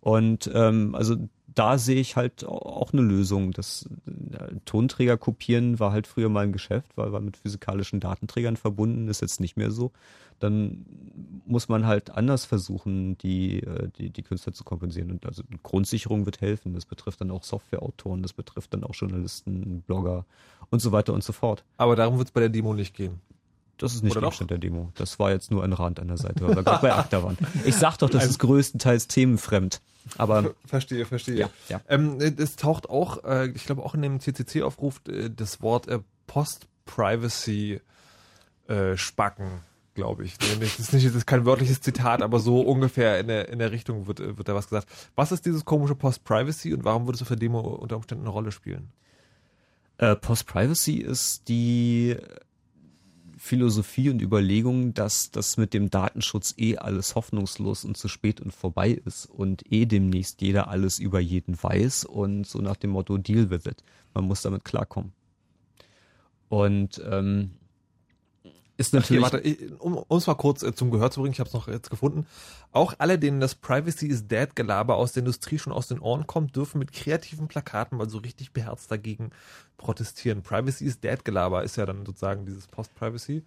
Und 0.00 0.50
ähm, 0.54 0.94
also 0.94 1.16
da 1.54 1.76
sehe 1.76 2.00
ich 2.00 2.14
halt 2.14 2.44
auch 2.44 2.92
eine 2.92 3.02
Lösung. 3.02 3.50
Das 3.52 3.88
äh, 4.06 4.54
Tonträger 4.64 5.16
kopieren 5.16 5.80
war 5.80 5.90
halt 5.90 6.06
früher 6.06 6.28
mal 6.28 6.44
ein 6.44 6.52
Geschäft, 6.52 6.96
weil 6.96 7.10
war 7.10 7.20
mit 7.20 7.36
physikalischen 7.36 7.98
Datenträgern 7.98 8.56
verbunden, 8.56 9.08
ist 9.08 9.22
jetzt 9.22 9.40
nicht 9.40 9.56
mehr 9.56 9.72
so. 9.72 9.90
Dann 10.38 10.86
muss 11.46 11.68
man 11.68 11.84
halt 11.84 12.10
anders 12.10 12.44
versuchen, 12.44 13.18
die, 13.18 13.60
äh, 13.64 13.88
die, 13.98 14.10
die 14.10 14.22
Künstler 14.22 14.52
zu 14.52 14.62
kompensieren. 14.62 15.10
Und 15.10 15.26
also 15.26 15.42
Grundsicherung 15.64 16.26
wird 16.26 16.40
helfen. 16.40 16.74
Das 16.74 16.86
betrifft 16.86 17.20
dann 17.20 17.32
auch 17.32 17.42
Softwareautoren, 17.42 18.22
das 18.22 18.32
betrifft 18.32 18.72
dann 18.74 18.84
auch 18.84 18.94
Journalisten, 18.94 19.82
Blogger 19.82 20.26
und 20.70 20.80
so 20.80 20.92
weiter 20.92 21.12
und 21.12 21.24
so 21.24 21.32
fort. 21.32 21.64
Aber 21.76 21.96
darum 21.96 22.18
wird 22.18 22.28
es 22.28 22.32
bei 22.32 22.40
der 22.40 22.50
Demo 22.50 22.72
nicht 22.72 22.94
gehen. 22.94 23.20
Das 23.78 23.94
ist 23.94 24.02
nicht 24.02 24.12
Oder 24.12 24.22
Gegenstand 24.22 24.50
der 24.50 24.58
Demo. 24.58 24.92
Das 24.96 25.18
war 25.18 25.30
jetzt 25.30 25.50
nur 25.50 25.62
ein 25.62 25.72
Rand 25.72 26.00
an 26.00 26.08
der 26.08 26.16
Seite, 26.16 26.46
weil 26.46 26.56
wir 26.56 26.62
gerade 26.64 26.82
bei 26.82 26.92
ACTA 26.94 27.22
waren. 27.22 27.38
Ich 27.64 27.76
sag 27.76 27.96
doch, 27.98 28.10
das 28.10 28.26
ist 28.26 28.38
größtenteils 28.38 29.06
themenfremd. 29.06 29.80
Aber 30.16 30.54
Verstehe, 30.64 31.04
verstehe. 31.04 31.36
Ja, 31.36 31.50
ja. 31.68 31.80
Ähm, 31.88 32.18
es 32.20 32.56
taucht 32.56 32.88
auch, 32.88 33.24
äh, 33.24 33.48
ich 33.48 33.64
glaube 33.66 33.82
auch 33.84 33.94
in 33.94 34.02
dem 34.02 34.20
CCC-Aufruf 34.20 35.02
äh, 35.08 35.30
das 35.30 35.60
Wort 35.60 35.86
äh, 35.88 36.00
Post-Privacy 36.26 37.80
äh, 38.68 38.96
spacken, 38.96 39.60
glaube 39.94 40.24
ich. 40.24 40.38
Das 40.38 40.78
ist, 40.78 40.92
nicht, 40.92 41.06
das 41.06 41.14
ist 41.14 41.26
kein 41.26 41.44
wörtliches 41.44 41.80
Zitat, 41.80 42.22
aber 42.22 42.40
so 42.40 42.60
ungefähr 42.60 43.18
in 43.20 43.28
der, 43.28 43.48
in 43.48 43.58
der 43.58 43.70
Richtung 43.70 44.06
wird, 44.06 44.20
äh, 44.20 44.38
wird 44.38 44.48
da 44.48 44.54
was 44.54 44.68
gesagt. 44.68 44.88
Was 45.14 45.30
ist 45.30 45.44
dieses 45.46 45.64
komische 45.64 45.94
Post-Privacy 45.94 46.72
und 46.72 46.84
warum 46.84 47.06
würde 47.06 47.16
es 47.16 47.22
auf 47.22 47.28
der 47.28 47.36
Demo 47.36 47.60
unter 47.60 47.96
Umständen 47.96 48.24
eine 48.24 48.32
Rolle 48.32 48.50
spielen? 48.50 48.92
Äh, 49.98 50.16
Post-Privacy 50.16 50.98
ist 50.98 51.48
die 51.48 52.16
Philosophie 53.48 54.10
und 54.10 54.20
Überlegung, 54.20 54.92
dass 54.92 55.30
das 55.30 55.56
mit 55.56 55.72
dem 55.72 55.88
Datenschutz 55.88 56.54
eh 56.58 56.76
alles 56.76 57.14
hoffnungslos 57.14 57.86
und 57.86 57.96
zu 57.96 58.06
spät 58.06 58.42
und 58.42 58.52
vorbei 58.52 59.00
ist 59.06 59.24
und 59.24 59.62
eh 59.72 59.86
demnächst 59.86 60.42
jeder 60.42 60.68
alles 60.68 60.98
über 60.98 61.18
jeden 61.18 61.60
weiß 61.60 62.04
und 62.04 62.46
so 62.46 62.58
nach 62.58 62.76
dem 62.76 62.90
Motto 62.90 63.16
Deal 63.16 63.48
with 63.48 63.64
it. 63.64 63.82
Man 64.12 64.24
muss 64.24 64.42
damit 64.42 64.66
klarkommen. 64.66 65.12
Und 66.50 67.02
ähm, 67.10 67.52
ist 68.78 68.94
natürlich. 68.94 69.24
Ach, 69.24 69.30
hier, 69.42 69.60
warte, 69.60 69.76
um 69.78 69.96
um 69.96 70.16
es 70.16 70.26
mal 70.26 70.34
kurz 70.34 70.62
äh, 70.62 70.74
zum 70.74 70.90
Gehör 70.90 71.10
zu 71.10 71.20
bringen, 71.20 71.32
ich 71.32 71.40
habe 71.40 71.48
es 71.48 71.54
noch 71.54 71.68
jetzt 71.68 71.90
gefunden. 71.90 72.26
Auch 72.72 72.94
alle, 72.98 73.18
denen 73.18 73.40
das 73.40 73.56
Privacy 73.56 74.06
is 74.06 74.28
Dead 74.28 74.54
Gelaber 74.54 74.96
aus 74.96 75.12
der 75.12 75.22
Industrie 75.22 75.58
schon 75.58 75.72
aus 75.72 75.88
den 75.88 75.98
Ohren 75.98 76.26
kommt, 76.26 76.54
dürfen 76.54 76.78
mit 76.78 76.92
kreativen 76.92 77.48
Plakaten 77.48 77.98
mal 77.98 78.08
so 78.08 78.18
richtig 78.18 78.52
beherzt 78.52 78.90
dagegen 78.90 79.30
protestieren. 79.76 80.42
Privacy 80.42 80.84
is 80.84 81.00
Dead 81.00 81.24
Gelaber 81.24 81.64
ist 81.64 81.76
ja 81.76 81.86
dann 81.86 82.06
sozusagen 82.06 82.46
dieses 82.46 82.68
Post-Privacy. 82.68 83.42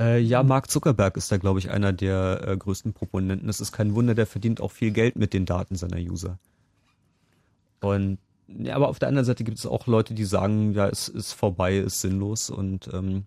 Äh, 0.00 0.18
ja, 0.20 0.42
Mark 0.42 0.70
Zuckerberg 0.70 1.18
ist 1.18 1.30
da, 1.30 1.36
glaube 1.36 1.58
ich, 1.58 1.70
einer 1.70 1.92
der 1.92 2.42
äh, 2.46 2.56
größten 2.56 2.94
Proponenten. 2.94 3.50
Es 3.50 3.60
ist 3.60 3.72
kein 3.72 3.94
Wunder, 3.94 4.14
der 4.14 4.26
verdient 4.26 4.62
auch 4.62 4.72
viel 4.72 4.92
Geld 4.92 5.16
mit 5.16 5.34
den 5.34 5.44
Daten 5.44 5.76
seiner 5.76 5.98
User. 5.98 6.38
Und 7.80 8.18
ja, 8.48 8.76
aber 8.76 8.88
auf 8.88 8.98
der 8.98 9.08
anderen 9.08 9.26
Seite 9.26 9.44
gibt 9.44 9.58
es 9.58 9.66
auch 9.66 9.86
Leute, 9.86 10.14
die 10.14 10.24
sagen, 10.24 10.72
ja, 10.72 10.88
es 10.88 11.08
ist 11.08 11.34
vorbei, 11.34 11.76
ist 11.76 12.00
sinnlos 12.00 12.48
und 12.48 12.88
ähm, 12.92 13.26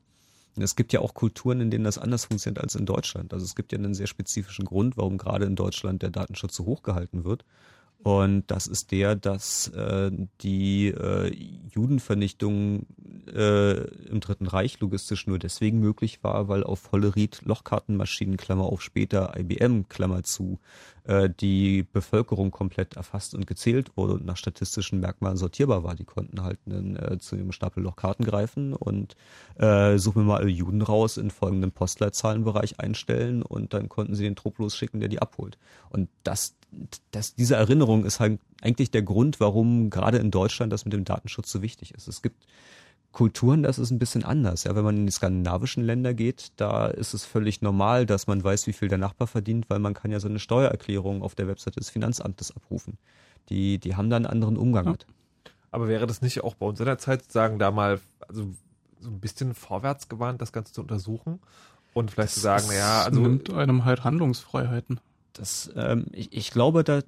es 0.55 0.75
gibt 0.75 0.93
ja 0.93 0.99
auch 0.99 1.13
Kulturen, 1.13 1.61
in 1.61 1.71
denen 1.71 1.83
das 1.83 1.97
anders 1.97 2.25
funktioniert 2.25 2.63
als 2.63 2.75
in 2.75 2.85
Deutschland. 2.85 3.33
Also 3.33 3.45
es 3.45 3.55
gibt 3.55 3.71
ja 3.71 3.77
einen 3.77 3.93
sehr 3.93 4.07
spezifischen 4.07 4.65
Grund, 4.65 4.97
warum 4.97 5.17
gerade 5.17 5.45
in 5.45 5.55
Deutschland 5.55 6.01
der 6.01 6.11
Datenschutz 6.11 6.55
so 6.55 6.65
hoch 6.65 6.83
gehalten 6.83 7.23
wird. 7.23 7.43
Und 8.03 8.43
das 8.51 8.67
ist 8.67 8.91
der, 8.91 9.15
dass 9.15 9.69
äh, 9.69 10.11
die 10.41 10.87
äh, 10.89 11.33
Judenvernichtung 11.69 12.85
äh, 13.33 13.77
im 14.07 14.19
Dritten 14.19 14.45
Reich 14.45 14.81
logistisch 14.81 15.25
nur 15.25 15.39
deswegen 15.39 15.79
möglich 15.79 16.21
war, 16.21 16.49
weil 16.49 16.65
auf 16.65 16.91
Hollerith 16.91 17.43
Lochkartenmaschinen, 17.45 18.35
Klammer 18.35 18.65
auf 18.65 18.81
später, 18.81 19.33
IBM, 19.39 19.87
Klammer 19.87 20.23
zu, 20.23 20.59
äh, 21.05 21.29
die 21.29 21.83
Bevölkerung 21.83 22.51
komplett 22.51 22.95
erfasst 22.95 23.35
und 23.35 23.45
gezählt 23.45 23.91
wurde 23.97 24.13
und 24.13 24.25
nach 24.25 24.37
statistischen 24.37 24.99
Merkmalen 24.99 25.37
sortierbar 25.37 25.83
war. 25.83 25.95
Die 25.95 26.05
konnten 26.05 26.43
halt 26.43 26.59
einen, 26.65 26.95
äh, 26.95 27.17
zu 27.19 27.35
ihrem 27.35 27.51
Stapel 27.51 27.83
Lochkarten 27.83 28.25
greifen 28.25 28.73
und 28.73 29.15
äh, 29.55 29.97
suchen 29.97 30.21
wir 30.21 30.27
mal 30.27 30.39
alle 30.39 30.49
Juden 30.49 30.81
raus, 30.81 31.17
in 31.17 31.31
folgendem 31.31 31.71
Postleitzahlenbereich 31.71 32.79
einstellen 32.79 33.41
und 33.41 33.73
dann 33.73 33.89
konnten 33.89 34.15
sie 34.15 34.23
den 34.23 34.35
Trupp 34.35 34.59
losschicken, 34.59 34.99
der 34.99 35.09
die 35.09 35.21
abholt. 35.21 35.57
Und 35.89 36.09
das, 36.23 36.55
das, 37.11 37.35
diese 37.35 37.55
Erinnerung 37.55 38.05
ist 38.05 38.19
halt 38.19 38.39
eigentlich 38.61 38.91
der 38.91 39.03
Grund, 39.03 39.39
warum 39.39 39.89
gerade 39.89 40.19
in 40.19 40.31
Deutschland 40.31 40.71
das 40.71 40.85
mit 40.85 40.93
dem 40.93 41.03
Datenschutz 41.03 41.51
so 41.51 41.61
wichtig 41.61 41.93
ist. 41.93 42.07
Es 42.07 42.21
gibt 42.21 42.45
Kulturen, 43.13 43.61
das 43.61 43.77
ist 43.77 43.91
ein 43.91 43.99
bisschen 43.99 44.25
anders. 44.25 44.63
Ja, 44.63 44.75
wenn 44.75 44.83
man 44.83 44.97
in 44.97 45.05
die 45.05 45.11
skandinavischen 45.11 45.83
Länder 45.83 46.15
geht, 46.15 46.51
da 46.57 46.87
ist 46.87 47.13
es 47.13 47.23
völlig 47.23 47.61
normal, 47.61 48.07
dass 48.07 48.25
man 48.25 48.43
weiß, 48.43 48.65
wie 48.67 48.73
viel 48.73 48.87
der 48.89 48.97
Nachbar 48.97 49.27
verdient, 49.27 49.69
weil 49.69 49.79
man 49.79 49.93
kann 49.93 50.11
ja 50.11 50.19
so 50.19 50.27
eine 50.27 50.39
Steuererklärung 50.39 51.21
auf 51.21 51.35
der 51.35 51.47
Webseite 51.47 51.79
des 51.79 51.91
Finanzamtes 51.91 52.53
abrufen. 52.55 52.97
Die, 53.49 53.77
die 53.77 53.95
haben 53.95 54.09
da 54.09 54.15
einen 54.15 54.25
anderen 54.25 54.57
Umgang 54.57 54.89
mit. 54.89 55.05
Aber 55.69 55.87
wäre 55.87 56.07
das 56.07 56.21
nicht 56.21 56.43
auch 56.43 56.55
bei 56.55 56.65
uns 56.65 56.79
in 56.79 56.87
der 56.87 56.97
Zeit, 56.97 57.31
sagen 57.31 57.59
da 57.59 57.71
mal, 57.71 57.99
also 58.27 58.51
so 58.99 59.09
ein 59.09 59.19
bisschen 59.19 59.53
vorwärts 59.53 60.09
gewandt, 60.09 60.41
das 60.41 60.51
Ganze 60.51 60.73
zu 60.73 60.81
untersuchen 60.81 61.39
und 61.93 62.09
vielleicht 62.09 62.33
zu 62.33 62.39
sagen, 62.39 62.63
Das 62.67 62.71
naja, 62.71 63.03
also 63.03 63.21
nimmt 63.21 63.53
einem 63.53 63.85
halt 63.85 64.03
Handlungsfreiheiten. 64.03 64.99
Das, 65.33 65.71
ähm, 65.75 66.05
ich, 66.11 66.31
ich 66.31 66.51
glaube, 66.51 66.83
da, 66.83 67.01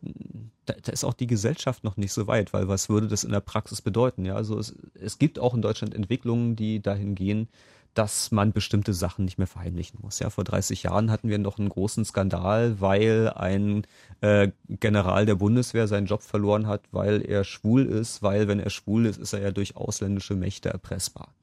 da, 0.65 0.73
da 0.81 0.91
ist 0.91 1.03
auch 1.03 1.13
die 1.13 1.27
Gesellschaft 1.27 1.83
noch 1.83 1.95
nicht 1.95 2.11
so 2.11 2.27
weit, 2.27 2.53
weil 2.53 2.67
was 2.67 2.89
würde 2.89 3.07
das 3.07 3.23
in 3.23 3.31
der 3.31 3.39
Praxis 3.39 3.81
bedeuten? 3.81 4.25
Ja, 4.25 4.35
also 4.35 4.57
es, 4.57 4.75
es 4.95 5.19
gibt 5.19 5.39
auch 5.39 5.53
in 5.53 5.61
Deutschland 5.61 5.93
Entwicklungen, 5.93 6.55
die 6.55 6.81
dahin 6.81 7.15
gehen, 7.15 7.47
dass 7.95 8.31
man 8.31 8.51
bestimmte 8.51 8.93
Sachen 8.93 9.25
nicht 9.25 9.37
mehr 9.37 9.47
verheimlichen 9.47 9.99
muss. 10.01 10.19
Ja, 10.19 10.29
vor 10.29 10.43
30 10.43 10.83
Jahren 10.83 11.11
hatten 11.11 11.29
wir 11.29 11.37
noch 11.37 11.57
einen 11.57 11.69
großen 11.69 12.03
Skandal, 12.03 12.81
weil 12.81 13.29
ein 13.29 13.87
äh, 14.21 14.51
General 14.67 15.25
der 15.25 15.35
Bundeswehr 15.35 15.87
seinen 15.87 16.05
Job 16.07 16.21
verloren 16.21 16.67
hat, 16.67 16.81
weil 16.91 17.21
er 17.21 17.43
schwul 17.43 17.85
ist, 17.85 18.21
weil 18.21 18.47
wenn 18.47 18.59
er 18.59 18.69
schwul 18.69 19.05
ist, 19.05 19.17
ist 19.17 19.33
er 19.33 19.41
ja 19.41 19.51
durch 19.51 19.77
ausländische 19.77 20.35
Mächte 20.35 20.69
erpressbar. 20.69 21.33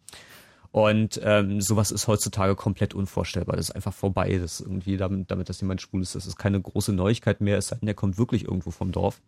Und 0.73 1.21
ähm, 1.23 1.61
sowas 1.61 1.91
ist 1.91 2.09
heutzutage 2.09 2.57
komplett 2.57 2.95
unvorstellbar. 2.95 3.57
Das 3.57 3.69
ist 3.69 3.77
einfach 3.77 3.93
vorbei. 3.93 4.39
Das 4.39 4.55
ist 4.55 4.61
irgendwie 4.63 4.97
damit, 4.97 5.31
damit, 5.31 5.51
dass 5.51 5.61
jemand 5.61 5.83
schwul 5.83 6.01
ist, 6.01 6.15
das 6.15 6.27
ist 6.27 6.39
keine 6.39 6.61
große 6.61 6.95
Neuigkeit 6.95 7.43
mehr. 7.43 7.59
Es 7.59 7.69
sei 7.69 7.77
denn, 7.77 7.87
der 7.87 7.95
kommt 7.95 8.17
wirklich 8.17 8.47
irgendwo 8.47 8.71
vom 8.71 8.91
Dorf. 8.91 9.21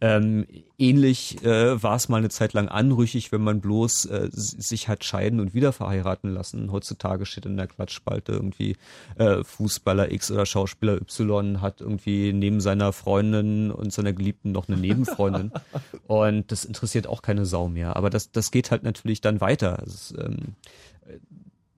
Ähm, 0.00 0.46
ähnlich 0.78 1.44
äh, 1.44 1.80
war 1.80 1.94
es 1.94 2.08
mal 2.08 2.16
eine 2.16 2.28
Zeit 2.28 2.54
lang 2.54 2.66
anrüchig, 2.66 3.30
wenn 3.30 3.40
man 3.40 3.60
bloß 3.60 4.06
äh, 4.06 4.28
sich 4.32 4.88
hat 4.88 5.04
scheiden 5.04 5.38
und 5.38 5.54
wieder 5.54 5.72
verheiraten 5.72 6.34
lassen. 6.34 6.72
Heutzutage 6.72 7.24
steht 7.24 7.46
in 7.46 7.56
der 7.56 7.68
Klatschspalte 7.68 8.32
irgendwie 8.32 8.76
äh, 9.16 9.44
Fußballer 9.44 10.10
X 10.10 10.32
oder 10.32 10.44
Schauspieler 10.44 10.94
Y 10.96 11.60
hat 11.60 11.80
irgendwie 11.80 12.32
neben 12.32 12.60
seiner 12.60 12.92
Freundin 12.92 13.70
und 13.70 13.92
seiner 13.92 14.12
Geliebten 14.12 14.50
noch 14.50 14.66
eine 14.66 14.76
Nebenfreundin. 14.76 15.52
und 16.08 16.50
das 16.50 16.64
interessiert 16.64 17.06
auch 17.06 17.22
keine 17.22 17.46
Sau 17.46 17.68
mehr. 17.68 17.94
Aber 17.94 18.10
das, 18.10 18.32
das 18.32 18.50
geht 18.50 18.72
halt 18.72 18.82
natürlich 18.82 19.20
dann 19.20 19.40
weiter. 19.40 19.80
Ist, 19.86 20.14
ähm, 20.18 20.56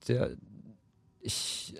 der, 0.09 0.37
ich 1.21 1.75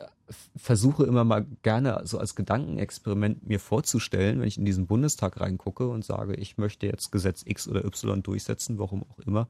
versuche 0.57 1.05
immer 1.05 1.25
mal 1.25 1.47
gerne 1.63 2.01
so 2.05 2.19
als 2.19 2.35
Gedankenexperiment 2.35 3.47
mir 3.47 3.61
vorzustellen, 3.61 4.41
wenn 4.41 4.49
ich 4.49 4.59
in 4.59 4.65
diesen 4.65 4.87
Bundestag 4.87 5.41
reingucke 5.41 5.89
und 5.89 6.05
sage, 6.05 6.35
ich 6.35 6.59
möchte 6.59 6.87
jetzt 6.87 7.11
Gesetz 7.13 7.43
X 7.45 7.69
oder 7.69 7.85
Y 7.85 8.23
durchsetzen, 8.23 8.79
warum 8.79 9.05
auch 9.05 9.19
immer. 9.21 9.49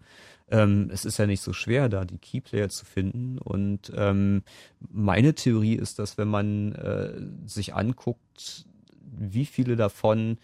Ähm, 0.50 0.90
es 0.92 1.04
ist 1.04 1.18
ja 1.18 1.26
nicht 1.26 1.42
so 1.42 1.52
schwer, 1.52 1.88
da 1.88 2.04
die 2.04 2.18
Keyplayer 2.18 2.68
zu 2.68 2.84
finden. 2.84 3.38
Und 3.38 3.92
ähm, 3.94 4.42
meine 4.90 5.34
Theorie 5.34 5.74
ist, 5.74 5.98
dass 5.98 6.18
wenn 6.18 6.28
man 6.28 6.72
äh, 6.72 7.20
sich 7.46 7.74
anguckt, 7.74 8.66
wie 9.00 9.46
viele 9.46 9.76
davon, 9.76 10.38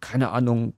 keine 0.00 0.30
Ahnung, 0.30 0.74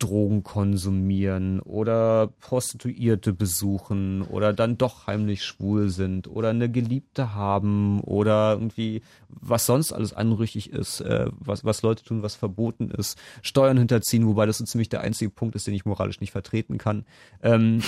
Drogen 0.00 0.42
konsumieren 0.42 1.60
oder 1.60 2.28
Prostituierte 2.40 3.32
besuchen 3.32 4.22
oder 4.22 4.52
dann 4.52 4.78
doch 4.78 5.06
heimlich 5.06 5.44
schwul 5.44 5.90
sind 5.90 6.26
oder 6.26 6.50
eine 6.50 6.70
Geliebte 6.70 7.34
haben 7.34 8.00
oder 8.00 8.52
irgendwie 8.54 9.02
was 9.28 9.66
sonst 9.66 9.92
alles 9.92 10.12
anrüchig 10.12 10.72
ist, 10.72 11.00
äh, 11.02 11.26
was, 11.38 11.64
was 11.64 11.82
Leute 11.82 12.02
tun, 12.02 12.22
was 12.22 12.34
verboten 12.34 12.90
ist, 12.90 13.18
Steuern 13.42 13.78
hinterziehen, 13.78 14.26
wobei 14.26 14.46
das 14.46 14.58
so 14.58 14.64
ziemlich 14.64 14.88
der 14.88 15.02
einzige 15.02 15.30
Punkt 15.30 15.54
ist, 15.54 15.66
den 15.66 15.74
ich 15.74 15.84
moralisch 15.84 16.20
nicht 16.20 16.32
vertreten 16.32 16.78
kann, 16.78 17.04
ähm, 17.42 17.82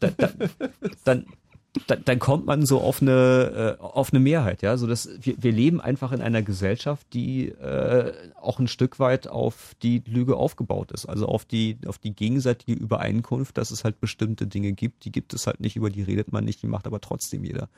da, 0.00 0.10
da, 0.16 0.30
dann 1.04 1.26
dann, 1.86 2.04
dann 2.04 2.18
kommt 2.18 2.46
man 2.46 2.66
so 2.66 2.80
auf 2.80 3.02
eine 3.02 3.76
äh, 3.78 3.82
auf 3.82 4.12
eine 4.12 4.20
Mehrheit, 4.20 4.62
ja, 4.62 4.76
so 4.76 4.86
dass 4.86 5.08
wir, 5.20 5.34
wir 5.42 5.52
leben 5.52 5.80
einfach 5.80 6.12
in 6.12 6.20
einer 6.20 6.42
Gesellschaft, 6.42 7.06
die 7.12 7.48
äh, 7.48 8.12
auch 8.40 8.58
ein 8.58 8.68
Stück 8.68 8.98
weit 8.98 9.28
auf 9.28 9.74
die 9.82 10.02
Lüge 10.06 10.36
aufgebaut 10.36 10.92
ist, 10.92 11.06
also 11.06 11.26
auf 11.26 11.44
die 11.44 11.78
auf 11.86 11.98
die 11.98 12.14
gegenseitige 12.14 12.72
Übereinkunft, 12.72 13.58
dass 13.58 13.70
es 13.70 13.84
halt 13.84 14.00
bestimmte 14.00 14.46
Dinge 14.46 14.72
gibt, 14.72 15.04
die 15.04 15.12
gibt 15.12 15.34
es 15.34 15.46
halt 15.46 15.60
nicht, 15.60 15.76
über 15.76 15.90
die 15.90 16.02
redet 16.02 16.32
man 16.32 16.44
nicht, 16.44 16.62
die 16.62 16.66
macht 16.66 16.86
aber 16.86 17.00
trotzdem 17.00 17.44
jeder. 17.44 17.68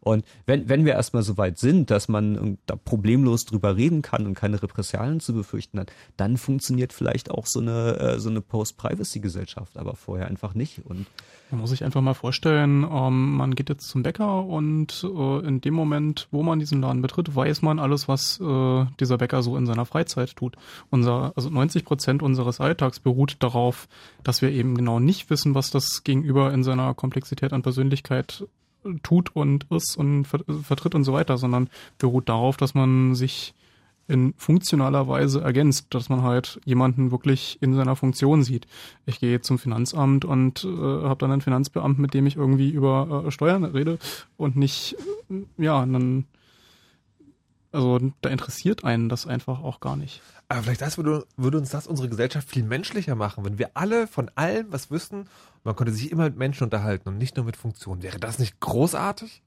Und 0.00 0.24
wenn 0.46 0.68
wenn 0.68 0.84
wir 0.84 0.94
erstmal 0.94 1.22
so 1.22 1.36
weit 1.36 1.58
sind, 1.58 1.90
dass 1.90 2.08
man 2.08 2.36
ähm, 2.36 2.58
da 2.66 2.76
problemlos 2.76 3.44
drüber 3.44 3.76
reden 3.76 4.02
kann 4.02 4.26
und 4.26 4.34
keine 4.34 4.62
Repressalien 4.62 5.20
zu 5.20 5.34
befürchten 5.34 5.78
hat, 5.78 5.92
dann 6.16 6.36
funktioniert 6.36 6.92
vielleicht 6.92 7.30
auch 7.30 7.46
so 7.46 7.60
eine 7.60 7.98
äh, 7.98 8.18
so 8.18 8.30
eine 8.30 8.40
Post-Privacy-Gesellschaft, 8.40 9.76
aber 9.76 9.94
vorher 9.94 10.28
einfach 10.28 10.54
nicht. 10.54 10.82
Und 10.84 11.06
Man 11.50 11.60
muss 11.60 11.70
sich 11.70 11.84
einfach 11.84 12.00
mal 12.00 12.14
vorstellen, 12.14 12.84
ähm, 12.90 13.36
man 13.36 13.54
geht 13.54 13.68
jetzt 13.68 13.88
zum 13.88 14.02
Bäcker 14.02 14.44
und 14.44 15.04
äh, 15.04 15.46
in 15.46 15.60
dem 15.60 15.74
Moment, 15.74 16.28
wo 16.30 16.42
man 16.42 16.58
diesen 16.60 16.80
Laden 16.80 17.02
betritt, 17.02 17.34
weiß 17.34 17.62
man 17.62 17.78
alles, 17.78 18.08
was 18.08 18.40
äh, 18.40 18.86
dieser 19.00 19.18
Bäcker 19.18 19.42
so 19.42 19.56
in 19.56 19.66
seiner 19.66 19.84
Freizeit 19.84 20.36
tut. 20.36 20.56
Unser, 20.90 21.32
also 21.36 21.50
90 21.50 21.84
Prozent 21.84 22.22
unseres 22.22 22.60
Alltags 22.60 23.00
beruht 23.00 23.36
darauf, 23.40 23.88
dass 24.22 24.42
wir 24.42 24.50
eben 24.50 24.76
genau 24.76 25.00
nicht 25.00 25.30
wissen, 25.30 25.54
was 25.54 25.70
das 25.70 26.04
Gegenüber 26.04 26.52
in 26.52 26.62
seiner 26.62 26.94
Komplexität 26.94 27.52
an 27.52 27.62
Persönlichkeit 27.62 28.46
tut 29.02 29.34
und 29.34 29.66
ist 29.70 29.96
und 29.96 30.24
ver 30.24 30.40
vertritt 30.62 30.94
und 30.94 31.04
so 31.04 31.12
weiter, 31.12 31.38
sondern 31.38 31.68
beruht 31.98 32.28
darauf, 32.28 32.56
dass 32.56 32.74
man 32.74 33.14
sich 33.14 33.54
in 34.10 34.34
funktionaler 34.36 35.06
Weise 35.06 35.40
ergänzt, 35.40 35.86
dass 35.90 36.08
man 36.08 36.22
halt 36.22 36.60
jemanden 36.64 37.12
wirklich 37.12 37.58
in 37.60 37.74
seiner 37.74 37.94
Funktion 37.94 38.42
sieht. 38.42 38.66
Ich 39.06 39.20
gehe 39.20 39.40
zum 39.40 39.58
Finanzamt 39.58 40.24
und 40.24 40.64
äh, 40.64 40.68
habe 40.68 41.18
dann 41.18 41.30
einen 41.30 41.40
Finanzbeamten, 41.40 42.02
mit 42.02 42.12
dem 42.12 42.26
ich 42.26 42.36
irgendwie 42.36 42.70
über 42.70 43.24
äh, 43.26 43.30
Steuern 43.30 43.64
rede 43.64 43.98
und 44.36 44.56
nicht, 44.56 44.96
ja, 45.56 45.86
dann, 45.86 46.24
also 47.72 47.98
da 48.20 48.30
interessiert 48.30 48.84
einen 48.84 49.08
das 49.08 49.26
einfach 49.26 49.62
auch 49.62 49.80
gar 49.80 49.96
nicht. 49.96 50.20
Aber 50.48 50.62
vielleicht 50.62 50.82
das 50.82 50.96
würde, 50.96 51.26
würde 51.36 51.58
uns 51.58 51.70
das 51.70 51.86
unsere 51.86 52.08
Gesellschaft 52.08 52.48
viel 52.48 52.64
menschlicher 52.64 53.14
machen, 53.14 53.44
wenn 53.44 53.58
wir 53.58 53.70
alle 53.74 54.06
von 54.06 54.30
allem 54.34 54.72
was 54.72 54.90
wüssten. 54.90 55.28
Man 55.62 55.76
konnte 55.76 55.92
sich 55.92 56.10
immer 56.10 56.24
mit 56.24 56.36
Menschen 56.36 56.64
unterhalten 56.64 57.08
und 57.08 57.18
nicht 57.18 57.36
nur 57.36 57.44
mit 57.46 57.56
Funktionen. 57.56 58.02
Wäre 58.02 58.18
das 58.18 58.38
nicht 58.38 58.58
großartig? 58.58 59.42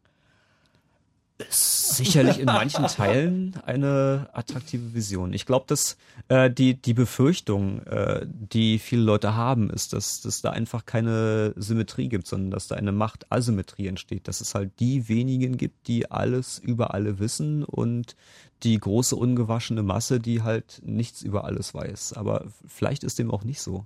Sicherlich 1.49 2.39
in 2.39 2.45
manchen 2.45 2.85
Teilen 2.87 3.55
eine 3.65 4.29
attraktive 4.33 4.93
Vision. 4.93 5.33
Ich 5.33 5.45
glaube, 5.45 5.65
dass 5.67 5.97
äh, 6.27 6.49
die 6.49 6.75
die 6.75 6.93
Befürchtung, 6.93 7.79
äh, 7.85 8.25
die 8.27 8.79
viele 8.79 9.01
Leute 9.03 9.35
haben, 9.35 9.69
ist, 9.69 9.93
dass 9.93 10.21
dass 10.21 10.41
da 10.41 10.51
einfach 10.51 10.85
keine 10.85 11.53
Symmetrie 11.55 12.09
gibt, 12.09 12.27
sondern 12.27 12.51
dass 12.51 12.67
da 12.67 12.75
eine 12.75 12.91
Machtasymmetrie 12.91 13.87
entsteht, 13.87 14.27
dass 14.27 14.41
es 14.41 14.55
halt 14.55 14.71
die 14.79 15.09
wenigen 15.09 15.57
gibt, 15.57 15.87
die 15.87 16.09
alles 16.11 16.59
über 16.59 16.93
alle 16.93 17.19
wissen 17.19 17.63
und 17.63 18.15
die 18.63 18.79
große 18.79 19.15
ungewaschene 19.15 19.83
Masse, 19.83 20.19
die 20.19 20.41
halt 20.41 20.81
nichts 20.85 21.21
über 21.21 21.43
alles 21.43 21.73
weiß. 21.73 22.13
Aber 22.13 22.45
vielleicht 22.67 23.03
ist 23.03 23.19
dem 23.19 23.31
auch 23.31 23.43
nicht 23.43 23.61
so. 23.61 23.85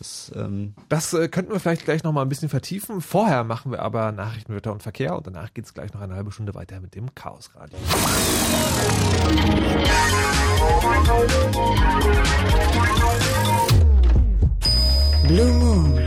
Das, 0.00 0.32
ähm, 0.34 0.72
Das 0.88 1.12
äh, 1.12 1.28
könnten 1.28 1.52
wir 1.52 1.60
vielleicht 1.60 1.84
gleich 1.84 2.02
noch 2.02 2.12
mal 2.12 2.22
ein 2.22 2.30
bisschen 2.30 2.48
vertiefen. 2.48 3.02
Vorher 3.02 3.44
machen 3.44 3.70
wir 3.70 3.80
aber 3.80 4.12
Nachrichten, 4.12 4.56
Wetter 4.56 4.72
und 4.72 4.82
Verkehr 4.82 5.14
und 5.14 5.26
danach 5.26 5.52
geht's 5.52 5.74
gleich 5.74 5.92
noch 5.92 6.00
eine 6.00 6.14
halbe 6.14 6.32
Stunde 6.32 6.54
weiter 6.54 6.80
mit 6.80 6.94
dem 6.94 7.14
Chaosradio. 7.14 7.78
Blue 15.28 15.52
Moon. 15.52 16.00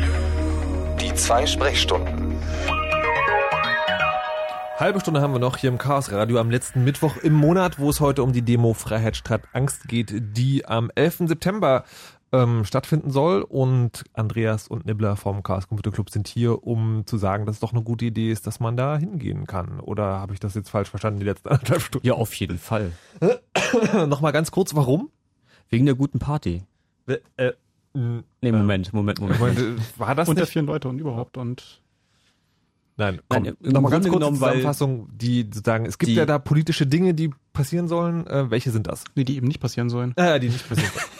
Die 0.99 1.13
zwei 1.13 1.45
Sprechstunden. 1.45 2.39
Halbe 4.79 4.99
Stunde 5.01 5.21
haben 5.21 5.33
wir 5.33 5.39
noch 5.39 5.57
hier 5.57 5.69
im 5.69 5.77
Chaos 5.77 6.11
Radio 6.11 6.39
am 6.39 6.49
letzten 6.49 6.83
Mittwoch 6.83 7.17
im 7.17 7.33
Monat, 7.33 7.77
wo 7.77 7.91
es 7.91 7.99
heute 7.99 8.23
um 8.23 8.33
die 8.33 8.41
Demo 8.41 8.73
Freiheit 8.73 9.15
statt 9.15 9.43
Angst 9.53 9.87
geht, 9.87 10.11
die 10.35 10.65
am 10.65 10.89
11. 10.95 11.27
September 11.27 11.85
ähm, 12.33 12.65
stattfinden 12.65 13.11
soll. 13.11 13.41
Und 13.43 14.03
Andreas 14.13 14.67
und 14.67 14.85
Nibbler 14.85 15.15
vom 15.15 15.41
Chaos 15.43 15.67
Computer 15.69 15.91
Club 15.91 16.09
sind 16.09 16.27
hier, 16.27 16.63
um 16.67 17.03
zu 17.05 17.17
sagen, 17.17 17.45
dass 17.45 17.55
es 17.55 17.59
doch 17.61 17.71
eine 17.71 17.83
gute 17.83 18.03
Idee 18.05 18.31
ist, 18.31 18.45
dass 18.47 18.59
man 18.59 18.75
da 18.75 18.97
hingehen 18.97 19.47
kann. 19.47 19.79
Oder 19.79 20.19
habe 20.19 20.33
ich 20.33 20.39
das 20.41 20.53
jetzt 20.55 20.69
falsch 20.69 20.89
verstanden, 20.89 21.19
die 21.19 21.25
letzten 21.25 21.47
anderthalb 21.49 21.81
Stunden? 21.81 22.05
ja, 22.05 22.13
auf 22.15 22.33
jeden 22.33 22.57
Fall. 22.57 22.91
Nochmal 24.07 24.31
ganz 24.33 24.51
kurz, 24.51 24.75
warum? 24.75 25.09
Wegen 25.69 25.85
der 25.85 25.95
guten 25.95 26.19
Party. 26.19 26.63
Äh, 27.37 27.51
Nee, 27.95 28.51
Moment, 28.51 28.91
Moment, 28.91 29.19
Moment. 29.21 29.39
Moment, 29.39 29.59
äh, 29.59 29.75
war 29.99 30.15
das 30.15 30.27
nicht? 30.27 30.47
vielen 30.47 30.65
Leute 30.65 30.89
und 30.89 30.97
überhaupt 30.97 31.37
und 31.37 31.79
Nein, 32.97 33.19
Nein, 33.29 33.43
komm, 33.43 33.45
im 33.67 33.71
nochmal 33.71 33.91
ganz 33.91 34.05
kurz 34.07 34.15
genommen, 34.19 34.37
Zusammenfassung, 34.37 35.09
die 35.15 35.47
sagen, 35.63 35.85
es 35.85 35.97
gibt 35.99 36.09
die- 36.09 36.15
ja 36.15 36.25
da 36.25 36.39
politische 36.39 36.87
Dinge, 36.87 37.13
die 37.13 37.29
passieren 37.53 37.87
sollen. 37.87 38.25
Äh, 38.25 38.49
welche 38.49 38.71
sind 38.71 38.87
das? 38.87 39.03
nee, 39.15 39.23
die 39.23 39.35
eben 39.37 39.47
nicht 39.47 39.59
passieren 39.59 39.89
sollen 39.89 40.13
Äh, 40.15 40.39
die 40.39 40.49
nicht 40.49 40.67
passieren 40.67 40.91
sollen. 40.91 41.05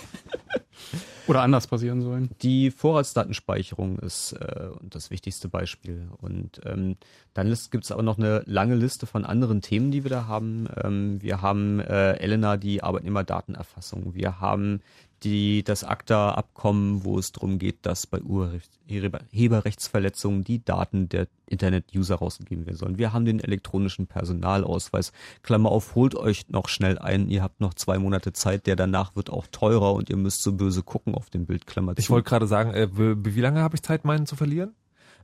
oder 1.27 1.41
anders 1.41 1.67
passieren 1.67 2.01
sollen. 2.01 2.29
Die 2.41 2.71
Vorratsdatenspeicherung 2.71 3.99
ist 3.99 4.33
äh, 4.33 4.69
das 4.81 5.11
wichtigste 5.11 5.49
Beispiel. 5.49 6.09
Und 6.21 6.61
ähm, 6.65 6.97
dann 7.33 7.55
gibt 7.71 7.83
es 7.83 7.91
aber 7.91 8.03
noch 8.03 8.17
eine 8.17 8.43
lange 8.45 8.75
Liste 8.75 9.05
von 9.05 9.25
anderen 9.25 9.61
Themen, 9.61 9.91
die 9.91 10.03
wir 10.03 10.09
da 10.09 10.27
haben. 10.27 10.67
Ähm, 10.83 11.21
wir 11.21 11.41
haben 11.41 11.79
äh, 11.79 12.13
Elena, 12.13 12.57
die 12.57 12.83
Arbeitnehmerdatenerfassung. 12.83 14.13
Wir 14.15 14.39
haben 14.39 14.81
die, 15.23 15.63
das 15.63 15.83
ACTA-Abkommen, 15.83 17.03
wo 17.03 17.17
es 17.17 17.31
darum 17.31 17.57
geht, 17.59 17.85
dass 17.85 18.07
bei 18.07 18.21
Urheberrechtsverletzungen 18.21 20.43
die 20.43 20.63
Daten 20.63 21.09
der 21.09 21.27
Internet-User 21.47 22.15
rausgegeben 22.15 22.65
werden 22.65 22.77
sollen. 22.77 22.97
Wir 22.97 23.13
haben 23.13 23.25
den 23.25 23.39
elektronischen 23.39 24.07
Personalausweis. 24.07 25.11
Klammer 25.41 25.71
auf, 25.71 25.95
holt 25.95 26.15
euch 26.15 26.49
noch 26.49 26.67
schnell 26.67 26.97
ein. 26.99 27.29
Ihr 27.29 27.41
habt 27.43 27.61
noch 27.61 27.73
zwei 27.73 27.97
Monate 27.99 28.33
Zeit. 28.33 28.67
Der 28.67 28.75
danach 28.75 29.15
wird 29.15 29.29
auch 29.29 29.47
teurer 29.51 29.93
und 29.93 30.09
ihr 30.09 30.17
müsst 30.17 30.41
so 30.43 30.53
böse 30.53 30.83
gucken 30.83 31.15
auf 31.15 31.29
dem 31.29 31.45
Bild. 31.45 31.67
Klammer 31.67 31.93
Ich 31.97 32.05
zu. 32.05 32.11
wollte 32.11 32.29
gerade 32.29 32.47
sagen, 32.47 32.73
äh, 32.73 32.87
wie, 32.91 33.41
lange 33.41 33.61
habe 33.61 33.75
ich 33.75 33.83
Zeit, 33.83 34.05
meinen 34.05 34.25
zu 34.25 34.35
verlieren? 34.35 34.73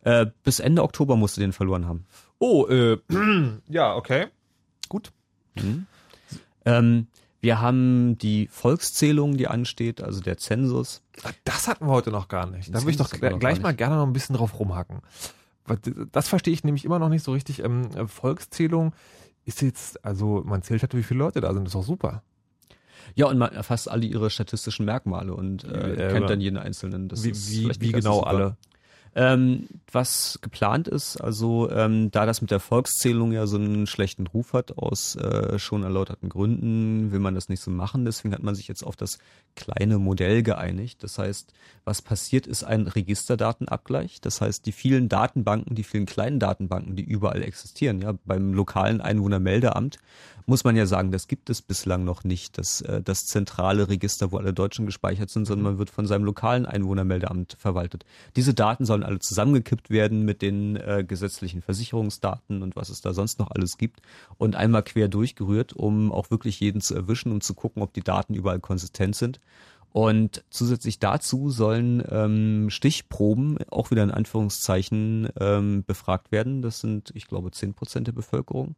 Äh, 0.01 0.27
bis 0.43 0.59
Ende 0.59 0.83
Oktober 0.83 1.15
musst 1.15 1.37
du 1.37 1.41
den 1.41 1.51
verloren 1.51 1.87
haben. 1.87 2.05
Oh, 2.37 2.67
äh, 2.67 2.97
ja, 3.67 3.95
okay. 3.95 4.27
Gut. 4.87 5.11
Ähm, 6.65 7.07
wir 7.41 7.61
haben 7.61 8.17
die 8.17 8.47
Volkszählung, 8.47 9.37
die 9.37 9.47
ansteht, 9.47 10.01
also 10.01 10.21
der 10.21 10.37
Zensus. 10.37 11.01
Ah, 11.23 11.29
Das 11.45 11.67
hatten 11.67 11.85
wir 11.85 11.91
heute 11.91 12.11
noch 12.11 12.27
gar 12.27 12.45
nicht. 12.47 12.69
Da 12.73 12.81
würde 12.81 12.91
ich 12.91 12.97
doch 12.97 13.09
gleich 13.11 13.61
mal 13.61 13.73
gerne 13.73 13.95
noch 13.95 14.05
ein 14.07 14.13
bisschen 14.13 14.35
drauf 14.35 14.59
rumhacken. 14.59 14.99
Das 16.11 16.27
verstehe 16.27 16.53
ich 16.53 16.63
nämlich 16.63 16.83
immer 16.85 16.99
noch 16.99 17.09
nicht 17.09 17.23
so 17.23 17.31
richtig. 17.31 17.63
Ähm, 17.63 17.89
äh, 17.95 18.07
Volkszählung 18.07 18.93
ist 19.45 19.61
jetzt, 19.61 20.03
also 20.03 20.41
man 20.45 20.61
zählt 20.63 20.81
halt, 20.81 20.95
wie 20.95 21.03
viele 21.03 21.19
Leute 21.19 21.41
da 21.41 21.53
sind. 21.53 21.63
Das 21.63 21.69
ist 21.71 21.75
doch 21.75 21.83
super. 21.83 22.23
Ja, 23.15 23.27
und 23.27 23.37
man 23.37 23.51
erfasst 23.53 23.89
alle 23.89 24.05
ihre 24.05 24.29
statistischen 24.29 24.85
Merkmale 24.85 25.33
und 25.33 25.63
äh, 25.63 25.93
Äh, 26.09 26.11
kennt 26.13 26.29
dann 26.29 26.41
jeden 26.41 26.57
einzelnen. 26.57 27.07
Das 27.07 27.23
wie 27.23 27.33
wie, 27.33 27.71
wie 27.79 27.91
genau 27.91 28.21
alle? 28.21 28.57
Ähm, 29.15 29.67
was 29.91 30.39
geplant 30.41 30.87
ist, 30.87 31.17
also 31.17 31.69
ähm, 31.71 32.11
da 32.11 32.25
das 32.25 32.41
mit 32.41 32.51
der 32.51 32.59
Volkszählung 32.59 33.31
ja 33.31 33.47
so 33.47 33.57
einen 33.57 33.87
schlechten 33.87 34.27
Ruf 34.27 34.53
hat, 34.53 34.77
aus 34.77 35.15
äh, 35.15 35.57
schon 35.57 35.83
erläuterten 35.83 36.29
Gründen, 36.29 37.11
will 37.11 37.19
man 37.19 37.35
das 37.35 37.49
nicht 37.49 37.61
so 37.61 37.71
machen. 37.71 38.05
Deswegen 38.05 38.33
hat 38.33 38.43
man 38.43 38.55
sich 38.55 38.67
jetzt 38.67 38.83
auf 38.83 38.95
das 38.95 39.17
kleine 39.55 39.97
Modell 39.97 40.43
geeinigt. 40.43 41.03
Das 41.03 41.17
heißt, 41.17 41.53
was 41.85 42.01
passiert, 42.01 42.45
ist 42.45 42.63
ein 42.63 42.87
Registerdatenabgleich. 42.87 44.21
Das 44.21 44.41
heißt, 44.41 44.65
die 44.65 44.71
vielen 44.71 45.09
Datenbanken, 45.09 45.75
die 45.75 45.83
vielen 45.83 46.05
kleinen 46.05 46.39
Datenbanken, 46.39 46.95
die 46.95 47.03
überall 47.03 47.41
existieren, 47.41 48.01
ja, 48.01 48.13
beim 48.25 48.53
lokalen 48.53 49.01
Einwohnermeldeamt, 49.01 49.97
muss 50.49 50.63
man 50.63 50.75
ja 50.75 50.85
sagen, 50.85 51.11
das 51.11 51.27
gibt 51.27 51.49
es 51.49 51.61
bislang 51.61 52.03
noch 52.03 52.23
nicht, 52.23 52.57
das, 52.57 52.81
äh, 52.81 53.01
das 53.01 53.25
zentrale 53.25 53.87
Register, 53.87 54.31
wo 54.31 54.37
alle 54.37 54.51
Deutschen 54.51 54.85
gespeichert 54.85 55.29
sind, 55.29 55.45
sondern 55.45 55.63
man 55.63 55.77
wird 55.77 55.89
von 55.91 56.07
seinem 56.07 56.25
lokalen 56.25 56.65
Einwohnermeldeamt 56.65 57.55
verwaltet. 57.59 58.03
Diese 58.35 58.53
Daten 58.53 58.83
sollen 58.85 58.98
alle 59.03 59.19
zusammengekippt 59.19 59.89
werden 59.89 60.23
mit 60.23 60.41
den 60.41 60.75
äh, 60.75 61.03
gesetzlichen 61.07 61.61
Versicherungsdaten 61.61 62.61
und 62.61 62.75
was 62.75 62.89
es 62.89 63.01
da 63.01 63.13
sonst 63.13 63.39
noch 63.39 63.51
alles 63.51 63.77
gibt 63.77 64.01
und 64.37 64.55
einmal 64.55 64.83
quer 64.83 65.07
durchgerührt, 65.07 65.73
um 65.73 66.11
auch 66.11 66.31
wirklich 66.31 66.59
jeden 66.59 66.81
zu 66.81 66.95
erwischen 66.95 67.31
und 67.31 67.43
zu 67.43 67.53
gucken, 67.53 67.81
ob 67.81 67.93
die 67.93 68.03
Daten 68.03 68.33
überall 68.33 68.59
konsistent 68.59 69.15
sind. 69.15 69.39
Und 69.91 70.43
zusätzlich 70.51 70.99
dazu 70.99 71.49
sollen 71.49 72.03
ähm, 72.09 72.69
Stichproben, 72.69 73.57
auch 73.69 73.89
wieder 73.89 74.03
in 74.03 74.11
Anführungszeichen, 74.11 75.29
ähm, 75.39 75.83
befragt 75.85 76.31
werden. 76.31 76.61
Das 76.61 76.79
sind, 76.79 77.11
ich 77.15 77.27
glaube, 77.27 77.51
zehn 77.51 77.73
Prozent 77.73 78.05
der 78.07 78.11
Bevölkerung, 78.11 78.75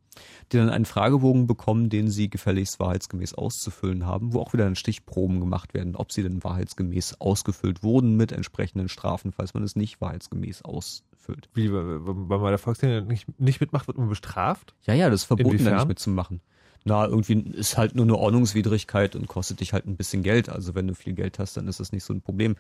die 0.52 0.58
dann 0.58 0.70
einen 0.70 0.86
Fragebogen 0.86 1.48
bekommen, 1.48 1.90
den 1.90 2.10
sie 2.10 2.30
gefälligst 2.30 2.80
wahrheitsgemäß 2.80 3.34
auszufüllen 3.34 4.06
haben, 4.06 4.34
wo 4.34 4.40
auch 4.40 4.54
wieder 4.54 4.64
dann 4.64 4.76
Stichproben 4.76 5.42
gemacht 5.42 5.74
werden, 5.74 5.98
ob 5.98 6.14
sie 6.14 6.24
denn 6.24 6.44
wahrheitsgemäß 6.44 7.20
ausgefüllt 7.20 7.84
wurden 7.84 8.16
mit 8.16 8.32
entsprechenden 8.32 8.88
Strafen, 8.88 9.34
falls 9.34 9.54
man 9.54 9.64
es 9.64 9.76
nicht 9.76 10.00
wahrheitsgemäß 10.00 10.62
ausfüllt. 10.64 11.50
Wie, 11.54 11.74
weil 11.74 11.84
man 12.00 12.28
bei 12.28 12.50
der 12.50 12.58
Volkszählung 12.58 13.08
nicht, 13.08 13.28
nicht 13.38 13.60
mitmacht, 13.60 13.88
wird 13.88 13.98
man 13.98 14.08
bestraft? 14.08 14.76
Ja, 14.84 14.94
ja, 14.94 15.10
das 15.10 15.22
ist 15.22 15.26
verboten, 15.26 15.50
da 15.50 15.56
Inwiefern? 15.56 15.76
nicht 15.76 15.88
mitzumachen. 15.90 16.42
Na, 16.84 17.06
irgendwie 17.06 17.40
ist 17.52 17.78
halt 17.78 17.95
nur 17.95 18.06
eine 18.06 18.18
Ordnungswidrigkeit 18.18 19.16
und 19.16 19.28
kostet 19.28 19.60
dich 19.60 19.74
halt 19.74 19.86
ein 19.86 19.98
bisschen 19.98 20.24
Geld. 20.24 20.49
Also 20.49 20.74
wenn 20.74 20.88
du 20.88 20.95
viel 20.95 21.14
Geld 21.14 21.38
hast, 21.38 21.58
dann 21.58 21.68
ist 21.68 21.80
das 21.80 21.91
nicht 21.91 22.03
so 22.03 22.14
ein 22.14 22.22
Problem. 22.22 22.56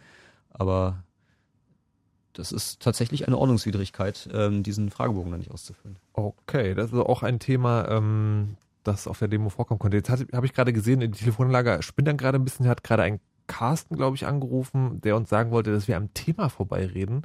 Aber 0.51 1.03
das 2.33 2.51
ist 2.51 2.81
tatsächlich 2.81 3.27
eine 3.27 3.37
Ordnungswidrigkeit, 3.37 4.29
ähm, 4.33 4.63
diesen 4.63 4.89
Fragebogen 4.89 5.31
dann 5.31 5.39
nicht 5.39 5.51
auszufüllen. 5.51 5.97
Okay, 6.13 6.75
das 6.75 6.91
ist 6.91 6.99
auch 6.99 7.23
ein 7.23 7.39
Thema, 7.39 7.87
ähm, 7.89 8.57
das 8.83 9.07
auf 9.07 9.19
der 9.19 9.27
Demo 9.27 9.49
vorkommen 9.49 9.79
konnte. 9.79 9.97
Jetzt 9.97 10.09
habe 10.09 10.45
ich 10.45 10.53
gerade 10.53 10.73
gesehen, 10.73 10.99
die 10.99 11.11
Telefonanlage 11.11 11.81
spinnt 11.81 12.07
dann 12.07 12.17
gerade 12.17 12.37
ein 12.37 12.43
bisschen, 12.43 12.67
hat 12.67 12.83
gerade 12.83 13.03
ein 13.03 13.19
Carsten, 13.47 13.97
glaube 13.97 14.15
ich, 14.15 14.25
angerufen, 14.25 15.01
der 15.01 15.15
uns 15.15 15.29
sagen 15.29 15.51
wollte, 15.51 15.71
dass 15.71 15.87
wir 15.87 15.97
am 15.97 16.13
Thema 16.13 16.49
vorbeireden. 16.49 17.23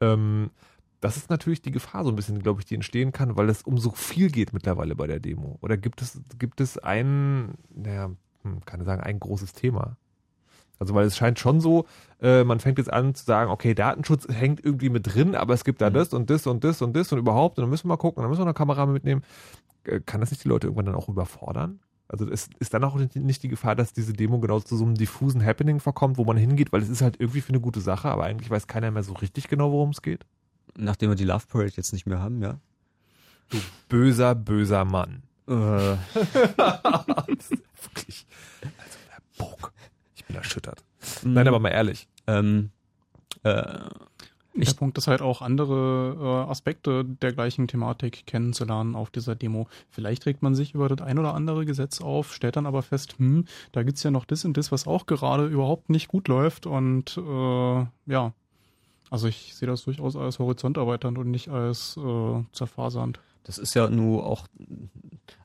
Ähm, 0.00 0.50
das 1.00 1.16
ist 1.16 1.30
natürlich 1.30 1.62
die 1.62 1.70
Gefahr 1.70 2.04
so 2.04 2.10
ein 2.10 2.16
bisschen, 2.16 2.42
glaube 2.42 2.60
ich, 2.60 2.66
die 2.66 2.74
entstehen 2.74 3.12
kann, 3.12 3.36
weil 3.36 3.48
es 3.48 3.62
um 3.62 3.78
so 3.78 3.90
viel 3.90 4.30
geht 4.30 4.52
mittlerweile 4.52 4.96
bei 4.96 5.06
der 5.06 5.20
Demo. 5.20 5.58
Oder 5.60 5.76
gibt 5.76 6.02
es, 6.02 6.20
gibt 6.38 6.60
es 6.60 6.78
ein, 6.78 7.54
naja, 7.74 8.10
hm, 8.42 8.64
kann 8.64 8.80
ich 8.80 8.86
sagen, 8.86 9.02
ein 9.02 9.20
großes 9.20 9.52
Thema? 9.52 9.96
Also 10.78 10.94
weil 10.94 11.06
es 11.06 11.16
scheint 11.16 11.38
schon 11.38 11.60
so, 11.60 11.86
äh, 12.20 12.44
man 12.44 12.60
fängt 12.60 12.78
jetzt 12.78 12.92
an 12.92 13.14
zu 13.14 13.24
sagen, 13.24 13.50
okay, 13.50 13.74
Datenschutz 13.74 14.28
hängt 14.28 14.64
irgendwie 14.64 14.90
mit 14.90 15.12
drin, 15.12 15.34
aber 15.34 15.54
es 15.54 15.64
gibt 15.64 15.80
da 15.80 15.90
das 15.90 16.12
und 16.12 16.30
das 16.30 16.46
und 16.46 16.62
das 16.62 16.82
und 16.82 16.94
das 16.94 17.12
und 17.12 17.18
überhaupt 17.18 17.58
und 17.58 17.62
dann 17.62 17.70
müssen 17.70 17.84
wir 17.84 17.94
mal 17.94 17.96
gucken, 17.96 18.22
dann 18.22 18.30
müssen 18.30 18.40
wir 18.40 18.46
eine 18.46 18.54
Kamera 18.54 18.86
mitnehmen. 18.86 19.22
Äh, 19.84 20.00
kann 20.00 20.20
das 20.20 20.30
nicht 20.30 20.44
die 20.44 20.48
Leute 20.48 20.68
irgendwann 20.68 20.86
dann 20.86 20.94
auch 20.94 21.08
überfordern? 21.08 21.80
Also 22.06 22.26
ist, 22.26 22.52
ist 22.58 22.72
dann 22.72 22.84
auch 22.84 22.96
nicht 22.96 23.42
die 23.42 23.48
Gefahr, 23.48 23.74
dass 23.74 23.92
diese 23.92 24.14
Demo 24.14 24.38
genau 24.38 24.60
zu 24.60 24.76
so 24.76 24.84
einem 24.84 24.94
diffusen 24.94 25.44
Happening 25.44 25.78
verkommt, 25.78 26.16
wo 26.16 26.24
man 26.24 26.38
hingeht, 26.38 26.72
weil 26.72 26.80
es 26.80 26.88
ist 26.88 27.02
halt 27.02 27.20
irgendwie 27.20 27.42
für 27.42 27.50
eine 27.50 27.60
gute 27.60 27.80
Sache, 27.80 28.08
aber 28.08 28.24
eigentlich 28.24 28.50
weiß 28.50 28.66
keiner 28.66 28.90
mehr 28.90 29.02
so 29.02 29.12
richtig 29.12 29.48
genau, 29.48 29.72
worum 29.72 29.90
es 29.90 30.00
geht? 30.00 30.24
Nachdem 30.80 31.10
wir 31.10 31.16
die 31.16 31.24
Love 31.24 31.46
Parade 31.48 31.72
jetzt 31.76 31.92
nicht 31.92 32.06
mehr 32.06 32.20
haben, 32.20 32.40
ja. 32.40 32.58
Du 33.50 33.58
böser, 33.88 34.34
böser 34.34 34.84
Mann. 34.84 35.22
Äh, 35.48 35.52
Wirklich. 37.82 38.26
Also 38.78 38.98
der 39.08 39.22
Bock. 39.38 39.72
Ich 40.14 40.24
bin 40.24 40.36
erschüttert. 40.36 40.84
Nein, 41.24 41.48
aber 41.48 41.58
mal 41.58 41.70
ehrlich. 41.70 42.06
ähm, 42.26 42.70
äh, 43.42 43.78
Der 44.54 44.72
Punkt 44.76 44.98
ist 44.98 45.06
halt 45.06 45.22
auch 45.22 45.40
andere 45.42 46.16
äh, 46.20 46.50
Aspekte 46.50 47.04
der 47.04 47.32
gleichen 47.32 47.68
Thematik 47.68 48.26
kennenzulernen 48.26 48.94
auf 48.94 49.10
dieser 49.10 49.34
Demo. 49.36 49.68
Vielleicht 49.88 50.26
regt 50.26 50.42
man 50.42 50.54
sich 50.54 50.74
über 50.74 50.88
das 50.88 51.00
ein 51.06 51.18
oder 51.18 51.34
andere 51.34 51.64
Gesetz 51.64 52.00
auf, 52.00 52.34
stellt 52.34 52.56
dann 52.56 52.66
aber 52.66 52.82
fest, 52.82 53.14
hm, 53.18 53.46
da 53.72 53.82
gibt's 53.82 54.02
ja 54.02 54.10
noch 54.10 54.24
das 54.26 54.44
und 54.44 54.56
das, 54.56 54.70
was 54.72 54.86
auch 54.86 55.06
gerade 55.06 55.46
überhaupt 55.46 55.88
nicht 55.90 56.08
gut 56.08 56.28
läuft 56.28 56.66
und 56.66 57.16
äh, 57.16 57.86
ja, 58.06 58.32
also 59.10 59.28
ich 59.28 59.54
sehe 59.54 59.68
das 59.68 59.84
durchaus 59.84 60.16
als 60.16 60.38
horizonterweiternd 60.38 61.18
und 61.18 61.30
nicht 61.30 61.48
als 61.48 61.96
äh, 61.96 62.42
zerfasernd. 62.52 63.20
Das 63.48 63.56
ist 63.56 63.72
ja 63.74 63.88
nur 63.88 64.26
auch, 64.26 64.46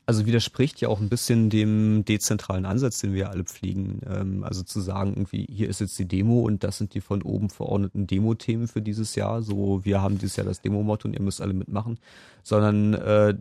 also 0.05 0.25
widerspricht 0.25 0.81
ja 0.81 0.89
auch 0.89 0.99
ein 0.99 1.07
bisschen 1.07 1.49
dem 1.49 2.03
dezentralen 2.03 2.65
Ansatz, 2.65 2.99
den 2.99 3.13
wir 3.13 3.29
alle 3.29 3.45
pflegen. 3.45 4.01
Ähm, 4.05 4.43
also 4.43 4.61
zu 4.61 4.81
sagen, 4.81 5.13
irgendwie, 5.13 5.47
hier 5.49 5.69
ist 5.69 5.79
jetzt 5.79 5.97
die 5.97 6.05
Demo 6.05 6.41
und 6.41 6.65
das 6.65 6.79
sind 6.79 6.93
die 6.95 6.99
von 6.99 7.21
oben 7.21 7.49
verordneten 7.49 8.05
Demo-Themen 8.05 8.67
für 8.67 8.81
dieses 8.81 9.15
Jahr. 9.15 9.41
So, 9.41 9.85
wir 9.85 10.01
haben 10.01 10.17
dieses 10.17 10.35
Jahr 10.35 10.45
das 10.45 10.59
Demo-Motto 10.59 11.07
und 11.07 11.13
ihr 11.13 11.21
müsst 11.21 11.39
alle 11.39 11.53
mitmachen. 11.53 11.97
Sondern 12.43 12.93
äh, 12.93 13.35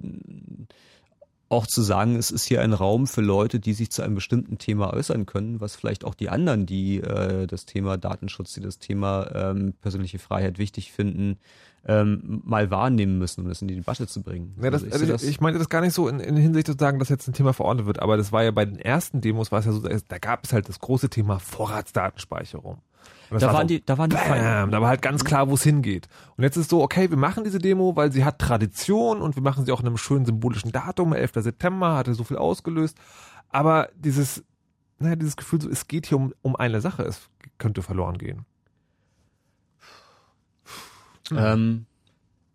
auch 1.52 1.66
zu 1.66 1.82
sagen, 1.82 2.16
es 2.16 2.30
ist 2.30 2.44
hier 2.44 2.62
ein 2.62 2.72
Raum 2.72 3.06
für 3.06 3.20
Leute, 3.20 3.60
die 3.60 3.74
sich 3.74 3.90
zu 3.90 4.02
einem 4.02 4.14
bestimmten 4.14 4.58
Thema 4.58 4.92
äußern 4.92 5.26
können, 5.26 5.60
was 5.60 5.76
vielleicht 5.76 6.04
auch 6.04 6.14
die 6.14 6.30
anderen, 6.30 6.64
die 6.64 6.98
äh, 6.98 7.46
das 7.46 7.66
Thema 7.66 7.98
Datenschutz, 7.98 8.54
die 8.54 8.60
das 8.60 8.78
Thema 8.78 9.30
ähm, 9.34 9.74
persönliche 9.82 10.18
Freiheit 10.18 10.58
wichtig 10.58 10.92
finden, 10.92 11.38
ähm, 11.86 12.40
mal 12.44 12.70
wahrnehmen 12.70 13.18
müssen, 13.18 13.42
um 13.42 13.48
das 13.48 13.60
in 13.60 13.68
die 13.68 13.74
Debatte 13.74 14.06
zu 14.06 14.22
bringen. 14.22 14.56
Ja, 14.62 14.70
das, 14.70 14.82
Also 14.84 15.04
ich 15.04 15.12
also 15.12 15.26
ich, 15.26 15.32
ich 15.32 15.40
meinte 15.40 15.58
das 15.58 15.68
gar 15.68 15.82
nicht 15.82 15.92
so 15.92 16.08
in, 16.08 16.20
in 16.20 16.36
Hinsicht 16.36 16.66
zu 16.66 16.74
sagen, 16.78 16.98
dass 16.98 17.10
jetzt 17.10 17.28
ein 17.28 17.34
Thema 17.34 17.52
verordnet 17.52 17.86
wird, 17.86 18.00
aber 18.00 18.16
das 18.16 18.32
war 18.32 18.42
ja 18.42 18.50
bei 18.50 18.64
den 18.64 18.78
ersten 18.78 19.20
Demos, 19.20 19.52
war 19.52 19.58
es 19.58 19.66
ja 19.66 19.72
so, 19.72 19.80
da 19.80 20.18
gab 20.18 20.44
es 20.44 20.52
halt 20.52 20.68
das 20.68 20.78
große 20.78 21.10
Thema 21.10 21.38
Vorratsdatenspeicherung. 21.38 22.80
Und 23.30 23.34
das 23.36 23.40
Da 23.40 23.46
war 23.48 23.54
waren 23.54 23.68
so, 23.68 23.74
die- 23.74 23.84
da 23.84 23.98
waren 23.98 24.10
die 24.10 24.16
bam, 24.16 24.70
da 24.70 24.80
war 24.80 24.88
halt 24.88 25.02
ganz 25.02 25.24
klar, 25.24 25.48
wo 25.48 25.54
es 25.54 25.62
hingeht. 25.62 26.08
Und 26.36 26.44
jetzt 26.44 26.56
ist 26.56 26.70
so, 26.70 26.82
okay, 26.82 27.08
wir 27.10 27.16
machen 27.16 27.44
diese 27.44 27.58
Demo, 27.58 27.96
weil 27.96 28.12
sie 28.12 28.24
hat 28.24 28.38
Tradition 28.38 29.20
und 29.22 29.36
wir 29.36 29.42
machen 29.42 29.64
sie 29.64 29.72
auch 29.72 29.80
in 29.80 29.86
einem 29.86 29.96
schönen 29.96 30.26
symbolischen 30.26 30.70
Datum, 30.72 31.12
11. 31.12 31.32
September, 31.42 31.94
hatte 31.96 32.14
so 32.14 32.24
viel 32.24 32.36
ausgelöst. 32.36 32.96
Aber 33.48 33.88
dieses, 33.94 34.44
naja, 34.98 35.16
dieses 35.16 35.36
Gefühl, 35.36 35.60
so, 35.62 35.68
es 35.70 35.88
geht 35.88 36.06
hier 36.06 36.18
um, 36.18 36.32
um 36.42 36.56
eine 36.56 36.80
Sache, 36.80 37.02
es 37.04 37.28
könnte 37.58 37.82
verloren 37.82 38.18
gehen. 38.18 38.44
Ähm, 41.30 41.86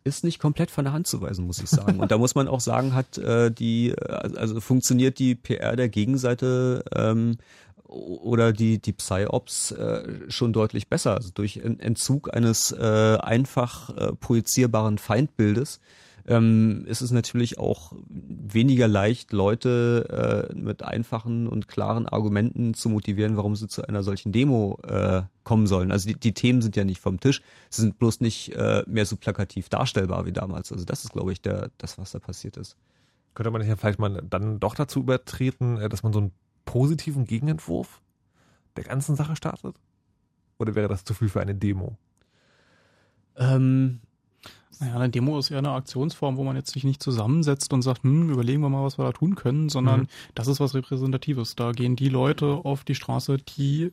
ist 0.03 0.23
nicht 0.23 0.39
komplett 0.39 0.71
von 0.71 0.85
der 0.85 0.93
Hand 0.93 1.07
zu 1.07 1.21
weisen, 1.21 1.45
muss 1.45 1.59
ich 1.59 1.69
sagen. 1.69 1.99
Und 1.99 2.11
da 2.11 2.17
muss 2.17 2.35
man 2.35 2.47
auch 2.47 2.61
sagen, 2.61 2.93
hat 2.93 3.17
äh, 3.17 3.51
die, 3.51 3.89
äh, 3.91 4.37
also 4.37 4.61
funktioniert 4.61 5.19
die 5.19 5.35
PR 5.35 5.75
der 5.75 5.89
Gegenseite 5.89 6.85
ähm, 6.95 7.37
oder 7.87 8.51
die, 8.53 8.79
die 8.79 8.93
Psyops 8.93 9.71
äh, 9.71 10.29
schon 10.29 10.53
deutlich 10.53 10.89
besser. 10.89 11.15
Also 11.15 11.31
durch 11.33 11.57
En- 11.57 11.79
Entzug 11.79 12.33
eines 12.33 12.71
äh, 12.71 13.17
einfach 13.21 13.95
äh, 13.95 14.13
projizierbaren 14.13 14.97
Feindbildes 14.97 15.79
ähm, 16.27 16.83
ist 16.87 16.99
es 16.99 17.11
natürlich 17.11 17.57
auch 17.57 17.93
weniger 18.09 18.89
leicht, 18.89 19.31
Leute 19.31 20.49
äh, 20.51 20.53
mit 20.53 20.83
einfachen 20.83 21.47
und 21.47 21.69
klaren 21.69 22.05
Argumenten 22.05 22.73
zu 22.73 22.89
motivieren, 22.89 23.37
warum 23.37 23.55
sie 23.55 23.69
zu 23.69 23.87
einer 23.87 24.03
solchen 24.03 24.33
Demo 24.33 24.77
äh, 24.83 25.21
kommen 25.45 25.67
sollen. 25.67 25.91
Also 25.91 26.09
die, 26.09 26.19
die 26.19 26.33
Themen 26.33 26.61
sind 26.61 26.75
ja 26.75 26.83
nicht 26.83 26.99
vom 26.99 27.21
Tisch, 27.21 27.41
sie 27.69 27.83
sind 27.83 27.97
bloß 27.97 28.19
nicht 28.19 28.53
äh, 28.55 28.83
mehr 28.85 29.05
so 29.05 29.15
plakativ 29.15 29.69
darstellbar 29.69 30.25
wie 30.25 30.33
damals. 30.33 30.73
Also 30.73 30.83
das 30.83 31.05
ist, 31.05 31.13
glaube 31.13 31.31
ich, 31.31 31.41
der, 31.41 31.71
das, 31.77 31.97
was 31.97 32.11
da 32.11 32.19
passiert 32.19 32.57
ist. 32.57 32.75
Könnte 33.33 33.51
man 33.51 33.65
ja 33.65 33.77
vielleicht 33.77 33.99
mal 33.99 34.21
dann 34.29 34.59
doch 34.59 34.75
dazu 34.75 34.99
übertreten, 34.99 35.77
äh, 35.77 35.87
dass 35.87 36.03
man 36.03 36.11
so 36.11 36.19
einen 36.19 36.31
positiven 36.67 37.25
Gegenentwurf 37.25 38.01
der 38.75 38.83
ganzen 38.83 39.15
Sache 39.15 39.35
startet? 39.35 39.75
Oder 40.59 40.75
wäre 40.75 40.87
das 40.87 41.03
zu 41.03 41.15
viel 41.15 41.29
für 41.29 41.41
eine 41.41 41.55
Demo? 41.55 41.97
Ähm, 43.35 43.99
Naja, 44.79 44.93
eine 44.95 45.09
Demo 45.09 45.39
ist 45.39 45.49
eher 45.49 45.57
eine 45.57 45.71
Aktionsform, 45.71 46.37
wo 46.37 46.43
man 46.43 46.55
jetzt 46.55 46.71
sich 46.71 46.83
nicht 46.83 47.01
zusammensetzt 47.01 47.73
und 47.73 47.81
sagt, 47.81 48.03
hm, 48.03 48.29
überlegen 48.29 48.61
wir 48.61 48.69
mal, 48.69 48.83
was 48.83 48.99
wir 48.99 49.05
da 49.05 49.11
tun 49.11 49.33
können, 49.33 49.69
sondern 49.69 50.01
Mhm. 50.01 50.07
das 50.35 50.47
ist 50.47 50.59
was 50.59 50.75
Repräsentatives. 50.75 51.55
Da 51.55 51.71
gehen 51.71 51.95
die 51.95 52.09
Leute 52.09 52.45
auf 52.63 52.83
die 52.83 52.93
Straße, 52.93 53.37
die 53.37 53.91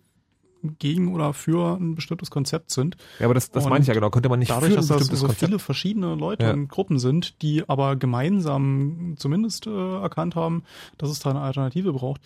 gegen 0.79 1.15
oder 1.15 1.33
für 1.33 1.77
ein 1.79 1.95
bestimmtes 1.95 2.31
Konzept 2.31 2.71
sind. 2.71 2.97
Ja, 3.19 3.27
aber 3.27 3.35
das, 3.35 3.51
das 3.51 3.65
Und 3.65 3.71
meine 3.71 3.81
ich 3.83 3.89
ja 3.89 3.95
genau. 3.95 4.11
Könnte 4.11 4.29
man 4.29 4.39
nicht 4.41 4.51
dadurch, 4.51 4.73
für 4.73 4.79
ein 4.79 4.87
dass 4.87 4.89
das 4.89 5.07
so 5.21 5.27
Konzept- 5.27 5.39
viele 5.47 5.59
verschiedene 5.59 6.15
Leute 6.17 6.45
Ja. 6.45 6.53
und 6.53 6.69
Gruppen 6.69 6.99
sind, 6.99 7.41
die 7.41 7.67
aber 7.67 7.97
gemeinsam 7.97 9.15
zumindest 9.17 9.67
äh, 9.67 9.97
erkannt 10.01 10.37
haben, 10.37 10.65
dass 10.99 11.09
es 11.11 11.19
da 11.19 11.31
eine 11.31 11.41
Alternative 11.41 11.93
braucht. 11.95 12.21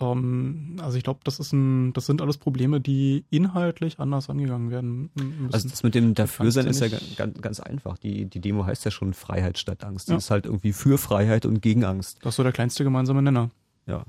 Ähm, 0.00 0.76
also 0.80 0.96
ich 0.96 1.02
glaube, 1.04 1.20
das 1.24 1.38
ist 1.40 1.52
ein, 1.52 1.92
das 1.92 2.06
sind 2.06 2.22
alles 2.22 2.38
Probleme, 2.38 2.80
die 2.80 3.24
inhaltlich 3.30 3.98
anders 3.98 4.30
angegangen 4.30 4.70
werden 4.70 5.10
müssen. 5.14 5.48
Also 5.52 5.68
das 5.68 5.82
mit 5.82 5.94
dem 5.94 6.14
Dafürsein 6.14 6.66
ist 6.66 6.80
ja 6.80 6.88
ganz, 7.16 7.40
ganz 7.40 7.60
einfach. 7.60 7.98
Die, 7.98 8.26
die 8.26 8.40
Demo 8.40 8.64
heißt 8.64 8.84
ja 8.84 8.90
schon 8.90 9.12
Freiheit 9.14 9.58
statt 9.58 9.82
Angst. 9.84 10.08
Die 10.08 10.12
Ja. 10.12 10.18
ist 10.18 10.30
halt 10.30 10.46
irgendwie 10.46 10.72
für 10.72 10.98
Freiheit 10.98 11.46
und 11.46 11.60
gegen 11.60 11.84
Angst. 11.84 12.18
Das 12.22 12.30
ist 12.34 12.36
so 12.36 12.42
der 12.42 12.52
kleinste 12.52 12.84
gemeinsame 12.84 13.22
Nenner. 13.22 13.50
Ja. 13.86 14.04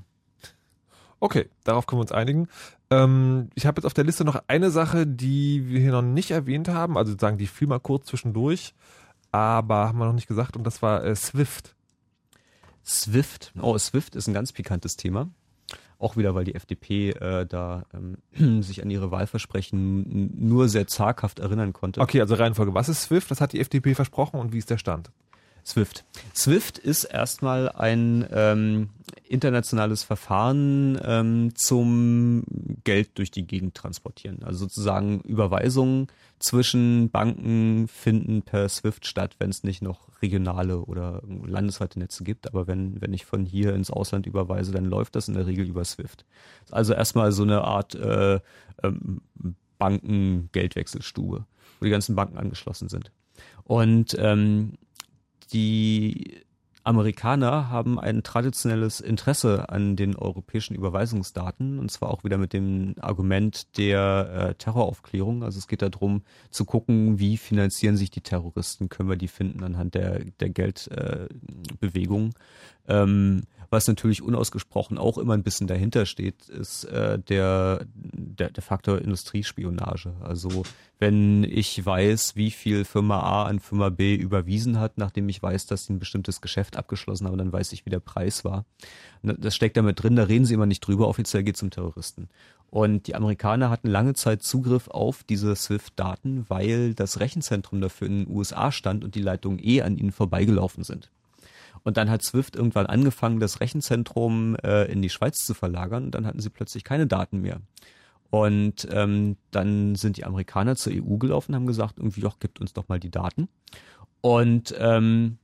Okay, 1.22 1.50
darauf 1.64 1.86
können 1.86 1.98
wir 2.00 2.04
uns 2.04 2.12
einigen. 2.12 2.48
Ähm, 2.92 3.50
ich 3.56 3.66
habe 3.66 3.80
jetzt 3.80 3.86
auf 3.86 3.94
der 3.94 4.04
Liste 4.06 4.24
noch 4.24 4.42
eine 4.48 4.72
Sache, 4.72 5.06
die 5.06 5.68
wir 5.68 5.80
hier 5.82 5.92
noch 5.92 6.02
nicht 6.02 6.32
erwähnt 6.32 6.70
haben, 6.70 6.98
also 6.98 7.12
sozusagen 7.12 7.38
die 7.38 7.48
fiel 7.48 7.68
mal 7.68 7.80
kurz 7.80 8.06
zwischendurch, 8.06 8.74
aber 9.32 9.88
haben 9.90 9.98
wir 10.00 10.06
noch 10.06 10.14
nicht 10.14 10.28
gesagt 10.28 10.56
und 10.56 10.64
das 10.64 10.82
war 10.82 11.04
äh, 11.04 11.16
Swift. 11.16 11.76
Swift. 12.86 13.52
Oh, 13.62 13.78
Swift 13.78 14.16
ist 14.16 14.28
ein 14.28 14.34
ganz 14.34 14.54
pikantes 14.54 14.96
Thema. 14.96 15.30
Auch 16.00 16.16
wieder, 16.16 16.34
weil 16.34 16.46
die 16.46 16.56
FDP 16.56 17.10
äh, 17.10 17.46
da 17.46 17.84
ähm, 17.94 18.62
sich 18.64 18.82
an 18.82 18.90
ihre 18.90 19.12
Wahlversprechen 19.12 20.32
nur 20.40 20.70
sehr 20.70 20.88
zaghaft 20.88 21.40
erinnern 21.40 21.74
konnte. 21.74 22.00
Okay, 22.00 22.22
also 22.22 22.36
Reihenfolge. 22.36 22.74
Was 22.74 22.88
ist 22.88 23.04
Swift? 23.04 23.30
Das 23.30 23.42
hat 23.42 23.52
die 23.52 23.60
FDP 23.60 23.94
versprochen 23.96 24.40
und 24.40 24.54
wie 24.54 24.58
ist 24.58 24.70
der 24.70 24.78
Stand? 24.78 25.12
Swift. 25.70 26.04
Swift 26.36 26.78
ist 26.80 27.04
erstmal 27.04 27.70
ein 27.70 28.28
ähm, 28.32 28.90
internationales 29.28 30.04
Verfahren 30.04 31.00
ähm, 31.04 31.56
zum 31.56 32.44
Geld 32.84 33.18
durch 33.20 33.30
die 33.30 33.46
Gegend 33.46 33.76
transportieren. 33.76 34.44
Also 34.44 34.60
sozusagen 34.60 35.22
Überweisungen 35.22 36.08
zwischen 36.40 37.12
Banken 37.12 37.88
finden 37.88 38.42
per 38.42 38.68
Swift 38.68 39.06
statt, 39.06 39.36
wenn 39.38 39.52
es 39.52 39.64
nicht 39.64 39.82
noch 39.84 40.10
regionale 40.22 40.80
oder 40.80 41.22
landesweite 41.46 42.00
Netze 42.00 42.24
gibt. 42.24 42.48
Aber 42.48 42.66
wenn, 42.66 43.00
wenn 43.02 43.14
ich 43.14 43.26
von 43.26 43.46
hier 43.46 43.76
ins 43.76 43.92
Ausland 43.92 44.26
überweise, 44.26 44.72
dann 44.72 44.86
läuft 44.86 45.16
das 45.16 45.28
in 45.28 45.36
der 45.36 45.46
Regel 45.46 45.68
über 45.68 45.86
Swift. 45.86 46.26
Also 46.72 46.94
erstmal 46.94 47.32
so 47.32 47.44
eine 47.44 47.62
Art 47.62 47.94
äh, 47.94 48.40
ähm, 48.82 49.22
Banken-Geldwechselstube, 49.78 51.46
wo 51.80 51.86
die 51.86 51.92
ganzen 51.92 52.16
Banken 52.16 52.38
angeschlossen 52.38 52.90
sind. 52.90 53.12
Und 53.64 54.18
ähm, 54.20 54.74
die 55.54 56.44
Amerikaner 56.84 57.70
haben 57.70 58.00
ein 58.00 58.24
traditionelles 58.24 59.00
Interesse 59.02 59.70
an 59.70 59.96
den 59.96 60.16
europäischen 60.16 60.76
Überweisungsdaten 60.76 61.78
und 61.78 61.92
zwar 61.92 62.10
auch 62.10 62.24
wieder 62.24 62.38
mit 62.38 62.54
dem 62.54 62.96
Argument 63.00 63.78
der 63.78 64.50
äh, 64.50 64.56
Terroraufklärung. 64.56 65.44
Also 65.44 65.60
es 65.60 65.68
geht 65.68 65.82
darum 65.82 66.24
zu 66.50 66.66
gucken, 66.66 67.20
wie 67.20 67.38
finanzieren 67.38 67.98
sich 67.98 68.10
die 68.12 68.22
Terroristen, 68.22 68.90
können 68.90 69.10
wir 69.10 69.18
die 69.18 69.28
finden 69.28 69.64
anhand 69.64 69.94
der, 69.94 70.24
der 70.40 70.50
Geldbewegung. 70.50 72.34
Äh, 72.88 73.02
ähm, 73.04 73.44
Was 73.70 73.88
natürlich 73.88 74.22
unausgesprochen 74.24 74.98
auch 74.98 75.18
immer 75.18 75.34
ein 75.34 75.44
bisschen 75.44 75.68
dahinter 75.68 76.06
steht, 76.08 76.50
ist 76.50 76.86
äh, 76.86 77.20
der, 77.20 77.86
der, 77.94 78.50
der 78.50 78.64
Faktor 78.64 79.00
Industriespionage. 79.00 80.14
Also 80.22 80.64
wenn 80.98 81.44
ich 81.44 81.86
weiß, 81.86 82.36
wie 82.36 82.50
viel 82.50 82.84
Firma 82.84 83.20
A 83.20 83.46
an 83.46 83.60
Firma 83.60 83.90
B 83.90 84.16
überwiesen 84.16 84.80
hat, 84.80 84.98
nachdem 84.98 85.30
ich 85.30 85.42
weiß, 85.42 85.68
dass 85.68 85.86
sie 85.86 85.94
ein 85.94 86.00
bestimmtes 86.00 86.42
Geschäft 86.42 86.78
abgeschlossen 86.78 87.28
haben, 87.28 87.38
dann 87.38 87.54
weiß 87.54 87.72
ich, 87.74 87.86
wie 87.86 87.92
der 87.92 88.00
Preis 88.00 88.44
war. 88.44 88.66
Ne, 89.22 89.36
Das 89.40 89.56
steckt 89.56 89.78
damit 89.78 90.02
drin, 90.02 90.16
da 90.16 90.24
reden 90.24 90.46
sie 90.46 90.56
immer 90.56 90.66
nicht 90.66 90.82
drüber, 90.82 91.08
offiziell 91.08 91.44
geht 91.44 91.56
es 91.56 91.64
um 91.64 91.70
Terroristen. 91.70 92.28
Und 92.72 93.08
die 93.08 93.16
Amerikaner 93.16 93.70
hatten 93.70 93.88
lange 93.88 94.14
Zeit 94.14 94.44
Zugriff 94.44 94.88
auf 94.90 95.24
diese 95.24 95.56
SWIFT-Daten, 95.56 96.46
weil 96.50 96.94
das 96.94 97.20
Rechenzentrum 97.20 97.82
dafür 97.82 98.08
in 98.08 98.26
den 98.26 98.36
USA 98.36 98.72
stand 98.72 99.04
und 99.04 99.16
die 99.16 99.22
Leitungen 99.22 99.60
eh 99.60 99.82
an 99.82 99.98
ihnen 99.98 100.12
vorbeigelaufen 100.12 100.84
sind. 100.84 101.10
Und 101.84 101.98
dann 101.98 102.10
hat 102.10 102.24
SWIFT 102.24 102.56
irgendwann 102.56 102.86
angefangen, 102.86 103.40
das 103.40 103.62
Rechenzentrum 103.62 104.56
äh, 104.64 104.86
in 104.92 105.02
die 105.02 105.10
Schweiz 105.10 105.46
zu 105.46 105.54
verlagern 105.54 106.12
dann 106.12 106.26
hatten 106.26 106.40
sie 106.40 106.50
plötzlich 106.50 106.84
keine 106.84 107.08
Daten 107.08 107.42
mehr. 107.42 107.62
Und 108.30 108.88
ähm, 108.92 109.38
dann 109.52 109.96
sind 109.96 110.18
die 110.18 110.26
Amerikaner 110.26 110.76
zur 110.76 110.94
EU 110.94 111.18
gelaufen, 111.18 111.56
haben 111.56 111.66
gesagt, 111.66 111.98
irgendwie, 111.98 112.22
doch, 112.22 112.40
gibt 112.40 112.62
uns 112.62 112.74
doch 112.74 112.88
mal 112.88 113.00
die 113.00 113.10
Daten. 113.10 113.50
Und 114.22 114.76
ähm, 114.78 115.40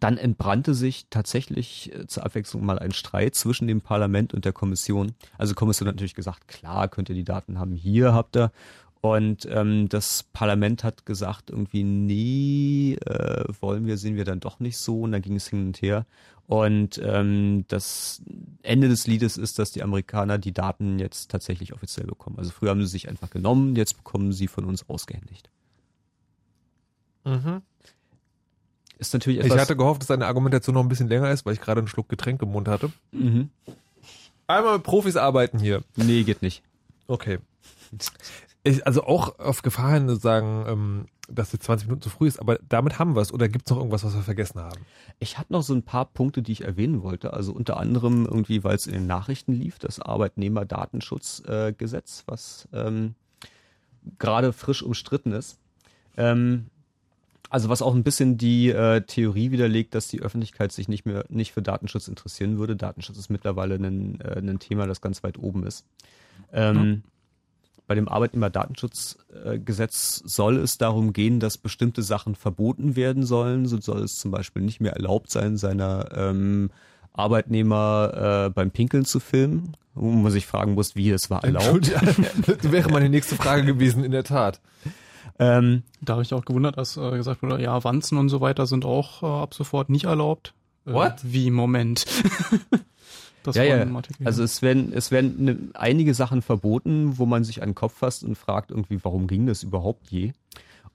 dann 0.00 0.18
entbrannte 0.18 0.74
sich 0.74 1.06
tatsächlich 1.10 1.92
äh, 1.94 2.06
zur 2.06 2.24
Abwechslung 2.24 2.64
mal 2.64 2.78
ein 2.78 2.92
Streit 2.92 3.34
zwischen 3.34 3.68
dem 3.68 3.80
Parlament 3.80 4.34
und 4.34 4.44
der 4.44 4.52
Kommission. 4.52 5.14
Also 5.38 5.52
die 5.52 5.56
Kommission 5.56 5.88
hat 5.88 5.96
natürlich 5.96 6.14
gesagt, 6.14 6.48
klar, 6.48 6.88
könnt 6.88 7.08
ihr 7.08 7.14
die 7.14 7.24
Daten 7.24 7.58
haben, 7.58 7.74
hier 7.74 8.12
habt 8.12 8.36
ihr. 8.36 8.52
Und 9.00 9.46
ähm, 9.50 9.88
das 9.88 10.24
Parlament 10.24 10.82
hat 10.82 11.06
gesagt, 11.06 11.50
irgendwie, 11.50 11.84
nee, 11.84 12.94
äh, 12.94 13.44
wollen 13.60 13.86
wir, 13.86 13.98
sehen 13.98 14.16
wir 14.16 14.24
dann 14.24 14.40
doch 14.40 14.58
nicht 14.58 14.78
so. 14.78 15.02
Und 15.02 15.12
dann 15.12 15.22
ging 15.22 15.36
es 15.36 15.48
hin 15.48 15.66
und 15.66 15.80
her. 15.82 16.06
Und 16.48 17.00
ähm, 17.04 17.64
das 17.68 18.22
Ende 18.62 18.88
des 18.88 19.06
Liedes 19.06 19.36
ist, 19.36 19.58
dass 19.58 19.72
die 19.72 19.82
Amerikaner 19.82 20.38
die 20.38 20.52
Daten 20.52 20.98
jetzt 20.98 21.30
tatsächlich 21.30 21.72
offiziell 21.72 22.06
bekommen. 22.06 22.38
Also 22.38 22.50
früher 22.52 22.70
haben 22.70 22.80
sie 22.80 22.86
sich 22.88 23.08
einfach 23.08 23.30
genommen, 23.30 23.74
jetzt 23.76 23.96
bekommen 23.96 24.32
sie 24.32 24.46
von 24.46 24.64
uns 24.64 24.88
ausgehändigt. 24.88 25.50
Mhm. 27.24 27.62
Ist 28.98 29.12
natürlich 29.12 29.40
Ich 29.40 29.46
etwas. 29.46 29.60
hatte 29.60 29.76
gehofft, 29.76 30.02
dass 30.02 30.08
deine 30.08 30.26
Argumentation 30.26 30.74
noch 30.74 30.82
ein 30.82 30.88
bisschen 30.88 31.08
länger 31.08 31.30
ist, 31.30 31.44
weil 31.44 31.52
ich 31.52 31.60
gerade 31.60 31.80
einen 31.80 31.88
Schluck 31.88 32.08
Getränk 32.08 32.40
im 32.42 32.52
Mund 32.52 32.68
hatte. 32.68 32.92
Mhm. 33.10 33.50
Einmal 34.46 34.74
mit 34.74 34.84
Profis 34.84 35.16
arbeiten 35.16 35.58
hier. 35.58 35.82
Nee, 35.96 36.22
geht 36.22 36.42
nicht. 36.42 36.62
Okay. 37.08 37.38
Ich, 38.66 38.84
also 38.84 39.04
auch 39.04 39.38
auf 39.38 39.62
Gefahr 39.62 39.92
hin 39.92 40.08
zu 40.08 40.16
sagen, 40.16 40.64
ähm, 40.66 41.06
dass 41.28 41.52
jetzt 41.52 41.66
20 41.66 41.86
Minuten 41.86 42.02
zu 42.02 42.10
früh 42.10 42.26
ist, 42.26 42.40
aber 42.40 42.58
damit 42.68 42.98
haben 42.98 43.14
wir 43.14 43.20
es. 43.20 43.32
Oder 43.32 43.48
gibt 43.48 43.66
es 43.66 43.70
noch 43.70 43.78
irgendwas, 43.78 44.02
was 44.02 44.16
wir 44.16 44.22
vergessen 44.22 44.60
haben? 44.60 44.80
Ich 45.20 45.38
hatte 45.38 45.52
noch 45.52 45.62
so 45.62 45.72
ein 45.72 45.84
paar 45.84 46.06
Punkte, 46.06 46.42
die 46.42 46.50
ich 46.50 46.64
erwähnen 46.64 47.04
wollte. 47.04 47.32
Also 47.32 47.52
unter 47.52 47.76
anderem 47.76 48.26
irgendwie, 48.26 48.64
weil 48.64 48.74
es 48.74 48.88
in 48.88 48.94
den 48.94 49.06
Nachrichten 49.06 49.52
lief, 49.52 49.78
das 49.78 50.00
Arbeitnehmerdatenschutzgesetz, 50.00 52.20
äh, 52.20 52.24
was 52.26 52.66
ähm, 52.72 53.14
gerade 54.18 54.52
frisch 54.52 54.82
umstritten 54.82 55.30
ist. 55.30 55.60
Ähm, 56.16 56.66
also 57.48 57.68
was 57.68 57.82
auch 57.82 57.94
ein 57.94 58.02
bisschen 58.02 58.36
die 58.36 58.70
äh, 58.70 59.02
Theorie 59.02 59.52
widerlegt, 59.52 59.94
dass 59.94 60.08
die 60.08 60.22
Öffentlichkeit 60.22 60.72
sich 60.72 60.88
nicht 60.88 61.06
mehr 61.06 61.24
nicht 61.28 61.52
für 61.52 61.62
Datenschutz 61.62 62.08
interessieren 62.08 62.58
würde. 62.58 62.74
Datenschutz 62.74 63.16
ist 63.16 63.30
mittlerweile 63.30 63.76
ein, 63.76 64.20
äh, 64.20 64.40
ein 64.40 64.58
Thema, 64.58 64.88
das 64.88 65.00
ganz 65.00 65.22
weit 65.22 65.38
oben 65.38 65.64
ist. 65.64 65.86
Ähm, 66.52 67.04
Bei 67.86 67.94
dem 67.94 68.08
Arbeitnehmerdatenschutzgesetz 68.08 70.22
soll 70.24 70.56
es 70.58 70.78
darum 70.78 71.12
gehen, 71.12 71.38
dass 71.38 71.58
bestimmte 71.58 72.02
Sachen 72.02 72.34
verboten 72.34 72.96
werden 72.96 73.24
sollen. 73.24 73.66
So 73.66 73.80
soll 73.80 74.02
es 74.02 74.18
zum 74.18 74.32
Beispiel 74.32 74.62
nicht 74.62 74.80
mehr 74.80 74.94
erlaubt 74.94 75.30
sein, 75.30 75.56
seiner 75.56 76.08
ähm, 76.12 76.70
Arbeitnehmer 77.12 78.46
äh, 78.46 78.50
beim 78.50 78.70
Pinkeln 78.70 79.04
zu 79.04 79.20
filmen, 79.20 79.76
wo 79.94 80.10
man 80.10 80.32
sich 80.32 80.46
fragen 80.46 80.74
muss, 80.74 80.96
wie 80.96 81.10
es 81.10 81.30
war 81.30 81.44
erlaubt. 81.44 81.92
das 81.92 82.18
wäre 82.72 82.90
meine 82.90 83.08
nächste 83.08 83.36
Frage 83.36 83.64
gewesen, 83.64 84.04
in 84.04 84.10
der 84.10 84.24
Tat. 84.24 84.60
Ähm, 85.38 85.82
Da 86.00 86.14
habe 86.14 86.22
ich 86.22 86.34
auch 86.34 86.44
gewundert, 86.44 86.78
dass 86.78 86.96
äh, 86.96 87.10
gesagt 87.12 87.42
wurde, 87.42 87.62
ja, 87.62 87.82
Wanzen 87.84 88.18
und 88.18 88.28
so 88.28 88.40
weiter 88.40 88.66
sind 88.66 88.84
auch 88.84 89.22
äh, 89.22 89.26
ab 89.26 89.54
sofort 89.54 89.90
nicht 89.90 90.04
erlaubt. 90.04 90.54
Äh, 90.86 90.92
What? 90.92 91.14
Wie, 91.22 91.50
Moment. 91.50 92.04
das 93.46 93.56
ja, 93.56 93.64
ja. 93.64 93.86
Artikel. 93.94 94.26
Also 94.26 94.42
es 94.42 94.62
werden, 94.62 94.92
es 94.92 95.10
werden 95.10 95.44
ne, 95.44 95.58
einige 95.74 96.14
Sachen 96.14 96.42
verboten, 96.42 97.18
wo 97.18 97.26
man 97.26 97.44
sich 97.44 97.62
an 97.62 97.70
den 97.70 97.74
Kopf 97.74 97.94
fasst 97.94 98.24
und 98.24 98.36
fragt 98.36 98.70
irgendwie, 98.70 98.98
warum 99.02 99.26
ging 99.26 99.46
das 99.46 99.62
überhaupt 99.62 100.08
je? 100.10 100.32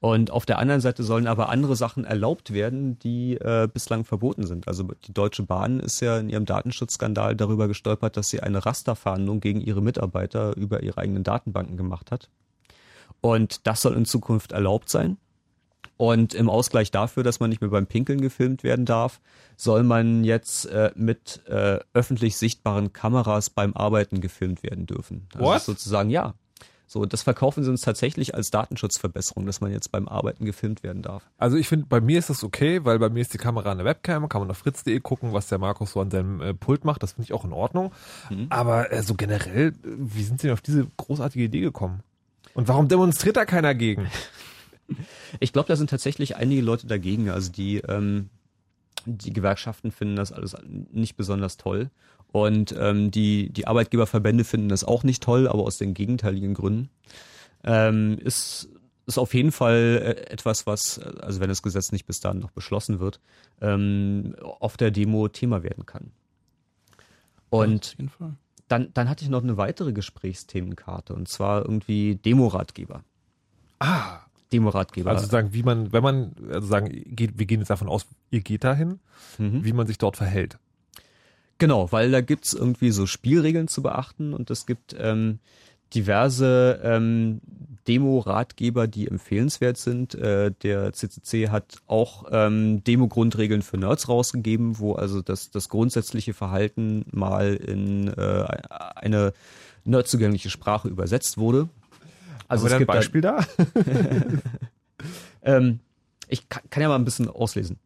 Und 0.01 0.31
auf 0.31 0.47
der 0.47 0.57
anderen 0.57 0.81
Seite 0.81 1.03
sollen 1.03 1.27
aber 1.27 1.49
andere 1.49 1.75
Sachen 1.75 2.05
erlaubt 2.05 2.53
werden, 2.53 2.97
die 2.97 3.35
äh, 3.35 3.69
bislang 3.71 4.03
verboten 4.03 4.47
sind. 4.47 4.67
Also 4.67 4.87
die 5.05 5.13
Deutsche 5.13 5.43
Bahn 5.43 5.79
ist 5.79 5.99
ja 5.99 6.17
in 6.17 6.27
ihrem 6.27 6.45
Datenschutzskandal 6.45 7.35
darüber 7.35 7.67
gestolpert, 7.67 8.17
dass 8.17 8.29
sie 8.29 8.39
eine 8.39 8.65
Rasterfahndung 8.65 9.41
gegen 9.41 9.61
ihre 9.61 9.81
Mitarbeiter 9.81 10.57
über 10.57 10.81
ihre 10.81 10.97
eigenen 10.97 11.23
Datenbanken 11.23 11.77
gemacht 11.77 12.09
hat. 12.09 12.29
Und 13.21 13.67
das 13.67 13.83
soll 13.83 13.95
in 13.95 14.05
Zukunft 14.05 14.53
erlaubt 14.53 14.89
sein. 14.89 15.17
Und 16.01 16.33
im 16.33 16.49
Ausgleich 16.49 16.89
dafür, 16.89 17.21
dass 17.21 17.39
man 17.39 17.51
nicht 17.51 17.61
mehr 17.61 17.69
beim 17.69 17.85
Pinkeln 17.85 18.21
gefilmt 18.21 18.63
werden 18.63 18.85
darf, 18.85 19.21
soll 19.55 19.83
man 19.83 20.23
jetzt 20.23 20.65
äh, 20.65 20.89
mit 20.95 21.41
äh, 21.47 21.77
öffentlich 21.93 22.37
sichtbaren 22.37 22.91
Kameras 22.91 23.51
beim 23.51 23.75
Arbeiten 23.75 24.19
gefilmt 24.19 24.63
werden 24.63 24.87
dürfen. 24.87 25.27
Also 25.35 25.45
What? 25.45 25.61
sozusagen 25.61 26.09
ja. 26.09 26.33
So, 26.87 27.05
das 27.05 27.21
verkaufen 27.21 27.63
sie 27.63 27.69
uns 27.69 27.81
tatsächlich 27.81 28.33
als 28.33 28.49
Datenschutzverbesserung, 28.49 29.45
dass 29.45 29.61
man 29.61 29.71
jetzt 29.71 29.91
beim 29.91 30.07
Arbeiten 30.07 30.43
gefilmt 30.43 30.81
werden 30.81 31.03
darf. 31.03 31.21
Also 31.37 31.55
ich 31.55 31.67
finde, 31.67 31.85
bei 31.85 32.01
mir 32.01 32.17
ist 32.17 32.31
das 32.31 32.43
okay, 32.43 32.83
weil 32.83 32.97
bei 32.97 33.09
mir 33.09 33.21
ist 33.21 33.35
die 33.35 33.37
Kamera 33.37 33.71
eine 33.71 33.85
Webcam, 33.85 34.27
kann 34.27 34.41
man 34.41 34.49
auf 34.49 34.57
fritz.de 34.57 34.99
gucken, 35.01 35.33
was 35.33 35.49
der 35.49 35.59
Markus 35.59 35.91
so 35.91 36.01
an 36.01 36.09
seinem 36.09 36.41
äh, 36.41 36.55
Pult 36.55 36.83
macht. 36.83 37.03
Das 37.03 37.11
finde 37.11 37.25
ich 37.25 37.33
auch 37.33 37.45
in 37.45 37.53
Ordnung. 37.53 37.91
Aber 38.49 38.91
äh, 38.91 39.03
so 39.03 39.13
generell, 39.13 39.67
äh, 39.67 39.73
wie 39.83 40.23
sind 40.23 40.41
Sie 40.41 40.47
denn 40.47 40.53
auf 40.53 40.61
diese 40.61 40.87
großartige 40.97 41.45
Idee 41.45 41.61
gekommen? 41.61 42.01
Und 42.55 42.67
warum 42.67 42.87
demonstriert 42.87 43.37
da 43.37 43.45
keiner 43.45 43.75
gegen? 43.75 44.09
Ich 45.39 45.53
glaube, 45.53 45.67
da 45.67 45.75
sind 45.75 45.89
tatsächlich 45.89 46.35
einige 46.35 46.61
Leute 46.61 46.87
dagegen. 46.87 47.29
Also 47.29 47.51
die, 47.51 47.77
ähm, 47.77 48.29
die 49.05 49.33
Gewerkschaften 49.33 49.91
finden 49.91 50.15
das 50.15 50.31
alles 50.31 50.55
nicht 50.91 51.15
besonders 51.15 51.57
toll. 51.57 51.89
Und 52.31 52.73
ähm, 52.77 53.11
die, 53.11 53.49
die 53.49 53.67
Arbeitgeberverbände 53.67 54.43
finden 54.43 54.69
das 54.69 54.83
auch 54.83 55.03
nicht 55.03 55.21
toll, 55.21 55.47
aber 55.47 55.63
aus 55.63 55.77
den 55.77 55.93
gegenteiligen 55.93 56.53
Gründen. 56.53 56.89
Ähm, 57.63 58.17
ist, 58.19 58.69
ist 59.05 59.17
auf 59.17 59.33
jeden 59.33 59.51
Fall 59.51 60.01
äh, 60.03 60.31
etwas, 60.31 60.65
was, 60.65 60.99
also 60.99 61.39
wenn 61.41 61.49
das 61.49 61.61
Gesetz 61.61 61.91
nicht 61.91 62.05
bis 62.05 62.21
dahin 62.21 62.39
noch 62.39 62.51
beschlossen 62.51 62.99
wird, 62.99 63.19
ähm, 63.59 64.35
auf 64.39 64.77
der 64.77 64.91
Demo 64.91 65.27
Thema 65.27 65.63
werden 65.63 65.85
kann. 65.85 66.11
Und 67.49 67.85
auf 67.85 67.97
jeden 67.97 68.09
Fall. 68.09 68.33
dann, 68.69 68.93
dann 68.93 69.09
hatte 69.09 69.25
ich 69.25 69.29
noch 69.29 69.43
eine 69.43 69.57
weitere 69.57 69.91
Gesprächsthemenkarte 69.91 71.13
und 71.13 71.27
zwar 71.27 71.61
irgendwie 71.61 72.15
Demoratgeber. 72.15 73.03
Ah, 73.79 74.21
Demoratgeber. 74.53 75.09
also 75.11 75.25
sagen, 75.27 75.49
wie 75.53 75.63
man, 75.63 75.91
wenn 75.93 76.03
man, 76.03 76.33
also 76.51 76.67
sagen, 76.67 76.89
geht, 77.15 77.39
wir 77.39 77.45
gehen 77.45 77.59
jetzt 77.59 77.69
davon 77.69 77.87
aus, 77.89 78.05
ihr 78.31 78.41
geht 78.41 78.63
dahin, 78.63 78.99
Mhm. 79.37 79.63
wie 79.63 79.73
man 79.73 79.87
sich 79.87 79.97
dort 79.97 80.17
verhält. 80.17 80.57
Genau, 81.57 81.91
weil 81.91 82.11
da 82.11 82.21
gibt's 82.21 82.53
irgendwie 82.53 82.91
so 82.91 83.05
Spielregeln 83.05 83.67
zu 83.67 83.81
beachten 83.83 84.33
und 84.33 84.49
es 84.49 84.65
gibt 84.65 84.95
ähm, 84.99 85.39
diverse 85.93 86.79
ähm, 86.83 87.41
Demo-Ratgeber, 87.87 88.87
die 88.87 89.07
empfehlenswert 89.07 89.77
sind. 89.77 90.15
Äh, 90.15 90.51
der 90.63 90.93
CCC 90.93 91.49
hat 91.49 91.77
auch 91.87 92.25
ähm, 92.31 92.83
Demo-Grundregeln 92.83 93.61
für 93.61 93.77
Nerds 93.77 94.07
rausgegeben, 94.09 94.79
wo 94.79 94.93
also 94.93 95.21
das, 95.21 95.51
das 95.51 95.69
grundsätzliche 95.69 96.33
Verhalten 96.33 97.05
mal 97.11 97.55
in 97.55 98.07
äh, 98.07 98.45
eine 98.95 99.33
nerdzugängliche 99.83 100.49
Sprache 100.49 100.87
übersetzt 100.87 101.37
wurde. 101.37 101.69
Also 102.51 102.65
Haben 102.65 102.67
es 102.67 102.73
ein 102.73 102.79
gibt 102.79 102.89
da- 102.89 102.93
Beispiel 102.93 103.21
da? 103.21 103.45
ähm, 105.43 105.79
ich 106.27 106.47
kann, 106.47 106.63
kann 106.69 106.81
ja 106.83 106.87
mal 106.89 106.95
ein 106.95 107.03
bisschen 107.05 107.27
auslesen. 107.29 107.77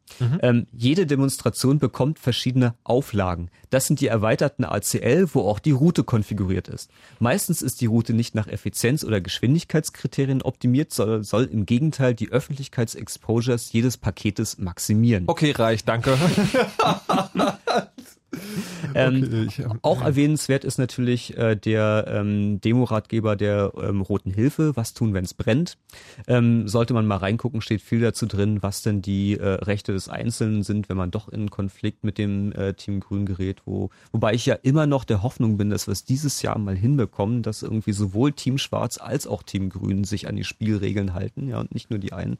Ähm, 0.41 0.67
jede 0.71 1.05
Demonstration 1.07 1.79
bekommt 1.79 2.19
verschiedene 2.19 2.75
Auflagen. 2.83 3.49
Das 3.71 3.87
sind 3.87 4.01
die 4.01 4.07
erweiterten 4.07 4.63
ACL, 4.65 5.27
wo 5.33 5.41
auch 5.41 5.57
die 5.59 5.71
Route 5.71 6.03
konfiguriert 6.03 6.67
ist. 6.67 6.91
Meistens 7.19 7.63
ist 7.63 7.81
die 7.81 7.87
Route 7.87 8.13
nicht 8.13 8.35
nach 8.35 8.47
Effizienz- 8.47 9.03
oder 9.03 9.19
Geschwindigkeitskriterien 9.19 10.43
optimiert, 10.43 10.93
soll, 10.93 11.23
soll 11.23 11.45
im 11.45 11.65
Gegenteil 11.65 12.13
die 12.13 12.31
Öffentlichkeitsexposures 12.31 13.71
jedes 13.71 13.97
Paketes 13.97 14.57
maximieren. 14.59 15.23
Okay, 15.27 15.51
reicht, 15.51 15.87
danke. 15.87 16.15
Ähm, 18.93 19.15
Okay, 19.15 19.63
ähm, 19.63 19.79
Auch 19.81 20.01
erwähnenswert 20.01 20.63
ist 20.63 20.77
natürlich 20.77 21.37
äh, 21.37 21.55
der 21.55 22.05
ähm, 22.07 22.61
Demoratgeber 22.61 23.35
der 23.35 23.73
ähm, 23.81 24.01
Roten 24.01 24.31
Hilfe, 24.31 24.75
was 24.75 24.93
tun, 24.93 25.13
wenn 25.13 25.25
es 25.25 25.33
brennt. 25.33 25.77
Ähm, 26.27 26.67
sollte 26.67 26.93
man 26.93 27.05
mal 27.05 27.17
reingucken, 27.17 27.61
steht 27.61 27.81
viel 27.81 27.99
dazu 27.99 28.25
drin, 28.25 28.61
was 28.61 28.81
denn 28.81 29.01
die 29.01 29.37
äh, 29.37 29.45
Rechte 29.45 29.93
des 29.93 30.09
Einzelnen 30.09 30.63
sind, 30.63 30.89
wenn 30.89 30.97
man 30.97 31.11
doch 31.11 31.29
in 31.29 31.41
einen 31.41 31.49
Konflikt 31.49 32.03
mit 32.03 32.17
dem 32.17 32.51
äh, 32.53 32.73
Team 32.73 32.99
Grün 32.99 33.25
gerät. 33.25 33.61
Wo, 33.65 33.89
wobei 34.11 34.33
ich 34.33 34.45
ja 34.45 34.55
immer 34.55 34.87
noch 34.87 35.03
der 35.03 35.23
Hoffnung 35.23 35.57
bin, 35.57 35.69
dass 35.69 35.87
wir 35.87 35.91
es 35.91 36.05
dieses 36.05 36.41
Jahr 36.41 36.57
mal 36.57 36.75
hinbekommen, 36.75 37.41
dass 37.43 37.63
irgendwie 37.63 37.93
sowohl 37.93 38.31
Team 38.31 38.57
Schwarz 38.57 38.97
als 38.97 39.27
auch 39.27 39.43
Team 39.43 39.69
Grün 39.69 40.03
sich 40.03 40.27
an 40.27 40.35
die 40.35 40.43
Spielregeln 40.43 41.13
halten, 41.13 41.47
ja, 41.47 41.59
und 41.59 41.73
nicht 41.73 41.89
nur 41.89 41.99
die 41.99 42.13
einen. 42.13 42.37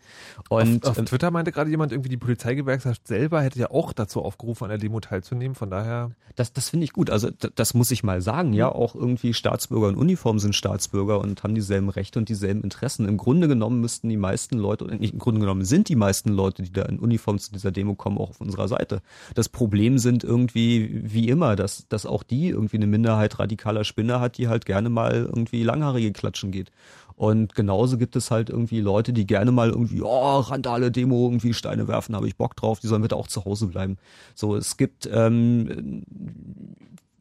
Und 0.49 0.83
auf, 0.83 0.91
auf 0.91 0.97
ähm, 0.97 1.05
Twitter 1.05 1.31
meinte 1.31 1.51
gerade 1.51 1.69
jemand, 1.69 1.91
irgendwie 1.91 2.09
die 2.09 2.17
Polizeigewerkschaft 2.17 3.07
selber 3.07 3.41
hätte 3.41 3.59
ja 3.59 3.71
auch 3.71 3.93
dazu 3.93 4.21
aufgerufen, 4.21 4.65
an 4.65 4.69
der 4.69 4.79
Demo 4.79 4.99
teilzunehmen. 4.99 5.55
Von 5.55 5.69
daher 5.69 5.84
daher. 5.85 6.11
Das, 6.35 6.51
das 6.51 6.69
finde 6.69 6.83
ich 6.83 6.91
gut. 6.91 7.09
Also 7.09 7.29
d- 7.29 7.47
das 7.55 7.73
muss 7.73 7.91
ich 7.91 8.03
mal 8.03 8.21
sagen. 8.21 8.51
Ja, 8.51 8.67
auch 8.69 8.93
irgendwie 8.93 9.33
Staatsbürger 9.33 9.87
in 9.87 9.95
Uniform 9.95 10.37
sind 10.39 10.53
Staatsbürger 10.53 11.19
und 11.21 11.43
haben 11.43 11.55
dieselben 11.55 11.87
Rechte 11.87 12.19
und 12.19 12.27
dieselben 12.27 12.61
Interessen. 12.61 13.07
Im 13.07 13.15
Grunde 13.15 13.47
genommen 13.47 13.79
müssten 13.79 14.09
die 14.09 14.17
meisten 14.17 14.57
Leute, 14.57 14.83
oder 14.83 14.97
nicht 14.97 15.13
im 15.13 15.19
Grunde 15.19 15.39
genommen 15.39 15.63
sind 15.63 15.87
die 15.87 15.95
meisten 15.95 16.29
Leute, 16.29 16.63
die 16.63 16.73
da 16.73 16.81
in 16.83 16.99
Uniform 16.99 17.39
zu 17.39 17.53
dieser 17.53 17.71
Demo 17.71 17.95
kommen, 17.95 18.17
auch 18.17 18.31
auf 18.31 18.41
unserer 18.41 18.67
Seite. 18.67 19.01
Das 19.33 19.47
Problem 19.47 19.97
sind 19.97 20.25
irgendwie, 20.25 21.01
wie 21.05 21.29
immer, 21.29 21.55
dass, 21.55 21.87
dass 21.87 22.05
auch 22.05 22.23
die 22.23 22.49
irgendwie 22.49 22.77
eine 22.77 22.87
Minderheit 22.87 23.39
radikaler 23.39 23.85
Spinner 23.85 24.19
hat, 24.19 24.37
die 24.37 24.49
halt 24.49 24.65
gerne 24.65 24.89
mal 24.89 25.13
irgendwie 25.13 25.63
langhaarige 25.63 26.11
klatschen 26.11 26.51
geht. 26.51 26.69
Und 27.15 27.55
genauso 27.55 27.97
gibt 27.97 28.15
es 28.15 28.29
halt 28.29 28.49
irgendwie 28.49 28.81
Leute, 28.81 29.13
die 29.13 29.25
gerne 29.25 29.51
mal 29.51 29.69
irgendwie, 29.69 30.01
oh, 30.01 30.39
Randale 30.39 30.91
Demo, 30.91 31.27
irgendwie 31.27 31.53
Steine 31.53 31.87
werfen, 31.87 32.15
habe 32.15 32.27
ich 32.27 32.35
Bock 32.35 32.55
drauf, 32.55 32.79
die 32.81 32.87
sollen 32.87 33.01
bitte 33.01 33.15
auch 33.15 33.27
zu 33.27 33.45
Hause 33.45 33.67
bleiben. 33.67 33.97
So, 34.33 34.55
es 34.55 34.75
gibt, 34.75 35.09
ähm, 35.11 36.03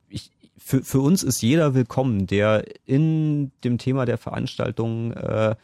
ich, 0.09 0.33
für, 0.59 0.83
für 0.83 1.01
uns 1.01 1.23
ist 1.23 1.43
jeder 1.43 1.75
willkommen, 1.75 2.27
der 2.27 2.65
in 2.87 3.53
dem 3.63 3.79
Thema 3.79 4.05
der 4.05 4.19
Veranstaltung 4.19 5.13
äh, 5.13 5.55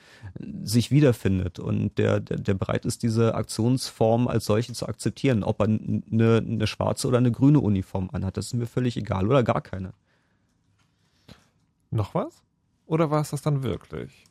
sich 0.62 0.92
wiederfindet 0.92 1.58
und 1.58 1.98
der, 1.98 2.20
der, 2.20 2.36
der 2.38 2.54
bereit 2.54 2.84
ist, 2.84 3.02
diese 3.02 3.34
Aktionsform 3.34 4.28
als 4.28 4.44
solche 4.44 4.72
zu 4.74 4.86
akzeptieren. 4.86 5.42
Ob 5.42 5.60
er 5.60 5.64
eine, 5.64 6.36
eine 6.36 6.66
schwarze 6.68 7.08
oder 7.08 7.18
eine 7.18 7.32
grüne 7.32 7.58
Uniform 7.58 8.10
anhat, 8.12 8.36
das 8.36 8.46
ist 8.46 8.54
mir 8.54 8.66
völlig 8.66 8.96
egal 8.96 9.26
oder 9.26 9.42
gar 9.42 9.60
keine. 9.60 9.92
Noch 11.90 12.14
was? 12.14 12.44
Oder 12.90 13.08
war 13.12 13.20
es 13.20 13.30
das 13.30 13.40
dann 13.40 13.62
wirklich? 13.62 14.24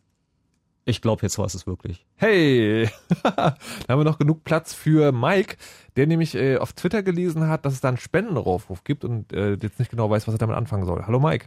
Ich 0.84 1.02
glaube, 1.02 1.22
jetzt 1.22 1.38
war 1.40 1.45
es 1.45 1.53
es 1.53 1.65
wirklich. 1.65 2.06
Hey, 2.18 2.90
da 3.23 3.56
haben 3.88 3.99
wir 4.02 4.03
noch 4.03 4.18
genug 4.19 4.44
Platz 4.44 4.73
für 4.73 5.14
Mike, 5.14 5.56
der 5.95 6.07
nämlich 6.07 6.36
äh, 6.36 6.57
auf 6.57 6.73
Twitter 6.73 7.02
gelesen 7.02 7.48
hat, 7.48 7.64
dass 7.64 7.72
es 7.72 7.80
da 7.80 7.88
einen 7.88 7.98
Spendenaufruf 7.98 8.84
gibt 8.84 9.06
und 9.06 9.31
äh, 9.31 9.52
jetzt 9.53 9.80
nicht 9.80 9.91
genau 9.91 10.10
weiß, 10.10 10.27
was 10.27 10.36
er 10.36 10.40
damit 10.40 10.57
anfangen 10.57 10.84
soll. 10.84 11.06
Hallo 11.07 11.19
Mike. 11.22 11.45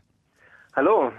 Hallo. 0.75 1.13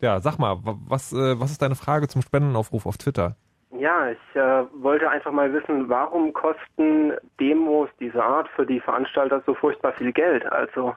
Ja, 0.00 0.18
sag 0.22 0.38
mal, 0.38 0.64
wa- 0.64 0.78
was, 0.86 1.12
äh, 1.12 1.38
was 1.38 1.50
ist 1.50 1.60
deine 1.60 1.74
Frage 1.74 2.08
zum 2.08 2.22
Spendenaufruf 2.22 2.86
auf 2.86 2.96
Twitter? 2.96 3.36
Ja, 3.78 4.08
ich 4.10 4.36
äh, 4.36 4.64
wollte 4.82 5.10
einfach 5.10 5.32
mal 5.32 5.52
wissen, 5.52 5.90
warum 5.90 6.32
kosten 6.32 7.12
Demos 7.38 7.90
dieser 8.00 8.24
Art 8.24 8.48
für 8.56 8.64
die 8.64 8.80
Veranstalter 8.80 9.42
so 9.44 9.54
furchtbar 9.54 9.92
viel 9.92 10.12
Geld? 10.12 10.46
Also, 10.50 10.94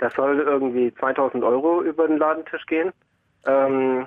das 0.00 0.12
soll 0.12 0.40
irgendwie 0.40 0.92
2000 0.96 1.42
Euro 1.44 1.82
über 1.82 2.06
den 2.08 2.18
Ladentisch 2.18 2.66
gehen 2.66 2.92
ähm, 3.46 4.06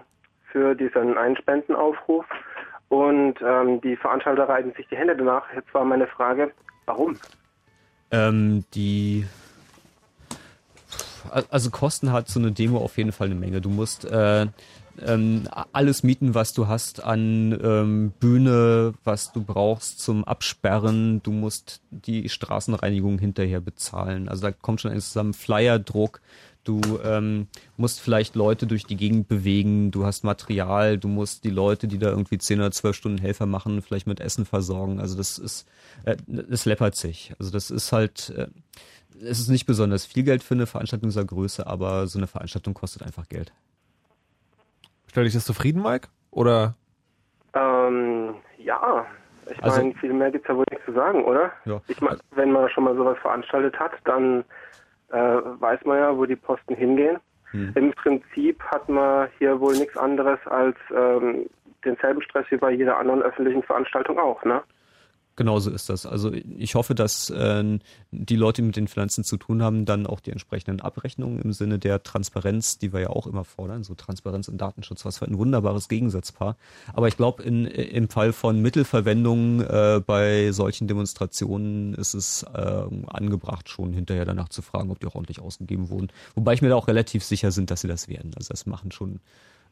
für 0.52 0.76
diesen 0.76 1.18
Einspendenaufruf. 1.18 2.26
Und 2.90 3.36
ähm, 3.42 3.82
die 3.82 3.96
Veranstalter 3.96 4.50
reiben 4.50 4.74
sich 4.74 4.88
die 4.88 4.98
Hände 4.98 5.16
danach. 5.16 5.44
Jetzt 5.54 5.74
war 5.74 5.86
meine 5.86 6.08
Frage, 6.08 6.52
warum? 6.86 7.18
Ähm, 8.12 8.66
die 8.74 9.26
also 11.50 11.70
Kosten 11.70 12.12
hat 12.12 12.28
so 12.28 12.40
eine 12.40 12.52
Demo 12.52 12.80
auf 12.80 12.98
jeden 12.98 13.12
Fall 13.12 13.28
eine 13.28 13.36
Menge. 13.36 13.62
Du 13.62 13.70
musst 13.70 14.06
äh, 14.06 14.48
ähm, 15.06 15.48
alles 15.72 16.04
mieten, 16.04 16.36
was 16.36 16.54
du 16.54 16.68
hast 16.68 17.04
an 17.04 17.58
ähm, 17.64 18.12
Bühne, 18.20 18.94
was 19.04 19.32
du 19.32 19.44
brauchst 19.44 20.00
zum 20.00 20.24
Absperren. 20.24 21.22
Du 21.24 21.32
musst 21.32 21.82
die 21.92 22.30
Straßenreinigung 22.30 23.20
hinterher 23.20 23.62
bezahlen. 23.62 24.28
Also 24.28 24.48
da 24.48 24.52
kommt 24.52 24.82
schon 24.82 24.92
eines 24.92 25.08
zusammen. 25.08 25.34
Flyerdruck. 25.34 26.22
Du 26.70 27.00
ähm, 27.04 27.48
musst 27.78 28.00
vielleicht 28.00 28.36
Leute 28.36 28.68
durch 28.68 28.84
die 28.84 28.96
Gegend 28.96 29.28
bewegen. 29.28 29.90
Du 29.90 30.06
hast 30.06 30.24
Material. 30.24 31.00
Du 31.00 31.08
musst 31.08 31.44
die 31.44 31.50
Leute, 31.50 31.88
die 31.88 31.98
da 31.98 32.10
irgendwie 32.10 32.38
10 32.38 32.60
oder 32.60 32.70
12 32.70 32.96
Stunden 32.96 33.18
Helfer 33.18 33.48
machen, 33.48 33.82
vielleicht 33.82 34.06
mit 34.06 34.20
Essen 34.20 34.46
versorgen. 34.46 35.00
Also 35.00 35.18
das 35.18 35.40
ist, 35.40 35.68
äh, 36.06 36.16
das 36.28 36.66
läppert 36.66 36.94
sich. 36.96 37.34
Also 37.40 37.52
das 37.52 37.72
ist 37.72 37.92
halt, 37.92 38.32
äh, 38.38 38.50
es 39.20 39.40
ist 39.40 39.50
nicht 39.50 39.66
besonders 39.66 40.06
viel 40.06 40.22
Geld 40.22 40.44
für 40.44 40.54
eine 40.54 40.68
Veranstaltung 40.68 41.10
dieser 41.10 41.26
Größe, 41.26 41.66
aber 41.66 42.06
so 42.06 42.20
eine 42.20 42.28
Veranstaltung 42.28 42.76
kostet 42.76 43.02
einfach 43.02 43.28
Geld. 43.28 43.52
Stell 45.08 45.24
dich 45.24 45.34
das 45.34 45.46
zufrieden, 45.46 45.82
Mike? 45.82 46.08
Oder? 46.30 46.76
Ähm, 47.56 48.36
ja, 48.60 49.08
ich 49.50 49.64
Also- 49.64 49.82
meine, 49.82 49.96
viel 49.96 50.14
mehr 50.14 50.30
gibt's 50.30 50.48
ja 50.48 50.56
wohl 50.56 50.66
nicht 50.70 50.86
zu 50.86 50.94
sagen, 50.94 51.24
oder? 51.26 51.52
Ja. 51.66 51.82
Ich 51.88 52.00
meine, 52.00 52.20
wenn 52.36 52.52
man 52.52 52.70
schon 52.70 52.84
mal 52.84 52.96
sowas 52.96 53.18
veranstaltet 53.24 53.80
hat, 53.80 53.94
dann 54.04 54.46
äh, 55.12 55.18
weiß 55.18 55.86
man 55.86 55.98
ja, 55.98 56.18
wo 56.18 56.26
die 56.26 56.36
Posten 56.36 56.76
hingehen. 56.76 57.18
Hm. 57.52 57.72
Im 57.76 57.94
Prinzip 57.94 58.62
hat 58.64 58.88
man 58.90 59.30
hier 59.38 59.60
wohl 59.60 59.76
nichts 59.76 59.98
anderes 59.98 60.40
als 60.46 60.78
ähm, 60.96 61.50
denselben 61.84 62.22
Stress 62.22 62.46
wie 62.50 62.58
bei 62.58 62.72
jeder 62.72 62.98
anderen 62.98 63.22
öffentlichen 63.22 63.64
Veranstaltung 63.64 64.20
auch, 64.20 64.44
ne? 64.44 64.62
Genauso 65.40 65.72
ist 65.72 65.88
das. 65.88 66.06
Also 66.06 66.34
ich 66.34 66.76
hoffe, 66.76 66.96
dass 66.96 67.30
äh, 67.30 67.80
die 68.12 68.36
Leute, 68.36 68.62
die 68.62 68.66
mit 68.66 68.76
den 68.76 68.90
Finanzen 68.90 69.24
zu 69.24 69.38
tun 69.38 69.64
haben, 69.64 69.86
dann 69.86 70.06
auch 70.06 70.20
die 70.20 70.32
entsprechenden 70.32 70.82
Abrechnungen 70.82 71.40
im 71.40 71.54
Sinne 71.54 71.80
der 71.80 72.04
Transparenz, 72.04 72.78
die 72.78 72.92
wir 72.92 73.00
ja 73.00 73.10
auch 73.10 73.26
immer 73.26 73.46
fordern, 73.46 73.86
so 73.86 73.96
Transparenz 73.96 74.50
und 74.50 74.58
Datenschutz, 74.58 75.06
was 75.06 75.20
für 75.20 75.28
ein 75.28 75.38
wunderbares 75.38 75.88
Gegensatzpaar. 75.88 76.58
Aber 76.94 77.08
ich 77.08 77.16
glaube, 77.16 77.44
im 77.44 78.10
Fall 78.10 78.34
von 78.34 78.62
Mittelverwendung 78.62 79.62
äh, 79.62 80.02
bei 80.06 80.52
solchen 80.52 80.90
Demonstrationen 80.90 81.94
ist 81.94 82.16
es 82.16 82.44
äh, 82.44 82.84
angebracht, 83.08 83.70
schon 83.70 83.94
hinterher 83.94 84.26
danach 84.26 84.50
zu 84.50 84.62
fragen, 84.62 84.92
ob 84.92 85.00
die 85.00 85.08
auch 85.08 85.16
ordentlich 85.16 85.40
ausgegeben 85.40 85.90
wurden. 85.90 86.10
Wobei 86.36 86.52
ich 86.52 86.62
mir 86.62 86.68
da 86.68 86.76
auch 86.76 86.90
relativ 86.90 87.24
sicher 87.24 87.52
sind, 87.52 87.72
dass 87.72 87.80
sie 87.80 87.88
das 87.88 88.10
werden. 88.10 88.34
Also 88.36 88.50
das 88.50 88.66
machen 88.66 88.92
schon 88.92 89.22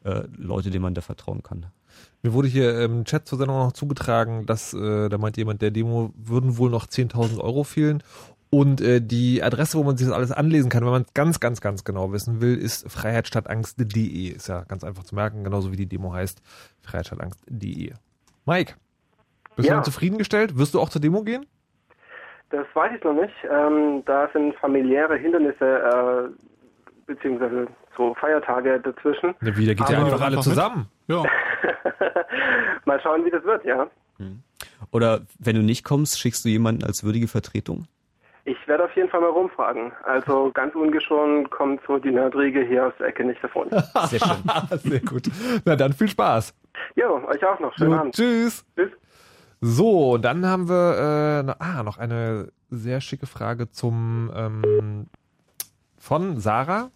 äh, 0.03 0.23
Leute, 0.37 0.69
denen 0.69 0.83
man 0.83 0.93
da 0.93 1.01
vertrauen 1.01 1.43
kann. 1.43 1.65
Mir 2.21 2.33
wurde 2.33 2.47
hier 2.47 2.79
im 2.83 3.05
Chat 3.05 3.27
zur 3.27 3.37
Sendung 3.37 3.57
noch 3.57 3.71
zugetragen, 3.73 4.45
dass, 4.45 4.73
äh, 4.73 5.09
da 5.09 5.17
meint 5.17 5.37
jemand, 5.37 5.61
der 5.61 5.71
Demo 5.71 6.11
würden 6.15 6.57
wohl 6.57 6.69
noch 6.69 6.85
10.000 6.85 7.39
Euro 7.39 7.63
fehlen. 7.63 8.03
Und 8.49 8.79
äh, 8.79 9.01
die 9.01 9.43
Adresse, 9.43 9.77
wo 9.77 9.83
man 9.83 9.97
sich 9.97 10.07
das 10.07 10.15
alles 10.15 10.31
anlesen 10.31 10.69
kann, 10.69 10.83
wenn 10.85 10.91
man 10.91 11.01
es 11.01 11.13
ganz, 11.13 11.39
ganz, 11.39 11.59
ganz 11.59 11.83
genau 11.83 12.13
wissen 12.13 12.39
will, 12.39 12.55
ist 12.57 12.89
freiheitstadtangst.de. 12.89 14.29
Ist 14.29 14.47
ja 14.47 14.63
ganz 14.63 14.83
einfach 14.83 15.03
zu 15.03 15.15
merken, 15.15 15.43
genauso 15.43 15.71
wie 15.71 15.75
die 15.75 15.85
Demo 15.87 16.13
heißt, 16.13 16.41
freiheitstadtangst.de. 16.81 17.93
Mike, 18.45 18.75
bist 19.57 19.67
Ja. 19.67 19.77
du 19.77 19.83
zufriedengestellt? 19.83 20.57
Wirst 20.57 20.73
du 20.73 20.79
auch 20.79 20.89
zur 20.89 21.01
Demo 21.01 21.23
gehen? 21.23 21.45
Das 22.49 22.65
weiß 22.73 22.91
ich 22.97 23.03
noch 23.03 23.13
nicht. 23.13 23.33
Ähm, 23.51 24.03
da 24.05 24.29
sind 24.31 24.55
familiäre 24.55 25.17
Hindernisse 25.17 25.65
äh, 25.65 26.29
beziehungsweise 27.05 27.67
so 27.97 28.13
Feiertage 28.15 28.79
dazwischen. 28.79 29.35
Na, 29.41 29.57
wie, 29.57 29.65
da 29.65 29.73
geht 29.73 29.89
ja 29.89 29.99
einfach 29.99 30.21
alle 30.21 30.39
zusammen. 30.39 30.87
Ja. 31.07 31.23
Mal 32.85 33.01
schauen, 33.01 33.25
wie 33.25 33.31
das 33.31 33.43
wird, 33.43 33.65
ja. 33.65 33.87
Oder 34.91 35.21
wenn 35.39 35.55
du 35.55 35.61
nicht 35.61 35.83
kommst, 35.83 36.19
schickst 36.19 36.45
du 36.45 36.49
jemanden 36.49 36.83
als 36.83 37.03
würdige 37.03 37.27
Vertretung? 37.27 37.87
Ich 38.45 38.65
werde 38.65 38.85
auf 38.85 38.95
jeden 38.95 39.09
Fall 39.09 39.19
mal 39.19 39.29
rumfragen. 39.29 39.91
Also 40.03 40.51
ganz 40.53 40.73
ungeschoren 40.73 41.49
kommt 41.49 41.81
so 41.85 41.97
die 41.97 42.11
Nerdriege 42.11 42.61
hier 42.61 42.87
aus 42.87 42.93
der 42.97 43.07
Ecke 43.07 43.25
nicht 43.25 43.43
davon. 43.43 43.67
Sehr 44.05 44.19
schön. 44.19 44.79
Sehr 44.89 45.01
gut. 45.01 45.29
Na 45.65 45.75
dann 45.75 45.91
viel 45.91 46.07
Spaß. 46.07 46.55
Jo, 46.95 47.21
euch 47.27 47.45
auch 47.45 47.59
noch. 47.59 47.75
Schönen 47.75 47.91
Jo, 47.91 47.97
Abend. 47.97 48.15
Tschüss. 48.15 48.65
Tschüss. 48.77 48.91
So, 49.59 50.13
und 50.13 50.23
dann 50.23 50.45
haben 50.45 50.69
wir 50.69 51.41
äh, 51.41 51.43
noch, 51.43 51.59
ah, 51.59 51.83
noch 51.83 51.97
eine 51.97 52.49
sehr 52.69 53.01
schicke 53.01 53.25
Frage 53.25 53.69
zum 53.69 54.31
ähm, 54.33 55.07
von 55.97 56.39
Sarah 56.39 56.91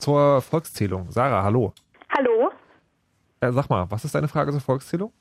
zur 0.00 0.40
Volkszählung. 0.42 1.10
Sarah, 1.10 1.42
hallo. 1.42 1.72
Hallo. 2.16 2.50
Äh, 3.40 3.52
sag 3.52 3.68
mal, 3.70 3.86
was 3.90 4.04
ist 4.04 4.14
deine 4.14 4.28
Frage 4.28 4.52
zur 4.52 4.60
Volkszählung? 4.60 5.12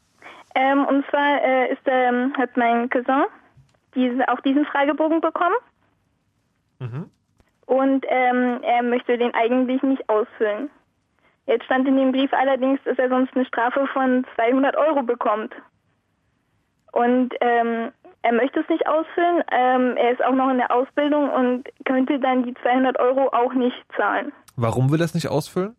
Ähm, 0.55 0.85
und 0.85 1.05
zwar 1.09 1.43
äh, 1.43 1.71
ist, 1.71 1.81
ähm, 1.85 2.33
hat 2.37 2.57
mein 2.57 2.89
Cousin 2.89 3.25
diesen, 3.95 4.23
auch 4.23 4.39
diesen 4.41 4.65
Fragebogen 4.65 5.21
bekommen 5.21 5.55
und 7.65 8.05
ähm, 8.07 8.59
er 8.63 8.83
möchte 8.83 9.17
den 9.17 9.33
eigentlich 9.33 9.83
nicht 9.83 10.07
ausfüllen. 10.09 10.69
Jetzt 11.45 11.65
stand 11.65 11.87
in 11.87 11.97
dem 11.97 12.11
Brief 12.11 12.31
allerdings, 12.33 12.79
dass 12.83 12.97
er 12.97 13.09
sonst 13.09 13.35
eine 13.35 13.45
Strafe 13.45 13.85
von 13.87 14.25
200 14.35 14.75
Euro 14.77 15.03
bekommt. 15.03 15.53
Und 16.91 17.33
ähm, 17.41 17.91
er 18.21 18.33
möchte 18.33 18.61
es 18.61 18.69
nicht 18.69 18.87
ausfüllen. 18.87 19.43
Ähm, 19.51 19.97
er 19.97 20.11
ist 20.11 20.23
auch 20.23 20.33
noch 20.33 20.49
in 20.49 20.57
der 20.57 20.71
Ausbildung 20.71 21.29
und 21.29 21.69
könnte 21.85 22.19
dann 22.19 22.43
die 22.43 22.53
200 22.55 22.99
Euro 22.99 23.27
auch 23.29 23.53
nicht 23.53 23.77
zahlen. 23.95 24.31
Warum 24.61 24.91
will 24.91 25.01
er 25.01 25.05
es 25.05 25.13
nicht 25.13 25.27
ausfüllen? 25.29 25.75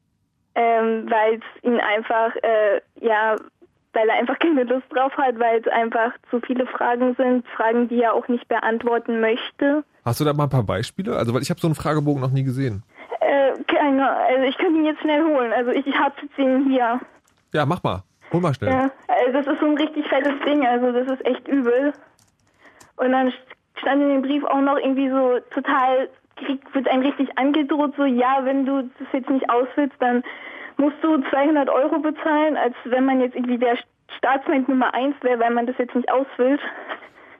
ähm, 0.54 1.06
weil 1.10 1.34
es 1.34 1.64
ihn 1.64 1.78
einfach, 1.80 2.34
äh, 2.42 2.80
ja, 3.00 3.36
weil 3.92 4.08
er 4.08 4.18
einfach 4.18 4.38
keine 4.38 4.64
Lust 4.64 4.86
drauf 4.90 5.12
hat, 5.16 5.38
weil 5.38 5.60
es 5.60 5.68
einfach 5.68 6.12
zu 6.30 6.40
viele 6.40 6.66
Fragen 6.66 7.14
sind, 7.16 7.46
Fragen, 7.48 7.88
die 7.88 8.02
er 8.02 8.14
auch 8.14 8.28
nicht 8.28 8.46
beantworten 8.48 9.20
möchte. 9.20 9.84
Hast 10.04 10.20
du 10.20 10.24
da 10.24 10.32
mal 10.32 10.44
ein 10.44 10.50
paar 10.50 10.62
Beispiele? 10.62 11.16
Also, 11.16 11.34
weil 11.34 11.42
ich 11.42 11.50
habe 11.50 11.60
so 11.60 11.66
einen 11.66 11.74
Fragebogen 11.74 12.20
noch 12.20 12.30
nie 12.30 12.44
gesehen. 12.44 12.82
Äh, 13.20 13.52
keine, 13.64 14.08
also 14.10 14.42
ich 14.44 14.56
kann 14.58 14.74
ihn 14.74 14.84
jetzt 14.84 15.00
schnell 15.00 15.22
holen. 15.24 15.52
Also 15.52 15.70
ich, 15.70 15.86
ich 15.86 15.96
habe 15.96 16.14
jetzt 16.22 16.36
den 16.38 16.68
hier. 16.70 17.00
Ja, 17.52 17.66
mach 17.66 17.82
mal. 17.82 18.02
Hol 18.32 18.40
mal 18.40 18.54
schnell. 18.54 18.70
Ja, 18.70 18.90
also 19.08 19.32
das 19.32 19.46
ist 19.46 19.60
so 19.60 19.66
ein 19.66 19.76
richtig 19.76 20.06
fettes 20.08 20.34
Ding, 20.46 20.64
also 20.64 20.92
das 20.92 21.08
ist 21.08 21.26
echt 21.26 21.48
übel. 21.48 21.92
Und 22.96 23.12
dann 23.12 23.32
stand 23.76 24.02
in 24.02 24.08
dem 24.08 24.22
Brief 24.22 24.44
auch 24.44 24.60
noch 24.60 24.76
irgendwie 24.76 25.10
so 25.10 25.40
total, 25.52 26.08
krieg, 26.44 26.60
wird 26.74 26.88
einem 26.88 27.02
richtig 27.02 27.28
angedroht, 27.36 27.94
so 27.96 28.04
ja, 28.04 28.40
wenn 28.44 28.66
du 28.66 28.82
das 28.98 29.08
jetzt 29.12 29.30
nicht 29.30 29.48
ausfüllst, 29.50 29.96
dann 30.00 30.22
musst 30.76 30.96
du 31.02 31.18
200 31.30 31.68
Euro 31.68 31.98
bezahlen, 31.98 32.56
als 32.56 32.74
wenn 32.84 33.04
man 33.04 33.20
jetzt 33.20 33.36
irgendwie 33.36 33.58
der 33.58 33.76
Staatsfeind 34.18 34.68
Nummer 34.68 34.92
eins 34.94 35.14
wäre, 35.22 35.38
weil 35.38 35.52
man 35.52 35.66
das 35.66 35.76
jetzt 35.78 35.94
nicht 35.94 36.10
ausfüllt. 36.10 36.60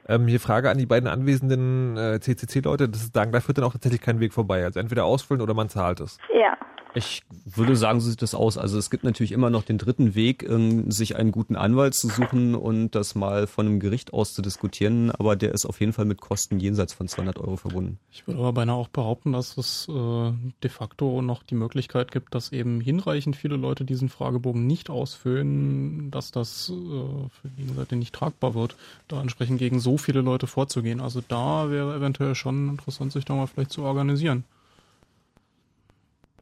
Ähm, 0.08 0.26
hier 0.26 0.40
Frage 0.40 0.70
an 0.70 0.78
die 0.78 0.86
beiden 0.86 1.08
anwesenden 1.08 1.96
äh, 1.96 2.20
CCC-Leute. 2.20 2.88
Das 2.88 3.02
ist 3.02 3.14
da 3.14 3.24
führt 3.40 3.58
dann 3.58 3.64
auch 3.64 3.72
tatsächlich 3.72 4.00
kein 4.00 4.20
Weg 4.20 4.32
vorbei. 4.32 4.64
Also 4.64 4.80
entweder 4.80 5.04
ausfüllen 5.04 5.42
oder 5.42 5.54
man 5.54 5.68
zahlt 5.68 6.00
es. 6.00 6.18
Ja. 6.32 6.56
Ich 6.94 7.22
würde 7.44 7.76
sagen, 7.76 8.00
so 8.00 8.10
sieht 8.10 8.22
das 8.22 8.34
aus. 8.34 8.58
Also 8.58 8.76
es 8.78 8.90
gibt 8.90 9.04
natürlich 9.04 9.32
immer 9.32 9.50
noch 9.50 9.62
den 9.62 9.78
dritten 9.78 10.14
Weg, 10.14 10.42
ähm, 10.42 10.90
sich 10.90 11.16
einen 11.16 11.30
guten 11.30 11.54
Anwalt 11.54 11.94
zu 11.94 12.08
suchen 12.08 12.54
und 12.54 12.94
das 12.94 13.14
mal 13.14 13.46
von 13.46 13.66
einem 13.66 13.80
Gericht 13.80 14.12
aus 14.12 14.34
zu 14.34 14.42
diskutieren, 14.42 15.10
aber 15.12 15.36
der 15.36 15.52
ist 15.52 15.66
auf 15.66 15.80
jeden 15.80 15.92
Fall 15.92 16.04
mit 16.04 16.20
Kosten 16.20 16.58
jenseits 16.58 16.92
von 16.92 17.06
200 17.06 17.38
Euro 17.38 17.56
verbunden. 17.56 17.98
Ich 18.10 18.26
würde 18.26 18.40
aber 18.40 18.52
beinahe 18.52 18.76
auch 18.76 18.88
behaupten, 18.88 19.32
dass 19.32 19.56
es 19.56 19.88
äh, 19.88 20.32
de 20.62 20.70
facto 20.70 21.22
noch 21.22 21.42
die 21.44 21.54
Möglichkeit 21.54 22.10
gibt, 22.10 22.34
dass 22.34 22.50
eben 22.50 22.80
hinreichend 22.80 23.36
viele 23.36 23.56
Leute 23.56 23.84
diesen 23.84 24.08
Fragebogen 24.08 24.66
nicht 24.66 24.90
ausfüllen, 24.90 26.10
dass 26.10 26.32
das 26.32 26.70
äh, 26.70 26.72
für 26.72 27.48
die 27.56 27.72
Seite 27.72 27.94
nicht 27.96 28.14
tragbar 28.14 28.54
wird, 28.54 28.74
da 29.06 29.20
entsprechend 29.20 29.58
gegen 29.58 29.78
so 29.78 29.96
viele 29.96 30.22
Leute 30.22 30.48
vorzugehen. 30.48 31.00
Also 31.00 31.22
da 31.26 31.70
wäre 31.70 31.94
eventuell 31.94 32.34
schon 32.34 32.70
interessant, 32.70 33.12
sich 33.12 33.24
da 33.24 33.34
mal 33.34 33.46
vielleicht 33.46 33.72
zu 33.72 33.82
organisieren. 33.82 34.44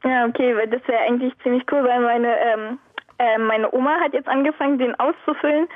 Ja, 0.03 0.25
okay, 0.25 0.55
weil 0.55 0.67
das 0.67 0.81
wäre 0.87 1.01
eigentlich 1.01 1.33
ziemlich 1.43 1.63
cool, 1.71 1.83
weil 1.83 1.99
meine, 2.01 2.37
ähm, 2.39 2.79
äh, 3.17 3.37
meine 3.37 3.71
Oma 3.73 3.99
hat 3.99 4.13
jetzt 4.13 4.27
angefangen, 4.27 4.77
den 4.77 4.97
auszufüllen 4.99 5.67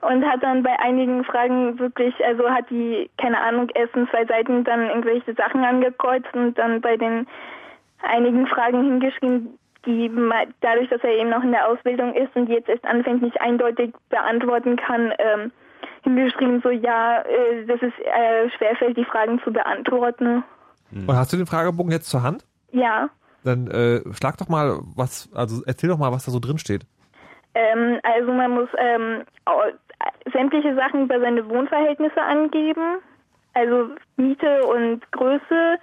und 0.00 0.24
hat 0.24 0.42
dann 0.42 0.62
bei 0.62 0.78
einigen 0.80 1.24
Fragen 1.24 1.78
wirklich, 1.78 2.14
also 2.24 2.50
hat 2.50 2.68
die, 2.70 3.10
keine 3.18 3.40
Ahnung, 3.40 3.68
ersten 3.70 4.08
zwei 4.08 4.24
Seiten 4.26 4.64
dann 4.64 4.88
irgendwelche 4.88 5.34
Sachen 5.34 5.64
angekreuzt 5.64 6.32
und 6.34 6.58
dann 6.58 6.80
bei 6.80 6.96
den 6.96 7.26
einigen 8.02 8.46
Fragen 8.46 8.82
hingeschrieben, 8.84 9.58
die 9.86 10.10
dadurch, 10.60 10.88
dass 10.90 11.02
er 11.02 11.16
eben 11.16 11.30
noch 11.30 11.42
in 11.42 11.52
der 11.52 11.68
Ausbildung 11.68 12.14
ist 12.14 12.34
und 12.34 12.48
jetzt 12.48 12.68
erst 12.68 12.84
anfängt, 12.84 13.22
nicht 13.22 13.40
eindeutig 13.40 13.92
beantworten 14.10 14.76
kann, 14.76 15.12
ähm, 15.18 15.52
hingeschrieben, 16.02 16.60
so 16.62 16.70
ja, 16.70 17.22
äh, 17.22 17.64
das 17.66 17.80
ist 17.82 17.98
äh, 18.00 18.50
schwerfällt, 18.56 18.96
die 18.96 19.04
Fragen 19.04 19.40
zu 19.42 19.52
beantworten. 19.52 20.44
Und 20.92 21.16
hast 21.16 21.32
du 21.32 21.36
den 21.36 21.46
Fragebogen 21.46 21.92
jetzt 21.92 22.08
zur 22.08 22.22
Hand? 22.22 22.44
Ja. 22.70 23.10
Dann 23.44 23.68
äh, 23.68 24.00
schlag 24.14 24.36
doch 24.36 24.48
mal 24.48 24.80
was, 24.96 25.30
also 25.34 25.62
erzähl 25.66 25.90
doch 25.90 25.98
mal, 25.98 26.12
was 26.12 26.24
da 26.24 26.32
so 26.32 26.40
drin 26.40 26.58
steht. 26.58 26.86
Ähm, 27.54 27.98
also 28.02 28.32
man 28.32 28.50
muss 28.52 28.68
ähm, 28.78 29.22
sämtliche 30.32 30.74
Sachen 30.74 31.04
über 31.04 31.20
seine 31.20 31.48
Wohnverhältnisse 31.48 32.20
angeben, 32.20 32.98
also 33.54 33.90
Miete 34.16 34.64
und 34.66 35.10
Größe, 35.12 35.78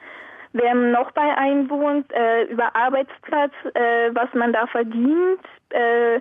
wer 0.53 0.73
noch 0.73 1.11
bei 1.11 1.37
einem 1.37 1.69
wohnt, 1.69 2.11
äh, 2.13 2.43
über 2.43 2.75
Arbeitsplatz, 2.75 3.51
äh, 3.73 4.09
was 4.13 4.33
man 4.33 4.53
da 4.53 4.67
verdient, 4.67 5.41
äh, 5.69 6.19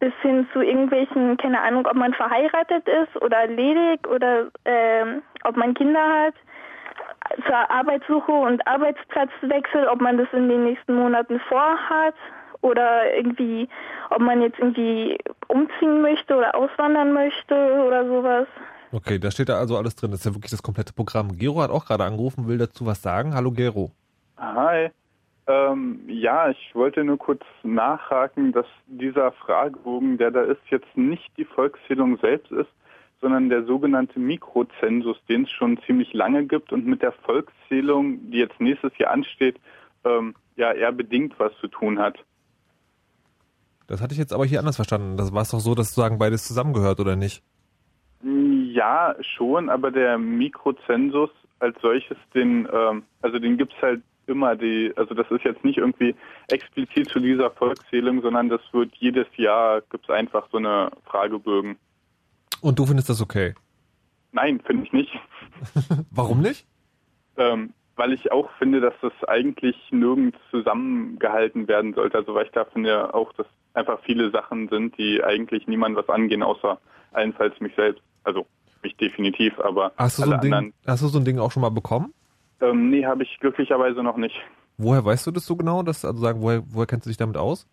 bis 0.00 0.12
hin 0.22 0.48
zu 0.52 0.60
irgendwelchen, 0.60 1.36
keine 1.36 1.60
Ahnung, 1.60 1.86
ob 1.86 1.94
man 1.94 2.14
verheiratet 2.14 2.86
ist 2.88 3.20
oder 3.22 3.46
ledig 3.46 4.06
oder 4.08 4.46
ähm, 4.64 5.22
ob 5.44 5.56
man 5.56 5.74
Kinder 5.74 6.00
hat 6.00 6.34
zur 7.46 7.70
Arbeitssuche 7.70 8.32
und 8.32 8.66
Arbeitsplatzwechsel, 8.66 9.86
ob 9.88 10.00
man 10.00 10.18
das 10.18 10.28
in 10.32 10.48
den 10.48 10.64
nächsten 10.64 10.94
Monaten 10.94 11.40
vorhat 11.48 12.14
oder 12.60 13.14
irgendwie, 13.14 13.68
ob 14.10 14.20
man 14.20 14.42
jetzt 14.42 14.58
irgendwie 14.58 15.18
umziehen 15.48 16.02
möchte 16.02 16.36
oder 16.36 16.54
auswandern 16.54 17.12
möchte 17.12 17.54
oder 17.86 18.06
sowas. 18.06 18.46
Okay, 18.90 19.18
da 19.18 19.30
steht 19.30 19.48
da 19.48 19.58
also 19.58 19.76
alles 19.76 19.96
drin. 19.96 20.10
Das 20.10 20.20
ist 20.20 20.26
ja 20.26 20.34
wirklich 20.34 20.50
das 20.50 20.62
komplette 20.62 20.92
Programm. 20.92 21.36
Gero 21.36 21.60
hat 21.60 21.70
auch 21.70 21.84
gerade 21.84 22.04
angerufen, 22.04 22.48
will 22.48 22.58
dazu 22.58 22.86
was 22.86 23.02
sagen. 23.02 23.34
Hallo 23.34 23.50
Gero. 23.50 23.90
Hi. 24.38 24.90
Ähm, 25.46 26.00
ja, 26.06 26.50
ich 26.50 26.74
wollte 26.74 27.04
nur 27.04 27.18
kurz 27.18 27.42
nachhaken, 27.62 28.52
dass 28.52 28.66
dieser 28.86 29.32
Fragebogen, 29.32 30.18
der 30.18 30.30
da 30.30 30.42
ist, 30.42 30.60
jetzt 30.70 30.96
nicht 30.96 31.30
die 31.36 31.44
Volkszählung 31.44 32.18
selbst 32.18 32.50
ist, 32.52 32.70
sondern 33.20 33.48
der 33.48 33.64
sogenannte 33.64 34.20
Mikrozensus, 34.20 35.16
den 35.28 35.44
es 35.44 35.50
schon 35.50 35.78
ziemlich 35.86 36.12
lange 36.12 36.46
gibt 36.46 36.72
und 36.72 36.86
mit 36.86 37.02
der 37.02 37.12
Volkszählung, 37.12 38.30
die 38.30 38.38
jetzt 38.38 38.60
nächstes 38.60 38.96
Jahr 38.98 39.10
ansteht, 39.10 39.56
ähm, 40.04 40.34
ja 40.56 40.72
eher 40.72 40.92
bedingt 40.92 41.34
was 41.38 41.52
zu 41.60 41.68
tun 41.68 41.98
hat. 41.98 42.18
Das 43.86 44.02
hatte 44.02 44.12
ich 44.12 44.18
jetzt 44.18 44.32
aber 44.32 44.44
hier 44.44 44.58
anders 44.58 44.76
verstanden. 44.76 45.16
Das 45.16 45.32
war 45.32 45.42
es 45.42 45.50
doch 45.50 45.60
so, 45.60 45.74
dass 45.74 45.88
sozusagen 45.88 46.18
beides 46.18 46.46
zusammengehört, 46.46 47.00
oder 47.00 47.16
nicht? 47.16 47.42
Ja, 48.22 49.14
schon, 49.20 49.70
aber 49.70 49.90
der 49.90 50.18
Mikrozensus 50.18 51.30
als 51.58 51.80
solches, 51.80 52.16
den, 52.34 52.68
ähm, 52.72 53.02
also 53.22 53.38
den 53.38 53.56
gibt's 53.56 53.76
halt 53.80 54.02
immer, 54.26 54.56
die, 54.56 54.92
also 54.96 55.14
das 55.14 55.30
ist 55.30 55.44
jetzt 55.44 55.64
nicht 55.64 55.78
irgendwie 55.78 56.14
explizit 56.50 57.08
zu 57.08 57.18
dieser 57.18 57.50
Volkszählung, 57.50 58.20
sondern 58.20 58.48
das 58.48 58.60
wird 58.72 58.94
jedes 58.96 59.26
Jahr, 59.36 59.80
gibt's 59.90 60.10
einfach 60.10 60.46
so 60.52 60.58
eine 60.58 60.90
Fragebögen. 61.06 61.76
Und 62.60 62.78
du 62.78 62.86
findest 62.86 63.08
das 63.08 63.20
okay? 63.20 63.54
Nein, 64.32 64.60
finde 64.64 64.84
ich 64.84 64.92
nicht. 64.92 65.12
Warum 66.10 66.40
nicht? 66.40 66.66
Ähm, 67.36 67.72
weil 67.96 68.12
ich 68.12 68.30
auch 68.32 68.48
finde, 68.58 68.80
dass 68.80 68.94
das 69.02 69.12
eigentlich 69.26 69.76
nirgends 69.90 70.38
zusammengehalten 70.50 71.68
werden 71.68 71.94
sollte. 71.94 72.18
Also 72.18 72.34
weil 72.34 72.46
ich 72.46 72.52
da 72.52 72.64
finde 72.64 73.14
auch, 73.14 73.32
dass 73.34 73.46
einfach 73.74 74.00
viele 74.04 74.30
Sachen 74.30 74.68
sind, 74.68 74.96
die 74.98 75.22
eigentlich 75.22 75.66
niemand 75.66 75.96
was 75.96 76.08
angehen, 76.08 76.42
außer 76.42 76.78
allenfalls 77.12 77.58
mich 77.60 77.74
selbst. 77.74 78.02
Also 78.24 78.46
mich 78.82 78.96
definitiv, 78.96 79.58
aber 79.58 79.92
Hast 79.96 80.18
du, 80.18 80.22
so 80.22 80.30
ein 80.30 80.40
Ding, 80.40 80.52
anderen. 80.52 80.74
hast 80.86 81.02
du 81.02 81.08
so 81.08 81.18
ein 81.18 81.24
Ding 81.24 81.38
auch 81.38 81.50
schon 81.50 81.62
mal 81.62 81.70
bekommen? 81.70 82.12
Ähm, 82.60 82.90
nee, 82.90 83.04
habe 83.04 83.22
ich 83.22 83.38
glücklicherweise 83.40 84.02
noch 84.02 84.16
nicht. 84.16 84.36
Woher 84.76 85.04
weißt 85.04 85.26
du 85.26 85.30
das 85.32 85.46
so 85.46 85.56
genau? 85.56 85.82
Dass, 85.82 86.04
also 86.04 86.20
sagen, 86.20 86.40
woher, 86.40 86.62
woher 86.68 86.86
kennst 86.86 87.06
du 87.06 87.10
dich 87.10 87.16
damit 87.16 87.36
aus? 87.36 87.66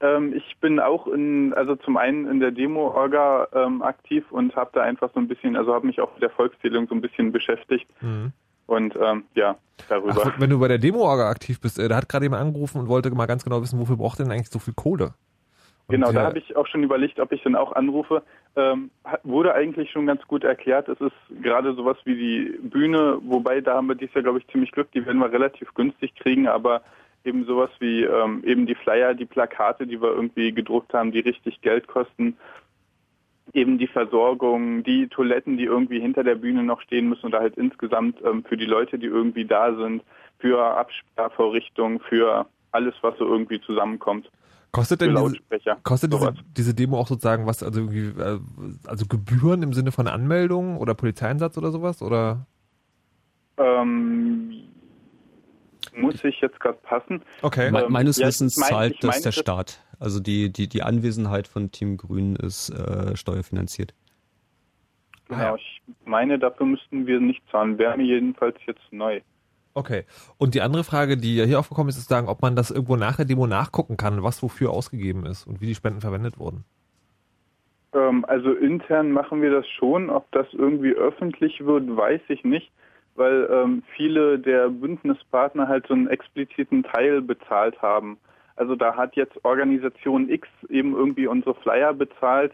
Ähm, 0.00 0.32
ich 0.34 0.56
bin 0.60 0.80
auch 0.80 1.06
in, 1.06 1.52
also 1.54 1.76
zum 1.76 1.96
einen 1.96 2.26
in 2.26 2.40
der 2.40 2.50
Demo-Orga 2.50 3.48
ähm, 3.54 3.82
aktiv 3.82 4.24
und 4.30 4.56
habe 4.56 4.70
da 4.72 4.82
einfach 4.82 5.10
so 5.12 5.20
ein 5.20 5.28
bisschen, 5.28 5.56
also 5.56 5.74
habe 5.74 5.86
mich 5.86 6.00
auch 6.00 6.12
mit 6.14 6.22
der 6.22 6.30
Volkszählung 6.30 6.88
so 6.88 6.94
ein 6.94 7.00
bisschen 7.00 7.32
beschäftigt 7.32 7.86
Mhm. 8.00 8.32
und 8.66 8.96
ähm, 8.96 9.24
ja, 9.34 9.56
darüber. 9.88 10.22
Ach, 10.24 10.40
wenn 10.40 10.50
du 10.50 10.58
bei 10.58 10.68
der 10.68 10.78
Demo-Orga 10.78 11.28
aktiv 11.28 11.60
bist, 11.60 11.78
äh, 11.78 11.88
da 11.88 11.96
hat 11.96 12.08
gerade 12.08 12.24
jemand 12.24 12.42
angerufen 12.42 12.80
und 12.80 12.88
wollte 12.88 13.10
mal 13.10 13.26
ganz 13.26 13.44
genau 13.44 13.60
wissen, 13.60 13.78
wofür 13.78 13.96
braucht 13.96 14.18
denn 14.18 14.30
eigentlich 14.30 14.50
so 14.50 14.58
viel 14.58 14.74
Kohle? 14.74 15.14
Und 15.86 15.96
Genau, 15.96 16.12
da 16.12 16.20
ja, 16.20 16.26
habe 16.26 16.38
ich 16.38 16.54
auch 16.56 16.68
schon 16.68 16.84
überlegt, 16.84 17.18
ob 17.18 17.32
ich 17.32 17.42
dann 17.42 17.56
auch 17.56 17.72
anrufe. 17.72 18.22
Ähm, 18.54 18.90
wurde 19.24 19.54
eigentlich 19.54 19.90
schon 19.90 20.06
ganz 20.06 20.22
gut 20.28 20.44
erklärt. 20.44 20.88
Es 20.88 21.00
ist 21.00 21.42
gerade 21.42 21.74
sowas 21.74 21.96
wie 22.04 22.14
die 22.14 22.58
Bühne, 22.68 23.18
wobei 23.22 23.60
da 23.60 23.74
haben 23.74 23.88
wir 23.88 23.96
dieses 23.96 24.14
Jahr, 24.14 24.22
glaube 24.22 24.38
ich, 24.38 24.46
ziemlich 24.48 24.70
Glück. 24.70 24.90
Die 24.92 25.04
werden 25.04 25.18
wir 25.18 25.32
relativ 25.32 25.74
günstig 25.74 26.14
kriegen, 26.14 26.46
aber 26.46 26.82
eben 27.24 27.44
sowas 27.44 27.70
wie 27.78 28.02
ähm, 28.04 28.42
eben 28.44 28.66
die 28.66 28.74
Flyer, 28.74 29.14
die 29.14 29.26
Plakate, 29.26 29.86
die 29.86 30.00
wir 30.00 30.10
irgendwie 30.10 30.52
gedruckt 30.52 30.92
haben, 30.94 31.12
die 31.12 31.20
richtig 31.20 31.60
Geld 31.60 31.86
kosten. 31.86 32.36
Eben 33.52 33.78
die 33.78 33.88
Versorgung, 33.88 34.84
die 34.84 35.08
Toiletten, 35.08 35.56
die 35.56 35.64
irgendwie 35.64 36.00
hinter 36.00 36.22
der 36.22 36.36
Bühne 36.36 36.62
noch 36.62 36.80
stehen 36.82 37.08
müssen 37.08 37.26
oder 37.26 37.40
halt 37.40 37.56
insgesamt 37.56 38.18
ähm, 38.24 38.44
für 38.44 38.56
die 38.56 38.66
Leute, 38.66 38.98
die 38.98 39.06
irgendwie 39.06 39.44
da 39.44 39.74
sind, 39.74 40.02
für 40.38 40.62
Absperrvorrichtungen, 40.62 42.00
für 42.00 42.46
alles, 42.72 42.94
was 43.02 43.18
so 43.18 43.26
irgendwie 43.26 43.60
zusammenkommt. 43.60 44.30
Kostet 44.72 45.00
denn 45.00 45.16
diese, 45.16 45.76
kostet 45.82 46.12
diese, 46.12 46.32
diese 46.56 46.74
Demo 46.74 46.98
auch 46.98 47.08
sozusagen 47.08 47.44
was, 47.44 47.62
also 47.62 47.80
irgendwie, 47.80 48.20
äh, 48.20 48.38
also 48.86 49.04
Gebühren 49.06 49.64
im 49.64 49.72
Sinne 49.72 49.90
von 49.90 50.06
Anmeldung 50.06 50.76
oder 50.76 50.94
Polizeieinsatz 50.94 51.58
oder 51.58 51.72
sowas? 51.72 52.02
Oder? 52.02 52.46
Ähm, 53.56 54.52
muss 55.96 56.22
ich 56.24 56.40
jetzt 56.40 56.58
gerade 56.60 56.78
passen? 56.82 57.22
Okay. 57.42 57.70
Me 57.70 57.82
Ähm, 57.84 57.92
meines 57.92 58.18
ja, 58.18 58.26
Wissens 58.26 58.56
mein- 58.56 58.68
zahlt 58.70 59.04
das 59.04 59.22
der 59.22 59.32
Staat. 59.32 59.84
Also 59.98 60.20
die, 60.20 60.50
die, 60.52 60.68
die 60.68 60.82
Anwesenheit 60.82 61.46
von 61.46 61.70
Team 61.70 61.96
Grün 61.96 62.36
ist 62.36 62.70
äh, 62.70 63.16
steuerfinanziert. 63.16 63.94
Genau, 65.28 65.54
ich 65.56 65.82
meine, 66.04 66.38
dafür 66.38 66.66
müssten 66.66 67.06
wir 67.06 67.20
nicht 67.20 67.42
zahlen. 67.50 67.78
Wäre 67.78 67.96
mir 67.96 68.04
jedenfalls 68.06 68.56
jetzt 68.66 68.82
neu. 68.90 69.20
Okay. 69.74 70.04
Und 70.38 70.54
die 70.54 70.62
andere 70.62 70.82
Frage, 70.82 71.16
die 71.16 71.36
ja 71.36 71.44
hier 71.44 71.60
aufgekommen 71.60 71.88
ist, 71.88 71.98
ist 71.98 72.08
sagen, 72.08 72.28
ob 72.28 72.42
man 72.42 72.56
das 72.56 72.70
irgendwo 72.72 72.96
nach 72.96 73.16
der 73.16 73.26
Demo 73.26 73.46
nachgucken 73.46 73.96
kann, 73.96 74.22
was 74.24 74.42
wofür 74.42 74.70
ausgegeben 74.70 75.26
ist 75.26 75.46
und 75.46 75.60
wie 75.60 75.66
die 75.66 75.74
Spenden 75.76 76.00
verwendet 76.00 76.38
wurden. 76.38 76.64
Ähm, 77.94 78.24
also 78.24 78.52
intern 78.52 79.12
machen 79.12 79.42
wir 79.42 79.50
das 79.52 79.66
schon. 79.68 80.10
Ob 80.10 80.30
das 80.32 80.46
irgendwie 80.52 80.92
öffentlich 80.92 81.64
wird, 81.64 81.96
weiß 81.96 82.22
ich 82.28 82.42
nicht, 82.42 82.72
weil 83.14 83.48
ähm, 83.50 83.82
viele 83.96 84.38
der 84.38 84.68
Bündnispartner 84.68 85.68
halt 85.68 85.86
so 85.86 85.94
einen 85.94 86.08
expliziten 86.08 86.82
Teil 86.82 87.20
bezahlt 87.20 87.80
haben. 87.82 88.18
Also 88.56 88.76
da 88.76 88.96
hat 88.96 89.16
jetzt 89.16 89.44
Organisation 89.44 90.28
X 90.28 90.46
eben 90.68 90.94
irgendwie 90.94 91.26
unsere 91.26 91.54
Flyer 91.54 91.94
bezahlt 91.94 92.52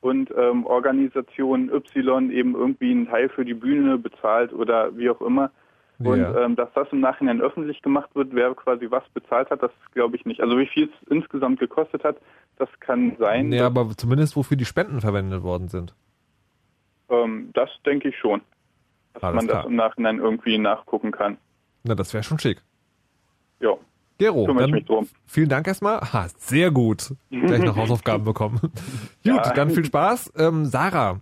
und 0.00 0.32
ähm, 0.36 0.64
Organisation 0.66 1.70
Y 1.70 2.30
eben 2.30 2.54
irgendwie 2.54 2.92
einen 2.92 3.08
Teil 3.08 3.28
für 3.28 3.44
die 3.44 3.54
Bühne 3.54 3.98
bezahlt 3.98 4.52
oder 4.52 4.96
wie 4.96 5.10
auch 5.10 5.20
immer. 5.20 5.50
Und 5.98 6.20
Ja. 6.20 6.44
ähm, 6.44 6.54
dass 6.54 6.72
das 6.74 6.86
im 6.92 7.00
Nachhinein 7.00 7.40
öffentlich 7.40 7.82
gemacht 7.82 8.10
wird, 8.14 8.28
wer 8.32 8.54
quasi 8.54 8.88
was 8.88 9.02
bezahlt 9.14 9.50
hat, 9.50 9.62
das 9.62 9.72
glaube 9.94 10.14
ich 10.14 10.24
nicht. 10.24 10.40
Also 10.40 10.56
wie 10.56 10.66
viel 10.66 10.84
es 10.84 11.08
insgesamt 11.10 11.58
gekostet 11.58 12.04
hat, 12.04 12.18
das 12.56 12.68
kann 12.78 13.16
sein. 13.18 13.48
Nee, 13.48 13.60
aber 13.60 13.88
zumindest 13.96 14.36
wofür 14.36 14.56
die 14.56 14.64
Spenden 14.64 15.00
verwendet 15.00 15.42
worden 15.42 15.66
sind. 15.66 15.94
Ähm, 17.08 17.50
das 17.54 17.68
denke 17.84 18.10
ich 18.10 18.16
schon. 18.16 18.42
Dass 19.20 19.24
Alles 19.24 19.36
man 19.36 19.46
klar. 19.48 19.62
das 19.62 19.70
im 19.70 19.76
Nachhinein 19.76 20.18
irgendwie 20.18 20.58
nachgucken 20.58 21.10
kann. 21.10 21.38
Na, 21.84 21.94
das 21.94 22.12
wäre 22.14 22.22
schon 22.22 22.38
schick. 22.38 22.62
Ja. 23.60 23.70
Gero, 24.18 24.46
dann 24.52 24.70
mich 24.70 24.84
drum. 24.84 25.08
vielen 25.26 25.48
Dank 25.48 25.66
erstmal. 25.68 26.00
Ha, 26.00 26.26
sehr 26.38 26.70
gut. 26.70 27.14
Gleich 27.30 27.62
noch 27.62 27.76
Hausaufgaben 27.76 28.24
bekommen. 28.24 28.58
gut, 28.60 28.72
Ja. 29.22 29.52
dann 29.52 29.70
viel 29.70 29.84
Spaß. 29.84 30.32
Ähm, 30.36 30.66
Sarah. 30.66 31.20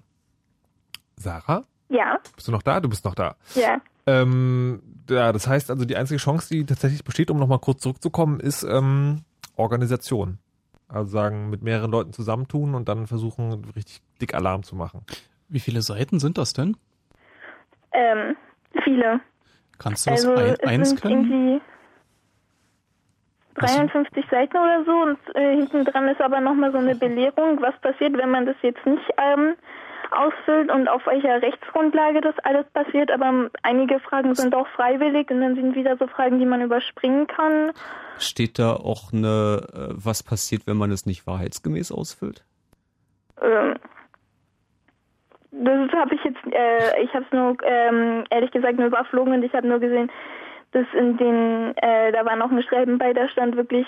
Sarah? 1.17 1.65
Ja, 1.89 2.19
Bist 2.35 2.49
du 2.49 2.53
noch 2.53 2.63
da? 2.63 2.81
Du 2.81 2.89
bist 2.89 3.05
noch 3.05 3.15
da. 3.15 3.37
ja. 3.55 3.81
Ähm, 4.09 4.83
ja, 5.11 5.33
das 5.33 5.47
heißt 5.49 5.71
also, 5.71 5.85
die 5.85 5.97
einzige 5.97 6.19
Chance, 6.19 6.49
die 6.55 6.65
tatsächlich 6.65 7.03
besteht, 7.05 7.31
um 7.31 7.39
nochmal 7.39 7.59
kurz 7.59 7.81
zurückzukommen, 7.83 8.39
ist 8.41 8.63
ähm, 8.63 9.23
Organisation. 9.57 10.39
Also 10.89 11.11
sagen, 11.11 11.51
mit 11.51 11.63
mehreren 11.63 11.91
Leuten 11.91 12.13
zusammentun 12.13 12.75
und 12.77 12.89
dann 12.89 13.07
versuchen, 13.09 13.65
richtig 13.75 14.03
dick 14.21 14.35
Alarm 14.35 14.63
zu 14.63 14.77
machen. 14.77 15.01
Wie 15.49 15.59
viele 15.61 15.83
Seiten 15.83 16.21
sind 16.21 16.39
das 16.39 16.53
denn? 16.53 16.77
Ähm, 17.97 18.37
viele. 18.85 19.21
Kannst 19.79 20.07
du 20.07 20.11
das 20.11 20.27
also 20.27 20.41
ein, 20.41 20.55
es 20.55 20.61
eins 20.61 20.89
sind 20.91 21.03
können? 21.03 21.25
irgendwie 21.25 21.61
53 23.55 24.25
Seiten 24.31 24.57
oder 24.57 24.85
so 24.85 24.93
und 24.93 25.19
äh, 25.35 25.57
hinten 25.57 25.85
dran 25.85 26.09
ist 26.09 26.21
aber 26.21 26.41
nochmal 26.41 26.73
so 26.73 26.79
eine 26.79 26.95
Belehrung, 26.95 27.61
was 27.63 27.75
passiert, 27.81 28.17
wenn 28.17 28.31
man 28.31 28.45
das 28.45 28.57
jetzt 28.63 28.85
nicht 28.85 29.05
ähm, 29.17 29.55
ausfüllt 30.11 30.71
und 30.71 30.89
auf 30.89 31.07
welcher 31.07 31.41
Rechtsgrundlage 31.41 32.21
das 32.21 32.35
alles 32.45 32.67
passiert. 32.73 33.11
Aber 33.11 33.27
ähm, 33.27 33.51
einige 33.63 33.99
Fragen 34.01 34.35
sind 34.35 34.55
auch 34.55 34.69
freiwillig 34.69 35.31
und 35.31 35.41
dann 35.41 35.55
sind 35.55 35.75
wieder 35.75 35.97
so 35.97 36.07
Fragen, 36.07 36.39
die 36.39 36.47
man 36.47 36.61
überspringen 36.61 37.27
kann. 37.27 37.73
Steht 38.19 38.59
da 38.59 38.75
auch 38.75 39.13
eine, 39.13 39.67
äh, 39.73 39.95
was 39.95 40.23
passiert, 40.23 40.67
wenn 40.67 40.77
man 40.77 40.91
es 40.91 41.07
nicht 41.07 41.27
wahrheitsgemäß 41.27 41.93
ausfüllt? 41.93 42.45
Ähm, 43.41 43.76
habe 45.97 46.15
ich 46.15 46.25
jetzt, 46.25 46.45
äh, 46.53 47.03
ich 47.03 47.13
habe 47.15 47.25
es 47.25 47.33
nur 47.33 47.57
ähm, 47.65 48.25
ehrlich 48.31 48.51
gesagt 48.51 48.79
nur 48.79 48.87
überflogen 48.87 49.35
und 49.35 49.43
ich 49.43 49.53
habe 49.53 49.67
nur 49.67 49.81
gesehen, 49.81 50.11
dass 50.73 50.87
in 50.99 51.17
den, 51.17 51.77
äh, 51.77 52.13
da 52.13 52.25
war 52.25 52.37
noch 52.37 52.51
ein 52.51 52.63
Schreiben 52.63 52.99
bei, 52.99 53.13
da 53.13 53.29
stand 53.29 53.57
wirklich 53.57 53.87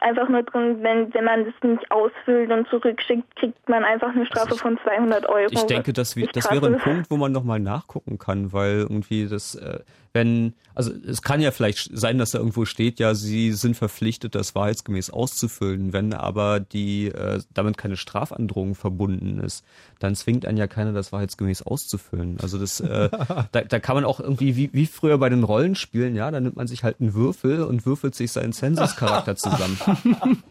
einfach 0.00 0.28
nur 0.28 0.42
drin, 0.42 0.78
wenn, 0.82 1.12
wenn 1.14 1.24
man 1.24 1.44
das 1.44 1.54
nicht 1.62 1.90
ausfüllt 1.90 2.50
und 2.50 2.68
zurückschickt, 2.68 3.36
kriegt 3.36 3.68
man 3.68 3.84
einfach 3.84 4.14
eine 4.14 4.26
Strafe 4.26 4.54
von 4.56 4.78
200 4.82 5.28
Euro. 5.28 5.48
Ich 5.50 5.64
denke, 5.64 5.92
das, 5.92 6.14
das 6.32 6.50
wäre 6.50 6.66
ein. 6.66 6.78
Punkt, 6.78 7.10
wo 7.10 7.16
man 7.16 7.32
nochmal 7.32 7.60
nachgucken 7.60 8.18
kann, 8.18 8.52
weil 8.52 8.78
irgendwie 8.80 9.26
das, 9.26 9.54
äh, 9.56 9.80
wenn, 10.12 10.54
also 10.78 10.92
es 11.06 11.20
kann 11.22 11.40
ja 11.40 11.50
vielleicht 11.50 11.90
sein, 11.92 12.16
dass 12.18 12.30
da 12.30 12.38
irgendwo 12.38 12.64
steht, 12.64 12.98
ja, 13.00 13.14
sie 13.14 13.52
sind 13.52 13.76
verpflichtet, 13.76 14.34
das 14.34 14.54
wahrheitsgemäß 14.54 15.10
auszufüllen. 15.10 15.92
Wenn 15.92 16.14
aber 16.14 16.60
die 16.60 17.08
äh, 17.08 17.40
damit 17.52 17.76
keine 17.76 17.96
Strafandrohung 17.96 18.74
verbunden 18.76 19.40
ist, 19.40 19.64
dann 19.98 20.14
zwingt 20.14 20.46
einen 20.46 20.56
ja 20.56 20.66
keiner, 20.68 20.92
das 20.92 21.12
wahrheitsgemäß 21.12 21.62
auszufüllen. 21.62 22.38
Also 22.40 22.56
das, 22.58 22.80
äh, 22.80 23.10
da, 23.52 23.60
da 23.62 23.78
kann 23.80 23.96
man 23.96 24.04
auch 24.04 24.20
irgendwie, 24.20 24.56
wie, 24.56 24.70
wie 24.72 24.86
früher 24.86 25.18
bei 25.18 25.28
den 25.28 25.42
Rollenspielen, 25.44 26.14
ja, 26.14 26.30
da 26.30 26.40
nimmt 26.40 26.56
man 26.56 26.66
sich 26.68 26.84
halt 26.84 27.00
einen 27.00 27.12
Würfel 27.12 27.62
und 27.64 27.84
würfelt 27.84 28.14
sich 28.14 28.32
seinen 28.32 28.52
Census-Charakter 28.52 29.36
zusammen. 29.36 29.78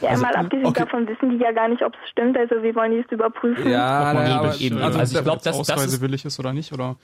Ja, 0.00 0.10
Also, 0.10 0.22
mal 0.22 0.34
abgesehen 0.36 0.66
okay. 0.66 0.84
davon 0.84 1.06
wissen 1.08 1.30
die 1.30 1.36
ja 1.42 1.52
gar 1.52 1.68
nicht, 1.68 1.82
ob 1.82 1.92
es 1.94 2.10
stimmt, 2.10 2.36
also 2.36 2.62
wie 2.62 2.74
wollen 2.74 2.92
die 2.92 2.98
es 2.98 3.10
überprüfen? 3.10 3.68
Ja, 3.70 4.42
wirklich, 4.44 4.62
eben. 4.62 4.78
äh, 4.78 4.82
Also 4.82 5.18
ich 5.18 5.24
glaub, 5.24 5.36
jetzt 5.36 5.46
das- 5.46 5.56
das 5.56 5.68
ist- 5.68 5.72
ausreisewillig 5.72 6.24
ist 6.26 6.38
oder 6.38 6.52
nicht, 6.52 6.72
oder? 6.72 6.96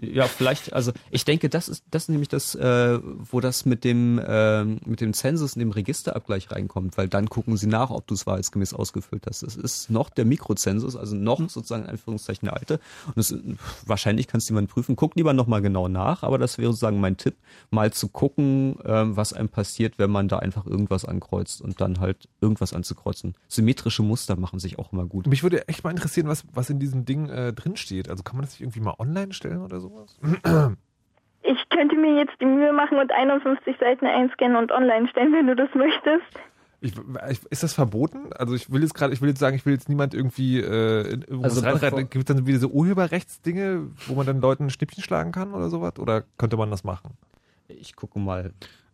Ja, 0.00 0.26
vielleicht, 0.26 0.72
also 0.72 0.92
ich 1.10 1.24
denke, 1.24 1.48
das 1.48 1.68
ist 1.68 1.84
das 1.90 2.04
ist 2.04 2.08
nämlich 2.08 2.28
das, 2.28 2.54
äh, 2.54 2.98
wo 3.02 3.40
das 3.40 3.64
mit 3.64 3.84
dem 3.84 4.20
ähm, 4.26 4.80
mit 4.84 5.00
dem 5.00 5.12
Zensus 5.12 5.54
und 5.54 5.60
dem 5.60 5.70
Registerabgleich 5.70 6.50
reinkommt, 6.50 6.98
weil 6.98 7.08
dann 7.08 7.28
gucken 7.28 7.56
sie 7.56 7.68
nach, 7.68 7.90
ob 7.90 8.06
du 8.06 8.14
es 8.14 8.26
wahrheitsgemäß 8.26 8.74
ausgefüllt 8.74 9.26
hast. 9.26 9.42
Das 9.42 9.56
ist 9.56 9.90
noch 9.90 10.10
der 10.10 10.24
Mikrozensus, 10.24 10.96
also 10.96 11.14
noch 11.14 11.38
sozusagen 11.48 11.84
in 11.84 11.90
Anführungszeichen 11.90 12.46
der 12.46 12.56
alte. 12.56 12.80
Und 13.06 13.16
das, 13.16 13.34
wahrscheinlich 13.86 14.26
kannst 14.26 14.48
du 14.48 14.54
jemand 14.54 14.68
prüfen. 14.68 14.96
Guck 14.96 15.14
lieber 15.14 15.32
nochmal 15.32 15.62
genau 15.62 15.88
nach, 15.88 16.22
aber 16.22 16.38
das 16.38 16.58
wäre 16.58 16.72
sozusagen 16.72 17.00
mein 17.00 17.16
Tipp, 17.16 17.36
mal 17.70 17.92
zu 17.92 18.08
gucken, 18.08 18.76
ähm, 18.84 19.16
was 19.16 19.32
einem 19.32 19.48
passiert, 19.48 19.98
wenn 19.98 20.10
man 20.10 20.28
da 20.28 20.38
einfach 20.38 20.66
irgendwas 20.66 21.04
ankreuzt 21.04 21.62
und 21.62 21.80
dann 21.80 22.00
halt 22.00 22.28
irgendwas 22.40 22.72
anzukreuzen. 22.72 23.34
Symmetrische 23.48 24.02
Muster 24.02 24.36
machen 24.36 24.58
sich 24.58 24.78
auch 24.78 24.92
immer 24.92 25.06
gut. 25.06 25.26
Mich 25.26 25.42
würde 25.42 25.68
echt 25.68 25.84
mal 25.84 25.90
interessieren, 25.90 26.28
was, 26.28 26.44
was 26.52 26.70
in 26.70 26.80
diesem 26.80 27.04
Ding 27.04 27.28
äh, 27.28 27.52
drinsteht. 27.52 28.08
Also 28.08 28.22
kann 28.22 28.36
man 28.36 28.44
das 28.44 28.54
nicht 28.54 28.62
irgendwie 28.62 28.80
mal 28.80 28.94
online 28.98 29.32
stellen 29.32 29.62
oder 29.62 29.80
sowas? 29.88 30.18
Ich 31.46 31.68
könnte 31.68 31.94
mir 31.94 32.16
jetzt 32.16 32.40
die 32.40 32.46
Mühe 32.46 32.72
machen 32.72 32.98
und 32.98 33.12
51 33.12 33.76
Seiten 33.78 34.06
einscannen 34.06 34.56
und 34.56 34.72
online 34.72 35.06
stellen, 35.08 35.32
wenn 35.34 35.46
du 35.46 35.54
das 35.54 35.68
möchtest. 35.74 36.40
Ich, 36.80 36.94
ich, 37.30 37.44
ist 37.50 37.62
das 37.62 37.74
verboten? 37.74 38.32
Also 38.32 38.54
ich 38.54 38.70
will 38.72 38.82
jetzt 38.82 38.94
gerade, 38.94 39.12
ich 39.12 39.20
will 39.20 39.28
jetzt 39.28 39.40
sagen, 39.40 39.54
ich 39.56 39.64
will 39.64 39.72
jetzt 39.72 39.88
niemand 39.88 40.14
irgendwie 40.14 40.60
äh, 40.60 41.20
Also 41.42 41.62
Gibt 41.62 42.16
es 42.16 42.24
dann 42.24 42.46
wieder 42.46 42.58
so 42.58 42.68
Urheberrechtsdinge, 42.68 43.88
wo 44.06 44.14
man 44.14 44.26
dann 44.26 44.40
Leuten 44.40 44.64
ein 44.64 44.70
Schnippchen 44.70 45.02
schlagen 45.02 45.32
kann 45.32 45.54
oder 45.54 45.68
sowas? 45.68 45.98
Oder 45.98 46.24
könnte 46.38 46.56
man 46.56 46.70
das 46.70 46.82
machen? 46.82 47.16
Ich 47.68 47.94
gucke 47.96 48.18
mal. 48.18 48.52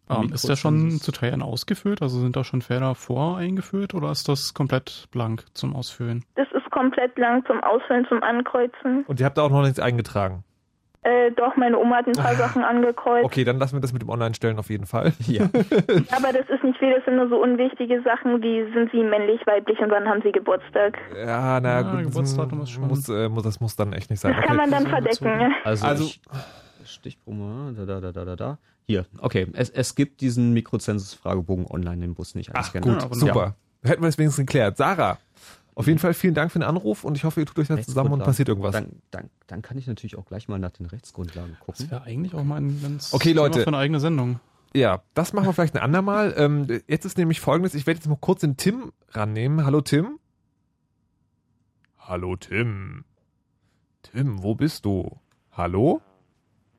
Ähm, 0.09 0.33
ist 0.33 0.49
der 0.49 0.57
schon 0.57 0.99
zu 0.99 1.13
Teilen 1.13 1.43
ausgefüllt? 1.43 2.03
Also 2.03 2.21
sind 2.21 2.35
da 2.35 2.43
schon 2.43 2.63
Felder 2.63 2.97
voreingeführt 2.97 3.95
oder 3.95 4.11
ist 4.11 4.29
das 4.29 4.55
komplett 4.55 5.09
blank 5.13 5.45
zum 5.55 5.75
Ausfüllen? 5.75 6.25
Das 6.35 6.49
ist 6.53 6.69
komplett 6.71 7.17
lang 7.17 7.45
zum 7.47 7.63
Ausfüllen, 7.63 8.07
zum 8.09 8.23
Ankreuzen. 8.23 9.05
Und 9.07 9.21
ihr 9.21 9.27
habt 9.27 9.39
da 9.39 9.43
auch 9.43 9.51
noch 9.51 9.63
nichts 9.63 9.79
eingetragen. 9.79 10.45
Äh, 11.03 11.31
doch, 11.33 11.57
meine 11.57 11.79
Oma 11.79 11.97
hat 11.97 12.07
ein 12.09 12.13
paar 12.13 12.35
Sachen 12.45 12.63
angekreuzt. 12.63 13.25
Okay, 13.25 13.45
dann 13.45 13.59
lassen 13.59 13.75
wir 13.77 13.81
das 13.81 13.93
mit 13.95 14.03
dem 14.03 14.11
Online-Stellen 14.11 14.59
auf 14.59 14.69
jeden 14.69 14.87
Fall. 14.87 15.13
Ja. 15.27 15.45
Aber 16.17 16.33
das 16.33 16.49
ist 16.49 16.63
nicht 16.63 16.79
viel, 16.79 16.93
das 16.95 17.05
sind 17.07 17.17
nur 17.17 17.29
so 17.29 17.41
unwichtige 17.43 18.03
Sachen, 18.03 18.43
wie 18.43 18.71
sind 18.75 18.91
sie 18.93 19.03
männlich, 19.03 19.41
weiblich 19.47 19.79
und 19.79 19.91
wann 19.91 20.07
haben 20.09 20.21
sie 20.23 20.31
Geburtstag. 20.33 20.99
Ja, 21.17 21.59
na 21.61 21.81
Ja, 21.81 21.83
gut, 21.83 22.03
Geburtsdatum 22.05 22.59
das 22.61 22.69
ist 22.69 22.75
schon- 22.75 22.89
muss, 22.89 23.09
äh, 23.09 23.29
muss, 23.29 23.43
das 23.45 23.61
muss 23.61 23.77
dann 23.77 23.93
echt 23.95 24.11
nicht 24.11 24.21
sein. 24.21 24.35
Das 24.37 24.45
kann 24.45 24.57
man 24.57 24.71
dann 24.71 24.87
verdecken. 24.87 25.25
ja. 25.41 25.51
Also, 25.65 25.87
Also- 25.87 26.05
ich, 26.05 26.21
Stichprobe, 26.85 27.75
da, 27.77 27.85
da, 27.85 28.01
da, 28.01 28.13
da, 28.13 28.25
da, 28.25 28.37
da. 28.37 28.59
Hier, 28.87 29.05
okay. 29.21 29.47
Es, 29.53 29.71
es 29.71 29.95
gibt 29.95 30.21
diesen 30.21 30.53
Mikrozensus-Fragebogen 30.53 31.67
online 31.67 32.05
im 32.05 32.15
Bus 32.15 32.35
nicht 32.35 32.51
Ach 32.55 32.73
gut, 32.73 33.05
aber 33.05 33.15
super. 33.15 33.55
Hätten 33.85 34.03
wir 34.03 34.09
es 34.09 34.19
wenigstens 34.19 34.45
geklärt. 34.47 34.77
Sarah, 34.77 35.19
auf 35.75 35.87
jeden 35.87 35.99
Fall 35.99 36.15
vielen 36.15 36.35
Dank 36.35 36.53
für 36.53 36.59
den 36.59 36.69
Anruf 36.69 37.05
und 37.05 37.17
ich 37.17 37.25
hoffe, 37.25 37.41
ihr 37.41 37.47
tut 37.47 37.59
euch 37.59 37.69
das 37.69 37.87
zusammen 37.87 38.13
und 38.13 38.23
passiert 38.25 38.49
irgendwas. 38.49 38.73
Dann, 38.73 39.01
dann, 39.11 39.31
dann 39.47 39.63
kann 39.63 39.79
ich 39.79 39.87
natürlich 39.87 40.17
auch 40.19 40.25
gleich 40.27 40.49
mal 40.49 40.59
nach 40.59 40.73
den 40.73 40.87
Rechtsgrundlagen 40.87 41.57
gucken. 41.61 41.75
Das 41.79 41.91
wäre 41.91 42.03
eigentlich 42.03 42.35
auch 42.35 42.45
mal 42.45 42.61
ein 42.61 42.81
ganz 42.83 43.15
Okay, 43.15 43.31
Thema 43.31 43.43
Leute. 43.43 43.61
für 43.61 43.69
eine 43.69 43.79
eigene 43.79 44.01
Sendung. 44.01 44.41
Ja, 44.75 45.03
das 45.15 45.33
machen 45.33 45.47
wir 45.47 45.53
vielleicht 45.53 45.75
ein 45.75 45.83
andermal. 45.83 46.35
Ähm, 46.37 46.67
jetzt 46.87 47.05
ist 47.05 47.19
nämlich 47.19 47.41
folgendes, 47.41 47.75
ich 47.75 47.87
werde 47.87 47.99
jetzt 47.99 48.09
mal 48.09 48.19
kurz 48.21 48.41
den 48.41 48.57
Tim 48.57 48.93
rannehmen. 49.11 49.65
Hallo 49.65 49.81
Tim. 49.81 50.19
Hallo 51.99 52.37
Tim. 52.37 53.05
Tim, 54.03 54.43
wo 54.43 54.55
bist 54.55 54.85
du? 54.85 55.19
Hallo? 55.53 56.01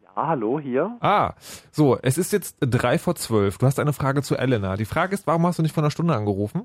Ja, 0.03 0.27
hallo, 0.27 0.59
hier. 0.59 0.97
Ah, 0.99 1.33
so, 1.71 1.97
es 2.01 2.17
ist 2.17 2.33
jetzt 2.33 2.57
drei 2.59 2.97
vor 2.97 3.15
zwölf. 3.15 3.57
Du 3.57 3.65
hast 3.65 3.79
eine 3.79 3.93
Frage 3.93 4.21
zu 4.23 4.35
Elena. 4.35 4.75
Die 4.75 4.85
Frage 4.85 5.13
ist, 5.13 5.27
warum 5.27 5.45
hast 5.45 5.59
du 5.59 5.63
nicht 5.63 5.73
vor 5.73 5.83
einer 5.83 5.91
Stunde 5.91 6.15
angerufen? 6.15 6.63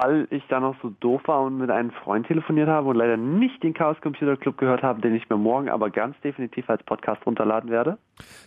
Weil 0.00 0.28
ich 0.30 0.44
da 0.48 0.60
noch 0.60 0.76
so 0.80 0.90
doof 1.00 1.22
war 1.26 1.42
und 1.42 1.58
mit 1.58 1.70
einem 1.70 1.90
Freund 1.90 2.24
telefoniert 2.28 2.68
habe 2.68 2.88
und 2.88 2.94
leider 2.94 3.16
nicht 3.16 3.60
den 3.64 3.74
Chaos 3.74 3.96
Computer 4.00 4.36
Club 4.36 4.56
gehört 4.56 4.84
habe, 4.84 5.00
den 5.00 5.12
ich 5.16 5.28
mir 5.28 5.36
morgen 5.36 5.68
aber 5.68 5.90
ganz 5.90 6.14
definitiv 6.22 6.70
als 6.70 6.84
Podcast 6.84 7.26
runterladen 7.26 7.68
werde. 7.68 7.98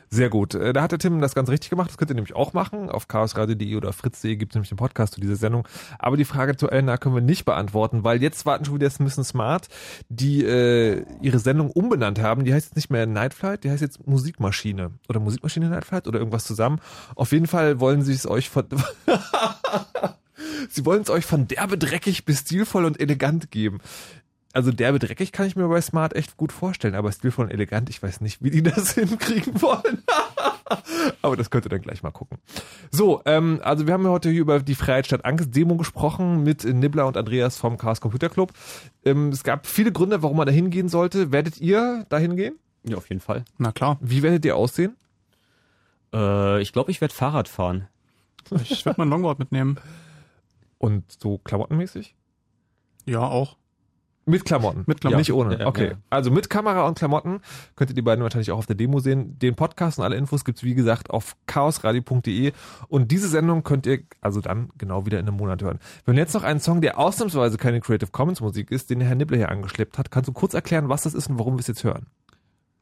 Sehr 0.07 0.29
gut. 0.29 0.55
Äh, 0.55 0.71
Da 0.71 0.81
hat 0.81 0.93
der 0.93 0.99
Tim 0.99 1.19
das 1.19 1.35
ganz 1.35 1.49
richtig 1.49 1.69
gemacht. 1.69 1.89
Das 1.89 1.97
könnt 1.97 2.09
ihr 2.09 2.15
nämlich 2.15 2.37
auch 2.37 2.53
machen. 2.53 2.89
Auf 2.89 3.09
chaosradio.de 3.09 3.75
oder 3.75 3.91
fritz.de 3.91 4.37
gibt 4.37 4.53
es 4.53 4.55
nämlich 4.55 4.69
den 4.69 4.77
Podcast 4.77 5.15
zu 5.15 5.19
dieser 5.19 5.35
Sendung. 5.35 5.67
Aber 5.99 6.15
die 6.15 6.23
Frage 6.23 6.55
zu 6.55 6.69
Elena 6.69 6.95
können 6.95 7.15
wir 7.15 7.21
nicht 7.21 7.43
beantworten, 7.43 8.05
weil 8.05 8.21
jetzt 8.21 8.45
warten 8.45 8.63
schon 8.63 8.75
wieder 8.75 8.89
Smith 8.89 9.15
Smart, 9.15 9.67
die 10.07 10.45
äh, 10.45 11.03
ihre 11.21 11.39
Sendung 11.39 11.69
umbenannt 11.69 12.21
haben. 12.21 12.45
Die 12.45 12.53
heißt 12.53 12.67
jetzt 12.67 12.75
nicht 12.77 12.89
mehr 12.89 13.05
Night 13.05 13.33
Flight, 13.33 13.65
die 13.65 13.71
heißt 13.71 13.81
jetzt 13.81 14.07
Musikmaschine. 14.07 14.91
Oder 15.09 15.19
Musikmaschine 15.19 15.69
Night 15.69 15.83
Flight 15.83 16.07
oder 16.07 16.19
irgendwas 16.19 16.45
zusammen. 16.45 16.79
Auf 17.15 17.33
jeden 17.33 17.47
Fall 17.47 17.81
wollen 17.81 18.03
sie 18.03 18.13
es 18.13 18.25
euch 18.25 18.49
von... 18.49 18.67
Sie 20.69 20.85
wollen 20.85 21.01
es 21.01 21.09
euch 21.09 21.25
von 21.25 21.47
derbe 21.47 21.77
dreckig 21.77 22.25
bis 22.25 22.39
stilvoll 22.39 22.85
und 22.85 22.99
elegant 22.99 23.51
geben. 23.51 23.79
Also 24.53 24.71
derbe 24.71 24.99
dreckig 24.99 25.31
kann 25.31 25.47
ich 25.47 25.55
mir 25.55 25.67
bei 25.67 25.79
Smart 25.79 26.13
echt 26.13 26.35
gut 26.35 26.51
vorstellen, 26.51 26.95
aber 26.95 27.11
stilvoll 27.11 27.45
und 27.45 27.51
elegant, 27.51 27.89
ich 27.89 28.03
weiß 28.03 28.21
nicht, 28.21 28.43
wie 28.43 28.49
die 28.49 28.63
das 28.63 28.93
hinkriegen 28.93 29.61
wollen. 29.61 30.03
aber 31.21 31.37
das 31.37 31.49
könnt 31.49 31.65
ihr 31.65 31.69
dann 31.69 31.81
gleich 31.81 32.03
mal 32.03 32.11
gucken. 32.11 32.37
So, 32.91 33.21
ähm, 33.25 33.61
also 33.63 33.87
wir 33.87 33.93
haben 33.93 34.03
ja 34.03 34.09
heute 34.09 34.29
hier 34.29 34.41
über 34.41 34.59
die 34.59 34.75
Freiheit 34.75 35.05
statt 35.05 35.25
Angst 35.25 35.55
Demo 35.55 35.77
gesprochen 35.77 36.43
mit 36.43 36.63
Nibbler 36.63 37.07
und 37.07 37.17
Andreas 37.17 37.57
vom 37.57 37.77
Chaos 37.77 38.01
Computer 38.01 38.29
Club. 38.29 38.51
Ähm, 39.05 39.29
es 39.29 39.43
gab 39.43 39.67
viele 39.67 39.91
Gründe, 39.91 40.21
warum 40.21 40.37
man 40.37 40.47
da 40.47 40.51
hingehen 40.51 40.89
sollte. 40.89 41.31
Werdet 41.31 41.59
ihr 41.59 42.05
da 42.09 42.17
hingehen? 42.17 42.55
Ja, 42.83 42.97
auf 42.97 43.09
jeden 43.09 43.21
Fall. 43.21 43.45
Na 43.57 43.71
klar. 43.71 43.97
Wie 44.01 44.23
werdet 44.23 44.43
ihr 44.43 44.55
aussehen? 44.55 44.97
Äh, 46.13 46.61
ich 46.61 46.73
glaube, 46.73 46.91
ich 46.91 46.99
werde 46.99 47.13
Fahrrad 47.13 47.47
fahren. 47.47 47.87
Ich 48.63 48.85
werde 48.85 48.99
mein 48.99 49.09
Longboard 49.09 49.39
mitnehmen. 49.39 49.77
Und 50.81 51.11
so 51.11 51.37
klamottenmäßig? 51.37 52.15
Ja, 53.05 53.19
auch. 53.19 53.57
Mit 54.25 54.45
Klamotten. 54.45 54.83
Mit 54.87 55.01
Klamotten. 55.01 55.19
Nicht 55.19 55.31
ohne. 55.31 55.59
Ja, 55.59 55.67
okay. 55.67 55.91
ja. 55.91 55.97
Also 56.09 56.31
mit 56.31 56.49
Kamera 56.49 56.87
und 56.87 56.97
Klamotten 56.97 57.41
könnt 57.75 57.91
ihr 57.91 57.93
die 57.93 58.01
beiden 58.01 58.23
wahrscheinlich 58.23 58.49
auch 58.49 58.57
auf 58.57 58.65
der 58.65 58.75
Demo 58.75 58.99
sehen. 58.99 59.37
Den 59.37 59.53
Podcast 59.53 59.99
und 59.99 60.05
alle 60.05 60.15
Infos 60.15 60.43
gibt's 60.43 60.63
wie 60.63 60.73
gesagt 60.73 61.11
auf 61.11 61.35
chaosradio.de 61.45 62.53
und 62.87 63.11
diese 63.11 63.27
Sendung 63.27 63.61
könnt 63.61 63.85
ihr 63.85 63.99
also 64.21 64.41
dann 64.41 64.71
genau 64.79 65.05
wieder 65.05 65.19
in 65.19 65.27
einem 65.27 65.37
Monat 65.37 65.61
hören. 65.61 65.77
Wir 66.03 66.13
hören 66.13 66.17
jetzt 66.17 66.33
noch 66.33 66.41
einen 66.41 66.59
Song, 66.59 66.81
der 66.81 66.97
ausnahmsweise 66.97 67.57
keine 67.57 67.79
Creative 67.79 68.09
Commons 68.09 68.41
Musik 68.41 68.71
ist, 68.71 68.89
den 68.89 68.99
der 68.99 69.07
Herr 69.07 69.15
Nibbler 69.15 69.37
hier 69.37 69.49
angeschleppt 69.49 69.99
hat. 69.99 70.09
Kannst 70.09 70.29
du 70.29 70.33
kurz 70.33 70.55
erklären, 70.55 70.89
was 70.89 71.03
das 71.03 71.13
ist 71.13 71.29
und 71.29 71.37
warum 71.37 71.57
wir 71.57 71.59
es 71.59 71.67
jetzt 71.67 71.83
hören? 71.83 72.07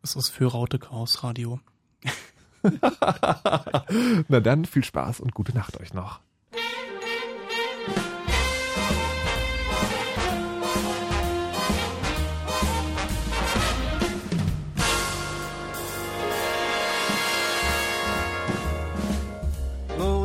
Es 0.03 0.15
ist 0.15 0.29
für 0.29 0.45
Raute 0.45 0.79
Chaos 0.79 1.21
Radio. 1.25 1.59
Na 4.29 4.39
dann 4.39 4.63
viel 4.63 4.85
Spaß 4.85 5.19
und 5.19 5.33
gute 5.33 5.53
Nacht 5.53 5.81
euch 5.81 5.93
noch. 5.93 6.21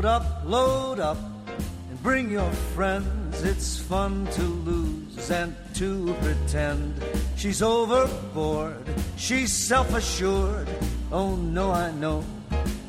Load 0.04 0.20
up, 0.20 0.44
load 0.44 1.00
up, 1.00 1.16
and 1.88 2.02
bring 2.02 2.30
your 2.30 2.52
friends. 2.74 3.42
It's 3.42 3.78
fun 3.78 4.26
to 4.32 4.42
lose 4.42 5.30
and 5.30 5.56
to 5.76 6.14
pretend. 6.20 7.02
She's 7.36 7.62
overboard, 7.62 8.84
she's 9.16 9.50
self 9.66 9.94
assured. 9.94 10.68
Oh 11.10 11.36
no, 11.36 11.70
I 11.70 11.90
know 11.92 12.22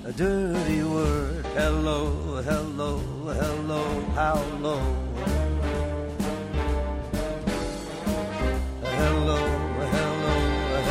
a 0.03 0.11
dirty 0.11 0.83
word. 0.83 1.45
Hello, 1.55 2.41
hello, 2.41 2.99
hello, 3.31 4.01
how 4.13 4.35
low? 4.59 4.81
Hello, 8.83 9.37
hello, 9.95 10.35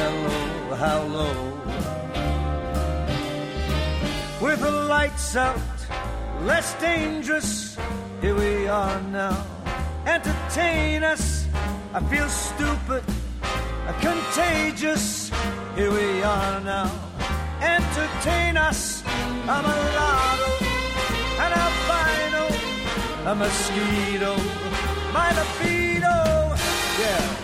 hello, 0.00 0.74
how 0.74 1.02
low? 1.02 1.34
With 4.40 4.60
the 4.62 4.70
lights 4.70 5.36
out, 5.36 5.58
less 6.44 6.74
dangerous. 6.80 7.76
Here 8.20 8.34
we 8.34 8.68
are 8.68 9.00
now. 9.02 9.46
Entertain 10.06 11.02
us. 11.02 11.46
I 11.94 12.00
feel 12.00 12.28
stupid, 12.28 13.02
contagious. 14.00 15.30
Here 15.76 15.90
we 15.90 16.22
are 16.22 16.60
now. 16.60 16.90
Entertain 17.60 18.56
us. 18.56 19.02
I'm 19.46 19.64
a 19.64 19.76
lotto, 19.98 20.52
an 21.44 21.52
albino, 21.64 22.44
a 23.30 23.34
mosquito, 23.34 24.36
my 25.12 25.30
libido. 25.38 26.56
Yeah. 27.00 27.43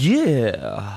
Yeah! 0.00 0.96